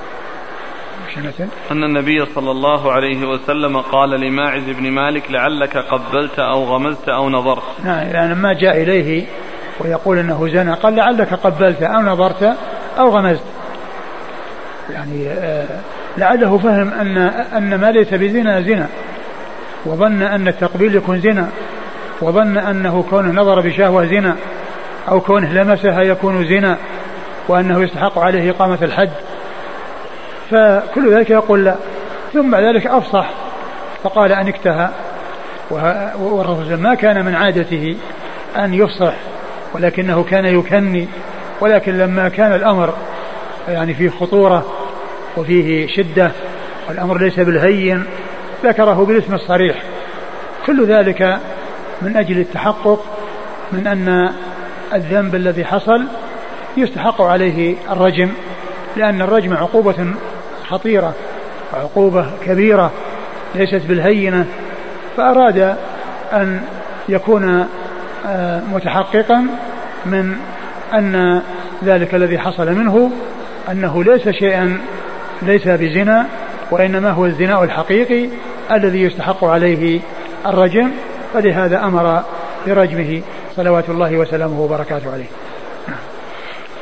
أن 1.70 1.84
النبي 1.84 2.26
صلى 2.34 2.50
الله 2.50 2.92
عليه 2.92 3.28
وسلم 3.28 3.80
قال 3.80 4.10
لماعز 4.10 4.62
بن 4.62 4.90
مالك 4.90 5.30
لعلك 5.30 5.76
قبلت 5.76 6.38
أو 6.38 6.64
غمزت 6.64 7.08
أو 7.08 7.30
نظرت. 7.30 7.62
نعم 7.84 8.08
يعني 8.08 8.34
لما 8.34 8.52
جاء 8.52 8.82
إليه 8.82 9.26
ويقول 9.80 10.18
إنه 10.18 10.48
زنى 10.48 10.74
قال 10.74 10.96
لعلك 10.96 11.34
قبلت 11.34 11.82
أو 11.82 12.02
نظرت 12.02 12.56
أو 12.98 13.08
غمزت. 13.08 13.44
يعني 14.90 15.28
آه، 15.28 15.66
لعله 16.18 16.58
فهم 16.58 16.92
أن 16.92 17.18
أن 17.56 17.80
ما 17.80 17.90
ليس 17.90 18.14
بزنا 18.14 18.60
زنا 18.60 18.88
وظن 19.86 20.22
أن 20.22 20.48
التقبيل 20.48 20.94
يكون 20.94 21.20
زنا 21.20 21.48
وظن 22.20 22.58
أنه 22.58 23.04
كونه 23.10 23.42
نظر 23.42 23.60
بشهوة 23.60 24.06
زنا 24.06 24.36
أو 25.08 25.20
كونه 25.20 25.52
لمسها 25.52 26.02
يكون 26.02 26.48
زنا 26.48 26.76
وأنه 27.48 27.82
يستحق 27.82 28.18
عليه 28.18 28.50
إقامة 28.50 28.78
الحد 28.82 29.10
فكل 30.50 31.14
ذلك 31.14 31.30
يقول 31.30 31.64
لا. 31.64 31.76
ثم 32.32 32.50
بعد 32.50 32.62
ذلك 32.62 32.86
أفصح 32.86 33.30
فقال 34.02 34.32
انكتها 34.32 34.92
والرسول 36.18 36.74
ما 36.74 36.94
كان 36.94 37.24
من 37.24 37.34
عادته 37.34 37.96
أن 38.56 38.74
يفصح 38.74 39.14
ولكنه 39.74 40.24
كان 40.24 40.46
يكني 40.46 41.08
ولكن 41.60 41.98
لما 41.98 42.28
كان 42.28 42.54
الأمر 42.54 42.94
يعني 43.68 43.94
فيه 43.94 44.08
خطورة 44.08 44.66
وفيه 45.36 45.86
شدة 45.86 46.30
والأمر 46.88 47.18
ليس 47.18 47.40
بالهين 47.40 48.04
ذكره 48.64 49.04
بالاسم 49.04 49.34
الصريح. 49.34 49.82
كل 50.66 50.86
ذلك 50.86 51.38
من 52.02 52.16
أجل 52.16 52.38
التحقق 52.38 53.04
من 53.72 53.86
أن 53.86 54.32
الذنب 54.94 55.34
الذي 55.34 55.64
حصل 55.64 56.06
يستحق 56.76 57.22
عليه 57.22 57.76
الرجم 57.90 58.30
لأن 58.96 59.22
الرجم 59.22 59.56
عقوبة 59.56 60.14
خطيرة 60.68 61.14
وعقوبة 61.72 62.26
كبيرة 62.46 62.90
ليست 63.54 63.86
بالهينة 63.86 64.46
فأراد 65.16 65.76
أن 66.32 66.60
يكون 67.08 67.66
آه، 68.26 68.60
متحققا 68.72 69.46
من 70.06 70.36
أن 70.94 71.42
ذلك 71.84 72.14
الذي 72.14 72.38
حصل 72.38 72.72
منه 72.72 73.10
أنه 73.70 74.04
ليس 74.04 74.28
شيئا 74.28 74.78
ليس 75.42 75.68
بزنا 75.68 76.26
وإنما 76.70 77.10
هو 77.10 77.26
الزنا 77.26 77.64
الحقيقي 77.64 78.28
الذي 78.72 79.02
يستحق 79.02 79.44
عليه 79.44 80.00
الرجم 80.46 80.90
فلهذا 81.34 81.84
أمر 81.84 82.22
برجمه 82.66 83.22
صلوات 83.56 83.88
الله 83.88 84.16
وسلامه 84.16 84.60
وبركاته 84.60 85.12
عليه. 85.12 85.45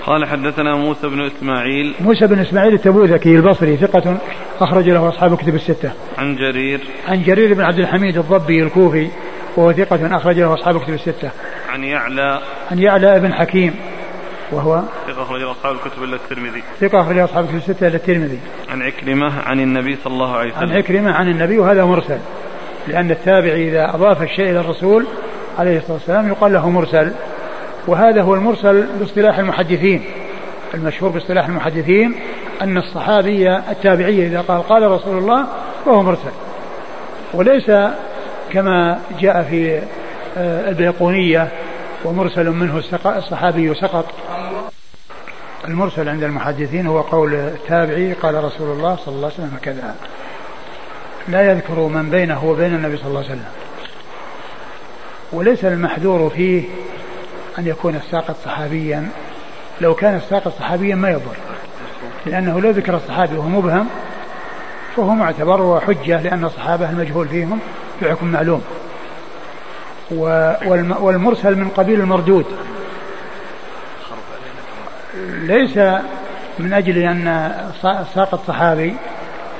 قال 0.06 0.26
حدثنا 0.26 0.76
موسى 0.76 1.08
بن 1.08 1.26
إسماعيل. 1.26 1.94
موسى 2.00 2.26
بن 2.26 2.38
إسماعيل 2.38 2.74
التبوذكي 2.74 3.36
البصري 3.36 3.76
ثقة 3.76 4.16
أخرج 4.60 4.88
له 4.88 5.08
أصحاب 5.08 5.36
كتب 5.36 5.54
الستة. 5.54 5.92
عن 6.18 6.36
جرير. 6.36 6.80
عن 7.08 7.22
جرير 7.22 7.54
بن 7.54 7.60
عبد 7.60 7.78
الحميد 7.78 8.18
الضبي 8.18 8.62
الكوفي 8.62 9.08
وهو 9.56 9.72
ثقة 9.72 10.16
أخرج 10.16 10.38
له 10.38 10.54
أصحاب 10.54 10.80
كتب 10.80 10.94
الستة. 10.94 11.30
عن 11.68 11.84
يعلى. 11.84 12.40
عن 12.70 12.78
يعلى 12.78 13.20
بن 13.20 13.34
حكيم 13.34 13.74
وهو 14.52 14.82
ثقة 15.06 15.22
أخرج 15.22 15.42
أصحاب 15.42 15.74
الكتب 15.74 16.02
إلا 16.02 16.16
الترمذي. 16.16 16.62
ثقة 16.80 17.00
أخرج 17.00 17.18
أصحاب 17.18 17.44
الكتب 17.44 17.56
الستة 17.56 17.88
إلا 17.88 17.96
الترمذي. 17.96 18.38
عن 18.68 18.82
عكرمة 18.82 19.40
عن 19.40 19.60
النبي 19.60 19.96
صلى 20.04 20.12
الله 20.12 20.36
عليه 20.36 20.52
وسلم. 20.52 20.62
عن 20.62 20.76
عكرمة 20.76 21.12
عن 21.12 21.28
النبي 21.28 21.58
وهذا 21.58 21.84
مرسل. 21.84 22.18
لأن 22.88 23.10
التابعي 23.10 23.68
إذا 23.68 23.94
أضاف 23.94 24.22
الشيء 24.22 24.50
إلى 24.50 24.60
الرسول 24.60 25.06
عليه 25.58 25.78
الصلاة 25.78 25.92
والسلام 25.92 26.28
يقال 26.28 26.52
له 26.52 26.70
مرسل. 26.70 27.12
وهذا 27.86 28.22
هو 28.22 28.34
المرسل 28.34 28.86
باصطلاح 29.00 29.38
المحدثين. 29.38 30.04
المشهور 30.74 31.10
باصطلاح 31.10 31.46
المحدثين 31.46 32.14
أن 32.62 32.78
الصحابي 32.78 33.56
التابعي 33.56 34.26
إذا 34.26 34.40
قال 34.40 34.62
قال 34.62 34.90
رسول 34.90 35.18
الله 35.18 35.46
فهو 35.84 36.02
مرسل. 36.02 36.30
وليس 37.34 37.70
كما 38.52 39.00
جاء 39.20 39.42
في 39.42 39.82
آه، 40.36 40.68
البيقونية 40.68 41.48
ومرسل 42.04 42.50
منه 42.50 42.82
الصحابي 43.06 43.74
سقط. 43.74 44.06
المرسل 45.68 46.08
عند 46.08 46.22
المحدثين 46.22 46.86
هو 46.86 47.00
قول 47.00 47.34
التابعي 47.34 48.12
قال 48.12 48.44
رسول 48.44 48.70
الله 48.76 48.96
صلى 48.96 49.14
الله 49.14 49.26
عليه 49.26 49.34
وسلم 49.34 49.58
كذا. 49.62 49.94
لا 51.28 51.52
يذكر 51.52 51.80
من 51.80 52.10
بينه 52.10 52.44
وبين 52.44 52.74
النبي 52.74 52.96
صلى 52.96 53.06
الله 53.06 53.18
عليه 53.20 53.30
وسلم. 53.30 53.48
وليس 55.32 55.64
المحذور 55.64 56.30
فيه 56.30 56.62
أن 57.58 57.66
يكون 57.66 57.96
الساقط 57.96 58.36
صحابيا 58.44 59.08
لو 59.80 59.94
كان 59.94 60.16
الساقط 60.16 60.52
صحابيا 60.58 60.94
ما 60.94 61.10
يضر. 61.10 61.36
لأنه 62.26 62.60
لو 62.60 62.70
ذكر 62.70 62.96
الصحابي 62.96 63.36
وهو 63.36 63.48
مبهم 63.48 63.88
فهو 64.96 65.14
معتبر 65.14 65.62
وحجة 65.62 66.22
لأن 66.22 66.44
الصحابة 66.44 66.90
المجهول 66.90 67.28
فيهم 67.28 67.58
في 68.00 68.10
حكم 68.10 68.26
معلوم 68.26 68.62
والمرسل 71.00 71.56
من 71.56 71.68
قبيل 71.68 72.00
المردود. 72.00 72.46
ليس 75.28 75.76
من 76.58 76.72
أجل 76.72 76.98
أن 76.98 77.52
ساقط 78.14 78.46
صحابي 78.46 78.94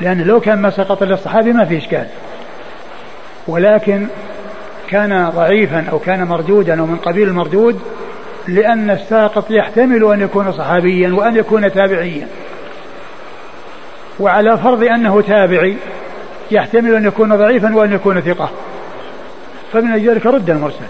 لأن 0.01 0.21
لو 0.23 0.41
كان 0.41 0.59
ما 0.59 0.71
سقط 0.71 1.03
إلا 1.03 1.15
الصحابي 1.15 1.53
ما 1.53 1.65
في 1.65 1.79
إشكال. 1.79 2.07
ولكن 3.47 4.07
كان 4.95 5.31
ضعيفا 5.31 5.87
أو 5.93 5.99
كان 5.99 6.25
مردودا 6.25 6.81
أو 6.81 6.87
من 6.87 6.97
قبيل 6.97 7.29
المردود 7.29 7.81
لأن 8.49 8.91
الساقط 8.91 9.51
يحتمل 9.51 10.13
أن 10.13 10.21
يكون 10.21 10.53
صحابيا 10.53 11.15
وأن 11.15 11.37
يكون 11.37 11.73
تابعيا. 11.73 12.29
وعلى 14.21 14.59
فرض 14.59 14.83
أنه 14.83 15.21
تابعي 15.21 15.77
يحتمل 16.51 16.95
أن 16.95 17.05
يكون 17.05 17.37
ضعيفا 17.37 17.77
وأن 17.77 17.93
يكون 17.93 18.21
ثقة. 18.21 18.51
فمن 19.73 19.93
أجل 19.93 20.11
ذلك 20.11 20.27
رد 20.27 20.51
المرسل. 20.51 20.87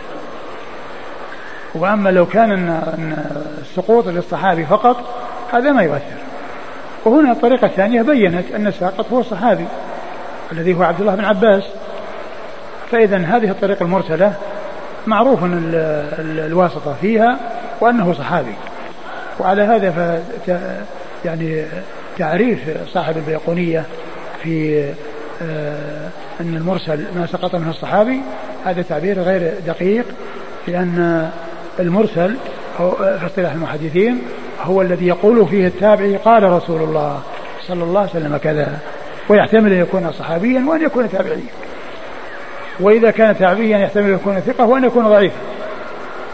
وأما 1.74 2.10
لو 2.10 2.26
كان 2.26 2.80
السقوط 3.60 4.08
للصحابي 4.08 4.66
فقط 4.66 4.96
هذا 5.52 5.72
ما 5.72 5.82
يؤثر. 5.82 6.18
وهنا 7.04 7.32
الطريقة 7.32 7.66
الثانية 7.66 8.02
بينت 8.02 8.50
أن 8.56 8.66
الساقط 8.66 9.06
هو 9.12 9.20
الصحابي 9.20 9.64
الذي 10.52 10.74
هو 10.74 10.82
عبد 10.82 11.00
الله 11.00 11.14
بن 11.14 11.24
عباس. 11.24 11.62
فإذا 12.94 13.16
هذه 13.16 13.50
الطريق 13.50 13.82
المرسلة 13.82 14.34
معروف 15.06 15.38
الواسطة 16.18 16.94
فيها 17.00 17.38
وأنه 17.80 18.12
صحابي. 18.12 18.54
وعلى 19.40 19.62
هذا 19.62 19.90
ف 20.46 20.50
يعني 21.24 21.64
تعريف 22.18 22.58
صاحب 22.86 23.16
البيقونية 23.16 23.84
في 24.42 24.84
آه، 25.42 26.08
أن 26.40 26.56
المرسل 26.56 27.04
ما 27.16 27.26
سقط 27.26 27.54
منه 27.54 27.70
الصحابي 27.70 28.20
هذا 28.64 28.82
تعبير 28.82 29.20
غير 29.20 29.54
دقيق 29.66 30.04
لأن 30.68 31.30
المرسل 31.80 32.36
في 32.78 33.26
اصطلاح 33.26 33.52
المحدثين 33.52 34.22
هو 34.62 34.82
الذي 34.82 35.06
يقول 35.06 35.48
فيه 35.48 35.66
التابعي 35.66 36.16
قال 36.16 36.42
رسول 36.42 36.82
الله 36.82 37.20
صلى 37.68 37.84
الله 37.84 38.00
عليه 38.00 38.10
وسلم 38.10 38.36
كذا 38.36 38.78
ويحتمل 39.28 39.72
أن 39.72 39.80
يكون 39.80 40.12
صحابيا 40.12 40.64
وأن 40.68 40.82
يكون 40.82 41.10
تابعيا. 41.10 41.63
وإذا 42.80 43.10
كان 43.10 43.38
تابعيا 43.38 43.78
يحتمل 43.78 44.04
أن 44.04 44.14
يكون 44.14 44.40
ثقة 44.40 44.66
وأن 44.66 44.84
يكون 44.84 45.04
ضعيفا. 45.04 45.36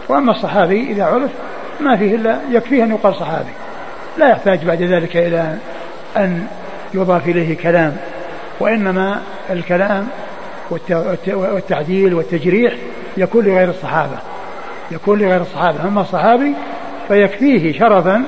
وأما 0.09 0.31
الصحابي 0.31 0.91
إذا 0.91 1.03
عرف 1.03 1.29
ما 1.79 1.97
فيه 1.97 2.15
إلا 2.15 2.39
يكفيه 2.51 2.83
أن 2.83 2.91
يقال 2.91 3.15
صحابي. 3.15 3.49
لا 4.17 4.29
يحتاج 4.29 4.65
بعد 4.65 4.81
ذلك 4.81 5.17
إلى 5.17 5.55
أن 6.17 6.47
يضاف 6.93 7.27
إليه 7.27 7.57
كلام 7.57 7.97
وإنما 8.59 9.21
الكلام 9.49 10.07
والتعديل 11.27 12.13
والتجريح 12.13 12.73
يكون 13.17 13.45
لغير 13.45 13.69
الصحابة. 13.69 14.17
يكون 14.91 15.19
لغير 15.19 15.41
الصحابة. 15.41 15.87
أما 15.87 16.01
الصحابي 16.01 16.53
فيكفيه 17.07 17.79
شرفا 17.79 18.23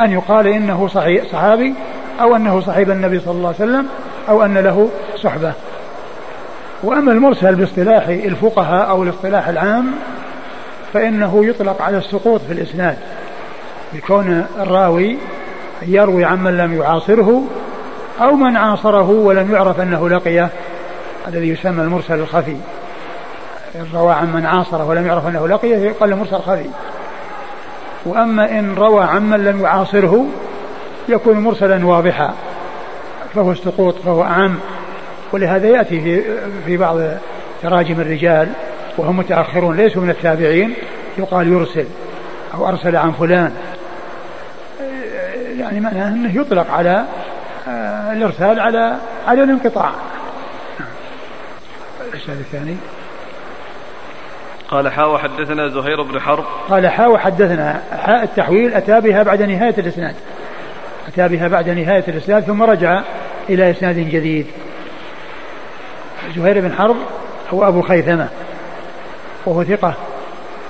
أن 0.00 0.12
يقال 0.12 0.46
إنه 0.46 0.88
صحيح 0.88 1.24
صحابي 1.32 1.74
أو 2.20 2.36
أنه 2.36 2.60
صحيب 2.60 2.90
النبي 2.90 3.20
صلى 3.20 3.34
الله 3.34 3.48
عليه 3.48 3.70
وسلم 3.70 3.86
أو 4.28 4.44
أن 4.44 4.58
له 4.58 4.88
صحبة. 5.16 5.52
وأما 6.82 7.12
المرسل 7.12 7.54
باصطلاح 7.54 8.08
الفقهاء 8.08 8.88
أو 8.88 9.02
الاصطلاح 9.02 9.48
العام 9.48 9.86
فإنه 10.92 11.44
يطلق 11.44 11.82
على 11.82 11.98
السقوط 11.98 12.40
في 12.40 12.52
الإسناد 12.52 12.96
بكون 13.92 14.46
الراوي 14.58 15.16
يروي 15.82 16.24
عمن 16.24 16.56
لم 16.56 16.80
يعاصره 16.80 17.44
أو 18.22 18.34
من 18.34 18.56
عاصره 18.56 19.10
ولم 19.10 19.52
يعرف 19.52 19.80
أنه 19.80 20.08
لقيه 20.08 20.48
الذي 21.28 21.48
يسمى 21.48 21.82
المرسل 21.82 22.14
الخفي. 22.14 22.56
روى 23.94 24.12
عن 24.12 24.32
من 24.32 24.46
عاصره 24.46 24.84
ولم 24.84 25.06
يعرف 25.06 25.26
أنه 25.26 25.48
لقيه 25.48 25.76
يقال 25.76 26.16
مرسل 26.16 26.38
خفي 26.38 26.70
وأما 28.06 28.58
إن 28.58 28.74
روى 28.74 29.04
عمن 29.04 29.44
لم 29.44 29.60
يعاصره 29.60 30.26
يكون 31.08 31.38
مرسلا 31.38 31.86
واضحا 31.86 32.34
فهو 33.34 33.52
السقوط 33.52 33.94
فهو 34.04 34.22
أعم 34.22 34.54
ولهذا 35.32 35.68
يأتي 35.68 36.00
في, 36.00 36.22
في 36.66 36.76
بعض 36.76 36.98
تراجم 37.62 38.00
الرجال 38.00 38.48
وهم 38.98 39.16
متأخرون 39.16 39.76
ليسوا 39.76 40.02
من 40.02 40.10
التابعين 40.10 40.74
يقال 41.18 41.48
يرسل 41.48 41.86
أو 42.54 42.68
أرسل 42.68 42.96
عن 42.96 43.12
فلان. 43.12 43.52
يعني 45.58 45.80
معناه 45.80 46.08
أنه 46.08 46.40
يطلق 46.40 46.70
على 46.70 47.04
آه، 47.68 48.12
الإرسال 48.12 48.60
على 48.60 48.96
على 49.26 49.42
الانقطاع. 49.42 49.90
الإرسال 52.08 52.34
الثاني. 52.34 52.76
قال 54.68 54.88
حاء 54.92 55.10
وحدثنا 55.10 55.68
زهير 55.68 56.02
بن 56.02 56.20
حرب. 56.20 56.44
قال 56.70 56.88
حاء 56.88 57.10
وحدثنا. 57.10 57.82
حاء 58.02 58.22
التحويل 58.22 58.74
أتى 58.74 59.00
بها 59.00 59.22
بعد 59.22 59.42
نهاية 59.42 59.74
الإسناد. 59.78 60.14
أتى 61.08 61.28
بها 61.28 61.48
بعد 61.48 61.68
نهاية 61.68 62.04
الإسناد 62.08 62.42
ثم 62.42 62.62
رجع 62.62 63.02
إلى 63.48 63.70
إسناد 63.70 63.96
جديد. 63.96 64.46
زهير 66.36 66.60
بن 66.60 66.72
حرب 66.72 66.96
هو 67.50 67.68
أبو 67.68 67.82
خيثمة 67.82 68.28
وهو 69.46 69.64
ثقة 69.64 69.94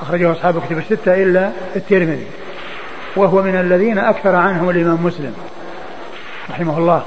أخرجه 0.02 0.32
أصحاب 0.32 0.62
كتب 0.66 0.78
الستة 0.78 1.22
إلا 1.22 1.50
الترمذي 1.76 2.26
وهو 3.16 3.42
من 3.42 3.56
الذين 3.56 3.98
أكثر 3.98 4.34
عنهم 4.34 4.70
الإمام 4.70 5.04
مسلم 5.04 5.34
رحمه 6.50 6.78
الله 6.78 7.02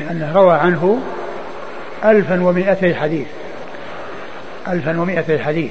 لأنه 0.00 0.32
روى 0.34 0.54
عنه 0.54 0.98
ألفا 2.04 2.42
ومائتي 2.42 2.94
حديث 2.94 3.26
ألفا 4.68 5.00
ومائتي 5.00 5.38
حديث 5.38 5.70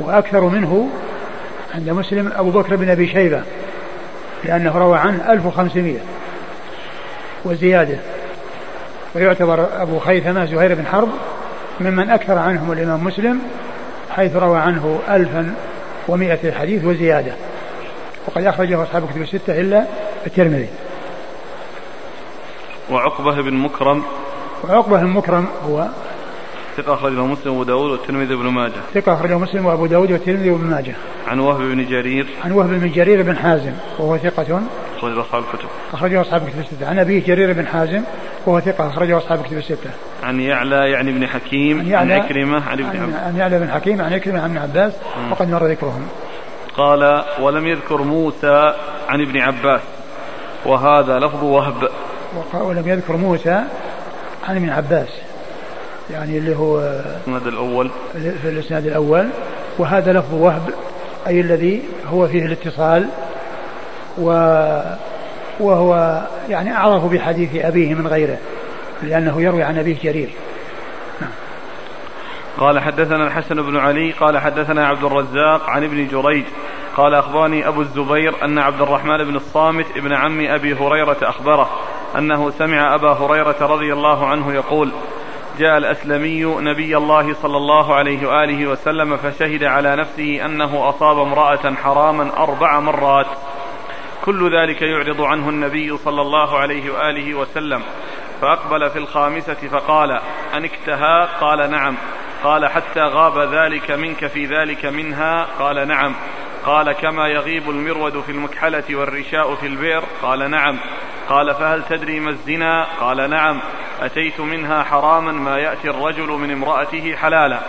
وأكثر 0.00 0.40
منه 0.40 0.88
عند 1.74 1.90
مسلم 1.90 2.32
أبو 2.36 2.50
بكر 2.50 2.76
بن 2.76 2.90
أبي 2.90 3.08
شيبة 3.08 3.42
لأنه 4.44 4.78
روى 4.78 4.98
عنه 4.98 5.32
ألف 5.32 5.46
وخمسمائة 5.46 6.00
وزيادة. 7.44 7.98
ويعتبر 9.14 9.82
أبو 9.82 9.98
خيثمة 9.98 10.44
زهير 10.44 10.74
بن 10.74 10.86
حرب 10.86 11.08
ممن 11.80 12.10
أكثر 12.10 12.38
عنهم 12.38 12.72
الإمام 12.72 13.04
مسلم 13.04 13.40
حيث 14.10 14.36
روى 14.36 14.58
عنه 14.58 15.00
ألفا 15.08 15.54
ومائة 16.08 16.52
حديث 16.52 16.84
وزيادة. 16.84 17.32
وقد 18.26 18.44
أخرجه 18.44 18.82
أصحاب 18.82 19.08
كتب 19.10 19.22
الستة 19.22 19.60
إلا 19.60 19.84
الترمذي. 20.26 20.68
وعقبة 22.90 23.42
بن 23.42 23.54
مكرم. 23.54 24.02
وعقبة 24.64 25.00
بن 25.00 25.06
مكرم 25.06 25.46
هو 25.68 25.86
ثقة 26.76 26.94
أخرجه 26.94 27.24
مسلم 27.24 27.52
وأبو 27.52 27.62
داود 27.62 27.90
والترمذي 27.90 28.34
وابن 28.34 28.46
ماجه. 28.46 28.72
ثقة 28.94 29.14
أخرجه 29.14 29.38
مسلم 29.38 29.66
وأبو 29.66 29.86
داود 29.86 30.12
والترمذي 30.12 30.50
وابن 30.50 30.64
ماجه. 30.64 30.94
عن 31.26 31.38
وهب 31.38 31.60
بن 31.60 31.86
جرير. 31.86 32.26
عن 32.44 32.52
وهب 32.52 32.68
بن 32.68 32.90
جرير 32.90 33.22
بن 33.22 33.36
حازم 33.36 33.72
وهو 33.98 34.18
ثقة 34.18 34.62
أخرجه 34.98 35.20
أصحاب 35.20 35.42
الكتب. 35.42 35.68
أخرجه 35.92 36.20
أصحاب 36.20 36.42
الكتب 36.42 36.60
الستة. 36.60 36.88
عن 36.88 36.98
أبيه 36.98 37.24
جرير 37.24 37.52
بن 37.52 37.66
حازم 37.66 38.02
وهو 38.46 38.60
ثقة 38.60 38.88
أخرجه 38.88 39.18
أصحاب 39.18 39.40
الكتب 39.40 39.58
الستة. 39.58 39.90
عن 40.22 40.40
يعلى 40.40 40.90
يعني 40.90 41.12
بن 41.12 41.26
حكيم 41.26 41.78
عن, 41.78 41.86
يعلى 41.86 42.14
عن 42.14 42.20
عكرمة 42.20 42.68
عن 42.68 42.78
ابن 42.78 43.00
عباس. 43.00 43.14
عن 43.14 43.36
يعلى 43.36 43.58
بن 43.58 43.70
حكيم 43.70 44.02
عن 44.02 44.12
عكرمة 44.12 44.40
عن 44.42 44.50
ابن 44.50 44.58
عباس 44.58 44.92
وقد 45.30 45.50
مر 45.50 45.66
ذكرهم. 45.66 46.08
قال 46.76 47.24
ولم 47.40 47.66
يذكر 47.66 48.02
موسى 48.02 48.74
عن 49.08 49.20
ابن 49.20 49.38
عباس. 49.40 49.80
وهذا 50.66 51.18
لفظ 51.18 51.44
وهب. 51.44 51.88
ولم 52.54 52.88
يذكر 52.88 53.16
موسى 53.16 53.62
عن 54.48 54.56
ابن 54.56 54.70
عباس. 54.70 55.08
يعني 56.10 56.38
اللي 56.38 56.56
هو 56.56 56.80
الإسناد 56.80 57.46
الأول. 57.46 57.90
في 58.12 58.48
الإسناد 58.48 58.86
الأول. 58.86 59.28
وهذا 59.78 60.12
لفظ 60.12 60.34
وهب 60.34 60.70
أي 61.26 61.40
الذي 61.40 61.82
هو 62.06 62.28
فيه 62.28 62.46
الاتصال 62.46 63.08
و 64.18 64.30
وهو 65.60 66.22
يعني 66.48 66.76
أعرف 66.76 67.04
بحديث 67.04 67.64
أبيه 67.64 67.94
من 67.94 68.06
غيره 68.06 68.38
لأنه 69.02 69.42
يروي 69.42 69.62
عن 69.62 69.78
أبيه 69.78 69.96
جرير 70.02 70.30
نعم. 71.20 71.30
قال 72.58 72.80
حدثنا 72.80 73.26
الحسن 73.26 73.62
بن 73.62 73.76
علي 73.76 74.10
قال 74.10 74.38
حدثنا 74.38 74.86
عبد 74.86 75.04
الرزاق 75.04 75.70
عن 75.70 75.84
ابن 75.84 76.08
جريج 76.08 76.44
قال 76.96 77.14
أخبرني 77.14 77.68
أبو 77.68 77.80
الزبير 77.80 78.34
أن 78.44 78.58
عبد 78.58 78.80
الرحمن 78.80 79.24
بن 79.24 79.36
الصامت 79.36 79.86
ابن 79.96 80.12
عم 80.12 80.46
أبي 80.46 80.74
هريرة 80.74 81.16
أخبره 81.22 81.70
أنه 82.18 82.50
سمع 82.50 82.94
أبا 82.94 83.12
هريرة 83.12 83.56
رضي 83.60 83.92
الله 83.92 84.26
عنه 84.26 84.52
يقول 84.54 84.90
جاء 85.58 85.78
الأسلمي 85.78 86.44
نبي 86.44 86.96
الله 86.96 87.34
صلى 87.42 87.56
الله 87.56 87.94
عليه 87.94 88.28
وآله 88.28 88.66
وسلم 88.66 89.16
فشهد 89.16 89.64
على 89.64 89.96
نفسه 89.96 90.44
أنه 90.44 90.88
أصاب 90.88 91.18
امرأة 91.18 91.74
حراما 91.74 92.30
أربع 92.36 92.80
مرات 92.80 93.26
كل 94.24 94.56
ذلك 94.56 94.82
يعرض 94.82 95.20
عنه 95.20 95.48
النبي 95.48 95.96
صلى 95.96 96.22
الله 96.22 96.58
عليه 96.58 96.90
وآله 96.90 97.34
وسلم. 97.34 97.82
فأقبل 98.40 98.90
في 98.90 98.98
الخامسة 98.98 99.54
فقال 99.54 100.20
أنكتها 100.56 101.28
قال 101.40 101.70
نعم. 101.70 101.94
قال 102.44 102.66
حتى 102.66 103.00
غاب 103.00 103.38
ذلك 103.38 103.90
منك 103.90 104.26
في 104.26 104.46
ذلك 104.46 104.86
منها؟ 104.86 105.46
قال 105.58 105.88
نعم. 105.88 106.14
قال 106.64 106.92
كما 106.92 107.28
يغيب 107.28 107.70
المرود 107.70 108.20
في 108.20 108.32
المكحلة 108.32 108.84
والرشاء 108.90 109.54
في 109.54 109.66
البئر؟ 109.66 110.02
قال 110.22 110.50
نعم. 110.50 110.78
قال 111.28 111.54
فهل 111.54 111.82
تدري 111.82 112.20
ما 112.20 112.30
الزنا؟ 112.30 112.86
قال 113.00 113.30
نعم. 113.30 113.60
أتيت 114.00 114.40
منها 114.40 114.82
حراما 114.82 115.32
ما 115.32 115.58
يأتي 115.58 115.90
الرجل 115.90 116.28
من 116.28 116.50
امرأته 116.50 117.16
حلالا. 117.16 117.60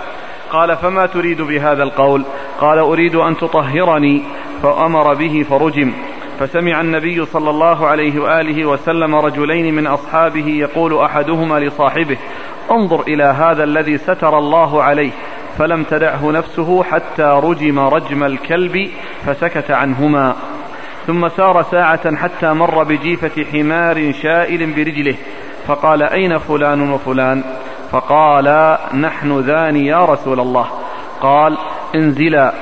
قال 0.52 0.78
فما 0.78 1.06
تريد 1.06 1.42
بهذا 1.42 1.84
القول؟ 1.84 2.26
قال 2.60 2.80
أريد 2.80 3.16
أن 3.16 3.38
تطهرني. 3.38 4.24
فأمر 4.64 5.14
به 5.14 5.46
فرجم. 5.50 5.94
فسمع 6.40 6.82
النبي 6.82 7.26
صلى 7.26 7.50
الله 7.50 7.88
عليه 7.88 8.20
وآله 8.20 8.66
وسلم 8.66 9.16
رجلين 9.16 9.76
من 9.76 9.88
أصحابه 9.88 10.48
يقول 10.48 10.98
أحدهما 10.98 11.60
لصاحبه 11.60 12.18
انظر 12.72 13.02
إلى 13.02 13.24
هذا 13.24 13.64
الذي 13.64 13.98
ستر 13.98 14.38
الله 14.38 14.84
عليه 14.84 15.12
فلم 15.58 15.84
تدعه 15.84 16.32
نفسه 16.32 16.84
حتى 16.84 17.40
رجم 17.44 17.80
رجم 17.80 18.24
الكلب 18.24 18.90
فسكت 19.26 19.72
عنهما. 19.72 20.36
ثم 21.08 21.30
سار 21.30 21.64
ساعة 21.64 22.16
حتى 22.16 22.54
مر 22.54 22.84
بجيفة 22.84 23.46
حمار 23.52 24.12
شائل 24.12 24.74
برجله 24.74 25.16
فقال 25.68 26.04
أين 26.04 26.38
فلان 26.38 26.92
وفلان؟ 26.92 27.44
فقال 27.92 28.78
نحن 28.94 29.40
ذان 29.40 29.76
يا 29.76 30.06
رسول 30.06 30.40
الله. 30.40 30.68
قال 31.22 31.58
انزلا 31.96 32.54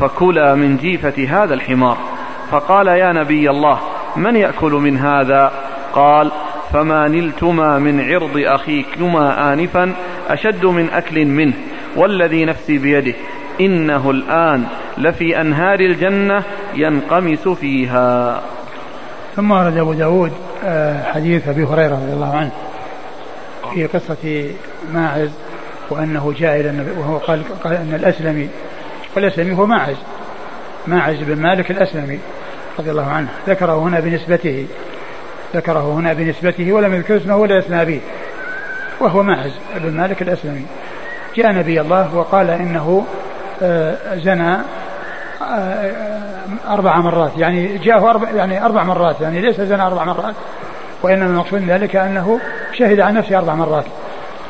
فكلا 0.00 0.54
من 0.54 0.76
جيفة 0.76 1.42
هذا 1.42 1.54
الحمار. 1.54 2.15
فقال 2.50 2.86
يا 2.86 3.12
نبي 3.12 3.50
الله 3.50 3.78
من 4.16 4.36
يأكل 4.36 4.72
من 4.72 4.98
هذا؟ 4.98 5.52
قال 5.92 6.30
فما 6.72 7.08
نلتما 7.08 7.78
من 7.78 8.00
عرض 8.00 8.36
أخيكما 8.36 9.52
آنفا 9.52 9.92
أشد 10.28 10.64
من 10.64 10.90
أكل 10.90 11.24
منه 11.24 11.54
والذي 11.96 12.44
نفسي 12.44 12.78
بيده 12.78 13.14
إنه 13.60 14.10
الآن 14.10 14.64
لفي 14.98 15.40
أنهار 15.40 15.80
الجنة 15.80 16.42
ينقمس 16.74 17.48
فيها. 17.48 18.40
ثم 19.36 19.50
ورد 19.50 19.76
أبو 19.76 19.92
داود 19.92 20.32
آه، 20.64 21.12
حديث 21.12 21.48
أبي 21.48 21.64
هريرة 21.64 21.94
رضي 21.94 22.12
الله 22.12 22.36
عنه 22.36 22.50
في 23.74 23.86
قصة 23.86 24.50
ماعز 24.92 25.30
وأنه 25.90 26.34
جاء 26.38 26.60
إلى 26.60 26.70
النبي 26.70 26.90
وهو 26.90 27.16
قال, 27.16 27.42
قال 27.64 27.72
أن 27.72 27.94
الأسلمي 27.94 28.48
والأسلمي 29.16 29.56
هو 29.56 29.66
ماعز 29.66 29.96
ماعز 30.86 31.16
بن 31.22 31.42
مالك 31.42 31.70
الأسلمي. 31.70 32.18
رضي 32.78 32.90
الله 32.90 33.06
عنه 33.06 33.28
ذكره 33.48 33.78
هنا 33.78 34.00
بنسبته 34.00 34.66
ذكره 35.54 35.94
هنا 35.94 36.12
بنسبته 36.12 36.72
ولم 36.72 36.94
يذكر 36.94 37.16
اسمه 37.16 37.36
ولا 37.36 37.58
اسم 37.58 37.74
أبيه 37.74 38.00
وهو 39.00 39.22
ماعز 39.22 39.52
بن 39.76 39.96
مالك 39.96 40.22
الأسلمي. 40.22 40.66
جاء 41.36 41.52
نبي 41.52 41.80
الله 41.80 42.16
وقال 42.16 42.50
إنه 42.50 43.04
آه، 43.62 43.96
زنى 44.14 44.56
آه، 45.42 45.92
أربع 46.68 46.96
مرات 46.96 47.32
يعني 47.38 47.78
جاءه 47.78 48.10
أربع 48.10 48.30
يعني 48.30 48.64
أربع 48.64 48.84
مرات 48.84 49.20
يعني 49.20 49.40
ليس 49.40 49.60
زنى 49.60 49.82
أربع 49.82 50.04
مرات 50.04 50.34
وإنما 51.02 51.26
المقصود 51.26 51.60
من 51.60 51.68
ذلك 51.68 51.96
أنه 51.96 52.40
شهد 52.72 53.00
عن 53.00 53.14
نفسه 53.14 53.38
أربع 53.38 53.54
مرات. 53.54 53.84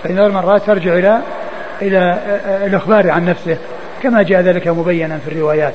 فإن 0.04 0.18
المرات 0.18 0.62
ترجع 0.62 0.94
إلى 0.94 1.20
إلى 1.82 1.98
آه، 1.98 2.66
الإخبار 2.66 3.10
عن 3.10 3.24
نفسه 3.24 3.58
كما 4.02 4.22
جاء 4.22 4.40
ذلك 4.40 4.68
مبينا 4.68 5.18
في 5.18 5.32
الروايات 5.32 5.74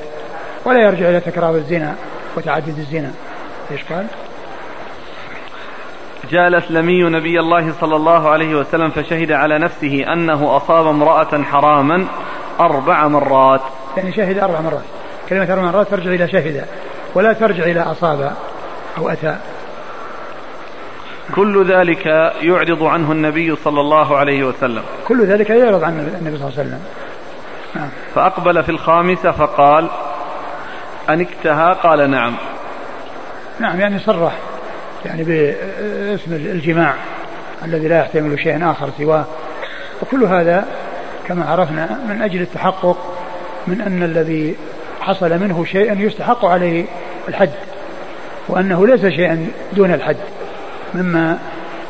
ولا 0.64 0.80
يرجع 0.80 1.08
إلى 1.08 1.20
تكرار 1.20 1.56
الزنا. 1.56 1.94
وتعدد 2.36 2.78
الزنا. 2.78 3.10
إيش 3.70 3.80
قال؟ 3.84 4.06
جاء 6.30 6.48
الأسلمي 6.48 7.02
نبي 7.02 7.40
الله 7.40 7.72
صلى 7.80 7.96
الله 7.96 8.28
عليه 8.28 8.54
وسلم 8.54 8.90
فشهد 8.90 9.32
على 9.32 9.58
نفسه 9.58 10.12
أنه 10.12 10.56
أصاب 10.56 10.86
امرأة 10.86 11.42
حراما 11.42 12.06
أربع 12.60 13.08
مرات. 13.08 13.60
يعني 13.96 14.12
شهد 14.12 14.38
أربع 14.38 14.60
مرات. 14.60 14.84
كلمة 15.28 15.52
أربع 15.52 15.62
مرات 15.62 15.88
ترجع 15.88 16.10
إلى 16.10 16.28
شهد 16.28 16.66
ولا 17.14 17.32
ترجع 17.32 17.64
إلى 17.64 17.80
أصاب 17.80 18.32
أو 18.98 19.08
أتى. 19.08 19.36
كل 21.34 21.64
ذلك 21.64 22.06
يعرض 22.42 22.82
عنه 22.82 23.12
النبي 23.12 23.56
صلى 23.56 23.80
الله 23.80 24.16
عليه 24.16 24.44
وسلم. 24.44 24.82
كل 25.08 25.26
ذلك 25.26 25.50
يعرض 25.50 25.84
عن 25.84 25.92
النبي 26.20 26.38
صلى 26.38 26.48
الله 26.48 26.58
عليه 26.58 26.68
وسلم. 26.68 26.80
نعم. 27.74 27.88
فأقبل 28.14 28.62
في 28.62 28.68
الخامسة 28.68 29.30
فقال 29.30 29.88
أنكتها 31.10 31.72
قال 31.72 32.10
نعم. 32.10 32.34
نعم 33.60 33.80
يعني 33.80 33.98
صرح 33.98 34.32
يعني 35.06 35.24
باسم 35.24 36.32
الجماع 36.32 36.94
الذي 37.64 37.88
لا 37.88 37.98
يحتمل 37.98 38.38
شيئا 38.38 38.70
آخر 38.70 38.90
سواه. 38.98 39.24
وكل 40.02 40.24
هذا 40.24 40.66
كما 41.28 41.44
عرفنا 41.44 41.98
من 42.08 42.22
أجل 42.22 42.40
التحقق 42.40 43.18
من 43.66 43.80
أن 43.80 44.02
الذي 44.02 44.56
حصل 45.00 45.38
منه 45.38 45.64
شيء 45.64 46.00
يستحق 46.00 46.44
عليه 46.44 46.84
الحد 47.28 47.50
وأنه 48.48 48.86
ليس 48.86 49.06
شيئا 49.06 49.46
دون 49.72 49.94
الحد 49.94 50.16
مما 50.94 51.38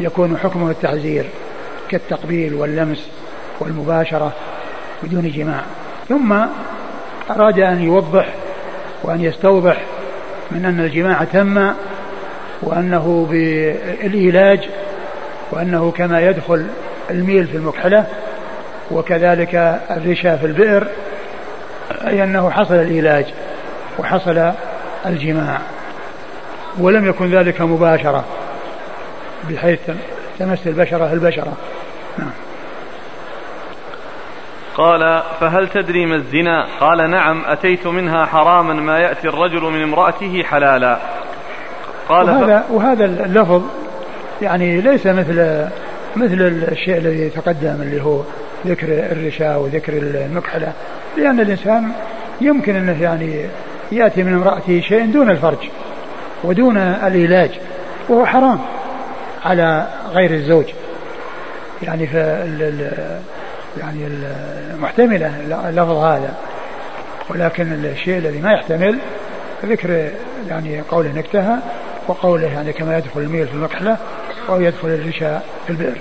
يكون 0.00 0.38
حكمه 0.42 0.70
التعزير 0.70 1.24
كالتقبيل 1.88 2.54
واللمس 2.54 3.08
والمباشرة 3.60 4.32
بدون 5.02 5.30
جماع. 5.30 5.60
ثم 6.08 6.32
أراد 7.30 7.58
أن 7.58 7.82
يوضح 7.82 8.28
وأن 9.02 9.20
يستوضح 9.20 9.76
من 10.50 10.64
أن 10.64 10.80
الجماع 10.80 11.24
تم 11.24 11.72
وأنه 12.62 13.26
بالإيلاج 13.30 14.68
وأنه 15.50 15.90
كما 15.90 16.20
يدخل 16.20 16.66
الميل 17.10 17.46
في 17.46 17.56
المكحلة 17.56 18.06
وكذلك 18.90 19.80
الرشا 19.90 20.36
في 20.36 20.46
البئر 20.46 20.86
أي 22.06 22.24
أنه 22.24 22.50
حصل 22.50 22.74
الإيلاج 22.74 23.26
وحصل 23.98 24.52
الجماع. 25.06 25.58
ولم 26.78 27.06
يكن 27.06 27.30
ذلك 27.30 27.60
مباشرة 27.60 28.24
بحيث 29.50 29.80
تمس 30.38 30.66
البشرة 30.66 31.12
البشرة. 31.12 31.52
نعم. 32.18 32.30
قال 34.76 35.22
فهل 35.40 35.68
تدري 35.68 36.06
ما 36.06 36.16
الزنا؟ 36.16 36.66
قال 36.80 37.10
نعم 37.10 37.42
أتيت 37.46 37.86
منها 37.86 38.26
حراما 38.26 38.74
ما 38.74 38.98
يأتي 38.98 39.28
الرجل 39.28 39.62
من 39.62 39.82
امرأته 39.82 40.42
حلالا. 40.42 40.98
قال 42.08 42.30
وهذا, 42.30 42.64
ف... 42.68 42.70
وهذا 42.70 43.04
اللفظ 43.04 43.62
يعني 44.42 44.80
ليس 44.80 45.06
مثل 45.06 45.66
مثل 46.16 46.64
الشيء 46.72 46.96
الذي 46.96 47.30
تقدم 47.30 47.82
اللي 47.82 48.02
هو 48.02 48.20
ذكر 48.66 48.86
الرشاء 48.88 49.58
وذكر 49.58 49.92
المكحلة. 49.92 50.72
لأن 51.16 51.40
الإنسان 51.40 51.92
يمكن 52.40 52.76
أنه 52.76 53.02
يعني 53.02 53.46
يأتي 53.92 54.22
من 54.22 54.34
امرأته 54.34 54.80
شيء 54.80 55.12
دون 55.12 55.30
الفرج 55.30 55.68
ودون 56.44 56.76
العلاج 56.78 57.50
وهو 58.08 58.26
حرام 58.26 58.58
على 59.44 59.86
غير 60.12 60.30
الزوج. 60.30 60.64
يعني 61.82 62.06
ف 62.06 62.16
يعني 63.76 64.06
المحتملة 64.06 65.26
اللفظ 65.68 65.96
هذا. 65.96 66.36
ولكن 67.30 67.72
الشيء 67.72 68.18
الذي 68.18 68.40
ما 68.40 68.52
يحتمل 68.52 68.98
ذكر 69.64 70.10
يعني 70.48 70.80
قوله 70.80 71.12
نكتها 71.12 71.62
وقوله 72.08 72.46
يعني 72.46 72.72
كما 72.72 72.98
يدخل 72.98 73.20
الميل 73.20 73.46
في 73.46 73.54
المكحلة 73.54 73.96
أو 74.48 74.60
يدخل 74.60 74.88
الرشاء 74.88 75.46
في 75.66 75.70
البئر. 75.70 75.98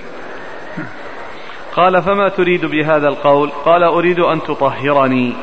قال 1.76 2.02
فما 2.02 2.28
تريد 2.28 2.66
بهذا 2.66 3.08
القول؟ 3.08 3.50
قال 3.64 3.84
أريد 3.84 4.18
أن 4.18 4.42
تطهرني. 4.42 5.34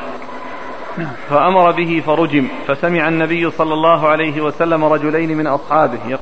نعم. 0.97 1.13
فأمر 1.29 1.71
به 1.71 2.03
فرجم 2.05 2.47
فسمع 2.67 3.07
النبي 3.07 3.51
صلى 3.51 3.73
الله 3.73 4.07
عليه 4.07 4.41
وسلم 4.41 4.83
رجلين 4.83 5.37
من 5.37 5.47
أصحابه 5.47 6.19